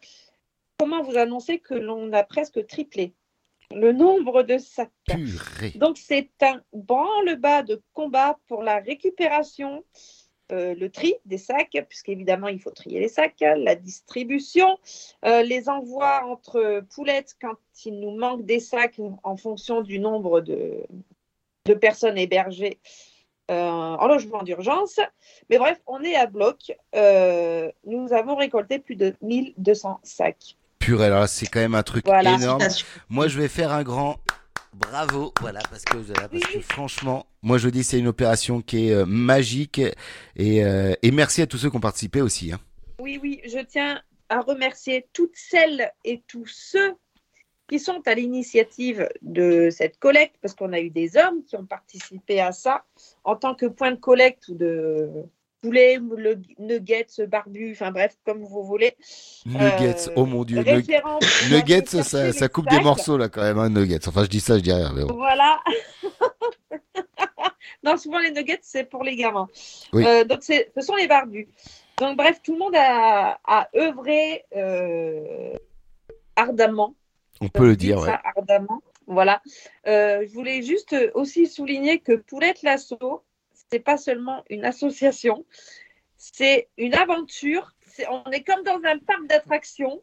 Comment 0.78 1.02
vous 1.02 1.16
annoncer 1.19 1.59
que 1.59 1.74
l'on 1.74 2.12
a 2.12 2.23
presque 2.23 2.65
triplé 2.69 3.15
le 3.74 3.90
nombre 3.93 4.44
de 4.44 4.59
sacs? 4.59 4.93
Purée. 5.09 5.70
Donc 5.74 5.98
c'est 5.98 6.31
un 6.43 6.62
branle-bas 6.73 7.65
de 7.65 7.82
combat 7.94 8.39
pour 8.47 8.62
la 8.62 8.78
récupération, 8.78 9.85
euh, 10.53 10.75
le 10.75 10.91
tri 10.91 11.15
des 11.25 11.39
sacs, 11.39 11.77
puisqu'évidemment 11.89 12.49
il 12.49 12.61
faut 12.61 12.70
trier 12.70 13.01
les 13.01 13.09
sacs, 13.09 13.41
la 13.41 13.75
distribution, 13.75 14.79
euh, 15.25 15.43
les 15.43 15.69
envois 15.69 16.25
entre 16.25 16.83
poulettes 16.95 17.37
quand 17.41 17.57
il 17.85 18.01
nous 18.01 18.16
manque 18.16 18.45
des 18.45 18.61
sacs 18.61 19.01
en 19.23 19.37
fonction 19.37 19.83
du 19.83 19.99
nombre 19.99 20.41
de, 20.41 20.85
de 21.66 21.75
personnes 21.75 22.19
hébergées 22.19 22.79
euh, 23.51 23.55
en 23.55 24.07
logement 24.09 24.43
d'urgence. 24.43 25.01
Mais 25.49 25.57
bref, 25.57 25.81
on 25.87 26.03
est 26.03 26.15
à 26.16 26.27
bloc. 26.27 26.77
Euh, 26.95 27.70
nous 27.87 28.12
avons 28.12 28.37
récolté 28.37 28.79
plus 28.79 28.95
de 28.95 29.15
1200 29.23 30.01
sacs. 30.03 30.57
Purée, 30.79 31.07
alors 31.07 31.20
là, 31.20 31.27
c'est 31.27 31.47
quand 31.47 31.61
même 31.61 31.75
un 31.75 31.83
truc 31.83 32.05
Voilà. 32.05 32.35
énorme. 32.35 32.62
Moi, 33.09 33.27
je 33.29 33.41
vais 33.41 33.49
faire 33.49 33.73
un 33.73 33.83
grand 33.83 34.16
bravo, 34.79 35.33
voilà, 35.41 35.61
parce 35.71 35.85
que, 35.85 35.97
voilà, 35.97 36.29
parce 36.29 36.45
que 36.45 36.61
franchement, 36.61 37.27
moi, 37.43 37.59
je 37.59 37.69
dis 37.69 37.85
c'est 37.85 37.99
une 37.99 38.09
opération 38.09 38.63
qui 38.63 38.89
est 38.89 38.95
euh, 38.95 39.05
magique 39.07 39.81
et, 40.37 40.65
euh, 40.65 40.95
et 41.03 41.11
merci 41.11 41.43
à 41.43 41.47
tous 41.47 41.59
ceux 41.59 41.71
qui 41.71 41.77
ont 41.77 41.81
participé 41.81 42.21
aussi. 42.21 42.53
Hein. 42.53 42.61
Oui, 43.01 43.19
oui, 43.23 43.41
je 43.45 43.59
tiens 43.59 44.01
à 44.29 44.41
remercier 44.41 45.07
toutes 45.13 45.37
celles 45.37 45.91
et 46.05 46.23
tous 46.27 46.47
ceux 46.47 46.95
qui 47.69 47.79
sont 47.79 48.03
à 48.07 48.15
l'initiative 48.15 49.09
de 49.21 49.69
cette 49.71 49.99
collecte, 49.99 50.37
parce 50.41 50.55
qu'on 50.55 50.73
a 50.73 50.81
eu 50.81 50.91
des 50.91 51.17
hommes 51.17 51.45
qui 51.45 51.57
ont 51.57 51.67
participé 51.67 52.41
à 52.41 52.53
ça 52.53 52.85
en 53.25 53.37
tant 53.37 53.55
que 53.55 53.67
point 53.67 53.91
de 53.91 53.97
collecte 53.97 54.49
ou 54.49 54.55
de 54.55 55.09
poulet, 55.61 55.99
le 56.17 56.41
nuggets, 56.59 57.07
barbu, 57.27 57.73
enfin 57.73 57.91
bref, 57.91 58.17
comme 58.25 58.43
vous 58.45 58.63
voulez. 58.65 58.95
Nuggets, 59.47 60.09
Euh, 60.09 60.13
oh 60.17 60.25
mon 60.27 60.45
dieu, 60.45 60.59
Nuggets, 61.51 61.87
ça, 62.03 62.49
coupe 62.49 62.69
sacs. 62.69 62.79
des 62.79 62.85
morceaux 62.85 63.17
là 63.17 63.29
quand 63.29 63.43
même, 63.43 63.59
hein, 63.59 63.69
Nuggets. 63.69 64.07
Enfin, 64.09 64.25
je 64.25 64.29
dis 64.29 64.41
ça, 64.41 64.57
je 64.59 64.63
dis 64.63 64.73
rien. 64.73 64.93
Mais 64.95 65.05
bon. 65.05 65.15
Voilà. 65.15 65.59
non, 67.83 67.97
souvent 67.97 68.19
les 68.19 68.31
nuggets, 68.31 68.59
c'est 68.63 68.85
pour 68.85 69.03
les 69.05 69.17
gamins. 69.17 69.49
Oui. 69.93 70.05
Euh, 70.07 70.25
donc, 70.25 70.43
ce 70.43 70.63
sont 70.81 70.97
les 70.97 71.07
barbus. 71.07 71.49
Donc, 71.99 72.17
bref, 72.17 72.41
tout 72.43 72.53
le 72.53 72.59
monde 72.59 72.77
a, 72.77 73.39
a 73.45 73.69
œuvré 73.77 74.45
euh, 74.57 75.55
ardemment. 76.37 76.95
On 77.41 77.49
peut 77.49 77.67
le 77.67 77.77
dire, 77.77 77.99
ouais. 78.01 78.15
ardemment. 78.37 78.83
Voilà. 79.07 79.43
Je 79.87 80.33
voulais 80.33 80.63
juste 80.63 80.95
aussi 81.15 81.47
souligner 81.47 81.99
que 82.01 82.13
Poulette 82.13 82.63
Lasso, 82.63 83.23
c'est 83.70 83.81
pas 83.81 83.97
seulement 83.97 84.45
une 84.49 84.65
association, 84.65 85.45
c'est 86.16 86.69
une 86.77 86.95
aventure. 86.95 87.73
On 88.11 88.31
est 88.31 88.43
comme 88.43 88.62
dans 88.65 88.81
un 88.85 88.99
parc 88.99 89.27
d'attractions. 89.27 90.03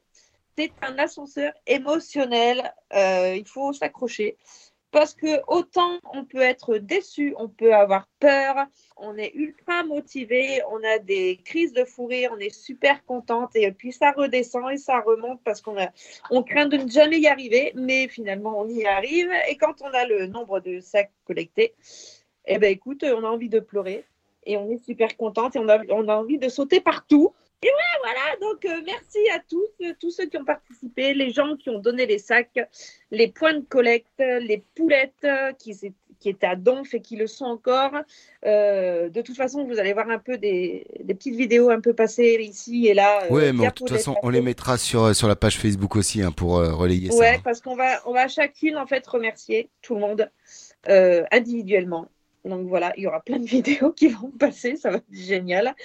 C'est 0.57 0.71
un 0.81 0.97
ascenseur 0.97 1.53
émotionnel. 1.67 2.73
Euh, 2.93 3.35
il 3.35 3.47
faut 3.47 3.73
s'accrocher. 3.73 4.37
Parce 4.91 5.13
que 5.13 5.41
autant 5.47 5.99
on 6.13 6.23
peut 6.23 6.39
être 6.39 6.77
déçu, 6.77 7.35
on 7.37 7.49
peut 7.49 7.75
avoir 7.75 8.07
peur, 8.21 8.55
on 8.95 9.17
est 9.17 9.33
ultra 9.35 9.83
motivé, 9.83 10.61
on 10.71 10.81
a 10.85 10.99
des 10.99 11.41
crises 11.43 11.73
de 11.73 11.83
fou 11.83 12.05
rire, 12.05 12.31
on 12.33 12.39
est 12.39 12.55
super 12.55 13.03
contente 13.03 13.53
et 13.55 13.69
puis 13.73 13.91
ça 13.91 14.13
redescend 14.13 14.71
et 14.71 14.77
ça 14.77 15.01
remonte 15.01 15.41
parce 15.43 15.59
qu'on 15.59 15.75
on 16.31 16.43
craint 16.43 16.67
de 16.67 16.77
ne 16.77 16.89
jamais 16.89 17.19
y 17.19 17.27
arriver, 17.27 17.73
mais 17.75 18.07
finalement 18.07 18.57
on 18.57 18.69
y 18.69 18.85
arrive. 18.85 19.29
Et 19.49 19.57
quand 19.57 19.81
on 19.81 19.91
a 19.91 20.05
le 20.05 20.27
nombre 20.27 20.61
de 20.61 20.79
sacs 20.79 21.11
collectés, 21.25 21.73
eh 22.47 22.57
ben 22.57 22.71
écoute, 22.71 23.03
on 23.03 23.23
a 23.23 23.27
envie 23.27 23.49
de 23.49 23.59
pleurer 23.59 24.05
et 24.45 24.57
on 24.57 24.69
est 24.71 24.83
super 24.83 25.17
contente 25.17 25.55
et 25.55 25.59
on 25.59 25.69
a, 25.69 25.79
on 25.89 26.07
a 26.07 26.15
envie 26.15 26.37
de 26.37 26.49
sauter 26.49 26.79
partout. 26.81 27.33
Et 27.63 27.67
ouais, 27.67 27.99
voilà, 28.03 28.35
donc 28.41 28.65
euh, 28.65 28.81
merci 28.85 29.17
à 29.33 29.39
tous, 29.39 29.65
euh, 29.81 29.93
tous 29.99 30.11
ceux 30.11 30.27
qui 30.27 30.37
ont 30.37 30.45
participé, 30.45 31.13
les 31.13 31.31
gens 31.31 31.55
qui 31.55 31.69
ont 31.69 31.79
donné 31.79 32.05
les 32.05 32.19
sacs, 32.19 32.59
les 33.11 33.27
points 33.29 33.55
de 33.55 33.65
collecte, 33.67 34.19
les 34.19 34.63
poulettes 34.75 35.13
euh, 35.23 35.51
qui, 35.53 35.75
étaient 36.25 36.45
à 36.45 36.55
Donf 36.55 36.93
et 36.93 37.01
qui 37.01 37.15
le 37.15 37.27
sont 37.27 37.45
encore. 37.45 37.91
De 38.43 39.21
toute 39.21 39.35
façon, 39.35 39.63
vous 39.65 39.79
allez 39.79 39.93
voir 39.93 40.09
un 40.09 40.19
peu 40.19 40.37
des, 40.37 40.85
des 40.99 41.13
petites 41.13 41.35
vidéos 41.35 41.69
un 41.69 41.79
peu 41.79 41.93
passées 41.93 42.37
ici 42.41 42.87
et 42.87 42.93
là. 42.93 43.31
Ouais, 43.31 43.53
mais 43.53 43.67
de 43.67 43.71
toute 43.71 43.89
façon, 43.89 44.15
on 44.21 44.29
les 44.29 44.41
mettra 44.41 44.77
sur, 44.77 45.15
sur 45.15 45.27
la 45.27 45.35
page 45.35 45.57
Facebook 45.57 45.95
aussi 45.95 46.21
hein, 46.21 46.31
pour 46.31 46.55
relayer 46.57 47.09
ça. 47.09 47.17
Ouais, 47.17 47.35
hein. 47.35 47.41
parce 47.43 47.61
qu'on 47.61 47.75
va, 47.75 48.01
on 48.05 48.13
va 48.13 48.27
chacune 48.27 48.75
en 48.77 48.85
fait 48.85 49.05
remercier 49.07 49.69
tout 49.81 49.95
le 49.95 50.01
monde 50.01 50.29
individuellement. 51.31 52.09
Donc 52.45 52.67
voilà, 52.67 52.93
il 52.95 53.03
y 53.03 53.07
aura 53.07 53.21
plein 53.21 53.39
de 53.39 53.45
vidéos 53.47 53.91
qui 53.91 54.07
vont 54.07 54.31
passer, 54.31 54.75
ça 54.75 54.91
va 54.91 54.97
être 54.97 55.05
génial. 55.11 55.75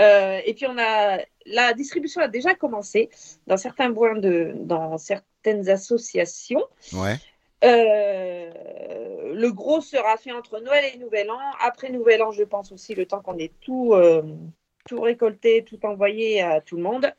Euh, 0.00 0.40
et 0.44 0.54
puis 0.54 0.66
on 0.66 0.78
a 0.78 1.18
la 1.46 1.74
distribution 1.74 2.20
a 2.20 2.28
déjà 2.28 2.54
commencé 2.54 3.10
dans 3.46 3.56
certains 3.56 3.92
points 3.92 4.16
de, 4.16 4.52
dans 4.56 4.98
certaines 4.98 5.68
associations. 5.68 6.64
Ouais. 6.92 7.16
Euh, 7.64 8.52
le 9.34 9.52
gros 9.52 9.80
sera 9.80 10.16
fait 10.16 10.32
entre 10.32 10.60
Noël 10.60 10.84
et 10.94 10.98
Nouvel 10.98 11.30
An. 11.30 11.38
Après 11.60 11.90
Nouvel 11.90 12.22
An, 12.22 12.30
je 12.30 12.44
pense 12.44 12.72
aussi 12.72 12.94
le 12.94 13.06
temps 13.06 13.20
qu'on 13.20 13.38
ait 13.38 13.52
tout, 13.60 13.94
euh, 13.94 14.22
tout 14.86 15.00
récolté, 15.00 15.64
tout 15.68 15.78
envoyé 15.84 16.42
à 16.42 16.60
tout 16.60 16.76
le 16.76 16.82
monde. 16.82 17.12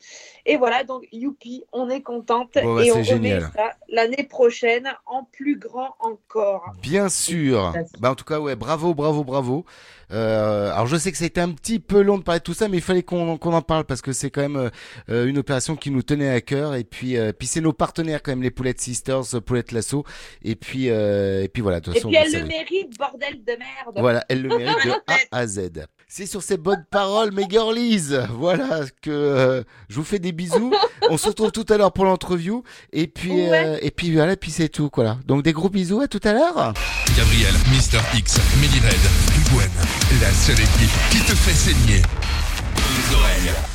Et 0.45 0.57
voilà, 0.57 0.83
donc 0.83 1.07
youpi, 1.11 1.63
on 1.71 1.89
est 1.89 2.01
contente 2.01 2.57
Bon, 2.61 2.75
bah, 2.75 2.83
et 2.85 2.91
on 2.91 2.95
remet 2.95 3.03
génial. 3.03 3.49
ça 3.55 3.71
l'année 3.89 4.23
prochaine 4.23 4.87
en 5.05 5.23
plus 5.23 5.57
grand 5.57 5.95
encore. 5.99 6.71
Bien 6.81 7.09
sûr. 7.09 7.73
Bah, 7.99 8.11
en 8.11 8.15
tout 8.15 8.25
cas, 8.25 8.39
ouais, 8.39 8.55
bravo, 8.55 8.93
bravo, 8.93 9.23
bravo. 9.23 9.65
Euh, 10.11 10.71
alors, 10.71 10.85
je 10.85 10.97
sais 10.97 11.11
que 11.11 11.17
c'était 11.17 11.41
un 11.41 11.51
petit 11.51 11.79
peu 11.79 12.01
long 12.01 12.17
de 12.19 12.23
parler 12.23 12.39
de 12.39 12.43
tout 12.43 12.53
ça, 12.53 12.67
mais 12.67 12.77
il 12.77 12.83
fallait 12.83 13.01
qu'on 13.03 13.39
en 13.39 13.61
parle 13.61 13.85
parce 13.85 14.01
que 14.01 14.13
c'est 14.13 14.29
quand 14.29 14.41
même 14.47 14.69
euh, 15.09 15.25
une 15.25 15.39
opération 15.39 15.75
qui 15.75 15.89
nous 15.89 16.03
tenait 16.03 16.29
à 16.29 16.41
cœur. 16.41 16.75
Et 16.75 16.83
puis, 16.83 17.17
euh, 17.17 17.31
puis 17.31 17.47
c'est 17.47 17.61
nos 17.61 17.73
partenaires 17.73 18.21
quand 18.21 18.31
même, 18.31 18.43
les 18.43 18.51
Poulettes 18.51 18.79
Sisters, 18.81 19.33
euh, 19.33 19.41
Poulettes 19.41 19.71
Lasso. 19.71 20.03
Et 20.43 20.55
puis, 20.55 20.89
euh, 20.91 21.43
et 21.43 21.47
puis 21.49 21.63
voilà. 21.63 21.79
De 21.79 21.85
toute 21.85 21.95
Et 21.95 21.99
façon, 21.99 22.09
puis 22.09 22.17
vous 22.17 22.23
elle 22.23 22.31
le 22.31 22.37
savez. 22.39 22.47
mérite, 22.47 22.97
bordel 22.99 23.43
de 23.43 23.51
merde. 23.53 23.95
Voilà, 23.97 24.23
elle 24.29 24.43
le 24.43 24.55
mérite 24.55 24.85
de 24.85 24.91
A 25.31 25.37
à 25.39 25.47
Z. 25.47 25.71
C'est 26.17 26.27
sur 26.27 26.41
ces 26.41 26.55
bonnes 26.55 26.85
paroles, 26.89 27.33
mes 27.33 27.45
girlies, 27.49 28.15
voilà 28.29 28.85
que 29.01 29.09
euh, 29.09 29.63
je 29.89 29.95
vous 29.97 30.05
fais 30.05 30.17
des 30.17 30.31
bisous. 30.31 30.73
On 31.09 31.17
se 31.17 31.27
retrouve 31.27 31.51
tout 31.51 31.65
à 31.67 31.75
l'heure 31.75 31.91
pour 31.91 32.05
l'entreview 32.05 32.63
et 32.93 33.07
puis 33.07 33.49
euh, 33.49 33.77
et 33.81 33.91
puis 33.91 34.13
voilà, 34.13 34.37
puis 34.37 34.49
c'est 34.49 34.69
tout 34.69 34.89
quoi. 34.89 35.17
Donc 35.25 35.43
des 35.43 35.51
gros 35.51 35.67
bisous 35.67 35.99
à 35.99 36.07
tout 36.07 36.21
à 36.23 36.31
l'heure. 36.31 36.73
Gabriel, 37.17 37.53
Mister 37.69 37.99
X, 38.13 38.39
Melly 38.61 38.79
Red, 38.79 38.95
Huguen, 39.35 39.69
la 40.21 40.31
seule 40.31 40.55
équipe 40.55 40.95
qui 41.11 41.19
te 41.19 41.35
fait 41.35 41.51
saigner 41.51 42.01
les 42.01 43.15
oreilles. 43.15 43.74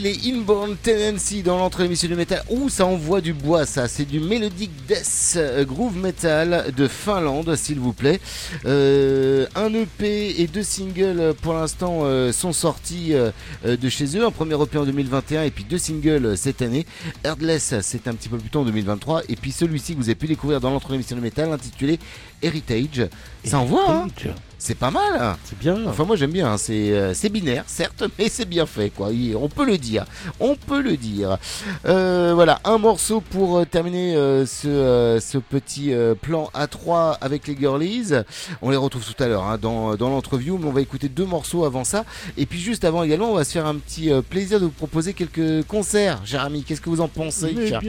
Les 0.00 0.32
Inborn 0.32 0.76
Tendency 0.76 1.42
dans 1.42 1.56
l'entre 1.56 1.80
émission 1.82 2.08
du 2.08 2.16
métal. 2.16 2.42
Ouh, 2.50 2.68
ça 2.68 2.84
envoie 2.84 3.20
du 3.20 3.32
bois, 3.32 3.64
ça. 3.64 3.86
C'est 3.86 4.04
du 4.04 4.18
Melodic 4.18 4.70
Death 4.88 5.34
euh, 5.36 5.64
Groove 5.64 5.96
Metal 5.96 6.72
de 6.76 6.88
Finlande, 6.88 7.54
s'il 7.54 7.78
vous 7.78 7.92
plaît. 7.92 8.20
Euh, 8.64 9.46
un 9.54 9.72
EP 9.72 10.40
et 10.40 10.46
deux 10.46 10.62
singles 10.62 11.20
euh, 11.20 11.32
pour 11.32 11.54
l'instant 11.54 12.02
sont 12.32 12.52
sortis 12.52 13.12
de 13.64 13.88
chez 13.88 14.16
eux. 14.16 14.24
Un 14.24 14.30
premier 14.30 14.60
EP 14.60 14.78
en 14.78 14.84
2021 14.84 15.44
et 15.44 15.50
puis 15.50 15.64
deux 15.64 15.78
singles 15.78 16.36
cette 16.36 16.62
année. 16.62 16.86
Heardless, 17.22 17.74
c'est 17.82 18.08
un 18.08 18.14
petit 18.14 18.28
peu 18.28 18.38
plus 18.38 18.50
tôt 18.50 18.60
en 18.60 18.64
2023. 18.64 19.22
Et 19.28 19.36
puis 19.36 19.52
celui-ci 19.52 19.94
que 19.94 19.98
vous 19.98 20.08
avez 20.08 20.14
pu 20.14 20.26
découvrir 20.26 20.60
dans 20.60 20.70
l'entre 20.70 20.92
émission 20.92 21.16
du 21.16 21.22
métal 21.22 21.52
intitulé 21.52 21.98
Heritage. 22.42 23.08
Ça 23.44 23.58
envoie, 23.58 23.90
hein? 23.90 24.08
C'est 24.64 24.74
pas 24.78 24.90
mal. 24.90 25.02
hein. 25.20 25.36
C'est 25.44 25.58
bien. 25.58 25.76
Enfin, 25.86 26.04
moi 26.04 26.16
j'aime 26.16 26.32
bien. 26.32 26.52
hein. 26.52 26.56
C'est 26.56 26.92
euh, 26.92 27.12
c'est 27.12 27.28
binaire, 27.28 27.64
certes, 27.66 28.04
mais 28.18 28.28
c'est 28.30 28.48
bien 28.48 28.64
fait, 28.66 28.88
quoi. 28.90 29.10
Il- 29.12 29.36
on 29.36 29.48
peut 29.48 29.66
le 29.66 29.76
dire. 29.78 30.04
On 30.40 30.56
peut 30.56 30.80
le 30.82 30.96
dire. 30.96 31.36
Euh, 31.86 32.32
voilà, 32.34 32.60
un 32.64 32.78
morceau 32.78 33.20
pour 33.20 33.58
euh, 33.58 33.64
terminer 33.66 34.16
euh, 34.16 34.46
ce, 34.46 34.68
euh, 34.68 35.20
ce 35.20 35.36
petit 35.38 35.92
euh, 35.92 36.14
plan 36.14 36.48
A3 36.54 37.18
avec 37.20 37.46
les 37.46 37.56
girlies. 37.56 38.12
On 38.62 38.70
les 38.70 38.76
retrouve 38.76 39.04
tout 39.04 39.22
à 39.22 39.28
l'heure 39.28 39.44
hein, 39.44 39.58
dans, 39.60 39.96
dans 39.96 40.08
l'entreview, 40.08 40.56
mais 40.58 40.66
on 40.66 40.72
va 40.72 40.80
écouter 40.80 41.08
deux 41.08 41.26
morceaux 41.26 41.64
avant 41.64 41.84
ça. 41.84 42.04
Et 42.38 42.46
puis 42.46 42.58
juste 42.58 42.84
avant 42.84 43.02
également, 43.02 43.30
on 43.30 43.34
va 43.34 43.44
se 43.44 43.52
faire 43.52 43.66
un 43.66 43.74
petit 43.76 44.10
plaisir 44.30 44.60
de 44.60 44.64
vous 44.64 44.70
proposer 44.70 45.12
quelques 45.12 45.66
concerts. 45.66 46.20
Jérémy, 46.24 46.62
qu'est-ce 46.64 46.80
que 46.80 46.88
vous 46.90 47.00
en 47.02 47.08
pensez 47.08 47.52
Mais 47.54 47.70
bien 47.78 47.80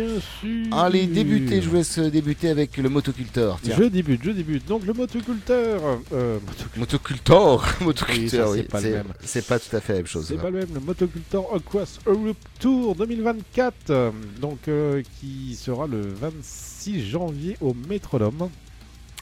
sûr. 0.41 0.77
Allez, 0.77 1.05
débutez. 1.05 1.61
Je 1.61 1.69
vous 1.69 1.75
laisse 1.77 1.99
débuter 1.99 2.49
avec 2.49 2.75
le 2.77 2.89
motoculteur. 2.89 3.59
Tiens. 3.63 3.75
Je 3.79 3.83
débute, 3.85 4.21
je 4.23 4.31
débute. 4.31 4.65
Donc 4.67 4.85
le 4.85 4.93
motoculteur. 4.93 5.81
euh, 6.13 6.37
Motocultor, 6.77 7.65
Oui, 7.81 7.93
oui, 8.09 8.29
c'est 8.29 8.63
pas 8.69 8.81
le 8.81 8.89
même. 8.91 9.07
C'est 9.23 9.45
pas 9.45 9.59
tout 9.59 9.75
à 9.75 9.79
fait 9.81 9.93
la 9.93 9.99
même 9.99 10.07
chose. 10.07 10.25
C'est 10.27 10.35
hein. 10.35 10.41
pas 10.41 10.49
le 10.49 10.59
même, 10.59 10.73
le 10.73 10.79
Motocultor 10.79 11.53
Across 11.55 11.99
Europe 12.05 12.37
Tour 12.59 12.95
2024, 12.95 13.73
euh, 13.89 14.11
donc 14.41 14.59
euh, 14.67 15.01
qui 15.19 15.55
sera 15.55 15.87
le 15.87 16.01
26 16.01 17.05
janvier 17.09 17.57
au 17.61 17.73
Métronome 17.89 18.49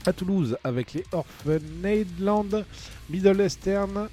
à 0.06 0.14
Toulouse 0.14 0.58
avec 0.64 0.94
les 0.94 1.06
Orphaneland, 1.12 2.64
Middle 3.10 3.42
Eastern. 3.42 4.10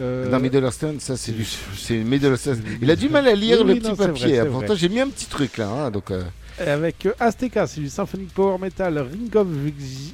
euh, 0.00 0.30
Non, 0.30 0.38
Middle 0.38 0.64
Eastern, 0.66 0.98
ça 1.00 1.16
c'est 1.16 1.32
du. 1.32 1.44
C'est 1.76 1.98
Middle 1.98 2.32
Eastern. 2.34 2.60
Il 2.80 2.90
a 2.90 2.96
du 2.96 3.08
mal 3.08 3.26
à 3.28 3.34
lire 3.34 3.58
Oui, 3.60 3.66
le 3.66 3.72
oui, 3.74 3.80
petit 3.80 3.90
non, 3.90 3.96
papier. 3.96 4.26
vrai, 4.28 4.38
hein. 4.38 4.42
c'est 4.44 4.50
Pourtant, 4.50 4.66
vrai. 4.68 4.76
j'ai 4.76 4.88
mis 4.88 5.00
un 5.00 5.08
petit 5.08 5.26
truc 5.26 5.58
là. 5.58 5.68
hein, 5.68 5.90
donc, 5.90 6.10
euh, 6.10 6.22
Avec 6.60 7.06
euh, 7.06 7.12
Azteca, 7.20 7.66
c'est 7.66 7.80
du 7.80 7.88
Symphonic 7.88 8.32
Power 8.32 8.58
Metal, 8.58 8.98
Ring 8.98 9.34
of 9.36 9.48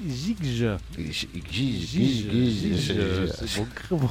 Gige. 0.07 0.67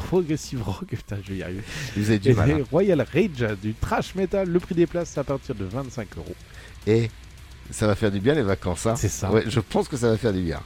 Progressive 0.08 0.64
rock, 0.64 0.86
putain, 0.88 1.18
je 1.24 1.32
vais 1.32 1.38
y 1.38 1.44
arriver. 1.44 1.62
Vous 1.96 2.10
avez 2.10 2.20
du 2.20 2.34
mal, 2.34 2.52
hein. 2.52 2.64
Royal 2.72 3.02
Rage, 3.02 3.58
du 3.62 3.74
trash 3.74 4.16
metal, 4.16 4.48
le 4.50 4.60
prix 4.60 4.76
des 4.76 4.88
places 4.88 5.12
c'est 5.14 5.20
à 5.20 5.24
partir 5.24 5.56
de 5.56 5.66
25 5.66 6.08
euros. 6.18 6.36
Et 6.88 7.10
ça 7.72 7.88
va 7.88 7.96
faire 7.96 8.12
du 8.12 8.20
bien 8.20 8.34
les 8.34 8.42
vacances. 8.42 8.86
Hein. 8.86 8.96
C'est 8.96 9.08
ça. 9.10 9.32
Ouais, 9.32 9.44
je 9.48 9.60
pense 9.60 9.88
que 9.88 9.98
ça 9.98 10.10
va 10.10 10.18
faire 10.18 10.34
du 10.34 10.42
bien. 10.42 10.60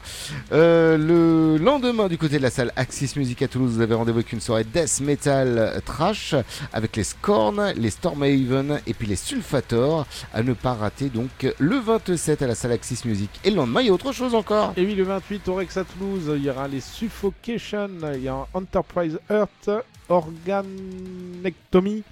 Euh, 0.52 0.98
le 0.98 1.58
lendemain, 1.64 2.08
du 2.08 2.18
côté 2.18 2.38
de 2.38 2.44
la 2.44 2.50
salle 2.50 2.72
Axis 2.76 3.14
Music 3.16 3.42
à 3.42 3.48
Toulouse, 3.48 3.74
vous 3.74 3.82
avez 3.82 3.96
rendez-vous 3.96 4.20
avec 4.20 4.34
une 4.34 4.42
soirée 4.42 4.64
death 4.64 5.00
metal 5.02 5.82
trash 5.86 6.36
avec 6.74 6.96
les 6.96 7.04
Scorn, 7.04 7.74
les 7.76 7.90
Stormhaven 7.90 8.82
et 8.86 8.94
puis 8.94 9.08
les 9.08 9.16
Sulfator 9.16 10.06
à 10.34 10.44
ne 10.44 10.54
pas 10.54 10.74
rater. 10.74 11.10
Donc 11.10 11.48
le 11.60 11.80
27 11.80 12.42
à 12.42 12.48
la 12.48 12.56
salle 12.56 12.72
Axis 12.74 13.00
Music. 13.06 13.30
Et 13.44 13.50
le 13.50 13.58
lendemain, 13.58 13.82
il 13.82 13.88
y 13.88 13.90
a 13.90 13.94
autre 13.94 14.12
chose 14.12 14.36
encore. 14.36 14.74
Et 14.78 14.86
oui, 14.86 14.96
le 14.96 15.04
28 15.04 15.48
au 15.48 15.56
Rex 15.56 15.78
à 15.78 15.84
Toulouse, 15.84 16.32
il 16.36 16.44
y 16.44 16.50
aura 16.50 16.68
les 16.68 16.82
Suffocation, 16.82 17.90
il 18.14 18.24
y 18.24 18.28
a 18.28 18.48
Enterprise 18.54 19.20
Earth, 19.30 19.70
Organectomy 20.10 22.04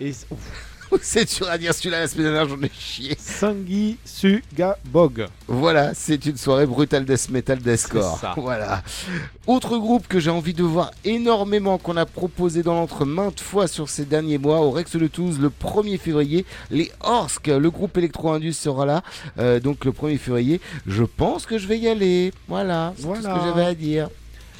et 0.00 0.12
C'est 1.02 1.36
dur 1.36 1.48
à 1.50 1.58
dire 1.58 1.74
celui-là, 1.74 2.00
la 2.00 2.08
semaine 2.08 2.32
dernière, 2.32 2.48
j'en 2.48 2.62
ai 2.62 2.70
chié. 2.78 3.16
Sangi 3.20 3.96
Sugabog. 4.04 5.26
Voilà, 5.46 5.92
c'est 5.94 6.24
une 6.26 6.36
soirée 6.36 6.66
brutale 6.66 7.04
death 7.04 7.30
metal 7.30 7.58
deathcore. 7.58 8.20
Voilà. 8.36 8.82
Autre 9.46 9.78
groupe 9.78 10.06
que 10.08 10.20
j'ai 10.20 10.30
envie 10.30 10.54
de 10.54 10.62
voir 10.62 10.90
énormément, 11.04 11.78
qu'on 11.78 11.96
a 11.96 12.06
proposé 12.06 12.62
dans 12.62 12.74
l'entre 12.74 13.04
maintes 13.04 13.40
fois 13.40 13.66
sur 13.66 13.88
ces 13.88 14.04
derniers 14.04 14.38
mois, 14.38 14.60
au 14.60 14.70
Rex 14.70 14.96
de 14.96 15.06
Toulouse, 15.06 15.38
le 15.40 15.50
1er 15.50 15.98
février, 15.98 16.44
les 16.70 16.90
Orsk, 17.00 17.46
le 17.48 17.70
groupe 17.70 17.96
électro-indus 17.96 18.52
sera 18.54 18.84
là, 18.86 19.02
euh, 19.38 19.60
donc 19.60 19.84
le 19.84 19.92
1er 19.92 20.18
février. 20.18 20.60
Je 20.86 21.04
pense 21.04 21.46
que 21.46 21.58
je 21.58 21.66
vais 21.66 21.78
y 21.78 21.88
aller. 21.88 22.32
Voilà, 22.48 22.92
c'est 22.96 23.02
tout 23.06 23.14
ce 23.16 23.20
Voilà. 23.20 23.34
que 23.38 23.44
j'avais 23.46 23.64
à 23.64 23.74
dire. 23.74 24.08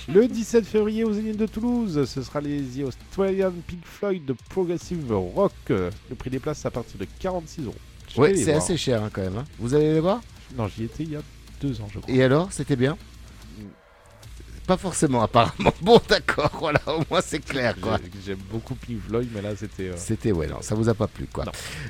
Le 0.09 0.27
17 0.27 0.65
février 0.65 1.05
aux 1.05 1.13
Zénith 1.13 1.37
de 1.37 1.47
Toulouse, 1.47 2.05
ce 2.07 2.23
sera 2.23 2.41
les 2.41 2.61
The 2.63 2.85
Australian 2.87 3.53
Pink 3.67 3.81
Floyd 3.85 4.25
de 4.25 4.35
Progressive 4.49 5.13
Rock. 5.13 5.53
Le 5.69 5.91
prix 6.17 6.31
des 6.31 6.39
places 6.39 6.65
à 6.65 6.71
partir 6.71 6.99
de 6.99 7.07
46 7.19 7.67
euros. 7.67 7.75
Je 8.15 8.21
Ouais, 8.21 8.29
vais 8.31 8.35
les 8.39 8.45
c'est 8.45 8.53
assez 8.55 8.77
cher 8.79 9.03
hein, 9.03 9.11
quand 9.13 9.21
même. 9.21 9.37
hein. 9.37 9.45
Vous 9.59 9.75
allez 9.75 9.93
les 9.93 10.01
voir? 10.01 10.23
Non, 10.57 10.67
j'y 10.67 10.85
étais 10.85 11.03
il 11.03 11.11
y 11.13 11.17
a 11.17 11.21
deux 11.61 11.79
ans, 11.83 11.89
je 11.93 11.99
crois. 11.99 12.11
Et 12.15 12.23
alors, 12.23 12.51
c'était 12.53 12.77
bien? 12.77 12.97
Pas 14.69 14.77
forcément, 14.77 15.23
apparemment. 15.23 15.73
Bon, 15.81 15.99
d'accord, 16.09 16.51
voilà, 16.61 16.81
au 16.87 17.01
moins 17.11 17.21
c'est 17.25 17.39
clair, 17.43 17.75
quoi. 17.81 17.99
J'aime 18.27 18.37
beaucoup 18.53 18.75
Pink 18.75 18.99
Floyd, 19.09 19.27
mais 19.35 19.41
là 19.41 19.51
c'était. 19.57 19.85
euh, 19.89 19.95
C'était, 19.97 20.31
ouais, 20.33 20.47
non, 20.47 20.59
ça 20.61 20.75
vous 20.75 20.91
a 20.91 20.95
pas 20.95 21.07
plu, 21.07 21.27
quoi. 21.33 21.47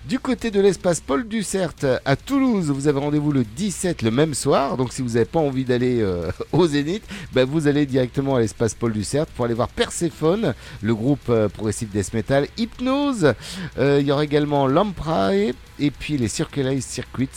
Du 0.09 0.21
côté 0.21 0.53
de 0.53 0.61
l'espace 0.61 1.01
Paul 1.01 1.27
Dussert 1.27 1.73
à 2.05 2.15
Toulouse, 2.15 2.71
vous 2.71 2.87
avez 2.87 3.01
rendez-vous 3.01 3.33
le 3.33 3.43
17 3.43 4.03
le 4.03 4.13
même 4.13 4.33
soir. 4.33 4.77
Donc, 4.77 4.93
si 4.93 5.03
vous 5.03 5.09
n'avez 5.15 5.25
pas 5.25 5.41
envie 5.41 5.65
d'aller 5.65 6.01
euh, 6.01 6.31
au 6.53 6.69
Zénith, 6.69 7.03
bah, 7.33 7.45
vous 7.45 7.67
allez 7.67 7.85
directement 7.85 8.37
à 8.37 8.41
l'espace 8.41 8.75
Paul 8.75 8.93
Dussert 8.93 9.27
pour 9.27 9.45
aller 9.47 9.55
voir 9.55 9.69
Persephone, 9.69 10.55
le 10.81 10.95
groupe 10.95 11.29
euh, 11.31 11.49
progressif 11.49 11.91
death 11.91 12.13
metal, 12.15 12.47
Hypnose. 12.57 13.35
Il 13.77 14.07
y 14.07 14.13
aura 14.13 14.23
également 14.23 14.69
Lamprae 14.69 15.53
et 15.81 15.91
puis 15.91 16.17
les 16.19 16.29
Circularized 16.29 16.89
Circuits 16.89 17.29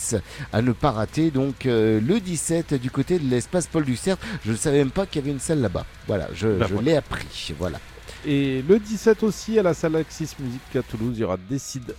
à 0.52 0.62
ne 0.62 0.70
pas 0.72 0.92
rater. 0.92 1.30
Donc, 1.32 1.64
le 1.64 2.18
17 2.20 2.74
du 2.74 2.90
côté 2.92 3.18
de 3.18 3.28
l'espace 3.28 3.66
Paul 3.66 3.84
Dussert, 3.84 4.16
je 4.46 4.52
ne 4.52 4.56
savais 4.56 4.78
même 4.78 4.90
pas 4.90 5.06
qu'il 5.06 5.20
y 5.20 5.24
avait 5.24 5.31
une 5.32 5.40
salle 5.40 5.60
là-bas. 5.60 5.84
Voilà, 6.06 6.28
je, 6.32 6.58
je 6.58 6.64
voilà. 6.64 6.82
l'ai 6.82 6.96
appris. 6.96 7.52
Voilà. 7.58 7.78
Et 8.24 8.62
le 8.62 8.78
17 8.78 9.22
aussi, 9.24 9.58
à 9.58 9.62
la 9.62 9.74
salle 9.74 9.96
Axis 9.96 10.30
Music 10.38 10.60
à 10.76 10.82
Toulouse, 10.82 11.14
il 11.16 11.20
y 11.20 11.24
aura 11.24 11.36
Decide 11.50 11.94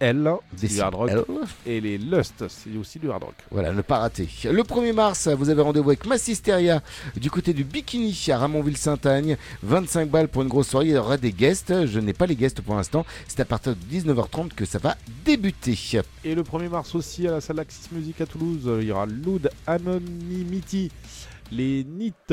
L, 0.00 0.32
du 0.58 0.80
hard 0.80 0.94
rock. 0.94 1.10
L. 1.10 1.24
Et 1.66 1.80
les 1.80 1.98
Lust, 1.98 2.44
c'est 2.48 2.74
aussi 2.76 2.98
du 2.98 3.10
hard 3.10 3.22
rock. 3.22 3.34
Voilà, 3.50 3.70
ne 3.70 3.82
pas 3.82 3.98
rater. 3.98 4.26
Le 4.44 4.62
1er 4.62 4.94
mars, 4.94 5.28
vous 5.28 5.50
avez 5.50 5.60
rendez-vous 5.60 5.90
avec 5.90 6.06
Massisteria 6.06 6.82
du 7.16 7.30
côté 7.30 7.52
du 7.52 7.64
Bikini 7.64 8.18
à 8.30 8.38
Ramonville-Saint-Agne. 8.38 9.36
25 9.62 10.08
balles 10.08 10.28
pour 10.28 10.40
une 10.40 10.48
grosse 10.48 10.68
soirée. 10.68 10.86
Il 10.86 10.92
y 10.92 10.96
aura 10.96 11.18
des 11.18 11.32
guests. 11.32 11.86
Je 11.86 12.00
n'ai 12.00 12.14
pas 12.14 12.26
les 12.26 12.34
guests 12.34 12.62
pour 12.62 12.76
l'instant. 12.76 13.04
C'est 13.28 13.40
à 13.40 13.44
partir 13.44 13.76
de 13.76 13.94
19h30 13.94 14.54
que 14.56 14.64
ça 14.64 14.78
va 14.78 14.96
débuter. 15.24 15.78
Et 16.24 16.34
le 16.34 16.42
1er 16.42 16.70
mars 16.70 16.94
aussi, 16.94 17.28
à 17.28 17.32
la 17.32 17.42
salle 17.42 17.60
Axis 17.60 17.88
Music 17.92 18.22
à 18.22 18.26
Toulouse, 18.26 18.62
il 18.80 18.88
y 18.88 18.92
aura 18.92 19.04
Loud 19.04 19.50
Anonymity, 19.66 20.90
les 21.52 21.84
NIT 21.84 22.32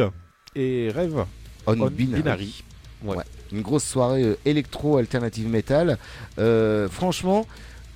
et 0.56 0.90
Rêve 0.94 1.26
On, 1.66 1.88
Binary. 1.88 2.64
Ouais. 3.04 3.18
Ouais, 3.18 3.24
Une 3.52 3.62
grosse 3.62 3.84
soirée 3.84 4.24
euh, 4.24 4.38
électro 4.46 4.98
alternative 4.98 5.48
metal. 5.48 5.98
Euh, 6.40 6.90
franchement. 6.90 7.46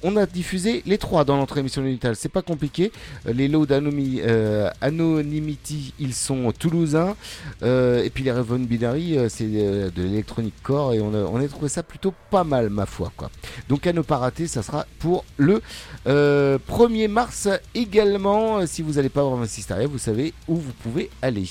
On 0.03 0.17
a 0.17 0.25
diffusé 0.25 0.81
les 0.85 0.97
trois 0.97 1.25
dans 1.25 1.37
notre 1.37 1.57
émission 1.57 1.83
Unital, 1.83 2.15
c'est 2.15 2.29
pas 2.29 2.41
compliqué. 2.41 2.91
Euh, 3.27 3.33
Les 3.33 3.47
lots 3.47 3.67
euh, 3.69 4.69
Anonymity, 4.81 5.93
ils 5.99 6.13
sont 6.13 6.51
toulousains. 6.51 7.15
Euh, 7.61 8.03
et 8.03 8.09
puis 8.09 8.23
les 8.23 8.31
Raven 8.31 8.65
Binary, 8.65 9.17
c'est 9.29 9.45
de 9.45 9.91
l'électronique 10.01 10.55
core. 10.63 10.93
Et 10.93 11.01
on 11.01 11.13
a, 11.13 11.47
trouvé 11.47 11.69
ça 11.69 11.83
plutôt 11.83 12.13
pas 12.29 12.43
mal, 12.43 12.69
ma 12.69 12.85
foi. 12.85 13.11
Quoi. 13.15 13.29
Donc 13.69 13.85
à 13.85 13.93
ne 13.93 14.01
pas 14.01 14.17
rater, 14.17 14.47
ça 14.47 14.63
sera 14.63 14.85
pour 14.99 15.23
le 15.37 15.61
euh, 16.07 16.57
1er 16.69 17.07
mars 17.07 17.47
également. 17.75 18.65
Si 18.65 18.81
vous 18.81 18.93
n'allez 18.93 19.09
pas 19.09 19.23
voir 19.23 19.37
Massisteria, 19.37 19.87
vous 19.87 19.99
savez 19.99 20.33
où 20.47 20.55
vous 20.55 20.73
pouvez 20.81 21.09
aller. 21.21 21.45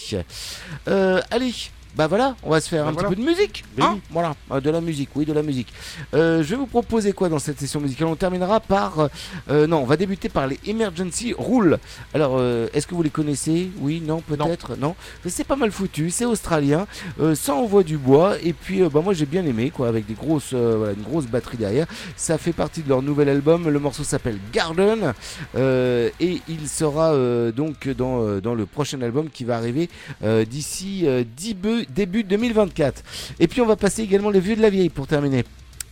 Allez, 0.87 1.53
bah 1.97 2.07
voilà, 2.07 2.37
on 2.45 2.51
va 2.51 2.61
se 2.61 2.69
faire 2.69 2.85
bah 2.85 2.91
un 2.91 2.95
petit 2.95 3.07
peu 3.07 3.17
de 3.17 3.27
musique. 3.27 3.65
Hein 3.81 3.99
voilà, 4.11 4.35
euh, 4.53 4.61
de 4.61 4.71
la 4.71 4.81
musique, 4.81 5.11
oui, 5.17 5.25
de 5.25 5.33
la 5.33 5.43
musique. 5.43 5.73
Euh, 6.15 6.43
je 6.43 6.51
vais 6.51 6.57
vous 6.57 6.67
proposer 6.67 7.13
quoi 7.13 7.29
dans 7.29 7.41
cette 7.41 7.59
session 7.59 7.81
musicale? 7.81 8.07
On 8.07 8.17
terminera 8.17 8.61
par. 8.61 9.09
Euh, 9.51 9.67
non, 9.67 9.79
on 9.79 9.87
va 9.87 9.97
débuter 9.97 10.29
par 10.29 10.47
les 10.47 10.59
Emergency 10.67 11.35
Rules. 11.37 11.79
Alors, 12.15 12.41
est-ce 12.73 12.87
que 12.87 12.95
vous 12.95 13.03
les 13.03 13.11
connaissez? 13.11 13.71
Oui, 13.81 14.01
non, 14.05 14.21
peut-être, 14.21 14.77
non. 14.77 14.95
C'est 15.27 15.45
pas 15.45 15.57
mal 15.57 15.73
foutu, 15.73 16.11
c'est 16.11 16.25
australien, 16.25 16.87
ça 17.35 17.55
envoie 17.55 17.83
du 17.83 17.97
bois, 17.97 18.37
et 18.43 18.53
puis 18.53 18.83
bah, 18.83 19.01
moi 19.03 19.15
j'ai 19.15 19.27
bien 19.27 19.45
aimé, 19.45 19.71
quoi, 19.71 19.89
avec 19.89 20.07
des 20.07 20.15
grosses, 20.15 20.55
voilà, 20.55 20.93
une 20.93 21.03
grosse 21.03 21.27
batterie 21.27 21.57
derrière. 21.57 21.87
Ça 22.17 22.39
fait 22.39 22.53
partie 22.53 22.83
de 22.83 22.89
leur 22.89 23.03
nouvel 23.03 23.29
album, 23.29 23.69
le 23.69 23.79
morceau 23.79 24.05
s'appelle 24.05 24.39
Garden, 24.53 25.13
et 25.57 26.43
il 26.49 26.69
sera 26.69 27.15
donc 27.53 27.89
dans, 27.89 28.41
dans 28.41 28.55
le 28.55 28.67
prochain 28.67 29.01
album 29.03 29.29
qui 29.31 29.45
va 29.45 29.57
arriver 29.57 29.89
d'ici 30.47 31.07
10 31.37 31.55
bœufs 31.55 31.80
début 31.89 32.25
2024. 32.25 33.03
Et 33.39 33.49
puis 33.49 33.61
on 33.61 33.67
va 33.67 33.77
passer 33.77 34.03
également 34.03 34.31
les 34.31 34.41
vieux 34.41 34.57
de 34.57 34.63
la 34.63 34.71
vieille 34.71 34.91
pour 34.91 35.07
terminer. 35.07 35.45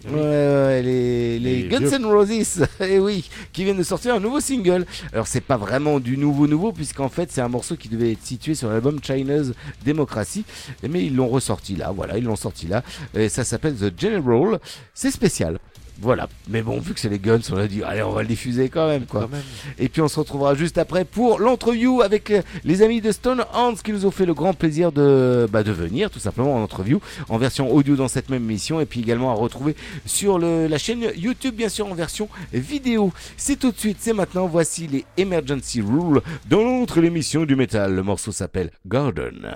Les, 0.05 1.69
Guns 1.69 1.91
N' 1.91 2.05
Roses, 2.05 2.63
et 2.81 2.95
eh 2.95 2.99
oui, 3.01 3.29
qui 3.53 3.65
viennent 3.65 3.79
de 3.79 3.83
sortir 3.83 4.15
un 4.15 4.21
nouveau 4.21 4.41
single. 4.41 4.87
Alors 5.13 5.27
c'est 5.27 5.41
pas 5.41 5.57
vraiment 5.57 5.99
du 5.99 6.17
nouveau 6.17 6.47
nouveau 6.47 6.73
puisqu'en 6.73 7.09
fait 7.09 7.33
c'est 7.33 7.41
un 7.41 7.49
morceau 7.49 7.77
qui 7.77 7.89
devait 7.89 8.13
être 8.13 8.23
situé 8.23 8.55
sur 8.55 8.69
l'album 8.71 9.01
China's 9.03 9.53
Democracy, 9.85 10.45
mais 10.89 11.05
ils 11.05 11.17
l'ont 11.17 11.29
ressorti 11.29 11.75
là, 11.75 11.91
voilà, 11.95 12.17
ils 12.17 12.25
l'ont 12.25 12.37
sorti 12.37 12.69
là. 12.69 12.85
Et 13.15 13.29
ça 13.29 13.45
s'appelle 13.45 13.75
The 13.75 14.01
General. 14.01 14.61
C'est 14.95 15.11
spécial. 15.11 15.59
Voilà, 16.01 16.29
mais 16.49 16.63
bon, 16.63 16.79
vu 16.79 16.95
que 16.95 17.01
c'est 17.01 17.09
les 17.09 17.19
Guns, 17.19 17.41
on 17.51 17.57
a 17.57 17.67
dit, 17.67 17.83
allez, 17.83 18.03
on 18.05 18.13
va 18.13 18.23
le 18.23 18.29
diffuser 18.29 18.69
quand 18.69 18.87
même, 18.87 19.05
quoi. 19.05 19.23
Quand 19.23 19.31
même. 19.31 19.43
Et 19.81 19.89
puis 19.89 20.01
on 20.01 20.07
se 20.07 20.19
retrouvera 20.21 20.55
juste 20.55 20.79
après 20.79 21.05
pour 21.05 21.41
l'entreview 21.41 22.03
avec 22.03 22.31
euh, 22.31 22.43
les 22.65 22.83
amis 22.83 23.01
de 23.01 23.11
Stone 23.11 23.45
Hands 23.53 23.75
qui 23.75 23.93
nous 23.93 24.07
ont 24.07 24.13
fait 24.13 24.25
le 24.25 24.33
grand 24.35 24.55
plaisir 24.55 24.93
de, 24.93 25.49
bah, 25.51 25.65
de 25.65 25.73
venir 25.73 26.09
tout 26.11 26.21
simplement 26.21 26.55
en 26.55 26.63
interview 26.63 27.01
en 27.29 27.37
version 27.37 27.73
audio 27.75 27.97
dans 27.97 28.07
cette 28.07 28.29
même 28.31 28.45
émission 28.45 28.81
et 28.81 28.87
puis 28.87 29.01
également 29.01 29.33
à 29.33 29.35
retrouver 29.35 29.75
sur 30.07 30.39
le- 30.39 30.69
la 30.69 30.79
chaîne 30.79 31.05
YouTube 31.17 31.57
bien 31.57 31.69
sûr 31.69 31.87
en 31.89 31.95
version 31.95 32.29
vidéo. 32.53 33.13
C'est 33.37 33.57
tout 33.59 33.73
de 33.73 33.79
suite, 33.79 33.97
c'est 34.01 34.13
maintenant, 34.13 34.47
voici 34.47 34.87
les 34.87 35.05
Emergency 35.17 35.81
Rules 35.81 36.21
dans 36.49 36.63
l'autre 36.63 37.01
l'émission 37.01 37.45
du 37.45 37.57
métal. 37.57 37.95
Le 37.97 38.03
morceau 38.05 38.31
s'appelle 38.31 38.71
Garden. 38.87 39.49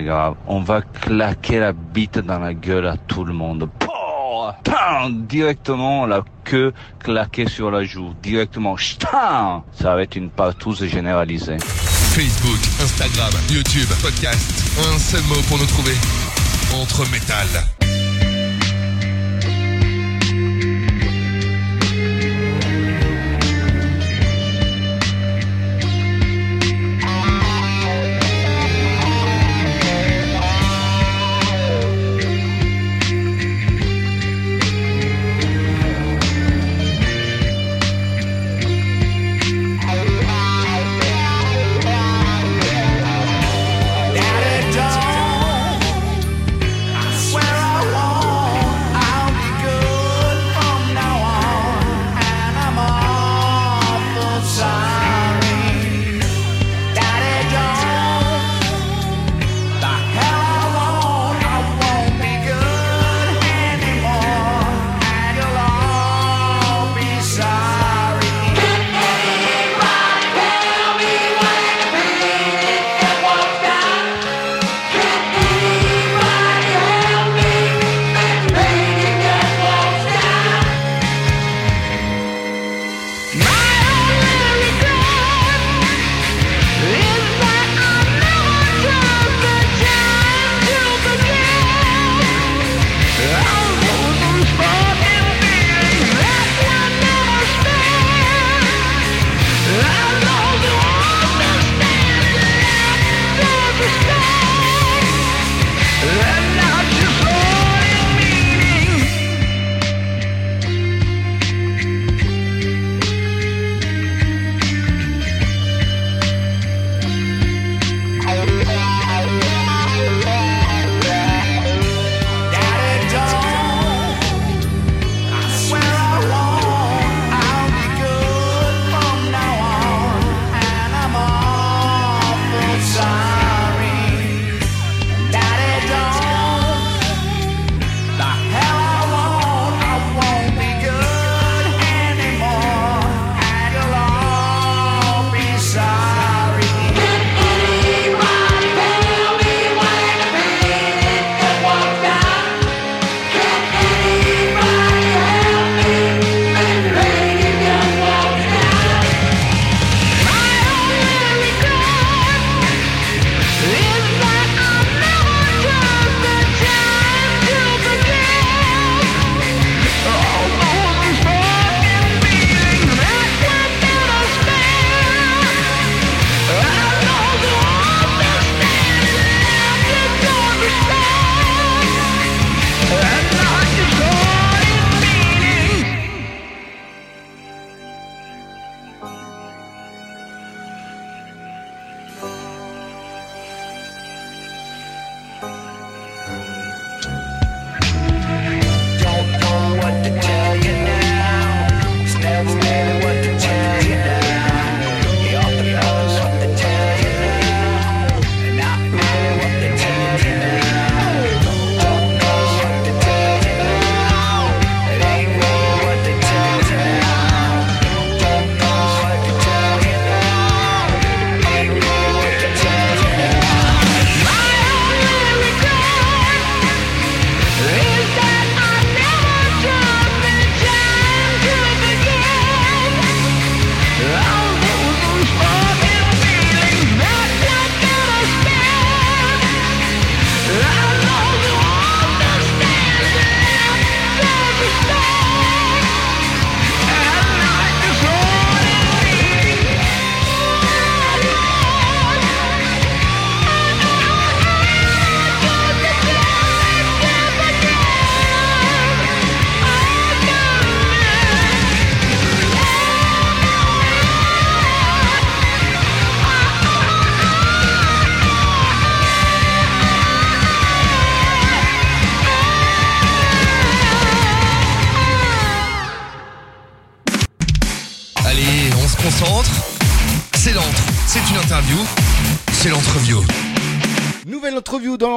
Grave. 0.00 0.34
On 0.46 0.60
va 0.60 0.80
claquer 0.80 1.60
la 1.60 1.72
bite 1.72 2.18
dans 2.18 2.38
la 2.38 2.54
gueule 2.54 2.86
à 2.86 2.96
tout 2.96 3.24
le 3.24 3.32
monde. 3.32 3.68
Directement, 5.10 6.06
la 6.06 6.22
queue 6.44 6.72
claquée 6.98 7.48
sur 7.48 7.70
la 7.70 7.84
joue. 7.84 8.14
Directement. 8.22 8.76
Ça 8.78 9.94
va 9.94 10.02
être 10.02 10.16
une 10.16 10.30
partouze 10.30 10.84
généralisée. 10.86 11.58
Facebook, 11.60 12.60
Instagram, 12.82 13.32
YouTube, 13.50 13.88
podcast. 14.02 14.50
Un 14.78 14.98
seul 14.98 15.22
mot 15.24 15.40
pour 15.48 15.58
nous 15.58 15.66
trouver. 15.66 15.94
Entre 16.74 17.08
métal. 17.10 17.48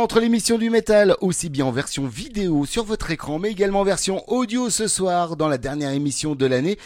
L'entre 0.05 0.19
l'émission 0.19 0.59
du 0.59 0.69
métal, 0.69 1.15
aussi 1.19 1.49
bien 1.49 1.65
en 1.65 1.71
version 1.71 2.05
vidéo 2.05 2.67
sur 2.67 2.83
votre 2.83 3.09
écran, 3.09 3.39
mais 3.39 3.49
également 3.49 3.79
en 3.79 3.83
version 3.83 4.23
audio 4.27 4.69
ce 4.69 4.87
soir 4.87 5.35
dans 5.35 5.47
la 5.47 5.57
dernière 5.57 5.89
émission 5.89 6.35
de 6.35 6.45
l'année. 6.45 6.77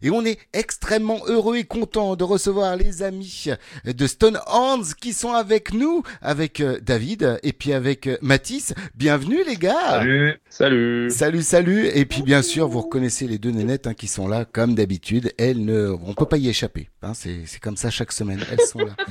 Et 0.00 0.10
on 0.10 0.24
est 0.24 0.38
extrêmement 0.52 1.18
heureux 1.26 1.56
et 1.56 1.64
content 1.64 2.14
de 2.14 2.22
recevoir 2.22 2.76
les 2.76 3.02
amis 3.02 3.46
de 3.84 4.06
Stone 4.06 4.38
Hands 4.46 4.84
qui 5.00 5.12
sont 5.12 5.32
avec 5.32 5.74
nous, 5.74 6.04
avec 6.22 6.60
euh, 6.60 6.78
David 6.80 7.40
et 7.42 7.52
puis 7.52 7.72
avec 7.72 8.06
euh, 8.06 8.16
Mathis. 8.22 8.74
Bienvenue 8.94 9.38
les 9.44 9.56
gars. 9.56 9.98
Salut. 9.98 10.34
Salut. 10.48 11.10
Salut, 11.10 11.42
salut. 11.42 11.86
Et 11.86 12.04
puis 12.04 12.22
bien 12.22 12.42
sûr, 12.42 12.68
vous 12.68 12.82
reconnaissez 12.82 13.26
les 13.26 13.38
deux 13.38 13.50
nénettes 13.50 13.88
hein, 13.88 13.94
qui 13.94 14.06
sont 14.06 14.28
là 14.28 14.44
comme 14.44 14.76
d'habitude. 14.76 15.32
Elles 15.36 15.64
ne, 15.64 15.88
on 15.88 16.14
peut 16.14 16.26
pas 16.26 16.38
y 16.38 16.48
échapper. 16.48 16.90
Hein, 17.02 17.14
c'est 17.14 17.58
comme 17.60 17.76
ça 17.76 17.90
chaque 17.90 18.12
semaine. 18.12 18.38
Elles 18.52 18.64
sont 18.64 18.78
là. 18.78 18.94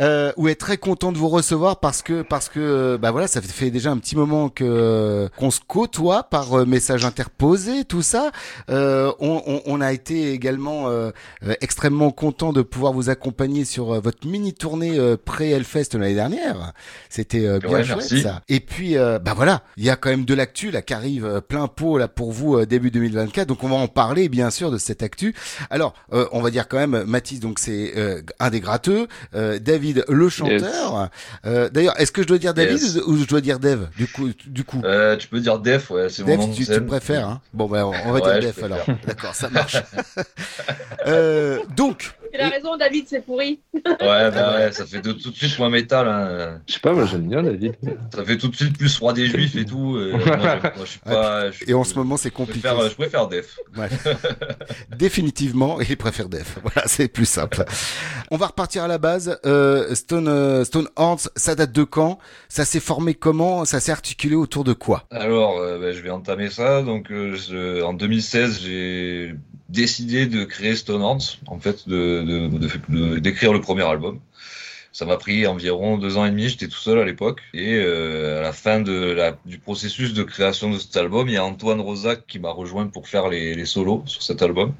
Euh, 0.00 0.32
où 0.36 0.46
est 0.48 0.54
très 0.54 0.76
content 0.76 1.10
de 1.10 1.18
vous 1.18 1.28
recevoir 1.28 1.80
parce 1.80 2.02
que 2.02 2.22
parce 2.22 2.48
que 2.48 2.96
bah 3.00 3.10
voilà 3.10 3.26
ça 3.26 3.42
fait 3.42 3.70
déjà 3.70 3.90
un 3.90 3.98
petit 3.98 4.14
moment 4.14 4.48
que 4.48 5.28
qu'on 5.36 5.50
se 5.50 5.60
côtoie 5.66 6.22
par 6.24 6.52
euh, 6.60 6.64
message 6.64 7.04
interposé 7.04 7.84
tout 7.84 8.02
ça. 8.02 8.30
Euh, 8.70 9.12
on, 9.18 9.42
on, 9.46 9.62
on 9.66 9.80
a 9.80 9.92
été 9.92 10.32
également 10.32 10.88
euh, 10.88 11.10
euh, 11.44 11.54
extrêmement 11.60 12.10
content 12.12 12.52
de 12.52 12.62
pouvoir 12.62 12.92
vous 12.92 13.10
accompagner 13.10 13.64
sur 13.64 13.94
euh, 13.94 14.00
votre 14.00 14.26
mini 14.26 14.54
tournée 14.54 14.98
euh, 14.98 15.16
pré 15.22 15.50
Hellfest 15.50 15.94
l'année 15.94 16.14
dernière. 16.14 16.72
C'était 17.08 17.44
euh, 17.46 17.58
bien 17.58 17.70
Ouais, 17.70 17.84
chouette 17.84 17.96
merci. 17.98 18.22
ça. 18.22 18.42
Et 18.48 18.60
puis 18.60 18.96
euh, 18.96 19.18
bah 19.18 19.32
voilà 19.34 19.62
il 19.76 19.84
y 19.84 19.90
a 19.90 19.96
quand 19.96 20.10
même 20.10 20.24
de 20.24 20.34
l'actu 20.34 20.70
là 20.70 20.80
qui 20.82 20.94
arrive 20.94 21.24
euh, 21.26 21.40
plein 21.40 21.66
pot 21.66 21.98
là 21.98 22.06
pour 22.08 22.30
vous 22.32 22.56
euh, 22.56 22.66
début 22.66 22.90
2024 22.90 23.48
donc 23.48 23.64
on 23.64 23.68
va 23.68 23.76
en 23.76 23.88
parler 23.88 24.28
bien 24.28 24.50
sûr 24.50 24.70
de 24.70 24.78
cette 24.78 25.02
actu. 25.02 25.34
Alors 25.70 25.94
euh, 26.12 26.26
on 26.32 26.40
va 26.40 26.50
dire 26.50 26.68
quand 26.68 26.78
même 26.78 27.02
Mathis 27.04 27.40
donc 27.40 27.58
c'est 27.58 27.94
euh, 27.96 28.22
un 28.38 28.50
des 28.50 28.60
gratteux. 28.60 29.08
Euh, 29.34 29.58
David 29.94 30.04
le 30.08 30.28
chanteur. 30.28 31.08
Euh, 31.46 31.68
d'ailleurs 31.70 31.98
est-ce 32.00 32.12
que 32.12 32.22
je 32.22 32.26
dois 32.28 32.38
dire 32.38 32.54
David 32.54 32.80
Yes. 32.80 32.96
ou 33.06 33.16
je 33.16 33.24
dois 33.24 33.40
dire 33.40 33.58
Dev 33.58 33.84
du 33.96 34.06
coup 34.06 34.28
du 34.46 34.64
coup? 34.64 34.80
Euh, 34.84 35.16
tu 35.16 35.28
peux 35.28 35.40
dire 35.40 35.58
Def, 35.58 35.90
ouais, 35.90 36.08
c'est 36.08 36.24
mon 36.26 36.36
nom 36.36 36.48
tu, 36.52 36.66
tu 36.66 36.80
préfères 36.82 37.28
hein? 37.28 37.40
Bon 37.52 37.66
ben 37.66 37.84
on, 37.84 37.92
on 38.06 38.12
va 38.12 38.20
Ouais, 38.20 38.40
dire 38.40 38.52
Def 38.52 38.62
alors. 38.62 38.84
D'accord 39.06 39.34
ça 39.34 39.48
marche. 39.50 39.76
Euh, 41.06 41.60
donc 41.76 42.12
Il 42.34 42.40
a 42.40 42.48
raison, 42.48 42.76
David, 42.76 43.04
c'est 43.08 43.20
pourri. 43.24 43.60
Ouais, 43.74 43.82
bah 44.00 44.56
ouais, 44.58 44.72
ça 44.72 44.84
fait 44.86 45.00
de- 45.00 45.12
tout 45.12 45.30
de 45.30 45.36
suite 45.36 45.58
moins 45.58 45.70
métal. 45.70 46.06
Hein. 46.08 46.60
Je 46.66 46.74
sais 46.74 46.80
pas, 46.80 46.92
moi 46.92 47.06
j'aime 47.06 47.28
bien 47.28 47.42
David. 47.42 47.74
Ça 48.14 48.24
fait 48.24 48.36
tout 48.38 48.48
de 48.48 48.56
suite 48.56 48.76
plus 48.76 48.98
roi 48.98 49.12
des 49.12 49.26
juifs 49.26 49.56
et 49.56 49.64
tout. 49.64 49.98
et 49.98 50.12
moi, 50.12 50.20
j'aime- 50.24 50.38
moi, 50.40 50.72
je 50.80 50.84
suis 50.90 51.00
pas. 51.00 51.50
je- 51.50 51.64
et 51.66 51.74
en 51.74 51.84
ce 51.84 51.94
moment 51.94 52.16
c'est 52.16 52.28
je 52.30 52.34
compliqué 52.34 52.68
préfère, 52.68 52.88
je 52.90 52.94
préfère 52.94 53.28
Def. 53.28 53.58
Ouais. 53.76 53.88
Définitivement, 54.96 55.80
il 55.80 55.96
préfère 55.96 56.28
Def. 56.28 56.58
Voilà, 56.62 56.86
c'est 56.86 57.08
plus 57.08 57.24
simple. 57.26 57.64
On 58.30 58.36
va 58.36 58.46
repartir 58.48 58.82
à 58.84 58.88
la 58.88 58.98
base. 58.98 59.38
Euh, 59.46 59.94
Stone 59.94 60.28
euh, 60.28 60.64
Stone 60.64 60.88
Horns, 60.96 61.28
ça 61.36 61.54
date 61.54 61.72
de 61.72 61.84
quand? 61.84 62.18
Ça 62.48 62.64
s'est 62.64 62.80
formé 62.80 63.14
comment? 63.14 63.64
Ça 63.64 63.80
s'est 63.80 63.92
articulé 63.92 64.34
autour 64.34 64.64
de 64.64 64.72
quoi? 64.72 65.04
Alors, 65.10 65.58
euh, 65.58 65.78
bah, 65.78 65.92
je 65.92 66.00
vais 66.00 66.10
entamer 66.10 66.50
ça. 66.50 66.82
Donc, 66.82 67.10
euh, 67.10 67.34
je- 67.36 67.82
en 67.82 67.94
2016, 67.94 68.60
j'ai 68.62 69.34
décidé 69.68 70.26
de 70.26 70.44
créer 70.44 70.76
Stonehorns, 70.76 71.38
en 71.46 71.58
fait, 71.58 71.88
de- 71.88 72.22
de- 72.22 73.18
d'écrire 73.18 73.52
le 73.52 73.60
premier 73.60 73.82
album. 73.84 74.20
Ça 74.92 75.04
m'a 75.04 75.16
pris 75.16 75.46
environ 75.46 75.98
deux 75.98 76.16
ans 76.16 76.24
et 76.26 76.30
demi, 76.30 76.48
j'étais 76.48 76.66
tout 76.68 76.78
seul 76.78 76.98
à 76.98 77.04
l'époque. 77.04 77.42
Et 77.54 77.74
euh, 77.76 78.38
à 78.40 78.42
la 78.42 78.52
fin 78.52 78.80
de 78.80 78.92
la, 78.92 79.38
du 79.44 79.58
processus 79.58 80.14
de 80.14 80.22
création 80.24 80.70
de 80.70 80.78
cet 80.78 80.96
album, 80.96 81.28
il 81.28 81.34
y 81.34 81.36
a 81.36 81.44
Antoine 81.44 81.80
Rosac 81.80 82.26
qui 82.26 82.38
m'a 82.40 82.50
rejoint 82.50 82.86
pour 82.88 83.08
faire 83.08 83.28
les, 83.28 83.54
les 83.54 83.66
solos 83.66 84.02
sur 84.06 84.22
cet 84.22 84.42
album. 84.42 84.74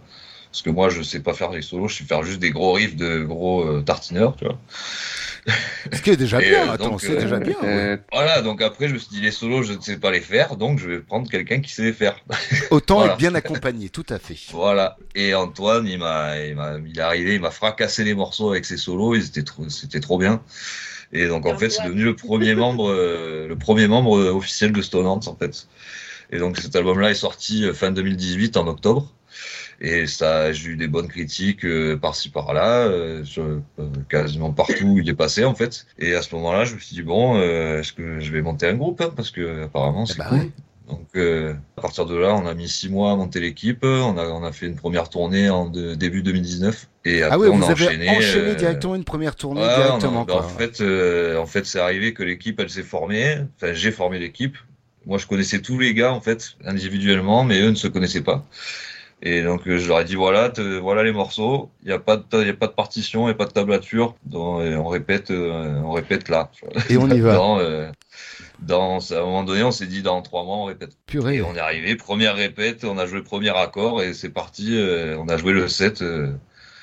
Parce 0.51 0.63
que 0.63 0.71
moi, 0.71 0.89
je 0.89 1.03
sais 1.03 1.21
pas 1.21 1.35
faire 1.35 1.51
les 1.53 1.63
solos, 1.63 1.89
je 1.89 1.99
sais 1.99 2.05
faire 2.05 2.23
juste 2.25 2.41
des 2.41 2.51
gros 2.51 2.73
riffs 2.73 2.97
de 2.97 3.23
gros 3.23 3.65
euh, 3.65 3.83
tartineurs, 3.83 4.37
tu 4.37 4.45
vois. 4.47 4.59
Ce 5.93 6.03
qui 6.03 6.11
est 6.11 6.17
déjà 6.17 6.41
Et, 6.43 6.49
bien, 6.51 6.69
euh, 6.69 6.73
attends, 6.73 6.99
c'est 6.99 7.13
euh, 7.17 7.21
déjà 7.21 7.39
bien. 7.39 7.55
euh, 7.65 7.95
ouais. 7.97 8.01
Voilà, 8.13 8.43
donc 8.43 8.61
après, 8.63 8.89
je 8.89 8.95
me 8.95 8.99
suis 8.99 9.09
dit, 9.11 9.21
les 9.21 9.31
solos, 9.31 9.63
je 9.63 9.73
ne 9.73 9.81
sais 9.81 9.97
pas 9.97 10.11
les 10.11 10.21
faire, 10.21 10.57
donc 10.57 10.79
je 10.79 10.89
vais 10.89 10.99
prendre 11.01 11.29
quelqu'un 11.31 11.61
qui 11.61 11.73
sait 11.73 11.83
les 11.85 11.93
faire. 11.93 12.17
Autant 12.71 12.97
Voilà. 12.99 13.13
être 13.13 13.19
bien 13.19 13.35
accompagné, 13.35 13.89
tout 13.89 14.05
à 14.11 14.19
fait. 14.19 14.37
Voilà. 14.53 14.97
Et 15.15 15.35
Antoine, 15.35 15.87
il 15.87 15.99
m'a, 15.99 16.39
il 16.39 16.55
m'a, 16.57 16.75
il 16.87 16.99
est 16.99 17.03
arrivé, 17.03 17.35
il 17.37 17.41
m'a 17.41 17.51
fracassé 17.51 18.05
les 18.05 18.15
morceaux 18.15 18.51
avec 18.51 18.65
ses 18.65 18.77
solos, 18.77 19.15
ils 19.15 19.27
étaient 19.27 19.43
trop, 19.43 19.69
c'était 19.69 20.01
trop 20.01 20.19
bien. 20.19 20.43
Et 21.13 21.27
donc, 21.27 21.47
en 21.47 21.57
fait, 21.57 21.71
c'est 21.71 21.85
devenu 21.85 22.05
le 22.05 22.15
premier 22.17 22.55
membre, 22.55 22.91
euh, 22.91 23.49
le 23.49 23.57
premier 23.57 23.89
membre 23.89 24.19
euh, 24.19 24.31
officiel 24.31 24.73
de 24.73 24.83
Stonehorns, 24.83 25.27
en 25.27 25.35
fait. 25.37 25.67
Et 26.31 26.39
donc, 26.39 26.59
cet 26.59 26.77
album-là 26.77 27.11
est 27.11 27.15
sorti 27.15 27.65
euh, 27.65 27.73
fin 27.73 27.91
2018, 27.91 28.59
en 28.59 28.67
octobre. 28.67 29.15
Et 29.81 30.07
ça, 30.09 30.53
j'ai 30.53 30.71
eu 30.71 30.77
des 30.77 30.89
bonnes 30.89 31.07
critiques 31.09 31.65
euh, 31.65 31.97
par-ci 31.97 32.31
par-là, 32.31 32.87
euh, 32.89 33.23
sur, 33.25 33.45
euh, 33.45 33.61
quasiment 34.09 34.51
partout 34.53 34.87
où 34.87 34.99
il 34.99 35.09
est 35.09 35.15
passé 35.15 35.45
en 35.45 35.55
fait. 35.55 35.87
Et 35.99 36.15
à 36.15 36.23
ce 36.23 36.35
moment-là, 36.35 36.65
je 36.65 36.75
me 36.75 36.81
suis 36.81 36.95
dit 36.97 37.03
bon, 37.03 37.37
euh, 37.39 37.79
est-ce 37.81 37.93
que 37.93 38.19
je 38.19 38.33
vais 38.33 38.43
monter 38.43 38.67
un 38.67 38.75
groupe 38.75 39.01
hein, 39.01 39.13
parce 39.15 39.31
que 39.31 39.65
apparemment 39.65 40.05
c'est 40.07 40.19
cool. 40.19 40.51
Donc 40.89 41.07
euh, 41.17 41.53
à 41.77 41.83
partir 41.83 42.07
de 42.07 42.17
là, 42.17 42.35
on 42.35 42.47
a 42.47 42.55
mis 42.55 42.67
six 42.69 42.89
mois 42.89 43.13
à 43.13 43.15
monter 43.17 43.41
l'équipe. 43.41 43.85
On 43.85 44.17
a 44.19 44.25
on 44.27 44.43
a 44.43 44.51
fait 44.53 44.67
une 44.67 44.75
première 44.75 45.11
tournée 45.11 45.51
en 45.51 45.67
de- 45.67 45.95
début 45.95 46.23
2019 46.23 46.89
et 47.05 47.23
après 47.23 47.35
Ah 47.35 47.39
ouais, 47.39 47.49
on 47.49 47.59
vous 47.59 47.65
a 47.65 47.71
avez 47.73 47.87
enchaîné. 47.89 48.09
enchaîné 48.09 48.51
euh, 48.51 48.55
directement 48.55 48.95
une 48.97 49.05
première 49.05 49.37
tournée 49.37 49.61
Ouais, 49.61 49.67
directement. 49.77 50.23
a- 50.23 50.27
quoi. 50.27 50.45
en 50.47 50.49
fait, 50.49 50.81
euh, 50.81 51.37
en 51.39 51.47
fait, 51.47 51.67
c'est 51.67 51.79
arrivé 51.79 52.15
que 52.15 52.23
l'équipe, 52.23 52.59
elle 52.59 52.71
s'est 52.71 52.83
formée. 52.83 53.37
Enfin, 53.57 53.75
j'ai 53.75 53.91
formé 53.93 54.19
l'équipe. 54.19 54.57
Moi, 55.07 55.19
je 55.19 55.27
connaissais 55.27 55.61
tous 55.61 55.79
les 55.79 55.93
gars, 55.95 56.13
en 56.13 56.21
fait, 56.23 56.57
individuellement, 56.65 57.45
mais 57.45 57.61
eux 57.61 57.71
ne 57.71 57.75
se 57.77 57.87
connaissaient 57.89 58.23
pas. 58.23 58.45
Et 59.21 59.43
donc, 59.43 59.67
euh, 59.67 59.79
je 59.79 59.89
leur 59.89 60.01
ai 60.01 60.05
dit, 60.05 60.15
voilà, 60.15 60.49
te- 60.51 60.79
voilà 60.79 61.03
les 61.03 61.13
morceaux. 61.13 61.71
Il 61.83 61.89
n'y 61.89 61.93
a 61.93 61.99
pas 61.99 62.17
de, 62.17 62.45
y 62.45 62.49
a 62.51 62.55
pas 62.55 62.69
de 62.69 62.73
partition, 62.73 63.23
il 63.23 63.25
n'y 63.27 63.31
a 63.33 63.35
pas 63.35 63.47
de 63.47 63.53
tablature. 63.53 64.15
Donc, 64.25 64.61
euh, 64.63 64.77
on 64.77 64.87
répète, 64.87 65.31
euh, 65.31 65.81
on 65.85 65.93
répète 65.93 66.29
là. 66.29 66.51
Et 66.89 66.97
on 66.97 67.09
y 67.09 67.21
va. 67.21 67.35
Dans, 67.35 67.59
euh, 67.59 67.91
dans, 68.61 68.99
à 68.99 69.19
un 69.19 69.23
moment 69.23 69.45
donné, 69.45 69.63
on 69.63 69.71
s'est 69.71 69.87
dit, 69.87 70.03
dans 70.03 70.23
trois 70.23 70.45
mois, 70.45 70.57
on 70.57 70.65
répète. 70.65 70.97
Purée. 71.07 71.37
Et 71.37 71.43
on 71.43 71.55
est 71.55 71.61
arrivé, 71.61 71.97
première 71.97 72.37
répète, 72.37 72.85
on 72.85 72.99
a 72.99 73.07
joué 73.07 73.19
le 73.19 73.25
premier 73.25 73.57
accord 73.57 74.03
et 74.03 74.15
c'est 74.15 74.31
parti. 74.31 74.77
euh, 74.77 75.17
on 75.19 75.29
a 75.29 75.37
joué 75.37 75.53
le 75.53 75.69
set 75.69 76.03
euh, 76.03 76.33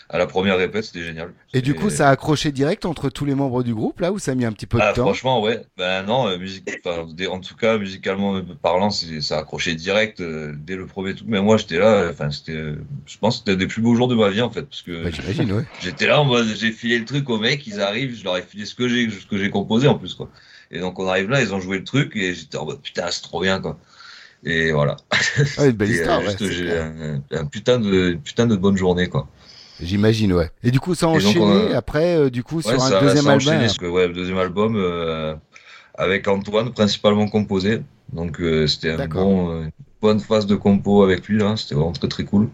à 0.09 0.17
la 0.17 0.27
première 0.27 0.57
répète, 0.57 0.85
c'était 0.85 1.03
génial. 1.03 1.33
Et 1.53 1.61
du 1.61 1.73
coup, 1.73 1.89
ça 1.89 2.09
a 2.09 2.11
accroché 2.11 2.51
direct 2.51 2.85
entre 2.85 3.09
tous 3.09 3.25
les 3.25 3.33
membres 3.33 3.63
du 3.63 3.73
groupe 3.73 3.99
là 4.01 4.11
ou 4.11 4.19
ça 4.19 4.31
a 4.31 4.35
mis 4.35 4.45
un 4.45 4.51
petit 4.51 4.67
peu 4.67 4.77
de 4.77 4.83
Ah, 4.83 4.93
temps 4.93 5.03
franchement, 5.05 5.41
ouais. 5.41 5.65
Ben 5.77 6.03
non, 6.03 6.27
euh, 6.27 6.37
musique, 6.37 6.69
enfin, 6.85 7.05
en 7.29 7.39
tout 7.39 7.55
cas, 7.55 7.77
musicalement 7.77 8.39
parlant, 8.61 8.89
c'est- 8.91 9.21
ça 9.21 9.37
a 9.37 9.39
accroché 9.41 9.73
direct 9.75 10.19
euh, 10.21 10.53
dès 10.55 10.75
le 10.75 10.85
premier 10.85 11.15
truc. 11.15 11.27
Mais 11.27 11.41
moi, 11.41 11.57
j'étais 11.57 11.79
là, 11.79 11.87
euh, 11.87 12.11
enfin, 12.11 12.29
c'était, 12.29 12.51
euh, 12.53 12.75
je 13.07 13.17
pense, 13.17 13.35
que 13.39 13.45
c'était 13.45 13.57
des 13.57 13.67
plus 13.67 13.81
beaux 13.81 13.95
jours 13.95 14.07
de 14.07 14.15
ma 14.15 14.29
vie, 14.29 14.41
en 14.41 14.51
fait, 14.51 14.63
parce 14.63 14.81
que 14.83 15.03
Bah, 15.03 15.09
j'imagine, 15.11 15.51
ouais. 15.53 15.63
j'étais 15.81 16.07
là 16.07 16.23
mode, 16.23 16.47
j'ai 16.55 16.71
filé 16.71 16.99
le 16.99 17.05
truc 17.05 17.29
aux 17.29 17.39
mecs, 17.39 17.65
ils 17.67 17.81
arrivent, 17.81 18.15
je 18.15 18.23
leur 18.23 18.37
ai 18.37 18.41
filé 18.43 18.65
ce 18.65 18.75
que 18.75 18.87
j'ai, 18.87 19.09
ce 19.09 19.25
que 19.25 19.37
j'ai 19.37 19.49
composé 19.49 19.87
en 19.87 19.95
plus, 19.97 20.13
quoi. 20.13 20.29
Et 20.71 20.79
donc, 20.79 20.99
on 20.99 21.07
arrive 21.07 21.29
là, 21.29 21.41
ils 21.41 21.53
ont 21.53 21.59
joué 21.59 21.77
le 21.79 21.83
truc, 21.83 22.15
et 22.15 22.33
j'étais 22.33 22.57
en 22.57 22.65
mode, 22.65 22.81
putain, 22.81 23.07
c'est 23.11 23.21
trop 23.21 23.41
bien, 23.41 23.59
quoi. 23.61 23.77
Et 24.43 24.71
voilà. 24.71 24.97
Ouais, 25.57 25.69
une 25.69 25.71
belle 25.71 25.89
histoire, 25.91 26.19
euh, 26.21 26.25
ouais, 26.25 26.37
juste, 26.37 26.63
un, 26.69 27.21
un 27.31 27.45
putain 27.45 27.79
de, 27.79 28.11
une 28.11 28.21
putain 28.21 28.45
de 28.47 28.55
bonne 28.55 28.77
journée, 28.77 29.07
quoi. 29.09 29.27
J'imagine, 29.81 30.33
ouais. 30.33 30.49
Et 30.63 30.71
du 30.71 30.79
coup, 30.79 30.95
ça 30.95 31.07
a 31.07 31.09
donc, 31.13 31.17
enchaîné 31.17 31.73
après, 31.73 32.15
euh, 32.17 32.29
du 32.29 32.43
coup, 32.43 32.57
Ouais, 32.57 32.63
sur 32.63 32.79
ça- 32.81 32.97
un 32.97 33.01
deuxième 33.01 33.23
ça 33.25 33.29
a 33.29 33.33
album. 33.33 33.47
enchaîné, 33.49 33.65
parce 33.65 33.77
que, 33.77 33.85
ouais, 33.85 34.07
le 34.07 34.13
deuxième 34.13 34.37
album 34.37 34.75
euh, 34.77 35.35
avec 35.95 36.27
Antoine, 36.27 36.71
principalement 36.71 37.27
composé. 37.27 37.81
Donc 38.13 38.39
euh, 38.39 38.67
c'était 38.67 38.91
un 38.91 39.07
bon, 39.07 39.63
une 39.63 39.71
bonne 40.01 40.19
phase 40.19 40.45
de 40.45 40.55
compo 40.55 41.03
avec 41.03 41.27
lui 41.27 41.39
là, 41.39 41.55
c'était 41.57 41.73
vraiment 41.75 41.91
très 41.91 42.07
très 42.07 42.23
cool. 42.23 42.49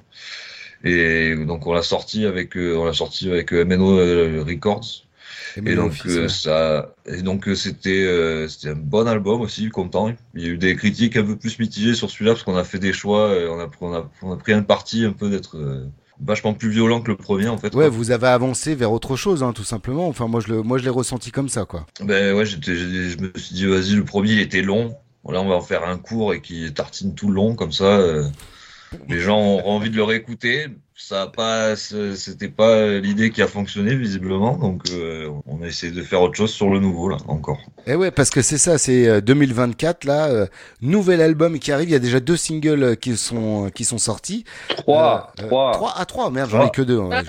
Et 0.84 1.36
donc 1.36 1.68
on 1.68 1.74
l'a 1.74 1.84
sorti 1.84 2.26
avec 2.26 2.56
on 2.56 2.86
l'a 2.86 2.94
sorti 2.94 3.30
avec 3.30 3.52
MNO 3.52 4.44
Records. 4.46 5.04
Et 5.58 5.76
donc 5.76 5.88
Office, 5.92 6.16
ouais. 6.16 6.30
ça 6.30 6.94
et 7.06 7.22
donc 7.22 7.48
c'était 7.56 8.48
c'était 8.48 8.70
un 8.70 8.76
bon 8.76 9.08
album 9.08 9.42
aussi, 9.42 9.68
content. 9.70 10.14
Il 10.34 10.42
y 10.42 10.46
a 10.46 10.50
eu 10.50 10.58
des 10.58 10.76
critiques 10.78 11.18
un 11.18 11.24
peu 11.24 11.36
plus 11.36 11.60
mitigées 11.60 11.94
sur 11.94 12.10
celui-là 12.10 12.32
parce 12.32 12.44
qu'on 12.44 12.56
a 12.56 12.64
fait 12.64 12.80
des 12.80 12.94
choix, 12.94 13.30
on 13.50 13.60
a 13.60 13.70
on 13.82 13.94
a 13.94 14.10
on 14.24 14.32
a 14.32 14.38
pris 14.38 14.54
un 14.54 14.64
parti 14.64 15.04
un 15.04 15.12
peu 15.12 15.30
d'être 15.30 15.58
vachement 16.26 16.54
plus 16.54 16.70
violent 16.70 17.02
que 17.02 17.10
le 17.12 17.18
premier 17.18 17.48
en 17.48 17.58
fait. 17.58 17.74
Ouais, 17.76 17.88
quoi. 17.88 17.90
vous 17.90 18.12
avez 18.12 18.28
avancé 18.28 18.76
vers 18.76 18.92
autre 18.92 19.16
chose, 19.16 19.44
hein, 19.44 19.54
tout 19.54 19.64
simplement. 19.64 20.08
Enfin, 20.08 20.28
moi, 20.28 20.40
je 20.40 20.54
le, 20.54 20.62
moi, 20.62 20.78
je 20.78 20.84
l'ai 20.84 20.90
ressenti 20.90 21.32
comme 21.32 21.50
ça, 21.50 21.66
quoi. 21.66 21.86
Ben 22.04 22.36
ouais, 22.36 22.46
je 22.46 22.58
me 22.58 23.32
suis 23.38 23.56
dit, 23.56 23.66
vas-y, 23.66 23.96
le 23.96 24.04
premier, 24.06 24.34
il 24.34 24.40
était 24.40 24.62
long. 24.62 24.96
Là, 25.30 25.42
on 25.42 25.48
va 25.48 25.56
en 25.56 25.62
faire 25.62 25.84
un 25.88 25.98
court 25.98 26.34
et 26.34 26.42
qui 26.42 26.74
tartine 26.74 27.14
tout 27.14 27.30
long, 27.30 27.56
comme 27.56 27.72
ça. 27.72 27.86
euh, 27.86 28.28
les 29.08 29.20
gens 29.20 29.40
auront 29.40 29.72
envie 29.76 29.90
de 29.90 29.96
le 29.96 30.04
réécouter. 30.04 30.68
Ça 30.96 31.24
a 31.24 31.28
pas, 31.28 31.76
ce- 31.76 32.16
c'était 32.16 32.48
pas 32.48 32.88
l'idée 33.00 33.32
qui 33.32 33.42
a 33.42 33.48
fonctionné, 33.48 33.96
visiblement. 33.96 34.56
Donc, 34.56 34.84
euh, 34.92 35.30
on 35.48 35.64
a 35.64 35.66
essayé 35.68 35.92
de 35.92 36.04
faire 36.04 36.22
autre 36.22 36.36
chose 36.36 36.52
sur 36.52 36.70
le 36.70 36.80
nouveau, 36.80 37.10
là, 37.10 37.18
encore. 37.28 37.58
Eh 37.88 37.96
ouais, 37.96 38.12
parce 38.12 38.30
que 38.30 38.44
c'est 38.44 38.60
ça, 38.60 38.78
c'est 38.78 39.08
euh, 39.08 39.20
2024 39.20 40.04
là, 40.04 40.28
euh, 40.28 40.46
nouvel 40.82 41.22
album 41.22 41.58
qui 41.58 41.72
arrive. 41.72 41.90
Il 41.90 41.94
y 41.94 41.96
a 41.96 42.00
déjà 42.00 42.20
deux 42.20 42.38
singles 42.38 42.84
euh, 42.84 42.96
qui 42.96 43.18
sont 43.18 43.72
qui 43.74 43.84
sont 43.84 43.98
sortis. 43.98 44.44
Trois, 44.78 45.32
Euh, 45.40 45.44
euh, 45.44 45.48
trois. 45.48 45.72
trois 45.72 45.98
à 45.98 46.06
trois. 46.06 46.30
Merde, 46.30 46.52
j'en 46.52 46.68
ai 46.68 46.70
que 46.70 46.84
deux. 46.84 47.00
hein. 47.00 47.10
Alors, 47.12 47.26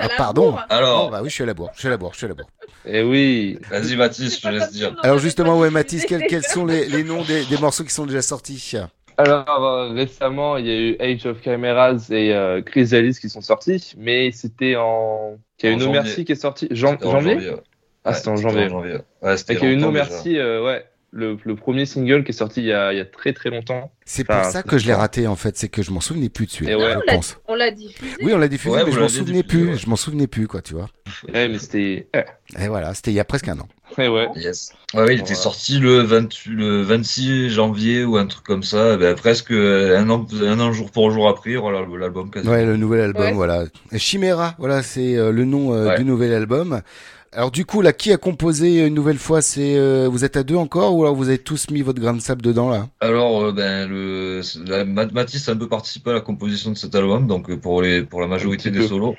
Ah, 0.00 0.08
pardon. 0.16 0.50
bourre. 0.50 0.64
Alors. 0.68 1.04
Oh, 1.06 1.10
bah 1.12 1.20
oui, 1.22 1.28
je 1.28 1.34
suis 1.34 1.44
à 1.44 1.46
la 1.46 1.54
bourre. 1.54 1.70
Je 1.74 1.78
suis 1.78 1.86
à 1.88 1.90
la 1.92 1.96
bourre. 1.98 2.10
Je 2.12 2.16
suis 2.18 2.26
à 2.26 2.28
la 2.30 2.34
bourre. 2.34 2.46
Bourre. 2.46 2.92
Eh 2.92 3.02
oui. 3.04 3.58
Vas-y, 3.70 3.94
Mathis, 3.96 4.36
je 4.36 4.40
te 4.42 4.48
laisse 4.48 4.72
dire. 4.72 4.96
Alors 5.04 5.18
justement, 5.18 5.56
ouais, 5.60 5.70
Mathis, 5.70 6.04
quels, 6.06 6.26
quels 6.28 6.42
sont 6.44 6.66
les, 6.66 6.86
les 6.88 7.04
noms 7.04 7.22
des, 7.22 7.44
des 7.44 7.58
morceaux 7.58 7.84
qui 7.84 7.92
sont 7.94 8.06
déjà 8.06 8.22
sortis? 8.22 8.72
Alors 9.18 9.64
euh, 9.64 9.92
récemment, 9.92 10.56
il 10.58 10.66
y 10.66 10.70
a 10.70 10.78
eu 10.78 10.96
Age 11.00 11.24
of 11.26 11.42
Chimeras 11.42 12.08
et 12.10 12.34
euh, 12.34 12.60
Chrysalis 12.62 13.18
qui 13.18 13.28
sont 13.30 13.40
sortis, 13.40 13.94
mais 13.96 14.30
c'était 14.30 14.76
en. 14.76 15.38
Il 15.62 15.66
y 15.66 15.72
a 15.72 15.72
eu 15.72 15.76
No. 15.78 15.92
Merci 15.92 16.24
qui 16.24 16.32
est 16.32 16.34
sorti. 16.34 16.68
Jan- 16.70 16.98
janvier? 17.00 17.34
janvier, 17.34 17.50
ouais. 17.50 17.62
Ah, 18.04 18.12
c'était 18.12 18.28
en 18.28 18.36
janvier. 18.36 18.66
en 18.66 18.68
janvier. 18.68 18.98
Ouais, 19.22 19.36
qu'il 19.36 19.58
y 19.58 19.66
a 19.66 19.72
eu 19.72 19.76
No. 19.76 19.90
Merci, 19.90 20.38
euh, 20.38 20.62
ouais. 20.64 20.84
Le, 21.18 21.38
le 21.44 21.56
premier 21.56 21.86
single 21.86 22.24
qui 22.24 22.32
est 22.32 22.34
sorti 22.34 22.60
il 22.60 22.66
y 22.66 22.72
a, 22.74 22.92
il 22.92 22.98
y 22.98 23.00
a 23.00 23.06
très 23.06 23.32
très 23.32 23.48
longtemps. 23.48 23.90
C'est 24.04 24.28
Enfin, 24.30 24.42
pour 24.42 24.50
ça 24.50 24.62
que 24.62 24.76
je 24.76 24.86
l'ai 24.86 24.92
raté 24.92 25.26
en 25.26 25.34
fait, 25.34 25.56
c'est 25.56 25.68
que 25.70 25.82
je 25.82 25.90
m'en 25.90 26.02
souvenais 26.02 26.28
plus 26.28 26.44
de 26.44 26.50
celui-là, 26.50 26.72
Et 26.72 26.76
ouais. 26.76 26.92
je 26.92 26.96
On 26.98 27.00
l'a- 27.06 27.14
pense. 27.14 27.38
On 27.48 27.54
l'a 27.54 27.70
diffusé. 27.70 28.16
Oui, 28.22 28.32
on 28.34 28.38
l'a 28.38 28.48
diffusé, 28.48 28.74
Ouais, 28.74 28.84
mais 28.84 28.92
je 28.92 29.00
m'en 29.00 29.08
souvenais 29.08 29.42
diffusé, 29.42 29.64
plus. 29.64 29.70
ouais. 29.72 29.78
Je 29.78 29.88
m'en 29.88 29.96
souvenais 29.96 30.26
plus, 30.26 30.46
quoi, 30.46 30.60
tu 30.60 30.74
vois. 30.74 30.90
Ouais, 31.32 31.48
mais 31.48 31.58
c'était. 31.58 32.06
ouais. 32.14 32.26
Et 32.62 32.68
voilà, 32.68 32.92
c'était 32.92 33.12
il 33.12 33.14
y 33.14 33.20
a 33.20 33.24
presque 33.24 33.48
un 33.48 33.58
an. 33.58 33.68
Ouais, 33.96 34.08
ouais. 34.08 34.28
Yes. 34.36 34.72
Ouais, 34.92 35.04
ouais, 35.04 35.14
il 35.14 35.20
était 35.20 35.34
sorti 35.34 35.78
le, 35.78 36.00
28 36.02 36.50
le 36.54 36.82
26 36.82 37.48
janvier 37.48 38.04
ou 38.04 38.18
un 38.18 38.26
truc 38.26 38.44
comme 38.44 38.62
ça, 38.62 38.98
ben, 38.98 39.14
presque 39.14 39.52
un 39.52 40.10
an, 40.10 40.26
un 40.42 40.60
an 40.60 40.70
jour 40.72 40.90
pour 40.90 41.10
jour 41.12 41.28
après, 41.30 41.56
voilà 41.56 41.80
l'album. 41.98 42.30
Ouais, 42.44 42.66
le 42.66 42.76
nouvel 42.76 43.00
album, 43.00 43.22
Ouais. 43.22 43.32
voilà. 43.32 43.64
Chimera, 43.96 44.54
voilà, 44.58 44.82
c'est 44.82 45.16
euh, 45.16 45.32
le 45.32 45.46
nom 45.46 45.72
euh, 45.72 45.86
Ouais. 45.88 45.96
du 45.96 46.04
nouvel 46.04 46.34
album. 46.34 46.82
Alors 47.32 47.50
du 47.50 47.64
coup, 47.66 47.82
là, 47.82 47.92
qui 47.92 48.12
a 48.12 48.16
composé 48.16 48.86
une 48.86 48.94
nouvelle 48.94 49.18
fois 49.18 49.42
C'est 49.42 49.76
euh, 49.76 50.08
vous 50.10 50.24
êtes 50.24 50.36
à 50.36 50.42
deux 50.42 50.56
encore 50.56 50.94
ou 50.96 51.02
alors 51.02 51.14
vous 51.14 51.28
avez 51.28 51.38
tous 51.38 51.70
mis 51.70 51.82
votre 51.82 52.00
grain 52.00 52.14
de 52.14 52.20
sable 52.20 52.42
dedans 52.42 52.70
là? 52.70 52.88
Alors, 53.00 53.42
euh, 53.44 53.52
ben, 53.52 53.88
le, 53.88 54.40
la, 54.66 54.84
Mathis 54.84 55.48
a 55.48 55.52
un 55.52 55.56
peu 55.56 55.68
participé 55.68 56.10
à 56.10 56.14
la 56.14 56.20
composition 56.20 56.70
de 56.70 56.76
cet 56.76 56.94
album, 56.94 57.26
donc 57.26 57.50
euh, 57.50 57.56
pour, 57.56 57.82
les, 57.82 58.02
pour 58.02 58.20
la 58.20 58.26
majorité 58.26 58.70
des 58.70 58.80
peu. 58.80 58.86
solos. 58.86 59.16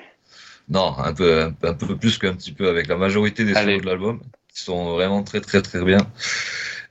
Non, 0.70 0.98
un 0.98 1.14
peu, 1.14 1.44
un, 1.44 1.52
peu- 1.52 1.68
un 1.68 1.74
peu 1.74 1.96
plus 1.96 2.18
qu'un 2.18 2.34
petit 2.34 2.52
peu, 2.52 2.68
avec 2.70 2.88
la 2.88 2.98
majorité 2.98 3.46
des 3.46 3.54
Allez. 3.56 3.74
solos 3.74 3.82
de 3.82 3.86
l'album, 3.86 4.20
qui 4.54 4.64
sont 4.64 4.94
vraiment 4.96 5.24
très 5.24 5.40
très 5.40 5.62
très 5.62 5.84
bien. 5.84 6.00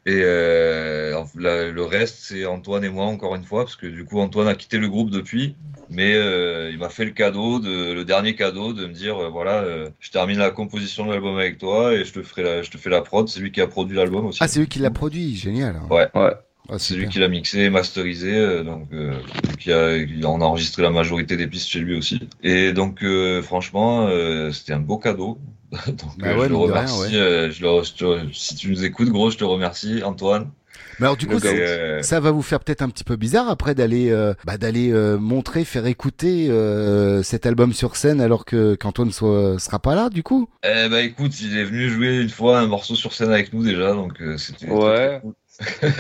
Et 0.07 0.21
euh, 0.23 1.21
la- 1.37 1.69
le 1.71 1.83
reste, 1.85 2.19
c'est 2.21 2.47
Antoine 2.47 2.85
et 2.85 2.89
moi, 2.89 3.07
encore 3.07 3.35
une 3.35 3.45
fois, 3.45 3.65
parce 3.65 3.77
que 3.77 3.87
du 3.87 4.05
coup, 4.05 4.21
Antoine 4.21 4.49
a 4.49 4.55
quitté 4.55 4.79
le 4.79 4.89
groupe 4.89 5.11
depuis, 5.11 5.57
mais 5.91 6.15
euh, 6.15 6.71
il 6.73 6.79
m'a 6.79 6.89
fait 6.91 7.05
le 7.05 7.11
cadeau, 7.11 7.59
de, 7.59 7.93
le 7.93 8.05
dernier 8.05 8.35
cadeau, 8.37 8.73
de 8.73 8.87
me 8.87 8.93
dire, 8.93 9.19
euh, 9.19 9.29
voilà, 9.29 9.63
euh, 9.63 9.91
je 10.01 10.11
termine 10.11 10.39
la 10.39 10.51
composition 10.51 11.07
de 11.07 11.11
l'album 11.13 11.37
avec 11.37 11.59
toi 11.59 11.93
et 11.95 12.05
je 12.05 12.13
te, 12.13 12.23
ferai 12.23 12.43
la, 12.45 12.63
je 12.63 12.71
te 12.71 12.79
fais 12.79 12.91
la 12.91 13.03
prod. 13.03 13.29
C'est 13.29 13.41
lui 13.41 13.51
qui 13.51 13.61
a 13.61 13.67
produit 13.67 13.97
l'album 13.97 14.27
aussi. 14.27 14.39
Ah, 14.43 14.49
c'est 14.49 14.61
lui 14.61 14.69
qui 14.69 14.79
l'a 14.79 14.91
produit, 14.91 15.35
génial. 15.37 15.77
hein. 15.77 15.89
Ouais. 15.91 16.09
Ouais. 16.15 16.33
Ah, 16.69 16.79
c'est 16.81 16.95
lui 16.97 17.09
qui 17.09 17.21
l'a 17.21 17.29
mixé 17.29 17.61
et 17.61 17.71
masterisé, 17.71 18.35
euh, 18.35 18.65
donc 18.65 18.89
euh, 18.93 19.13
qui 19.61 19.73
a, 19.73 20.05
qui 20.05 20.25
a- 20.25 20.29
on 20.29 20.41
a 20.41 20.45
enregistré 20.45 20.83
la 20.83 20.91
majorité 20.91 21.37
des 21.37 21.47
pistes 21.47 21.69
chez 21.69 21.79
lui 21.79 21.97
aussi. 21.97 22.21
Et 22.43 22.73
donc 22.73 23.03
euh, 23.05 23.41
franchement, 23.41 24.07
euh, 24.09 24.51
c'était 24.51 24.73
un 24.73 24.81
beau 24.81 24.99
cadeau. 24.99 25.39
donc 25.89 26.19
Bah 26.19 26.29
euh, 26.29 26.37
ouais, 26.39 26.45
je 26.45 26.49
le 26.49 26.57
rien, 26.57 26.87
remercie. 26.87 27.01
ouais. 27.01 27.15
euh, 27.17 27.51
je 27.51 27.63
le- 27.63 27.83
je 27.85 27.93
te- 27.95 28.33
si 28.33 28.55
tu 28.57 28.71
nous 28.71 28.85
écoutes, 28.85 29.09
gros, 29.11 29.31
je 29.31 29.39
te 29.39 29.45
remercie, 29.45 30.03
Antoine. 30.05 30.51
Mais 30.99 31.07
alors 31.07 31.17
du 31.19 31.27
coup, 31.27 31.39
euh, 31.45 32.01
ça 32.03 32.21
va 32.21 32.31
vous 32.31 32.41
faire 32.41 32.61
peut-être 32.61 32.81
un 32.81 32.89
petit 32.89 33.05
peu 33.05 33.17
bizarre 33.17 33.51
après 33.51 33.75
d'aller 33.75 34.11
euh, 34.11 34.33
bah, 34.47 34.57
d'aller 34.57 34.91
euh, 34.93 35.19
montrer, 35.19 35.65
faire 35.67 35.85
écouter 35.87 36.49
euh, 36.49 37.23
cet 37.23 37.45
album 37.45 37.75
sur 37.75 37.97
scène 37.97 38.21
alors 38.21 38.47
que 38.47 38.75
qu'Antoine 38.77 39.13
soit 39.13 39.59
sera 39.59 39.79
pas 39.79 39.95
là 39.95 40.09
du 40.09 40.23
coup? 40.23 40.49
Eh 40.65 40.89
ben 40.89 41.05
écoute, 41.05 41.39
il 41.43 41.57
est 41.59 41.65
venu 41.65 41.91
jouer 41.91 42.17
une 42.23 42.31
fois 42.31 42.61
un 42.61 42.67
morceau 42.67 42.95
sur 42.95 43.13
scène 43.13 43.31
avec 43.31 43.53
nous 43.53 43.63
déjà, 43.63 43.93
donc 43.93 44.21
euh, 44.23 44.39
c'était. 44.39 44.71
Ouais. 44.71 45.21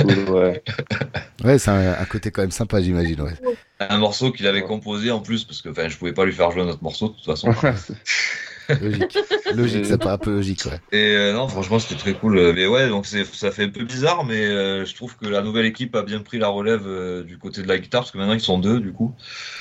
Cool, 0.01 0.31
ouais. 0.35 0.63
Ouais, 1.45 1.59
c'est 1.59 1.71
un, 1.71 1.93
un 2.01 2.05
côté 2.07 2.31
quand 2.31 2.43
même 2.43 2.51
sympa, 2.51 2.81
j'imagine. 2.83 3.21
Ouais. 3.21 3.33
Un 3.81 3.99
morceau 3.99 4.33
qu'il 4.33 4.47
avait 4.47 4.63
composé 4.63 5.11
en 5.11 5.21
plus, 5.21 5.45
parce 5.45 5.61
que 5.63 5.69
enfin, 5.69 5.89
je 5.89 5.97
pouvais 5.97 6.13
pas 6.15 6.25
lui 6.25 6.33
faire 6.33 6.51
jouer 6.51 6.63
un 6.63 6.69
autre 6.69 6.83
morceau 6.83 7.09
de 7.09 7.15
toute 7.15 7.25
façon. 7.25 7.51
Logique, 8.69 9.19
logique, 9.55 9.87
ça 9.87 9.99
paraît 9.99 10.15
un 10.15 10.19
peu 10.19 10.31
logique, 10.31 10.65
ouais. 10.67 10.81
Et 10.93 11.15
euh, 11.17 11.33
non, 11.33 11.49
franchement, 11.49 11.79
c'était 11.79 12.01
très 12.01 12.15
cool. 12.15 12.39
Euh, 12.39 12.53
Mais 12.55 12.67
ouais, 12.67 12.89
donc 12.89 13.07
ça 13.07 13.51
fait 13.51 13.65
un 13.65 13.69
peu 13.69 13.85
bizarre, 13.85 14.25
mais 14.25 14.45
euh, 14.47 14.85
je 14.85 14.95
trouve 14.95 15.17
que 15.17 15.27
la 15.27 15.43
nouvelle 15.43 15.67
équipe 15.67 15.95
a 15.95 16.03
bien 16.03 16.21
pris 16.21 16.39
la 16.39 16.49
relève 16.49 16.85
euh, 16.87 17.23
du 17.23 17.39
côté 17.39 17.63
de 17.63 17.69
la 17.69 17.79
guitare, 17.79 18.03
parce 18.03 18.11
que 18.11 18.19
maintenant 18.19 18.35
ils 18.35 18.41
sont 18.41 18.59
deux, 18.59 18.81
du 18.81 18.93
coup. 18.93 19.15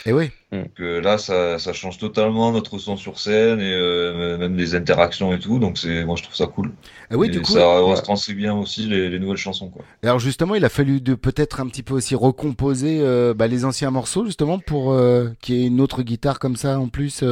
Et 0.06 0.14
oui. 0.14 0.32
Donc 0.52 0.80
là, 0.80 1.18
ça, 1.18 1.60
ça 1.60 1.73
change 1.73 1.98
totalement 1.98 2.53
notre 2.53 2.77
son 2.77 2.95
sur 2.95 3.19
scène 3.19 3.60
et 3.60 4.38
même 4.38 4.56
les 4.56 4.73
interactions 4.73 5.34
et 5.34 5.40
tout. 5.40 5.60
Donc 5.60 5.77
c'est, 5.77 6.06
moi, 6.06 6.15
je 6.15 6.23
trouve 6.23 6.36
ça 6.36 6.48
cool. 6.48 6.72
Ah 7.11 7.18
oui, 7.18 7.27
et 7.27 7.30
du 7.30 7.41
coup, 7.41 7.52
ça 7.52 7.84
ouais. 7.84 7.91
retranscrit 7.91 8.36
bien 8.36 8.56
aussi 8.56 8.84
les, 8.84 9.10
les 9.10 9.19
nouvelles 9.19 9.36
chansons, 9.36 9.68
quoi. 9.68 9.84
Et 10.02 10.07
Alors 10.07 10.19
justement, 10.19 10.56
il 10.56 10.64
a 10.64 10.69
fallu 10.69 11.02
de 11.02 11.14
peut-être 11.14 11.60
un 11.60 11.68
petit 11.68 11.84
peu 11.84 11.94
aussi 11.95 12.15
recomposer 12.15 13.03
bah, 13.36 13.48
les 13.48 13.65
anciens 13.65 13.91
morceaux 13.91 14.23
justement 14.26 14.60
pour 14.60 14.98
qu'il 15.41 15.56
y 15.56 15.64
ait 15.64 15.68
une 15.68 15.82
autre 15.82 16.03
guitare 16.03 16.40
comme 16.40 16.56
ça 16.56 16.80
en 16.80 16.88
plus. 16.88 17.26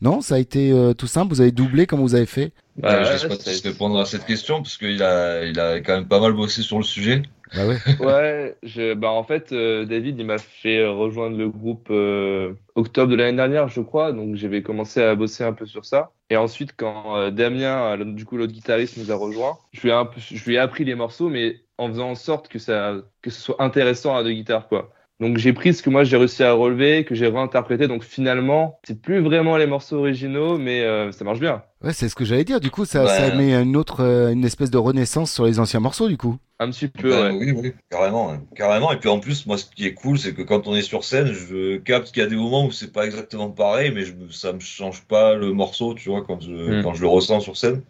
Non, 0.00 0.20
ça 0.20 0.36
a 0.36 0.38
été 0.38 0.72
tout 0.96 1.08
simple. 1.18 1.34
Vous 1.34 1.40
avez 1.40 1.52
doublé 1.52 1.86
comme 1.86 2.00
vous 2.00 2.14
avez 2.14 2.26
fait. 2.26 2.52
Ouais, 2.82 3.04
je 3.04 3.10
laisse 3.12 3.22
ouais, 3.24 3.28
Mathis 3.30 3.62
répondre 3.62 3.98
à 3.98 4.04
cette 4.06 4.24
question, 4.24 4.62
parce 4.62 4.76
qu'il 4.76 5.02
a, 5.02 5.44
il 5.44 5.58
a 5.58 5.80
quand 5.80 5.94
même 5.94 6.08
pas 6.08 6.20
mal 6.20 6.32
bossé 6.32 6.62
sur 6.62 6.78
le 6.78 6.84
sujet. 6.84 7.22
Bah 7.54 7.66
ouais. 7.66 7.78
Ouais, 8.00 8.56
je, 8.62 8.94
bah 8.94 9.10
en 9.10 9.24
fait, 9.24 9.52
euh, 9.52 9.84
David, 9.84 10.18
il 10.18 10.26
m'a 10.26 10.38
fait 10.38 10.86
rejoindre 10.86 11.36
le 11.36 11.48
groupe 11.48 11.88
euh, 11.90 12.52
octobre 12.74 13.10
de 13.10 13.16
l'année 13.16 13.36
dernière, 13.36 13.68
je 13.68 13.80
crois. 13.80 14.12
Donc, 14.12 14.36
j'avais 14.36 14.62
commencé 14.62 15.02
à 15.02 15.14
bosser 15.14 15.44
un 15.44 15.52
peu 15.52 15.66
sur 15.66 15.84
ça. 15.84 16.12
Et 16.30 16.36
ensuite, 16.36 16.74
quand 16.76 17.16
euh, 17.16 17.30
Damien, 17.30 17.96
du 18.04 18.24
coup, 18.24 18.36
l'autre 18.36 18.52
guitariste, 18.52 18.96
nous 18.98 19.10
a 19.10 19.16
rejoint, 19.16 19.58
je 19.72 19.80
lui 19.80 19.88
ai 19.88 19.92
un 19.92 20.04
peu, 20.04 20.20
je 20.20 20.44
lui 20.44 20.54
ai 20.54 20.58
appris 20.58 20.84
les 20.84 20.94
morceaux, 20.94 21.28
mais 21.28 21.60
en 21.78 21.88
faisant 21.88 22.10
en 22.10 22.14
sorte 22.14 22.48
que 22.48 22.58
ça, 22.58 22.96
que 23.22 23.30
ce 23.30 23.40
soit 23.40 23.62
intéressant 23.62 24.16
à 24.16 24.22
deux 24.22 24.32
guitares, 24.32 24.68
quoi. 24.68 24.92
Donc, 25.20 25.36
j'ai 25.38 25.52
pris 25.52 25.74
ce 25.74 25.82
que 25.82 25.90
moi 25.90 26.04
j'ai 26.04 26.16
réussi 26.16 26.44
à 26.44 26.52
relever, 26.52 27.04
que 27.04 27.14
j'ai 27.16 27.26
réinterprété. 27.26 27.88
Donc, 27.88 28.04
finalement, 28.04 28.78
c'est 28.86 29.00
plus 29.02 29.18
vraiment 29.20 29.56
les 29.56 29.66
morceaux 29.66 29.96
originaux, 29.98 30.58
mais 30.58 30.82
euh, 30.82 31.10
ça 31.10 31.24
marche 31.24 31.40
bien. 31.40 31.62
Ouais, 31.82 31.92
c'est 31.92 32.08
ce 32.08 32.14
que 32.14 32.24
j'allais 32.24 32.44
dire. 32.44 32.60
Du 32.60 32.70
coup, 32.70 32.84
ça, 32.84 33.02
Ouais. 33.04 33.08
ça 33.08 33.34
met 33.34 33.52
une 33.54 33.76
autre, 33.76 34.00
euh, 34.04 34.30
une 34.32 34.44
espèce 34.44 34.70
de 34.70 34.78
renaissance 34.78 35.32
sur 35.32 35.44
les 35.46 35.58
anciens 35.58 35.80
morceaux, 35.80 36.08
du 36.08 36.16
coup. 36.16 36.36
Un 36.60 36.70
petit 36.70 36.88
peu, 36.88 37.10
Bah, 37.10 37.30
ouais. 37.30 37.36
Oui, 37.36 37.50
oui, 37.52 37.72
carrément, 37.90 38.32
hein. 38.32 38.42
carrément. 38.56 38.92
Et 38.92 38.96
puis 38.98 39.08
en 39.08 39.18
plus, 39.20 39.46
moi, 39.46 39.58
ce 39.58 39.64
qui 39.66 39.86
est 39.86 39.94
cool, 39.94 40.18
c'est 40.18 40.34
que 40.34 40.42
quand 40.42 40.66
on 40.68 40.74
est 40.76 40.82
sur 40.82 41.02
scène, 41.04 41.32
je 41.32 41.76
capte 41.78 42.12
qu'il 42.12 42.22
y 42.22 42.26
a 42.26 42.28
des 42.28 42.36
moments 42.36 42.66
où 42.66 42.70
c'est 42.72 42.92
pas 42.92 43.04
exactement 43.06 43.50
pareil, 43.50 43.92
mais 43.94 44.04
je, 44.04 44.12
ça 44.30 44.52
me 44.52 44.60
change 44.60 45.02
pas 45.02 45.34
le 45.34 45.52
morceau, 45.52 45.94
tu 45.94 46.10
vois, 46.10 46.22
quand 46.24 46.40
je, 46.40 46.50
Mm. 46.78 46.82
quand 46.84 46.94
je 46.94 47.00
le 47.02 47.08
ressens 47.08 47.40
sur 47.40 47.56
scène. 47.56 47.82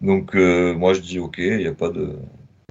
Donc, 0.00 0.34
euh, 0.36 0.74
moi, 0.74 0.94
je 0.94 1.00
dis, 1.00 1.18
ok, 1.18 1.36
il 1.38 1.60
y 1.62 1.66
a 1.66 1.72
pas 1.74 1.88
de. 1.90 2.16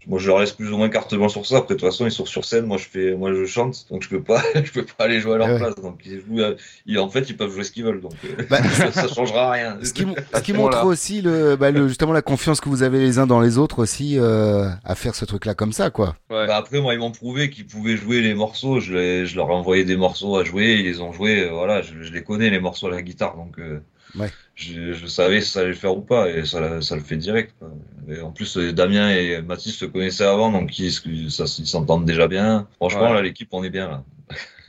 Moi, 0.07 0.19
je 0.19 0.27
leur 0.27 0.39
laisse 0.39 0.51
plus 0.51 0.71
ou 0.71 0.77
moins 0.77 0.89
carte 0.89 1.13
blanche 1.15 1.31
sur 1.31 1.45
ça. 1.45 1.57
Après, 1.57 1.73
de 1.75 1.79
toute 1.79 1.89
façon, 1.89 2.05
ils 2.05 2.11
sont 2.11 2.25
sur 2.25 2.45
scène. 2.45 2.65
Moi, 2.65 2.77
je 2.77 2.85
fais, 2.85 3.15
moi, 3.15 3.33
je 3.33 3.45
chante, 3.45 3.85
donc 3.89 4.03
je 4.03 4.09
peux 4.09 4.21
pas, 4.21 4.41
je 4.55 4.71
peux 4.71 4.83
pas 4.83 5.05
aller 5.05 5.19
jouer 5.19 5.33
à 5.33 5.37
leur 5.37 5.47
Ouais. 5.47 5.57
place. 5.57 5.75
Donc, 5.75 5.99
ils 6.05 6.21
jouent, 6.21 6.41
à- 6.43 6.53
ils- 6.85 6.99
en 6.99 7.09
fait, 7.09 7.29
ils 7.29 7.35
peuvent 7.37 7.51
jouer 7.51 7.63
ce 7.63 7.71
qu'ils 7.71 7.83
veulent. 7.85 8.01
Donc, 8.01 8.13
euh, 8.25 8.43
Bah, 8.49 8.61
ça, 8.63 8.91
ça 8.91 9.07
changera 9.07 9.51
rien. 9.51 9.77
Ce 9.83 9.93
qui, 9.93 10.05
ce 10.33 10.41
qui 10.41 10.53
montre 10.53 10.85
aussi 10.85 11.21
le, 11.21 11.55
bah, 11.55 11.71
le, 11.71 11.87
justement 11.87 12.13
la 12.13 12.21
confiance 12.21 12.61
que 12.61 12.69
vous 12.69 12.83
avez 12.83 12.99
les 12.99 13.19
uns 13.19 13.25
dans 13.27 13.39
les 13.41 13.57
autres 13.57 13.79
aussi 13.79 14.19
euh, 14.19 14.69
à 14.83 14.95
faire 14.95 15.15
ce 15.15 15.25
truc-là 15.25 15.53
comme 15.55 15.73
ça, 15.73 15.89
quoi. 15.89 16.15
Bah 16.29 16.45
après, 16.55 16.79
moi, 16.81 16.93
ils 16.93 16.99
m'ont 16.99 17.11
prouvé 17.11 17.49
qu'ils 17.49 17.65
pouvaient 17.67 17.97
jouer 17.97 18.21
les 18.21 18.33
morceaux. 18.33 18.79
Je, 18.79 18.93
les- 18.93 19.25
je 19.25 19.35
leur 19.35 19.49
ai 19.49 19.53
envoyé 19.53 19.83
des 19.85 19.95
morceaux 19.97 20.37
à 20.37 20.43
jouer. 20.43 20.73
Ils 20.79 20.85
les 20.85 21.01
ont 21.01 21.11
joués. 21.11 21.45
euh, 21.45 21.51
Voilà, 21.51 21.81
je, 21.81 21.93
je 22.01 22.11
les 22.13 22.23
connais, 22.23 22.49
les 22.49 22.59
morceaux 22.59 22.87
à 22.87 22.91
la 22.91 23.01
guitare. 23.01 23.35
Donc, 23.37 23.57
euh, 23.59 23.79
Ouais. 24.17 24.31
je, 24.55 24.93
je 24.93 25.05
savais 25.07 25.41
si 25.41 25.51
ça 25.51 25.59
allait 25.59 25.69
le 25.69 25.75
faire 25.75 25.95
ou 25.97 26.01
pas. 26.01 26.29
Et 26.29 26.45
ça, 26.45 26.81
ça 26.81 26.95
le 26.95 27.01
fait 27.01 27.17
direct. 27.17 27.53
quoi. 27.59 27.69
Et 28.07 28.21
en 28.21 28.31
plus, 28.31 28.57
euh, 28.57 28.71
Damien 28.73 29.09
et 29.11 29.41
Mathis 29.41 29.75
se 29.77 29.85
connaissaient 29.85 30.25
avant. 30.25 30.51
Donc, 30.51 30.77
ils, 30.79 30.91
s'entendent 31.31 32.05
déjà 32.05 32.27
bien. 32.27 32.67
Franchement, 32.77 33.09
Ouais. 33.09 33.13
là, 33.13 33.21
l'équipe, 33.21 33.49
on 33.51 33.63
est 33.63 33.69
bien 33.69 33.87
là. 33.89 34.03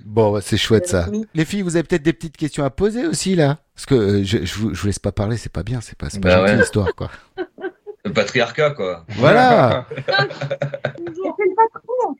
Bon, 0.04 0.40
c'est 0.40 0.56
chouette 0.58 0.86
ça. 0.86 1.08
Les 1.34 1.44
filles, 1.44 1.62
vous 1.62 1.76
avez 1.76 1.82
peut-être 1.82 2.02
des 2.02 2.12
petites 2.12 2.36
questions 2.36 2.64
à 2.64 2.70
poser 2.70 3.06
aussi 3.06 3.34
là, 3.34 3.58
parce 3.74 3.86
que 3.86 3.94
euh, 3.94 4.24
je, 4.24 4.44
je, 4.44 4.54
vous, 4.58 4.74
je 4.74 4.80
vous 4.80 4.86
laisse 4.86 4.98
pas 4.98 5.10
parler, 5.12 5.36
c'est 5.36 5.52
pas 5.52 5.62
bien, 5.62 5.80
c'est 5.80 5.96
pas, 5.96 6.08
pas 6.10 6.18
Bah 6.18 6.30
gentil 6.38 6.52
ouais. 6.52 6.58
l'histoire, 6.58 6.94
quoi. 6.94 7.10
Le 8.04 8.12
patriarcat, 8.12 8.70
quoi. 8.70 9.04
Voilà. 9.16 9.86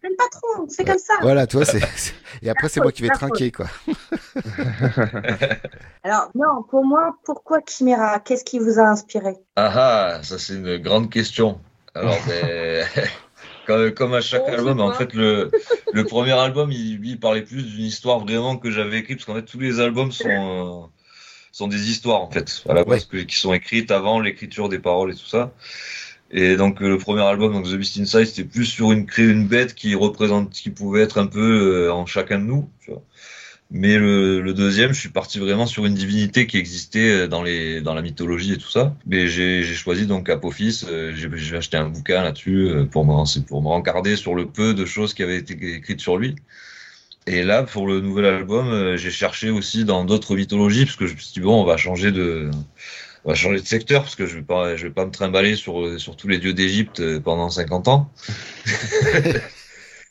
Le 0.09 0.17
patron, 0.17 0.67
c'est 0.69 0.85
comme 0.85 0.99
ça. 0.99 1.15
Voilà, 1.21 1.47
toi, 1.47 1.65
c'est. 1.65 1.81
Et 2.43 2.49
après, 2.49 2.69
c'est 2.69 2.81
moi 2.81 2.93
qui 2.93 3.03
vais 3.03 3.09
trinquer, 3.09 3.51
quoi. 3.51 3.67
Alors, 6.05 6.31
non, 6.35 6.63
pour 6.71 6.85
moi, 6.85 7.17
pourquoi 7.25 7.59
Chimera? 7.67 8.21
Qu'est-ce 8.21 8.45
qui 8.45 8.59
vous 8.59 8.79
a 8.79 8.83
inspiré? 8.83 9.35
Ah 9.57 9.73
ah, 9.75 10.23
ça 10.23 10.39
c'est 10.39 10.55
une 10.55 10.77
grande 10.79 11.11
question. 11.11 11.61
Alors, 11.95 12.17
ben, 12.29 12.87
comme, 13.67 13.91
comme 13.93 14.15
à 14.15 14.21
chaque 14.21 14.49
album, 14.49 14.81
en 14.81 14.93
fait, 14.93 15.13
le, 15.15 15.51
le 15.93 16.05
premier 16.05 16.33
album, 16.39 16.71
il, 16.71 16.99
lui, 16.99 17.11
il 17.13 17.21
parlait 17.21 17.43
plus 17.43 17.65
d'une 17.65 17.85
histoire 17.85 18.21
vraiment 18.21 18.57
que 18.59 18.71
j'avais 18.71 18.99
écrite, 18.99 19.19
parce 19.19 19.27
qu'en 19.27 19.35
fait, 19.35 19.43
tous 19.51 19.59
les 19.59 19.81
albums 19.81 20.13
sont, 20.13 20.29
euh, 20.29 20.87
sont 21.51 21.67
des 21.67 21.91
histoires, 21.91 22.23
en 22.23 22.31
fait, 22.31 22.63
à 22.69 22.75
la 22.75 22.85
base, 22.85 23.07
que- 23.07 23.17
qui 23.17 23.37
sont 23.37 23.53
écrites 23.55 23.91
avant 23.91 24.21
l'écriture 24.21 24.69
des 24.69 24.79
paroles 24.79 25.13
et 25.13 25.17
tout 25.17 25.27
ça. 25.27 25.53
Et 26.31 26.57
donc, 26.57 26.83
euh, 26.83 26.89
le 26.89 26.99
premier 26.99 27.23
album, 27.23 27.53
donc 27.53 27.67
The 27.67 27.77
Beast 27.77 27.99
Inside, 27.99 28.27
c'était 28.27 28.45
plus 28.45 28.65
sur 28.65 28.93
une, 28.93 29.07
créer 29.07 29.27
une 29.27 29.47
bête 29.47 29.75
qui 29.75 29.95
représente, 29.95 30.51
qui 30.51 30.71
pouvait 30.71 31.03
être 31.03 31.19
un 31.19 31.27
peu 31.27 31.87
euh, 31.87 31.93
en 31.93 32.07
chacun 32.07 32.39
de 32.39 32.45
nous, 32.45 32.69
tu 32.81 32.91
vois. 32.91 33.03
Mais 33.73 33.99
le, 33.99 34.41
le 34.41 34.55
deuxième, 34.55 34.93
je 34.93 35.01
suis 35.01 35.09
parti 35.09 35.41
vraiment 35.41 35.67
sur 35.67 35.87
une 35.87 35.95
divinité 35.95 36.47
qui 36.47 36.57
existait 36.57 37.11
euh, 37.11 37.27
dans 37.27 37.43
les 37.43 37.81
dans 37.81 37.95
la 37.95 38.03
mythologie 38.03 38.53
et 38.53 38.59
tout 38.59 38.71
ça. 38.71 38.95
Mais 39.07 39.27
j'ai 39.29 39.65
choisi 39.75 40.07
donc 40.07 40.29
Apophis. 40.29 40.85
J'ai 41.15 41.57
acheté 41.57 41.77
un 41.77 41.89
bouquin 41.89 42.23
là-dessus 42.23 42.71
pour 42.93 43.05
me 43.05 43.41
pour 43.43 43.63
me 43.63 43.69
rencarder 43.69 44.17
sur 44.17 44.37
le 44.37 44.47
peu 44.47 44.73
de 44.73 44.85
choses 44.85 45.15
qui 45.15 45.25
avaient 45.25 45.39
été 45.39 45.55
écrites 45.75 46.01
sur 46.01 46.17
lui. 46.17 46.37
Et 47.27 47.43
là, 47.43 47.65
pour 47.65 47.89
le 47.89 48.01
nouvel 48.01 48.27
album, 48.27 48.97
j'ai 48.97 49.11
cherché 49.11 49.51
aussi 49.51 49.85
dans 49.85 50.05
d'autres 50.05 50.37
mythologies 50.37 50.85
parce 50.85 50.97
que 50.97 51.09
je 51.09 51.15
me 51.15 51.19
suis 51.19 51.33
dit 51.33 51.41
bon, 51.41 51.61
on 51.61 51.65
va 51.65 51.77
changer 51.77 52.13
de 52.13 52.51
on 53.27 53.31
va 53.31 53.35
changer 53.35 53.61
de 53.61 53.67
secteur 53.67 54.03
parce 54.03 54.15
que 54.15 54.25
je 54.25 54.37
vais 54.37 54.43
pas 54.43 54.77
je 54.77 54.87
vais 54.87 54.93
pas 54.93 55.05
me 55.05 55.11
trimballer 55.11 55.57
sur 55.57 56.01
sur 56.01 56.17
tous 56.17 56.29
les 56.29 56.39
dieux 56.39 56.55
d'Égypte 56.55 57.01
euh, 57.01 57.21
pendant 57.21 57.51
50 57.51 57.89
ans. 57.89 58.11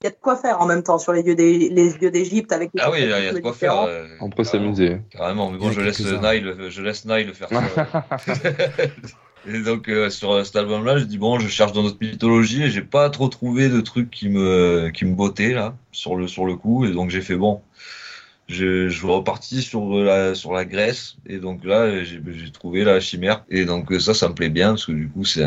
Il 0.01 0.03
y 0.03 0.07
a 0.07 0.11
de 0.11 0.17
quoi 0.21 0.35
faire 0.35 0.61
en 0.61 0.67
même 0.67 0.83
temps 0.83 0.99
sur 0.99 1.13
les 1.13 1.23
dieux 1.23 1.35
des- 1.35 1.69
les 1.69 1.93
dieux 1.93 2.11
d'Égypte 2.11 2.51
avec 2.51 2.69
des 2.73 2.81
Ah 2.83 2.91
oui, 2.91 2.99
il 3.01 3.09
y 3.09 3.13
a 3.13 3.33
de 3.33 3.39
quoi 3.39 3.53
faire. 3.53 3.71
différents. 3.71 3.87
euh, 3.87 4.05
On 4.19 4.29
peut 4.29 4.43
s'amuser. 4.43 4.97
Carrément, 5.09 5.49
mais 5.49 5.57
bon, 5.57 5.71
je 5.71 5.81
laisse. 5.81 5.99
Nile, 6.01 6.55
je 6.69 6.81
laisse 6.81 7.05
Nile 7.05 7.33
faire 7.33 7.47
ça. 7.49 8.27
et 9.47 9.59
donc, 9.61 9.87
euh, 9.87 10.09
sur 10.09 10.45
cet 10.45 10.57
album-là, 10.57 10.97
j'ai 10.97 11.05
dit, 11.05 11.17
bon, 11.17 11.39
je 11.39 11.47
cherche 11.47 11.71
dans 11.71 11.81
notre 11.81 11.97
mythologie 12.01 12.63
et 12.63 12.69
j'ai 12.69 12.81
pas 12.81 13.09
trop 13.09 13.29
trouvé 13.29 13.69
de 13.69 13.79
trucs 13.81 14.11
qui 14.11 14.29
me, 14.29 14.91
qui 14.93 15.05
me 15.05 15.15
bottaient, 15.15 15.53
là, 15.53 15.75
sur 15.91 16.15
le, 16.17 16.27
sur 16.27 16.45
le 16.45 16.55
coup. 16.55 16.85
Et 16.85 16.91
donc, 16.91 17.09
j'ai 17.09 17.21
fait, 17.21 17.35
bon, 17.35 17.61
je, 18.47 18.89
je 18.89 18.97
suis 18.97 19.07
reparti 19.07 19.61
sur 19.61 19.89
la, 20.03 20.35
sur 20.35 20.53
la 20.53 20.65
Grèce. 20.65 21.15
Et 21.25 21.39
donc 21.39 21.63
là, 21.65 22.03
j'ai 22.03 22.51
trouvé 22.51 22.83
la 22.83 22.99
chimère. 22.99 23.43
Et 23.49 23.65
donc, 23.65 23.91
euh, 23.91 23.99
ça, 23.99 24.13
ça 24.13 24.29
me 24.29 24.33
plaît 24.35 24.49
bien 24.49 24.69
parce 24.69 24.85
que 24.85 24.91
du 24.91 25.09
coup, 25.09 25.25
c'est 25.25 25.45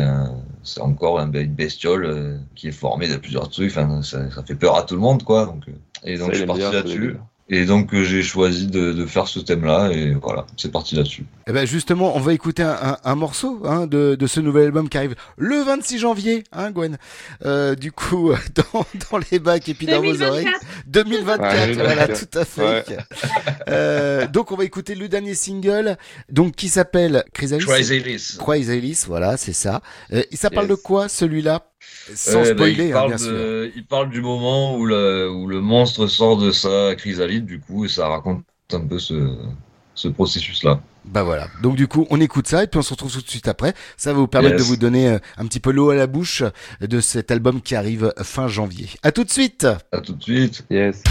encore 0.79 1.19
un- 1.19 1.31
une 1.31 1.53
bestiole 1.53 2.05
euh, 2.05 2.37
qui 2.55 2.67
est 2.67 2.71
formée 2.71 3.07
de 3.07 3.17
plusieurs 3.17 3.49
trucs. 3.49 3.71
Enfin, 3.71 4.01
ça, 4.01 4.29
ça 4.31 4.43
fait 4.43 4.55
peur 4.55 4.75
à 4.75 4.83
tout 4.83 4.95
le 4.95 5.01
monde, 5.01 5.23
quoi. 5.23 5.45
Donc, 5.45 5.67
euh, 5.69 5.73
et 6.03 6.17
donc, 6.17 6.27
Ça, 6.27 6.33
je 6.33 6.37
suis 6.39 6.47
parti 6.47 6.61
là-dessus. 6.75 7.15
Et 7.51 7.65
donc 7.65 7.93
euh, 7.95 8.03
j'ai 8.03 8.21
choisi 8.21 8.67
de, 8.67 8.93
de 8.93 9.05
faire 9.07 9.27
ce 9.27 9.39
thème-là 9.39 9.89
et 9.91 10.13
voilà, 10.13 10.45
c'est 10.55 10.71
parti 10.71 10.95
là-dessus. 10.95 11.25
Eh 11.47 11.51
ben 11.51 11.65
justement, 11.65 12.15
on 12.15 12.19
va 12.19 12.33
écouter 12.33 12.61
un, 12.61 12.77
un- 12.79 12.97
un 13.03 13.15
morceau 13.15 13.61
hein, 13.65 13.87
de, 13.87 14.13
de 14.13 14.27
ce 14.27 14.39
nouvel 14.39 14.65
album 14.65 14.87
qui 14.87 14.97
arrive 14.97 15.15
le 15.37 15.55
26 15.63 15.97
janvier, 15.97 16.43
hein, 16.51 16.69
Gwen. 16.69 16.97
Euh, 17.45 17.73
du 17.73 17.91
coup, 17.91 18.31
dans, 18.73 18.85
dans 19.11 19.17
les 19.31 19.39
bacs 19.39 19.67
et 19.67 19.73
puis 19.73 19.87
dans 19.87 19.95
vos 19.97 20.13
2024. 20.13 20.29
oreilles. 20.29 20.47
2024, 20.87 21.41
Ouais, 21.41 21.73
voilà, 21.73 22.07
2024. 22.07 22.29
tout 22.29 22.39
à 22.39 22.45
fait. 22.45 22.97
Euh, 23.67 24.27
donc 24.27 24.51
on 24.51 24.55
va 24.55 24.63
écouter 24.63 24.95
le 24.95 25.07
dernier 25.07 25.35
single, 25.35 25.97
donc 26.31 26.55
qui 26.55 26.69
s'appelle 26.69 27.23
Chrysalis. 27.33 27.65
Chrysalis. 27.65 28.37
Chrysalis, 28.39 29.03
voilà, 29.07 29.37
c'est 29.37 29.53
ça. 29.53 29.81
Euh, 30.13 30.23
ça 30.33 30.49
parle 30.49 30.67
Yes. 30.67 30.77
de 30.77 30.81
quoi 30.83 31.07
celui-là? 31.09 31.65
Sans 32.15 32.39
Euh, 32.39 32.53
bah, 32.53 32.65
spoiler, 32.65 32.85
il, 32.87 32.91
hein, 32.91 32.93
parle 32.93 33.07
bien 33.09 33.17
sûr. 33.17 33.71
il 33.75 33.85
parle 33.85 34.09
du 34.09 34.21
moment 34.21 34.75
où 34.77 34.85
le, 34.85 35.29
où 35.31 35.47
le 35.47 35.61
monstre 35.61 36.07
sort 36.07 36.37
de 36.37 36.51
sa 36.51 36.95
chrysalide, 36.95 37.45
du 37.45 37.59
coup, 37.59 37.85
et 37.85 37.89
ça 37.89 38.07
raconte 38.07 38.43
un 38.73 38.81
peu 38.81 38.99
ce, 38.99 39.35
ce 39.95 40.07
processus-là. 40.07 40.81
Bah 41.05 41.23
voilà. 41.23 41.47
Donc 41.63 41.75
du 41.75 41.87
coup, 41.87 42.05
on 42.09 42.19
écoute 42.21 42.47
ça 42.47 42.63
et 42.63 42.67
puis 42.67 42.77
on 42.77 42.83
se 42.83 42.91
retrouve 42.93 43.11
tout 43.11 43.21
de 43.21 43.29
suite 43.29 43.47
après. 43.47 43.73
Ça 43.97 44.13
va 44.13 44.19
vous 44.19 44.27
permettre 44.27 44.55
Yes. 44.57 44.63
de 44.63 44.67
vous 44.67 44.77
donner 44.77 45.07
euh, 45.07 45.19
un 45.37 45.45
petit 45.47 45.59
peu 45.59 45.71
l'eau 45.71 45.89
à 45.89 45.95
la 45.95 46.05
bouche 46.07 46.43
de 46.81 46.99
cet 46.99 47.31
album 47.31 47.61
qui 47.61 47.73
arrive 47.75 48.13
fin 48.21 48.47
janvier. 48.47 48.89
À 49.01 49.11
tout 49.11 49.23
de 49.23 49.31
suite. 49.31 49.65
À 49.91 50.01
tout 50.01 50.13
de 50.13 50.21
suite. 50.23 50.65
Yes. 50.69 51.01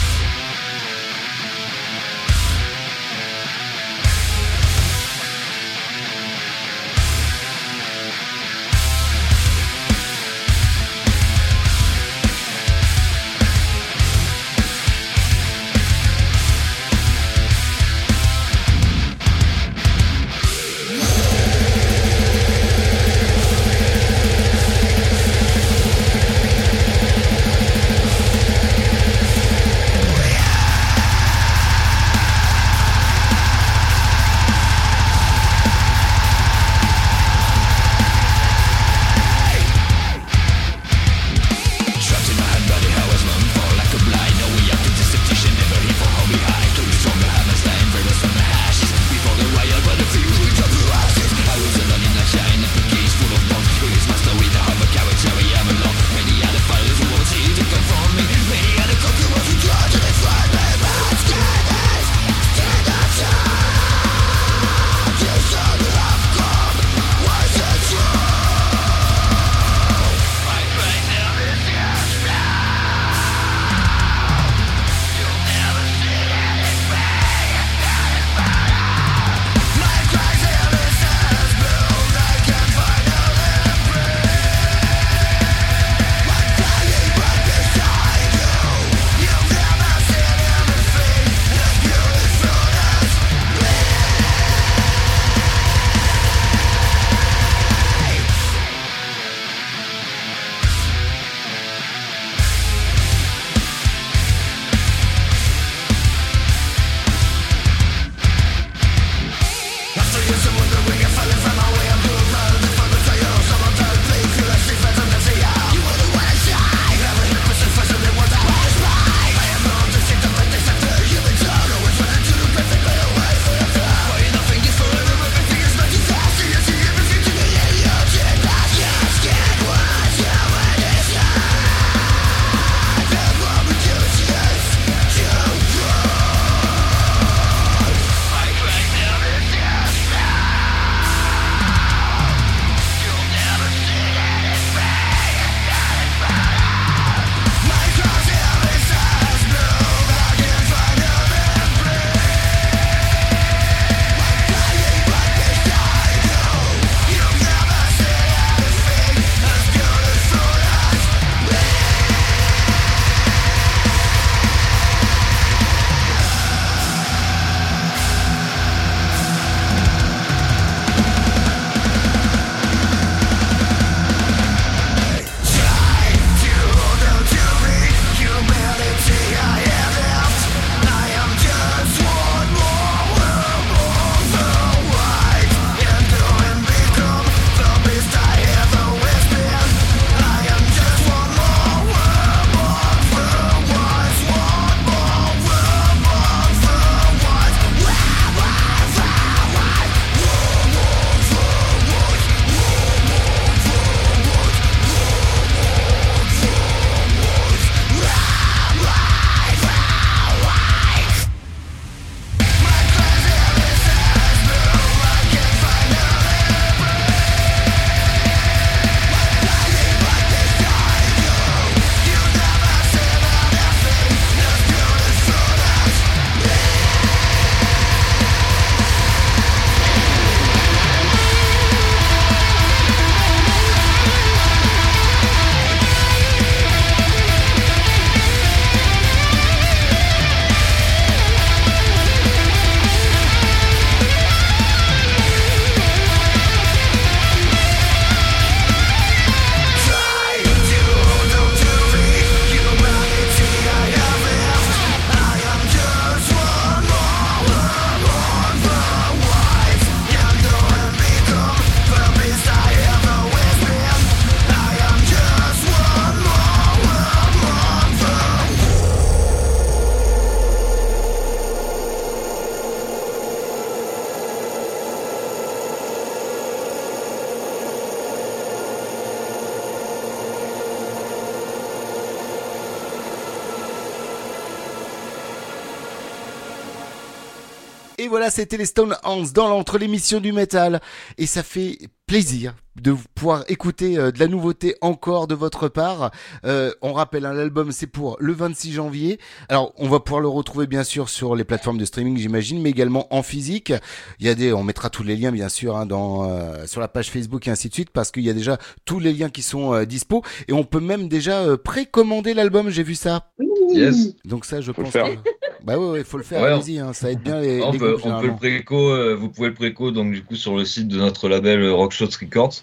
C'était 288.38 288.56
les 288.56 288.66
Stone 288.66 288.96
Hands 289.02 289.24
dans 289.34 289.48
l'entre 289.48 289.78
l'émission 289.78 290.20
du 290.20 290.30
métal. 290.30 290.80
Et 291.16 291.26
ça 291.26 291.42
fait 291.42 291.76
plaisir 292.06 292.54
de 292.80 292.94
pouvoir 293.16 293.42
écouter 293.48 293.98
euh, 293.98 294.12
de 294.12 294.20
la 294.20 294.28
nouveauté 294.28 294.76
encore 294.80 295.26
de 295.26 295.34
votre 295.34 295.66
part. 295.66 296.12
Euh, 296.44 296.72
on 296.80 296.92
rappelle, 296.92 297.26
hein, 297.26 297.32
l'album 297.32 297.72
c'est 297.72 297.88
pour 297.88 298.16
le 298.20 298.32
26 298.32 298.72
janvier. 298.74 299.18
Alors, 299.48 299.72
on 299.76 299.88
va 299.88 299.98
pouvoir 299.98 300.20
le 300.20 300.28
retrouver 300.28 300.68
bien 300.68 300.84
sûr 300.84 301.08
sur 301.08 301.34
les 301.34 301.42
plateformes 301.42 301.78
de 301.78 301.84
streaming, 301.84 302.16
j'imagine, 302.16 302.62
mais 302.62 302.70
également 302.70 303.12
en 303.12 303.24
physique. 303.24 303.72
Il 304.20 304.26
y 304.26 304.28
a 304.28 304.36
des, 304.36 304.52
on 304.52 304.62
mettra 304.62 304.88
tous 304.88 305.02
les 305.02 305.16
liens 305.16 305.32
bien 305.32 305.48
sûr 305.48 305.76
hein, 305.76 305.84
dans 305.84 306.30
euh, 306.30 306.64
sur 306.66 306.80
la 306.80 306.86
page 306.86 307.10
Facebook 307.10 307.48
et 307.48 307.50
ainsi 307.50 307.68
de 307.68 307.74
suite 307.74 307.90
parce 307.90 308.12
qu'il 308.12 308.22
y 308.22 308.30
a 308.30 308.34
déjà 308.34 308.56
tous 308.84 309.00
les 309.00 309.12
liens 309.12 309.30
qui 309.30 309.42
sont 309.42 309.74
euh, 309.74 309.84
dispo 309.84 310.22
et 310.46 310.52
on 310.52 310.62
peut 310.62 310.78
même 310.78 311.08
déjà 311.08 311.40
euh, 311.40 311.56
précommander 311.56 312.34
l'album. 312.34 312.70
J'ai 312.70 312.84
vu 312.84 312.94
ça. 312.94 313.32
Yes. 313.70 314.14
Donc 314.24 314.44
ça, 314.44 314.60
je 314.60 314.72
Faut 314.72 314.80
le 314.82 314.86
pense. 314.86 314.92
faire. 314.92 315.06
que- 315.22 315.28
Bah 315.64 315.76
ouais, 315.78 315.90
ouais, 315.90 316.04
faut 316.04 316.18
le 316.18 316.22
faire. 316.24 316.40
Ouais, 316.42 316.48
Allez-y, 316.52 316.78
hein, 316.78 316.92
ça 316.92 317.10
aide 317.10 317.20
bien 317.20 317.40
les. 317.40 317.60
on, 317.62 317.72
les 317.72 317.78
peut, 317.78 317.96
groupes, 317.96 318.06
on 318.12 318.20
peut 318.20 318.26
le 318.28 318.36
préco, 318.36 318.90
euh, 318.90 319.14
vous 319.14 319.28
pouvez 319.28 319.48
le 319.48 319.54
préco 319.54 319.90
donc 319.90 320.12
du 320.12 320.22
coup 320.22 320.36
sur 320.36 320.56
le 320.56 320.64
site 320.64 320.88
de 320.88 320.96
notre 320.98 321.28
label 321.28 321.60
euh, 321.62 321.72
Rockshots 321.72 322.16
Records. 322.20 322.62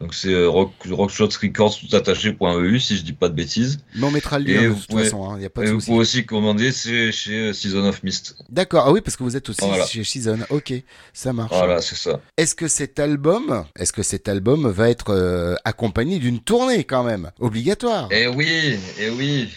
Donc 0.00 0.12
c'est 0.12 0.32
euh, 0.32 0.48
rock, 0.48 0.72
Rockshots 0.90 1.28
Records 1.40 1.76
tout 1.78 1.94
attaché.eu 1.94 2.80
si 2.80 2.96
je 2.96 3.02
dis 3.04 3.12
pas 3.12 3.28
de 3.28 3.34
bêtises. 3.34 3.78
Mais 3.94 4.04
on 4.06 4.10
mettra 4.10 4.38
le 4.40 4.44
lien 4.52 4.68
de 4.70 4.74
toute 4.74 4.88
pouvez- 4.88 5.04
façon, 5.04 5.30
hein, 5.30 5.38
y 5.38 5.44
a 5.44 5.50
pas 5.50 5.62
de 5.62 5.66
et 5.68 5.70
vous 5.70 5.78
pouvez 5.78 5.98
aussi 5.98 6.26
commander, 6.26 6.72
c'est 6.72 7.12
chez 7.12 7.50
euh, 7.50 7.52
Season 7.52 7.84
of 7.86 8.02
Mist. 8.02 8.34
D'accord. 8.50 8.84
Ah 8.88 8.92
oui, 8.92 9.00
parce 9.02 9.16
que 9.16 9.22
vous 9.22 9.36
êtes 9.36 9.48
aussi 9.48 9.60
Voilà. 9.64 9.86
chez 9.86 10.02
Season. 10.02 10.38
Ok, 10.50 10.72
ça 11.12 11.32
marche. 11.32 11.52
Voilà, 11.54 11.80
c'est 11.80 11.94
ça. 11.94 12.20
Est-ce 12.36 12.56
que 12.56 12.66
cet 12.66 12.98
album, 12.98 13.64
est-ce 13.78 13.92
que 13.92 14.02
cet 14.02 14.28
album 14.28 14.68
va 14.68 14.90
être 14.90 15.10
euh, 15.10 15.54
accompagné 15.64 16.18
d'une 16.18 16.40
tournée 16.40 16.82
quand 16.82 17.04
même, 17.04 17.30
obligatoire 17.38 18.08
Eh 18.10 18.26
oui, 18.26 18.76
eh 18.98 19.10
oui. 19.10 19.48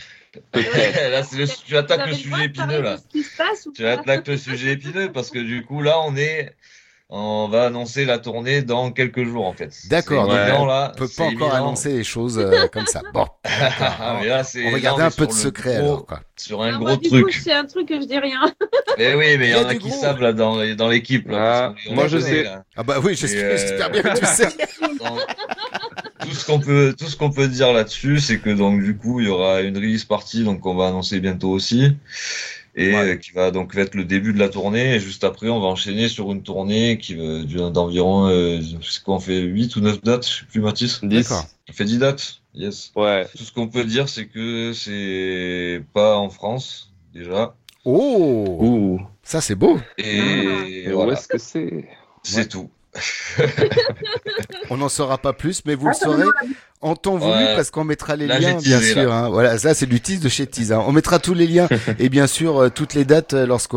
Là, 0.53 1.23
c'est 1.23 1.38
le, 1.38 1.47
tu 1.65 1.77
attaques 1.77 2.07
le 2.07 2.14
sujet 2.14 2.45
épineux 2.45 2.81
là. 2.81 2.97
Ce 2.97 3.07
qui 3.07 3.23
se 3.23 3.38
passe 3.38 3.65
ou 3.65 3.72
Tu 3.73 3.85
attaques 3.85 4.27
le 4.27 4.38
sujet 4.38 4.73
épineux 4.73 5.11
parce 5.11 5.30
que 5.30 5.39
du 5.39 5.64
coup 5.64 5.81
là 5.81 5.99
on 6.01 6.15
est, 6.15 6.55
on 7.09 7.47
va 7.47 7.67
annoncer 7.67 8.03
la 8.03 8.17
tournée 8.19 8.61
dans 8.61 8.91
quelques 8.91 9.23
jours 9.23 9.45
en 9.45 9.53
fait. 9.53 9.73
D'accord. 9.89 10.25
Imminent, 10.29 10.67
on 10.93 10.97
peut 10.97 11.07
pas 11.07 11.23
encore 11.23 11.55
annoncer 11.55 11.93
les 11.93 12.03
choses 12.03 12.38
euh, 12.38 12.67
comme 12.71 12.85
ça. 12.85 13.01
Bon. 13.13 13.25
Ah, 13.79 14.17
mais 14.21 14.27
là, 14.27 14.43
c'est- 14.43 14.65
on 14.67 14.71
va 14.71 14.79
garder 14.79 15.03
un 15.03 15.11
peu 15.11 15.25
de 15.25 15.31
le 15.31 15.38
secret 15.38 15.75
gros- 15.77 15.85
alors. 15.85 16.05
Quoi. 16.05 16.19
Sur 16.35 16.61
un 16.61 16.67
Ah, 16.69 16.71
gros 16.73 16.81
moi, 16.88 16.97
du 16.97 17.09
truc. 17.09 17.34
c'est 17.34 17.53
un 17.53 17.65
truc 17.65 17.88
que 17.88 17.99
je 17.99 18.05
dis 18.05 18.19
rien. 18.19 18.41
Mais 18.97 19.13
oui, 19.15 19.38
mais 19.38 19.49
il 19.49 19.51
y, 19.51 19.55
en 19.55 19.67
a 19.67 19.73
qui 19.75 19.88
gros. 19.89 19.99
savent 20.01 20.21
là 20.21 20.34
dans, 20.34 20.57
l'équipe. 20.89 21.27
Ah, 21.34 21.73
moi, 21.91 22.07
je 22.07 22.19
sais. 22.19 22.43
là. 22.43 22.63
Ah 22.75 22.84
bah 22.84 22.97
oui, 23.03 23.15
j'espère 23.15 23.88
euh, 23.88 23.89
bien 23.89 24.01
que 24.03 24.19
tu 24.19 24.25
sais. 24.25 24.47
Donc, 24.99 25.19
tout 26.19 26.31
ce 26.34 26.45
qu'on 26.45 26.59
peut, 26.59 26.93
tout 26.97 27.05
ce 27.05 27.15
qu'on 27.15 27.31
peut 27.31 27.47
dire 27.47 27.71
là-dessus, 27.73 28.19
c'est 28.19 28.39
que 28.39 28.49
donc 28.49 28.84
du 28.84 28.97
coup, 28.97 29.19
il 29.21 29.27
y 29.27 29.29
aura 29.29 29.61
une 29.61 29.77
release 29.77 30.03
party, 30.03 30.43
donc 30.43 30.65
on 30.65 30.75
va 30.75 30.88
annoncer 30.88 31.19
bientôt 31.19 31.49
aussi, 31.49 31.95
et 32.77 32.95
euh, 32.95 33.15
qui 33.17 33.31
va 33.31 33.51
donc 33.51 33.75
être 33.75 33.95
le 33.95 34.05
début 34.05 34.31
de 34.33 34.39
la 34.39 34.47
tournée. 34.49 34.95
Et 34.95 34.99
juste 34.99 35.23
après, 35.25 35.49
on 35.49 35.59
va 35.59 35.67
enchaîner 35.67 36.07
sur 36.07 36.31
une 36.31 36.43
tournée 36.43 36.97
qui 36.97 37.15
va 37.15 37.43
durer 37.43 37.71
d'environ, 37.71 38.27
euh, 38.29 38.61
c'est 38.81 39.03
quoi, 39.03 39.15
on 39.15 39.19
fait 39.19 39.41
8 39.41 39.75
ou 39.75 39.81
9 39.81 40.01
dates, 40.03 40.25
je 40.27 40.39
sais 40.39 40.45
plus 40.45 40.61
Mathis. 40.61 40.99
10. 41.03 41.09
D'accord. 41.27 41.45
On 41.69 41.73
fait 41.73 41.85
10 41.85 41.97
dates. 41.97 42.41
Yes. 42.53 42.91
Ouais. 42.95 43.27
Tout 43.35 43.43
ce 43.43 43.51
qu'on 43.51 43.67
peut 43.67 43.83
dire, 43.83 44.07
c'est 44.07 44.27
que 44.27 44.71
c'est 44.73 45.83
pas 45.93 46.17
en 46.17 46.29
France 46.29 46.93
déjà, 47.13 47.55
Oh, 47.89 48.57
Ouh. 48.59 49.01
ça 49.23 49.41
c'est 49.41 49.55
beau. 49.55 49.79
et 49.97 50.83
Et 50.83 50.91
où 50.91 50.95
voilà, 50.97 51.13
est-ce 51.13 51.27
que 51.27 51.37
c'est? 51.37 51.87
C'est 52.23 52.47
tout. 52.49 52.69
On 54.69 54.77
n'en 54.77 54.89
saura 54.89 55.17
pas 55.17 55.33
plus, 55.33 55.63
mais 55.65 55.75
vous 55.75 55.87
Ah, 55.87 55.91
le 55.91 55.95
saurez 55.95 56.25
en 56.81 56.95
temps 56.95 57.17
voulu 57.17 57.31
Ouais. 57.33 57.55
parce 57.55 57.71
qu'on 57.71 57.83
mettra 57.83 58.15
les 58.15 58.27
Là, 58.27 58.39
liens, 58.39 58.57
bien 58.57 58.79
sûr. 58.79 59.11
hein. 59.11 59.29
Voilà, 59.29 59.57
ça 59.57 59.73
c'est 59.73 59.85
du 59.87 59.99
tease 60.01 60.19
de 60.19 60.29
chez 60.29 60.45
Tease. 60.47 60.71
hein. 60.71 60.83
On 60.87 60.91
mettra 60.91 61.19
tous 61.19 61.33
les 61.33 61.47
liens 61.47 61.67
et 61.99 62.09
bien 62.09 62.27
sûr 62.27 62.57
euh, 62.57 62.69
toutes 62.69 62.93
les 62.93 63.03
dates 63.05 63.33
euh, 63.33 63.45
lorsque 63.45 63.75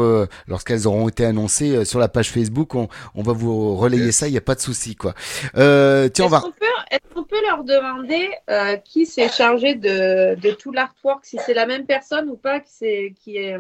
lorsqu'elles 0.49 0.87
auront 0.87 1.09
été 1.09 1.25
annoncées 1.25 1.77
euh, 1.77 1.85
sur 1.85 1.99
la 1.99 2.09
page 2.09 2.31
Facebook. 2.31 2.75
On, 2.75 2.89
on 3.15 3.23
va 3.23 3.33
vous 3.33 3.77
relayer 3.77 4.13
ça, 4.13 4.29
il 4.29 4.35
y 4.35 4.39
a 4.39 4.43
pas 4.43 4.55
de 4.55 4.61
souci 4.61 4.97
quoi. 4.97 5.15
Euh, 5.57 6.09
tiens, 6.09 6.25
on 6.25 6.29
Est-ce 6.29 6.35
va. 6.35 6.41
qu'on 6.43 6.51
peut, 6.51 6.67
est-ce 6.91 7.15
qu'on 7.15 7.25
peut 7.25 7.41
leur 7.49 7.65
demander 7.65 8.29
euh, 8.51 8.77
qui 8.77 9.07
s'est 9.07 9.29
chargé 9.31 9.75
de, 9.75 10.35
de 10.41 10.51
tout 10.53 10.73
l'artwork, 10.73 11.25
si 11.25 11.39
c'est 11.47 11.55
la 11.55 11.67
même 11.67 11.87
personne 11.87 12.29
ou 12.29 12.37
pas 12.37 12.61
qui, 12.61 12.73
s'est- 12.73 13.15
qui, 13.23 13.37
est, 13.37 13.57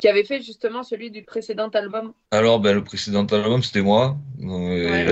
qui 0.00 0.08
avait 0.08 0.24
fait 0.24 0.40
justement 0.42 0.82
celui 0.82 1.10
du 1.10 1.22
précédent 1.22 1.68
album? 1.68 2.12
Alors, 2.32 2.58
ben, 2.60 2.74
le 2.74 2.82
précédent 2.82 3.24
album, 3.26 3.62
c'était 3.62 3.82
moi. 3.82 4.16
Ouais. 4.42 5.04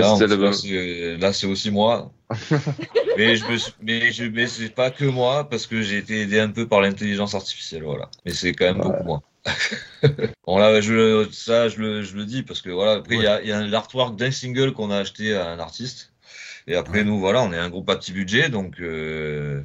là, 1.17 1.33
c'est 1.33 1.47
aussi 1.47 1.71
moi. 1.71 2.11
mais 3.17 3.35
je 3.35 3.45
me 3.45 3.57
suis- 3.57 3.73
mais 3.81 4.11
je, 4.11 4.25
mais 4.25 4.47
c'est 4.47 4.69
pas 4.69 4.91
que 4.91 5.05
moi, 5.05 5.49
parce 5.49 5.65
que 5.67 5.81
j'ai 5.81 5.97
été 5.97 6.21
aidé 6.21 6.39
un 6.39 6.49
peu 6.49 6.67
par 6.67 6.81
l'intelligence 6.81 7.33
artificielle, 7.35 7.83
voilà. 7.83 8.09
Mais 8.25 8.33
c'est 8.33 8.53
quand 8.53 8.65
même 8.65 8.81
beaucoup 8.81 9.03
moi. 9.03 9.23
bon, 10.45 10.57
là, 10.57 10.81
je, 10.81 11.27
ça, 11.31 11.69
je 11.69 11.79
le, 11.79 12.01
je 12.03 12.15
le 12.15 12.25
dis, 12.25 12.43
parce 12.43 12.61
que 12.61 12.69
voilà, 12.69 12.93
après, 12.93 13.15
il 13.15 13.23
y 13.23 13.27
a, 13.27 13.41
y 13.41 13.51
a 13.51 13.65
l'artwork 13.65 14.15
d'un 14.15 14.31
single 14.31 14.73
qu'on 14.73 14.91
a 14.91 14.97
acheté 14.97 15.33
à 15.35 15.49
un 15.49 15.59
artiste. 15.59 16.13
Et 16.67 16.75
après, 16.75 17.03
nous, 17.03 17.19
voilà, 17.19 17.41
on 17.41 17.51
est 17.51 17.57
un 17.57 17.69
groupe 17.69 17.89
à 17.89 17.95
petit 17.95 18.11
budget, 18.11 18.49
donc, 18.49 18.79
euh, 18.79 19.63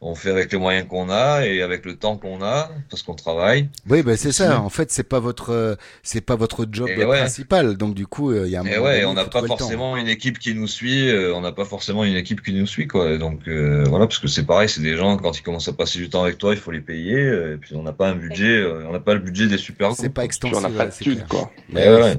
on 0.00 0.14
fait 0.14 0.30
avec 0.30 0.52
les 0.52 0.58
moyens 0.58 0.86
qu'on 0.86 1.10
a 1.10 1.44
et 1.44 1.60
avec 1.60 1.84
le 1.84 1.96
temps 1.96 2.16
qu'on 2.16 2.40
a, 2.40 2.70
parce 2.88 3.02
qu'on 3.02 3.14
travaille. 3.14 3.68
Oui, 3.90 4.02
ben 4.04 4.16
c'est 4.16 4.30
ça. 4.30 4.44
Sinon- 4.52 4.64
En 4.64 4.68
fait, 4.68 4.92
c'est 4.92 5.02
pas 5.02 5.18
votre 5.18 5.50
euh, 5.52 5.74
c'est 6.04 6.20
pas 6.20 6.36
votre 6.36 6.66
job 6.70 6.88
Et 6.88 7.04
ouais. 7.04 7.18
principal. 7.18 7.76
Donc 7.76 7.94
du 7.94 8.06
coup, 8.06 8.30
euh, 8.30 8.44
il 8.46 8.52
y 8.52 8.56
a 8.56 8.60
un 8.60 8.64
Et 8.64 8.78
ouais, 8.78 8.92
donné, 9.00 9.04
on 9.06 9.14
n'a 9.14 9.24
pas 9.24 9.42
forcément 9.44 9.96
une 9.96 10.06
équipe 10.08 10.38
qui 10.38 10.54
nous 10.54 10.68
suit, 10.68 11.08
euh, 11.08 11.34
on 11.34 11.40
n'a 11.40 11.50
pas 11.50 11.64
forcément 11.64 12.04
une 12.04 12.14
équipe 12.16 12.42
qui 12.42 12.52
nous 12.52 12.66
suit, 12.66 12.86
quoi. 12.86 13.10
Et 13.10 13.18
donc 13.18 13.40
euh, 13.48 13.84
voilà, 13.88 14.06
parce 14.06 14.18
que 14.20 14.28
c'est 14.28 14.44
pareil, 14.44 14.68
c'est 14.68 14.82
des 14.82 14.96
gens, 14.96 15.16
quand 15.16 15.36
ils 15.36 15.42
commencent 15.42 15.68
à 15.68 15.72
passer 15.72 15.98
du 15.98 16.08
temps 16.08 16.22
avec 16.22 16.38
toi, 16.38 16.52
il 16.54 16.60
faut 16.60 16.70
les 16.70 16.80
payer, 16.80 17.16
euh, 17.16 17.54
et 17.54 17.56
puis 17.56 17.74
on 17.74 17.82
n'a 17.82 17.92
pas 17.92 18.08
un 18.08 18.14
budget, 18.14 18.64
on 18.86 18.92
n'a 18.92 19.00
pas 19.00 19.14
le 19.14 19.20
budget 19.20 19.48
des 19.48 19.58
super 19.58 19.92
C'est 19.96 20.10
pas. 20.10 20.22
Puis 20.28 20.38
on 20.44 20.48
extensif. 20.48 20.62
n'a 20.62 20.70
pas 20.70 20.86
de 20.86 20.92
c'est 20.92 21.04
thunes, 21.04 21.14
clair. 21.16 21.26
quoi. 21.28 21.50
Mais 21.70 21.88
ouais, 21.88 22.02
ouais. 22.02 22.16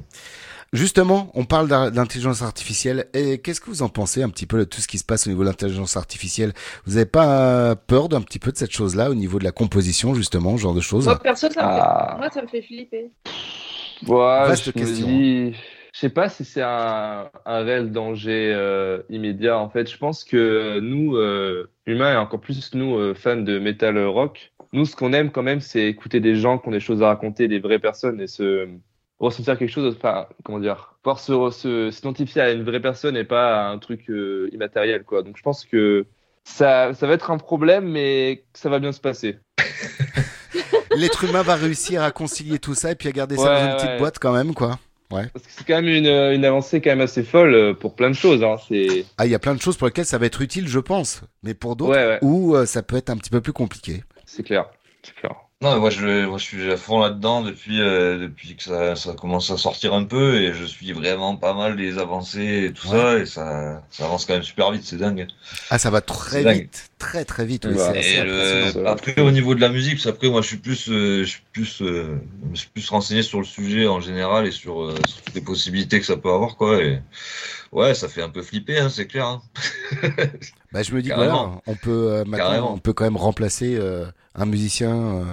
Justement, 0.71 1.31
on 1.33 1.45
parle 1.45 1.67
d'intelligence 1.67 2.41
artificielle. 2.41 3.07
Et 3.13 3.39
qu'est-ce 3.39 3.59
que 3.59 3.67
vous 3.69 3.81
en 3.81 3.89
pensez 3.89 4.21
un 4.21 4.29
petit 4.29 4.45
peu 4.45 4.59
de 4.59 4.63
tout 4.65 4.81
ce 4.81 4.87
qui 4.87 4.97
se 4.99 5.03
passe 5.05 5.25
au 5.25 5.29
niveau 5.31 5.41
de 5.43 5.47
l'intelligence 5.47 5.97
artificielle? 5.97 6.53
Vous 6.85 6.93
n'avez 6.93 7.05
pas 7.05 7.41
euh, 7.71 7.75
peur 7.75 8.07
d'un 8.09 8.21
petit 8.21 8.39
peu 8.39 8.51
de 8.51 8.57
cette 8.57 8.71
chose-là 8.71 9.09
au 9.09 9.15
niveau 9.15 9.39
de 9.39 9.43
la 9.43 9.51
composition, 9.51 10.13
justement, 10.13 10.57
ce 10.57 10.61
genre 10.61 10.75
de 10.75 10.81
choses? 10.81 11.05
Moi, 11.05 11.17
perso, 11.19 11.49
ça 11.49 11.61
me, 11.61 11.67
Ah. 11.67 12.09
fait, 12.13 12.17
moi, 12.19 12.29
ça 12.31 12.41
me 12.43 12.47
fait 12.47 12.61
flipper. 12.61 13.09
Ouais, 14.07 14.17
Vaste 14.47 14.65
je 14.65 14.71
question. 14.71 15.07
me 15.07 15.11
dis, 15.51 15.55
je 15.93 15.99
sais 15.99 16.09
pas 16.09 16.29
si 16.29 16.45
c'est 16.45 16.61
un, 16.61 17.29
un 17.45 17.63
réel 17.63 17.91
danger 17.91 18.53
euh, 18.55 19.01
immédiat. 19.09 19.57
En 19.59 19.69
fait, 19.69 19.89
je 19.91 19.97
pense 19.97 20.23
que 20.23 20.79
nous, 20.79 21.15
euh, 21.17 21.69
humains 21.85 22.13
et 22.13 22.17
encore 22.17 22.39
plus 22.39 22.73
nous, 22.75 22.95
euh, 22.97 23.13
fans 23.15 23.35
de 23.37 23.59
metal 23.59 23.97
rock, 24.05 24.51
nous, 24.71 24.85
ce 24.85 24.95
qu'on 24.95 25.13
aime 25.13 25.31
quand 25.31 25.41
même, 25.43 25.61
c'est 25.61 25.87
écouter 25.87 26.19
des 26.19 26.35
gens 26.35 26.59
qui 26.59 26.67
ont 26.67 26.71
des 26.71 26.79
choses 26.79 27.01
à 27.01 27.07
raconter, 27.07 27.47
des 27.47 27.59
vraies 27.59 27.79
personnes 27.79 28.21
et 28.21 28.27
se 28.27 28.69
ressentir 29.19 29.57
quelque 29.57 29.71
chose, 29.71 29.95
enfin, 29.97 30.27
comment 30.43 30.59
dire, 30.59 30.95
pouvoir 31.03 31.19
s'identifier 31.19 32.41
à 32.41 32.51
une 32.51 32.63
vraie 32.63 32.79
personne 32.79 33.17
et 33.17 33.23
pas 33.23 33.65
à 33.65 33.69
un 33.69 33.77
truc 33.77 34.09
euh, 34.09 34.49
immatériel, 34.53 35.03
quoi. 35.03 35.23
Donc, 35.23 35.37
je 35.37 35.43
pense 35.43 35.65
que 35.65 36.05
ça, 36.43 36.93
ça 36.93 37.07
va 37.07 37.13
être 37.13 37.31
un 37.31 37.37
problème, 37.37 37.89
mais 37.89 38.45
ça 38.53 38.69
va 38.69 38.79
bien 38.79 38.91
se 38.91 39.01
passer. 39.01 39.37
L'être 40.95 41.23
humain 41.23 41.43
va 41.43 41.55
réussir 41.55 42.01
à 42.01 42.11
concilier 42.11 42.59
tout 42.59 42.73
ça 42.73 42.91
et 42.91 42.95
puis 42.95 43.07
à 43.07 43.11
garder 43.11 43.37
ça 43.37 43.43
dans 43.43 43.71
une 43.71 43.75
petite 43.75 43.99
boîte 43.99 44.19
quand 44.19 44.33
même, 44.33 44.53
quoi. 44.53 44.79
Ouais. 45.11 45.27
Parce 45.33 45.45
que 45.45 45.51
c'est 45.51 45.65
quand 45.65 45.81
même 45.81 45.87
une, 45.87 46.05
une 46.07 46.45
avancée 46.45 46.81
quand 46.81 46.91
même 46.91 47.01
assez 47.01 47.23
folle 47.23 47.53
euh, 47.55 47.73
pour 47.73 47.95
plein 47.95 48.09
de 48.09 48.15
choses. 48.15 48.43
Hein. 48.43 48.57
C'est 48.67 49.05
Ah, 49.17 49.25
il 49.25 49.31
y 49.31 49.35
a 49.35 49.39
plein 49.39 49.55
de 49.55 49.61
choses 49.61 49.75
pour 49.75 49.87
lesquelles 49.87 50.05
ça 50.05 50.19
va 50.19 50.27
être 50.27 50.41
utile, 50.41 50.67
je 50.67 50.79
pense. 50.79 51.21
Mais 51.41 51.55
pour 51.55 51.75
d'autres, 51.75 51.95
ouais. 51.95 52.19
où 52.21 52.55
euh, 52.55 52.65
ça 52.65 52.83
peut 52.83 52.95
être 52.95 53.09
un 53.09 53.17
petit 53.17 53.31
peu 53.31 53.41
plus 53.41 53.53
compliqué. 53.53 54.03
c'est 54.25 54.43
clair, 54.43 54.69
c'est 55.03 55.15
clair. 55.15 55.33
Non, 55.61 55.73
mais 55.73 55.79
moi 55.81 55.89
je, 55.89 56.25
moi 56.25 56.37
je 56.37 56.43
suis 56.45 56.71
à 56.71 56.77
fond 56.77 56.99
là-dedans 57.01 57.41
depuis, 57.43 57.81
euh, 57.81 58.17
depuis 58.17 58.55
que 58.55 58.63
ça, 58.63 58.95
ça 58.95 59.13
commence 59.13 59.51
à 59.51 59.57
sortir 59.57 59.93
un 59.93 60.05
peu 60.05 60.35
et 60.41 60.53
je 60.53 60.63
suis 60.63 60.93
vraiment 60.93 61.35
pas 61.35 61.53
mal 61.53 61.75
les 61.75 61.97
avancées 61.97 62.67
et 62.69 62.71
tout 62.71 62.87
ça 62.87 63.17
et 63.17 63.25
ça, 63.25 63.83
ça 63.91 64.05
avance 64.05 64.25
quand 64.25 64.35
même 64.35 64.43
super 64.43 64.71
vite, 64.71 64.83
c'est 64.85 64.95
dingue. 64.95 65.27
Ah, 65.69 65.77
ça 65.77 65.89
va 65.89 65.99
très 65.99 66.53
vite. 66.53 66.91
Très, 66.97 67.25
très 67.25 67.45
vite. 67.45 67.67
oui, 67.69 67.75
Et 67.95 68.23
le, 68.23 68.87
après 68.87 69.19
au 69.19 69.31
niveau 69.31 69.53
de 69.53 69.59
la 69.59 69.67
musique, 69.67 69.95
parce 69.95 70.05
qu'après 70.05 70.29
moi 70.29 70.41
je 70.41 70.47
suis 70.47 70.57
plus, 70.57 70.87
euh, 70.89 71.25
je 71.25 71.29
suis 71.29 71.43
plus, 71.51 71.81
euh, 71.81 72.17
je 72.53 72.59
suis 72.59 72.69
plus 72.69 72.89
renseigné 72.89 73.21
sur 73.21 73.39
le 73.39 73.45
sujet 73.45 73.85
en 73.85 73.99
général 73.99 74.47
et 74.47 74.51
sur, 74.51 74.81
euh, 74.81 74.95
sur 75.09 75.21
toutes 75.23 75.35
les 75.35 75.41
possibilités 75.41 75.99
que 75.99 76.05
ça 76.05 76.15
peut 76.15 76.29
avoir 76.31 76.55
quoi. 76.55 76.81
Et 76.81 77.01
ouais, 77.73 77.93
ça 77.95 78.07
fait 78.07 78.21
un 78.21 78.29
peu 78.29 78.41
flipper, 78.43 78.79
hein, 78.79 78.89
c'est 78.89 79.07
clair. 79.07 79.25
Hein. 79.27 79.41
Bah, 80.71 80.83
je 80.83 80.93
me 80.93 81.01
dis 81.01 81.09
que 81.09 81.15
voilà, 81.15 81.51
on 81.65 81.75
peut, 81.75 82.11
euh, 82.13 82.23
maintenant, 82.25 82.73
on 82.75 82.77
peut 82.77 82.93
quand 82.93 83.03
même 83.03 83.17
remplacer 83.17 83.75
euh, 83.75 84.05
un 84.35 84.45
musicien, 84.45 84.95
euh, 84.95 85.23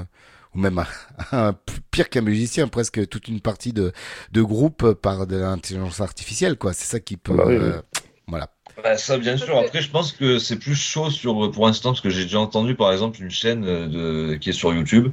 ou 0.57 0.61
même 0.61 0.85
un, 1.33 1.55
pire 1.91 2.09
qu'un 2.09 2.23
musicien, 2.23 2.69
presque 2.69 3.09
toute 3.09 3.29
une 3.29 3.41
partie 3.41 3.73
de, 3.73 3.93
de 4.33 4.43
groupe 4.43 4.93
par 4.95 5.27
de 5.27 5.37
l'intelligence 5.37 6.01
artificielle, 6.01 6.57
quoi. 6.57 6.73
C'est 6.73 6.87
ça 6.87 7.01
qui 7.01 7.17
peut. 7.17 7.35
Bah 7.35 7.45
oui, 7.47 7.55
euh, 7.55 7.81
Voilà. 8.27 8.51
Bah, 8.83 8.99
ça, 8.99 9.17
bien 9.17 9.37
sûr. 9.37 9.57
Après, 9.59 9.81
je 9.81 9.91
pense 9.91 10.13
que 10.13 10.39
c'est 10.39 10.59
plus 10.59 10.75
chaud 10.75 11.11
sur, 11.11 11.51
pour 11.51 11.67
l'instant, 11.67 11.91
parce 11.91 12.03
que 12.03 12.11
j'ai 12.11 12.25
déjà 12.25 12.41
entendu, 12.41 12.75
par 12.75 12.93
exemple, 12.93 13.23
une 13.23 13.31
chaîne 13.31 13.65
euh, 13.65 13.87
de, 13.87 14.35
qui 14.37 14.51
est 14.51 14.53
sur 14.53 14.75
YouTube, 14.75 15.13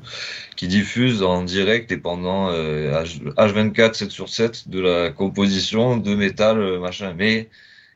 qui 0.57 0.68
diffuse 0.68 1.24
en 1.24 1.44
direct 1.44 1.91
et 1.91 1.98
pendant 1.98 2.49
euh, 2.49 2.91
H, 2.91 3.22
H24, 3.36 3.94
7 3.94 4.11
sur 4.11 4.30
7, 4.30 4.68
de 4.70 4.80
la 4.82 5.11
composition 5.11 5.98
de 5.98 6.14
métal, 6.15 6.60
euh, 6.60 6.80
machin. 6.80 7.14
Mais 7.18 7.49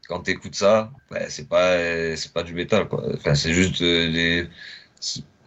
quand 0.07 0.21
t'écoutes 0.21 0.55
ça, 0.55 0.91
bah, 1.11 1.29
c'est 1.29 1.49
pas, 1.49 1.71
euh, 1.71 2.15
c'est 2.15 2.33
pas 2.33 2.43
du 2.43 2.53
métal, 2.53 2.87
quoi. 2.87 3.03
Enfin, 3.13 3.35
c'est 3.35 3.53
juste 3.53 3.81
euh, 3.81 4.11
des, 4.11 4.47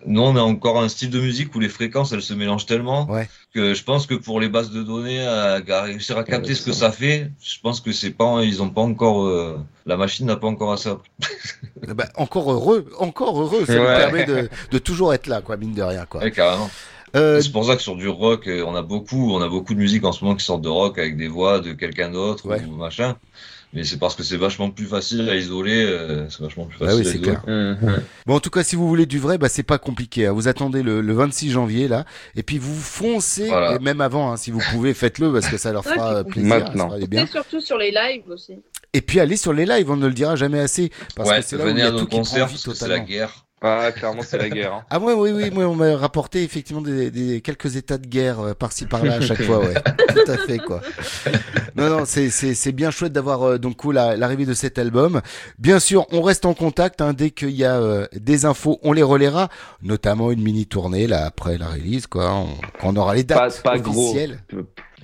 nous, 0.07 0.21
on 0.23 0.37
a 0.37 0.41
encore 0.41 0.81
un 0.81 0.89
style 0.89 1.11
de 1.11 1.21
musique 1.21 1.55
où 1.55 1.61
les 1.61 1.69
fréquences, 1.69 2.13
elles 2.13 2.23
se 2.23 2.35
mélangent 2.35 2.67
tellement 2.67 3.07
Ouais. 3.11 3.29
que 3.55 3.75
je 3.75 3.83
pense 3.85 4.07
que 4.07 4.15
pour 4.15 4.41
les 4.41 4.49
bases 4.49 4.71
de 4.71 4.83
données, 4.83 5.25
à, 5.27 5.61
à 5.69 5.83
réussir 5.83 6.17
à 6.19 6.25
capter 6.25 6.51
Ouais, 6.51 6.55
ce 6.55 6.65
que 6.67 6.73
ça. 6.73 6.91
fait, 6.91 7.31
je 7.43 7.59
pense 7.61 7.81
que 7.81 7.93
c'est 7.93 8.11
pas, 8.11 8.43
ils 8.43 8.63
ont 8.63 8.71
pas 8.71 8.81
encore, 8.83 9.25
euh, 9.27 9.59
la 9.87 9.97
machine 9.97 10.27
n'a 10.27 10.37
pas 10.37 10.47
encore 10.49 10.73
assez 10.73 10.89
appris. 10.89 11.11
Bah, 11.95 12.09
encore 12.17 12.51
heureux, 12.53 12.91
encore 12.99 13.41
heureux, 13.41 13.65
ça 13.67 13.75
nous 13.75 13.81
Ouais. 13.83 13.97
permet 13.97 14.25
de, 14.25 14.49
de 14.71 14.79
toujours 14.79 15.13
être 15.15 15.27
là, 15.27 15.41
quoi, 15.43 15.57
mine 15.57 15.75
de 15.75 15.83
rien, 15.83 16.07
quoi. 16.07 16.29
Carrément. 16.31 16.71
Euh, 17.17 17.41
C'est 17.41 17.51
pour 17.51 17.65
ça 17.65 17.75
que 17.75 17.83
sur 17.83 17.97
du 17.97 18.09
rock, 18.09 18.47
euh, 18.47 18.63
on 18.67 18.75
a 18.77 18.83
beaucoup, 18.83 19.33
on 19.35 19.43
a 19.43 19.49
beaucoup 19.49 19.75
de 19.75 19.81
musique 19.81 20.05
en 20.05 20.13
ce 20.13 20.23
moment 20.25 20.37
qui 20.37 20.45
sortent 20.45 20.63
de 20.63 20.69
rock 20.69 20.97
avec 20.99 21.17
des 21.17 21.27
voix 21.27 21.59
de 21.59 21.73
quelqu'un 21.73 22.11
d'autre 22.11 22.47
Ouais. 22.47 22.63
ou 22.65 22.77
machin. 22.77 23.17
Mais 23.73 23.85
c'est 23.85 23.99
parce 23.99 24.17
que 24.17 24.23
c'est 24.25 24.37
vachement 24.37 24.69
plus 24.71 24.87
facile 24.87 25.29
à 25.31 25.37
isoler. 25.37 25.85
euh, 25.85 26.29
c'est 26.29 26.41
vachement 26.41 26.65
plus 26.65 26.79
Bah 26.81 26.87
facile 26.87 27.03
oui, 27.03 27.09
à 27.09 27.13
c'est 27.13 27.21
clair. 27.21 27.43
Bon, 28.27 28.35
en 28.35 28.41
tout 28.41 28.51
cas, 28.51 28.65
si 28.65 28.75
vous 28.75 28.89
voulez 28.89 29.07
du 29.07 29.19
vrai, 29.21 29.39
bah, 29.39 29.49
c'est 29.49 29.63
pas 29.63 29.79
compliqué. 29.79 30.27
hein. 30.27 30.33
Vous 30.33 30.49
attendez 30.49 30.83
le, 30.83 31.01
le 31.01 31.13
26 31.13 31.51
janvier, 31.53 31.87
là, 31.87 32.05
et 32.35 32.43
puis 32.43 32.59
vous 32.59 32.75
foncez, 32.75 33.47
Voilà. 33.47 33.77
et 33.77 33.79
même 33.79 34.01
avant, 34.01 34.33
hein, 34.33 34.37
si 34.37 34.51
vous 34.51 34.61
pouvez, 34.73 34.93
faites-le, 34.93 35.33
parce 35.33 35.47
que 35.49 35.57
ça 35.57 35.73
leur 35.73 35.85
fera 35.85 36.25
plaisir. 36.25 36.49
Maintenant. 36.49 36.91
ça 36.91 37.07
bien. 37.07 37.27
surtout 37.27 37.61
sur 37.61 37.79
les 37.79 37.93
lives 37.93 38.29
aussi. 38.29 38.55
Et 38.93 39.03
puis 39.03 39.21
allez 39.21 39.37
sur 39.37 39.53
les 39.53 39.67
lives, 39.67 39.89
on 39.89 39.97
ne 39.97 40.09
le 40.09 40.15
dira 40.15 40.35
jamais 40.35 40.59
assez, 40.59 40.91
parce 41.15 41.29
ouais, 41.31 41.37
que 41.41 41.47
c'est 41.47 41.57
là 41.57 41.65
où 41.65 41.69
il 41.69 41.71
venez 41.71 41.81
y 41.83 41.85
a 41.85 41.89
à 41.89 41.91
tout 41.93 42.07
qui 42.07 42.17
prend 42.17 42.25
vie 42.47 42.59
c'est 42.75 42.89
la 42.89 42.99
guerre. 42.99 43.47
Ah, 43.63 43.93
clairement, 43.93 44.23
c'est 44.23 44.39
la 44.39 44.49
guerre. 44.49 44.73
hein. 44.73 44.85
Ah 44.89 44.99
ouais, 44.99 45.13
oui, 45.13 45.33
oui, 45.35 45.51
moi 45.51 45.65
on 45.67 45.75
m'a 45.75 45.95
rapporté 45.95 46.43
effectivement 46.43 46.81
des, 46.81 47.11
des- 47.11 47.43
quelques 47.43 47.77
états 47.77 47.99
de 47.99 48.07
guerre 48.07 48.41
euh, 48.41 48.55
par-ci 48.55 48.87
par-là 48.87 49.17
à 49.17 49.21
chaque 49.21 49.43
fois, 49.43 49.59
ouais. 49.59 49.75
Tout 49.75 50.31
à 50.33 50.39
fait, 50.39 50.57
quoi. 50.59 50.81
Non, 51.77 51.91
non, 51.91 52.05
c'est, 52.07 52.31
c'est, 52.31 52.55
c'est 52.55 52.73
bien 52.73 52.91
chouette 52.91 53.13
d'avoir 53.13 53.43
euh, 53.43 53.59
donc 53.59 53.85
l'arrivée 53.85 54.47
de 54.47 54.55
cet 54.55 54.79
album. 54.79 55.21
Bien 55.59 55.79
sûr, 55.79 56.07
on 56.11 56.23
reste 56.23 56.47
en 56.47 56.55
contact, 56.55 57.03
hein, 57.03 57.13
dès 57.13 57.31
qu'il 57.33 57.51
y 57.51 57.65
a 57.67 57.77
euh, 57.77 58.07
des 58.15 58.47
infos, 58.47 58.79
on 58.83 58.93
les 58.95 59.03
relaiera, 59.03 59.51
notamment 59.83 60.31
une 60.31 60.41
mini 60.43 60.65
tournée 60.65 61.07
là 61.07 61.27
après 61.27 61.59
la 61.59 61.67
release, 61.69 62.07
quoi. 62.07 62.33
On, 62.33 62.47
quand 62.81 62.95
on 62.95 62.97
aura 62.97 63.15
les 63.15 63.25
Pas, 63.25 63.49
dates 63.49 63.63
pas 63.63 63.79
gros. 63.79 64.05
officielles. 64.09 64.41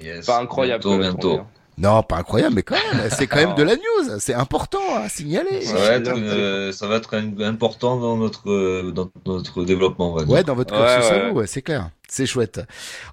Yes. 0.02 0.24
Pas 0.24 0.40
incroyable. 0.40 0.82
Bientôt, 0.84 0.98
bientôt. 0.98 1.40
Non, 1.78 2.02
pas 2.02 2.16
incroyable, 2.16 2.54
mais 2.54 2.62
quand 2.62 2.76
même, 2.92 3.08
c'est 3.10 3.26
quand 3.26 3.36
même 3.36 3.54
de 3.54 3.62
la 3.62 3.76
news. 3.76 4.18
C'est 4.18 4.32
important 4.34 4.78
à 4.96 5.08
signaler. 5.10 5.60
Ça 5.62 5.74
va 5.74 5.92
être, 5.92 6.16
une- 6.16 6.24
euh, 6.24 6.72
ça 6.72 6.86
va 6.86 6.96
être 6.96 7.14
important 7.14 7.98
dans 7.98 8.16
notre, 8.16 8.50
euh, 8.50 8.92
dans 8.92 9.10
notre 9.26 9.64
développement, 9.64 10.12
on 10.12 10.16
va 10.16 10.24
dire. 10.24 10.32
Ouais, 10.34 10.42
dans 10.44 10.54
votre 10.54 10.72
Ouais, 10.74 10.86
cursus 10.96 11.10
à 11.10 11.14
ouais. 11.16 11.30
vous, 11.30 11.36
ouais, 11.40 11.46
c'est 11.46 11.60
clair. 11.62 11.90
C'est 12.08 12.24
chouette. 12.24 12.60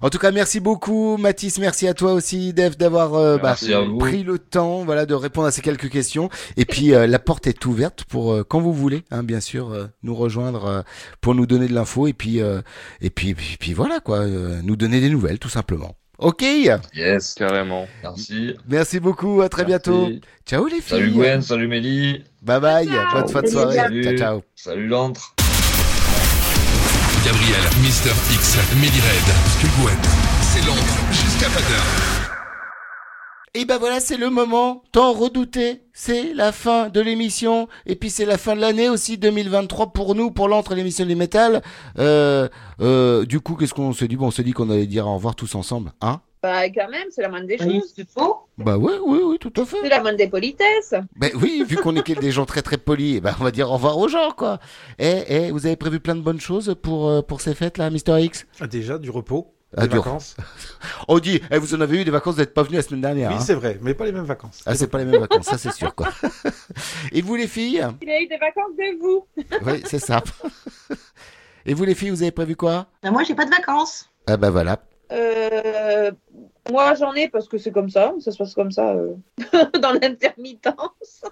En 0.02 0.08
tout 0.08 0.18
cas, 0.18 0.30
merci 0.30 0.60
beaucoup, 0.60 1.16
Mathis. 1.16 1.58
Merci 1.58 1.88
à 1.88 1.94
toi 1.94 2.12
aussi, 2.12 2.54
Dev, 2.54 2.76
d'avoir 2.76 3.14
euh, 3.14 3.36
bah, 3.38 3.56
pris 3.98 4.22
le 4.22 4.38
temps, 4.38 4.84
voilà, 4.84 5.04
de 5.04 5.14
répondre 5.14 5.48
à 5.48 5.50
ces 5.50 5.62
quelques 5.62 5.90
questions. 5.90 6.30
Et 6.56 6.64
puis, 6.64 6.94
euh, 6.94 7.06
la 7.08 7.18
porte 7.18 7.46
est 7.48 7.66
ouverte 7.66 8.04
pour 8.04 8.32
euh, 8.32 8.44
quand 8.44 8.60
vous 8.60 8.72
voulez, 8.72 9.02
hein, 9.10 9.24
bien 9.24 9.40
sûr, 9.40 9.72
euh, 9.72 9.86
nous 10.04 10.14
rejoindre 10.14 10.64
euh, 10.66 10.82
pour 11.20 11.34
nous 11.34 11.44
donner 11.44 11.66
de 11.66 11.74
l'info 11.74 12.06
et 12.06 12.12
puis, 12.12 12.40
euh, 12.40 12.62
et 13.00 13.10
puis, 13.10 13.34
puis, 13.34 13.56
puis 13.58 13.74
voilà 13.74 13.98
quoi, 14.00 14.18
euh, 14.20 14.60
nous 14.62 14.76
donner 14.76 15.00
des 15.00 15.10
nouvelles, 15.10 15.40
tout 15.40 15.48
simplement. 15.48 15.96
Ok. 16.18 16.42
Yes. 16.94 17.34
Carrément. 17.34 17.86
Merci. 18.02 18.54
Merci 18.68 19.00
beaucoup. 19.00 19.42
À 19.42 19.48
très 19.48 19.64
Merci. 19.64 19.90
bientôt. 19.90 20.10
Ciao 20.46 20.66
les 20.66 20.80
filles. 20.80 20.98
Salut 20.98 21.10
Gwen, 21.10 21.42
salut 21.42 21.68
Mélie. 21.68 22.24
Bye 22.42 22.60
bye. 22.60 22.88
Bonne 23.12 23.28
fin 23.28 23.42
de 23.42 23.46
soirée. 23.48 23.76
Salut. 23.76 24.04
Ciao 24.04 24.16
ciao. 24.16 24.42
Salut 24.54 24.86
l'antre. 24.86 25.34
Gabriel, 27.24 27.62
Mister 27.80 28.10
X, 28.32 28.58
Melly 28.76 29.00
Red, 29.00 29.80
Gwen. 29.80 29.96
C'est 30.42 30.66
Londres 30.66 30.98
jusqu'à 31.10 31.46
pas 31.48 31.60
d'heure. 31.60 32.13
Et 33.56 33.64
ben 33.66 33.78
voilà, 33.78 34.00
c'est 34.00 34.16
le 34.16 34.30
moment 34.30 34.82
tant 34.90 35.12
redouté. 35.12 35.82
C'est 35.92 36.34
la 36.34 36.50
fin 36.50 36.88
de 36.88 37.00
l'émission. 37.00 37.68
Et 37.86 37.94
puis 37.94 38.10
c'est 38.10 38.24
la 38.24 38.36
fin 38.36 38.56
de 38.56 38.60
l'année 38.60 38.88
aussi 38.88 39.16
2023 39.16 39.92
pour 39.92 40.16
nous, 40.16 40.32
pour 40.32 40.48
l'entre 40.48 40.74
l'émission 40.74 41.06
du 41.06 41.14
métal. 41.14 41.62
Euh, 42.00 42.48
euh, 42.80 43.24
du 43.24 43.38
coup, 43.38 43.54
qu'est-ce 43.54 43.72
qu'on 43.72 43.92
se 43.92 44.04
dit? 44.06 44.16
Bon, 44.16 44.26
on 44.26 44.30
se 44.32 44.42
dit 44.42 44.52
qu'on 44.52 44.70
allait 44.70 44.88
dire 44.88 45.06
au 45.06 45.14
revoir 45.14 45.36
tous 45.36 45.54
ensemble, 45.54 45.92
hein? 46.00 46.20
Bah, 46.42 46.68
quand 46.68 46.88
même, 46.90 47.06
c'est 47.10 47.22
la 47.22 47.28
moindre 47.28 47.46
des 47.46 47.56
Oui, 47.60 47.74
choses. 47.80 47.92
c'est 47.96 48.10
faux. 48.10 48.36
Bah 48.58 48.76
oui, 48.76 48.92
oui, 49.06 49.20
oui, 49.24 49.38
tout 49.38 49.52
à 49.56 49.64
fait. 49.64 49.76
C'est 49.82 49.88
la 49.88 50.00
moindre 50.02 50.18
des 50.18 50.28
politesses. 50.28 50.94
Ben 51.16 51.30
oui, 51.40 51.64
vu 51.66 51.76
qu'on 51.76 51.94
est 51.94 52.20
des 52.20 52.32
gens 52.32 52.44
très 52.46 52.60
très 52.60 52.76
polis, 52.76 53.16
eh 53.16 53.20
ben 53.20 53.34
on 53.40 53.44
va 53.44 53.50
dire 53.52 53.70
au 53.70 53.74
revoir 53.74 53.96
aux 53.98 54.08
gens, 54.08 54.30
quoi. 54.36 54.58
Eh, 54.98 55.22
eh, 55.28 55.50
vous 55.52 55.64
avez 55.64 55.76
prévu 55.76 56.00
plein 56.00 56.16
de 56.16 56.20
bonnes 56.20 56.40
choses 56.40 56.74
pour, 56.82 57.08
euh, 57.08 57.22
pour 57.22 57.40
ces 57.40 57.54
fêtes 57.54 57.78
là, 57.78 57.88
Mister 57.88 58.20
X? 58.20 58.46
Ah, 58.60 58.66
Déjà, 58.66 58.98
du 58.98 59.08
repos, 59.10 59.54
des 59.82 59.88
du- 59.88 59.96
vacances. 59.96 60.36
On 61.08 61.18
dit, 61.18 61.40
eh, 61.50 61.58
vous 61.58 61.74
en 61.74 61.80
avez 61.80 62.00
eu 62.00 62.04
des 62.04 62.10
vacances, 62.10 62.34
vous 62.34 62.40
n'êtes 62.40 62.54
pas 62.54 62.62
venu 62.62 62.76
la 62.76 62.82
semaine 62.82 63.00
dernière. 63.00 63.30
Oui, 63.30 63.36
hein. 63.36 63.40
c'est 63.40 63.54
vrai, 63.54 63.78
mais 63.82 63.94
pas 63.94 64.04
les 64.06 64.12
mêmes 64.12 64.24
vacances. 64.24 64.62
Ah, 64.66 64.74
c'est 64.74 64.86
pas 64.86 64.98
les 64.98 65.04
mêmes 65.04 65.20
vacances, 65.20 65.46
ça 65.46 65.58
c'est 65.58 65.72
sûr, 65.72 65.94
quoi. 65.94 66.08
Et 67.12 67.22
vous 67.22 67.34
les 67.34 67.48
filles? 67.48 67.86
Il 68.02 68.10
a 68.10 68.20
eu 68.20 68.26
des 68.26 68.38
vacances 68.38 68.76
de 68.76 69.00
vous. 69.00 69.26
Oui, 69.66 69.82
c'est 69.86 69.98
ça. 69.98 70.22
Et 71.66 71.74
vous 71.74 71.84
les 71.84 71.94
filles, 71.94 72.10
vous 72.10 72.22
avez 72.22 72.30
prévu 72.30 72.56
quoi? 72.56 72.86
Ben, 73.02 73.10
moi, 73.10 73.22
j'ai 73.24 73.34
pas 73.34 73.46
de 73.46 73.50
vacances. 73.50 74.10
Ah 74.26 74.36
bah 74.36 74.50
voilà. 74.50 74.78
Euh, 75.12 76.10
moi, 76.70 76.94
j'en 76.94 77.12
ai 77.14 77.28
parce 77.28 77.48
que 77.48 77.58
c'est 77.58 77.70
comme 77.70 77.90
ça. 77.90 78.12
Ça 78.20 78.32
se 78.32 78.38
passe 78.38 78.54
comme 78.54 78.70
ça 78.72 78.92
euh, 78.94 79.14
dans 79.80 79.92
l'intermittence. 79.92 81.22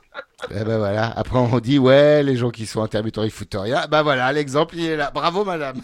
Eh 0.50 0.64
ben 0.64 0.78
voilà. 0.78 1.10
Après 1.16 1.38
on 1.38 1.58
dit 1.58 1.78
ouais, 1.78 2.22
les 2.22 2.36
gens 2.36 2.50
qui 2.50 2.66
sont 2.66 2.82
intermittents 2.82 3.22
ils 3.22 3.30
foutent 3.30 3.56
rien. 3.58 3.86
Bah 3.90 4.02
voilà, 4.02 4.32
l'exemple 4.32 4.76
il 4.76 4.84
est 4.86 4.96
là. 4.96 5.10
Bravo 5.10 5.44
madame. 5.44 5.80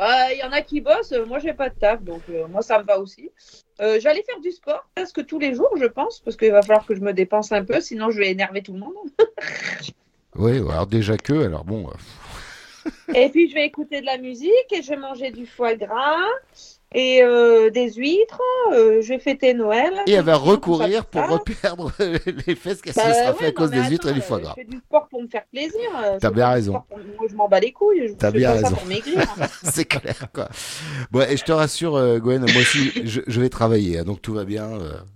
Euh, 0.00 0.04
Il 0.32 0.38
y 0.38 0.42
en 0.42 0.52
a 0.52 0.60
qui 0.62 0.80
bossent. 0.80 1.12
euh, 1.12 1.24
Moi, 1.24 1.38
j'ai 1.38 1.52
pas 1.54 1.68
de 1.70 1.78
taf. 1.78 2.02
Donc, 2.02 2.22
euh, 2.30 2.46
moi, 2.48 2.62
ça 2.62 2.78
me 2.78 2.84
va 2.84 2.98
aussi. 2.98 3.30
Euh, 3.80 3.98
J'allais 4.00 4.22
faire 4.22 4.40
du 4.40 4.50
sport 4.50 4.86
presque 4.94 5.24
tous 5.26 5.38
les 5.38 5.54
jours, 5.54 5.70
je 5.78 5.86
pense. 5.86 6.20
Parce 6.20 6.36
qu'il 6.36 6.52
va 6.52 6.62
falloir 6.62 6.84
que 6.86 6.94
je 6.94 7.00
me 7.00 7.12
dépense 7.12 7.52
un 7.52 7.64
peu. 7.64 7.80
Sinon, 7.80 8.10
je 8.10 8.18
vais 8.18 8.30
énerver 8.30 8.62
tout 8.62 8.72
le 8.74 8.80
monde. 8.80 8.94
Oui, 10.38 10.58
alors 10.58 10.86
déjà 10.86 11.16
que, 11.16 11.46
alors 11.46 11.64
bon. 11.64 11.88
euh, 11.88 13.12
Et 13.14 13.30
puis, 13.30 13.48
je 13.48 13.54
vais 13.54 13.64
écouter 13.64 14.02
de 14.02 14.06
la 14.06 14.18
musique 14.18 14.52
et 14.70 14.82
je 14.82 14.90
vais 14.90 14.98
manger 14.98 15.30
du 15.30 15.46
foie 15.46 15.74
gras 15.76 16.18
et 16.94 17.22
euh, 17.22 17.70
des 17.70 17.92
huîtres. 17.92 18.40
euh, 18.72 19.00
je 19.02 19.08
vais 19.08 19.18
fêter 19.18 19.54
Noël. 19.54 19.92
Et 20.06 20.12
elle 20.12 20.24
va 20.24 20.36
recourir 20.36 21.04
pour 21.06 21.26
reperdre 21.28 21.90
les 22.46 22.54
fesses 22.54 22.80
qu'elle 22.80 22.94
Bah 22.94 23.02
se 23.12 23.18
sera 23.20 23.30
ouais, 23.32 23.36
fait 23.38 23.46
à 23.46 23.52
cause 23.52 23.70
des 23.70 23.82
huîtres 23.82 24.08
et 24.08 24.12
du 24.12 24.20
foie 24.20 24.38
euh, 24.38 24.40
gras. 24.40 24.54
Je 24.56 24.62
fais 24.62 24.68
du 24.68 24.76
sport 24.78 25.08
pour 25.08 25.22
me 25.22 25.28
faire 25.28 25.44
plaisir. 25.52 25.80
T'as 26.20 26.30
bien 26.30 26.48
raison. 26.48 26.82
pour- 26.88 26.98
Moi, 26.98 27.26
je 27.28 27.34
m'en 27.34 27.48
bats 27.48 27.60
les 27.60 27.72
couilles. 27.72 28.08
Je 28.08 28.12
T'as 28.14 28.30
fais 28.30 28.38
bien 28.38 28.52
pas 28.52 28.58
ça 28.60 28.64
raison. 28.68 28.76
pour 28.76 28.86
maigrir. 28.86 29.18
c'est 29.62 29.84
clair 29.84 30.26
quoi. 30.32 30.48
Bon, 31.10 31.20
et 31.28 31.36
je 31.36 31.44
te 31.44 31.52
rassure 31.52 31.96
euh, 31.96 32.18
Gwen, 32.18 32.40
moi 32.40 32.60
aussi 32.60 32.92
je, 33.06 33.20
je 33.26 33.40
vais 33.40 33.48
travailler, 33.48 33.98
hein, 33.98 34.04
donc 34.04 34.22
tout 34.22 34.32
va 34.34 34.44
bien. 34.44 34.68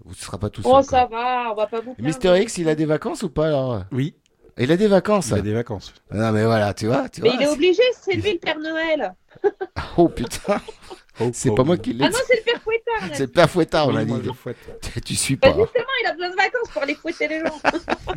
vous 0.05 0.10
ne 0.10 0.14
serez 0.16 0.38
pas 0.38 0.51
tout 0.51 0.62
seul. 0.62 0.70
Oh, 0.70 0.74
quoi. 0.74 0.82
ça 0.82 1.06
va, 1.10 1.48
on 1.52 1.55
va 1.55 1.66
pas 1.66 1.78
vous 1.80 1.94
plaindre. 1.94 2.06
Mister 2.06 2.36
X, 2.42 2.59
il 2.59 2.68
a 2.68 2.74
des 2.74 2.86
vacances 2.86 3.22
ou 3.22 3.30
pas 3.30 3.47
alors? 3.47 3.82
Oui. 3.92 4.14
Il 4.59 4.70
a 4.72 4.76
des 4.76 4.88
vacances. 4.88 5.28
Il 5.28 5.34
a 5.38 5.40
des 5.40 5.55
vacances. 5.55 5.94
Non 6.12 6.32
mais 6.32 6.44
voilà, 6.44 6.74
tu 6.74 6.86
vois, 6.86 7.09
tu 7.09 7.22
Mais 7.22 7.30
vois. 7.30 7.38
il 7.40 7.44
est 7.44 7.48
obligé, 7.48 7.82
c'est 7.98 8.12
lui 8.14 8.32
le 8.32 8.38
Père 8.38 8.59
Noël. 8.59 9.14
Oh 9.97 10.09
putain. 10.09 10.60
C'est 11.32 11.55
pas 11.55 11.65
moi 11.65 11.77
qui 11.77 11.93
l'ai 11.93 12.05
Ah 12.05 12.11
non, 12.11 12.19
c'est 12.27 12.37
le 12.39 12.43
Père 12.45 12.62
Fouettard. 12.62 13.09
C'est 13.15 13.20
le 13.20 13.27
père 13.28 13.51
Fouettard, 13.51 13.89
on 13.89 13.95
Oui, 13.95 14.03
a 14.03 14.05
moi, 14.05 14.19
dit. 14.19 14.28
je 14.28 14.32
fouette. 14.32 14.57
Tu- 14.95 15.01
Tu 15.01 15.15
suis 15.15 15.37
Bah, 15.37 15.51
pas. 15.53 15.59
justement, 15.61 15.85
il 16.03 16.07
a 16.07 16.12
besoin 16.12 16.31
de 16.31 16.37
vacances 16.37 16.69
pour 16.73 16.82
aller 16.82 16.95
fouetter 16.95 17.28
les 17.28 17.41
gens. 17.41 17.61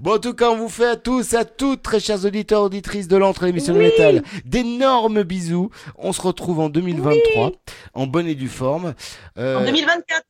Bon, 0.00 0.14
en 0.16 0.18
tout 0.18 0.34
cas, 0.34 0.50
on 0.50 0.56
vous 0.56 0.68
fait 0.68 0.86
à 0.88 0.96
tous, 0.96 1.32
à 1.34 1.44
toutes, 1.44 1.82
très 1.82 2.00
chers 2.00 2.24
auditeurs, 2.24 2.62
auditrices 2.62 3.06
de 3.06 3.16
l'entre 3.16 3.44
l'émission 3.44 3.72
Oui. 3.74 3.78
de 3.80 3.84
métal, 3.84 4.22
d'énormes 4.44 5.22
bisous. 5.22 5.70
On 5.96 6.12
se 6.12 6.20
retrouve 6.20 6.58
en 6.58 6.68
2023, 6.68 7.52
en 7.94 8.06
bonne 8.08 8.26
et 8.26 8.34
due 8.34 8.48
forme. 8.48 8.94
Euh, 9.38 9.58
En 9.58 9.64
2024. 9.64 10.22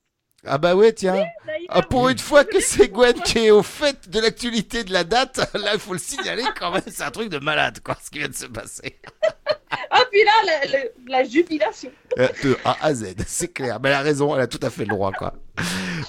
Ah 0.45 0.59
bah 0.59 0.75
ouais, 0.75 0.93
tiens. 0.93 1.25
Ah, 1.69 1.83
pour 1.83 2.09
une 2.09 2.19
fois 2.19 2.45
que 2.45 2.61
c'est 2.61 2.89
Gwen 2.89 3.15
qui 3.15 3.39
est 3.47 3.51
au 3.53 3.63
fait 3.63 4.09
de 4.11 4.19
l'actualité 4.21 4.83
de 4.83 4.93
la 4.93 5.05
date, 5.05 5.37
là, 5.55 5.71
il 5.75 5.79
faut 5.79 5.93
le 5.93 6.01
signaler 6.01 6.43
quand 6.59 6.73
même. 6.73 6.83
C'est 6.89 7.05
un 7.05 7.11
truc 7.13 7.29
de 7.29 7.39
malade, 7.39 7.79
quoi, 7.85 7.97
ce 8.03 8.11
qui 8.11 8.19
vient 8.19 8.29
de 8.29 8.35
se 8.35 8.47
passer. 8.47 8.97
Ah, 9.91 10.03
puis 10.11 10.25
là, 10.25 10.33
la, 10.45 10.67
la- 10.79 10.85
la 11.23 11.25
jubilation. 11.29 11.91
Euh, 12.19 12.29
de 12.43 12.59
A 12.65 12.77
à 12.83 12.93
Z, 12.93 13.15
c'est 13.27 13.53
clair. 13.53 13.79
Mais 13.81 13.91
elle 13.91 13.95
a 13.95 14.01
raison, 14.03 14.35
elle 14.35 14.43
a 14.43 14.47
tout 14.49 14.59
à 14.63 14.71
fait 14.71 14.83
le 14.83 14.89
droit, 14.89 15.13
quoi. 15.13 15.35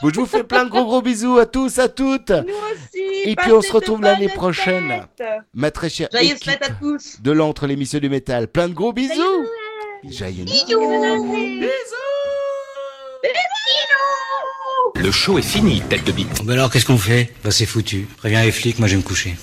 Bon, 0.01 0.09
je 0.09 0.19
vous 0.19 0.25
fais 0.25 0.43
plein 0.43 0.65
de 0.65 0.69
gros 0.71 0.85
gros 0.85 1.01
bisous 1.03 1.37
à 1.37 1.45
tous, 1.45 1.77
à 1.77 1.87
toutes. 1.87 2.31
Nous 2.31 2.53
aussi. 2.73 3.29
Et 3.29 3.35
puis 3.35 3.51
on 3.51 3.61
se 3.61 3.71
retrouve 3.71 4.01
l'année 4.01 4.29
prochaine. 4.29 5.05
Ma 5.53 5.69
très 5.69 5.89
chère 5.89 6.09
Joyeuses 6.11 6.31
équipe 6.31 6.43
fêtes 6.51 6.63
à 6.63 6.69
tous. 6.73 7.21
de 7.21 7.31
l'entre 7.31 7.67
l'émission 7.67 7.99
du 7.99 8.09
métal. 8.09 8.47
Plein 8.47 8.67
de 8.67 8.73
gros 8.73 8.93
bisous. 8.93 9.45
Joyeux 10.03 10.43
Noël. 10.45 11.19
Bisous. 11.21 11.67
Le 14.95 15.11
show 15.11 15.37
est 15.37 15.41
fini, 15.41 15.81
tête 15.89 16.05
de 16.05 16.11
bite. 16.11 16.43
Bah 16.45 16.53
alors 16.53 16.71
qu'est-ce 16.71 16.85
qu'on 16.85 16.97
fait? 16.97 17.33
Bah 17.43 17.51
c'est 17.51 17.65
foutu. 17.65 18.07
Préviens 18.17 18.43
les 18.43 18.51
flics, 18.51 18.79
moi 18.79 18.87
je 18.87 18.93
vais 18.93 18.97
me 18.97 19.03
coucher. 19.03 19.35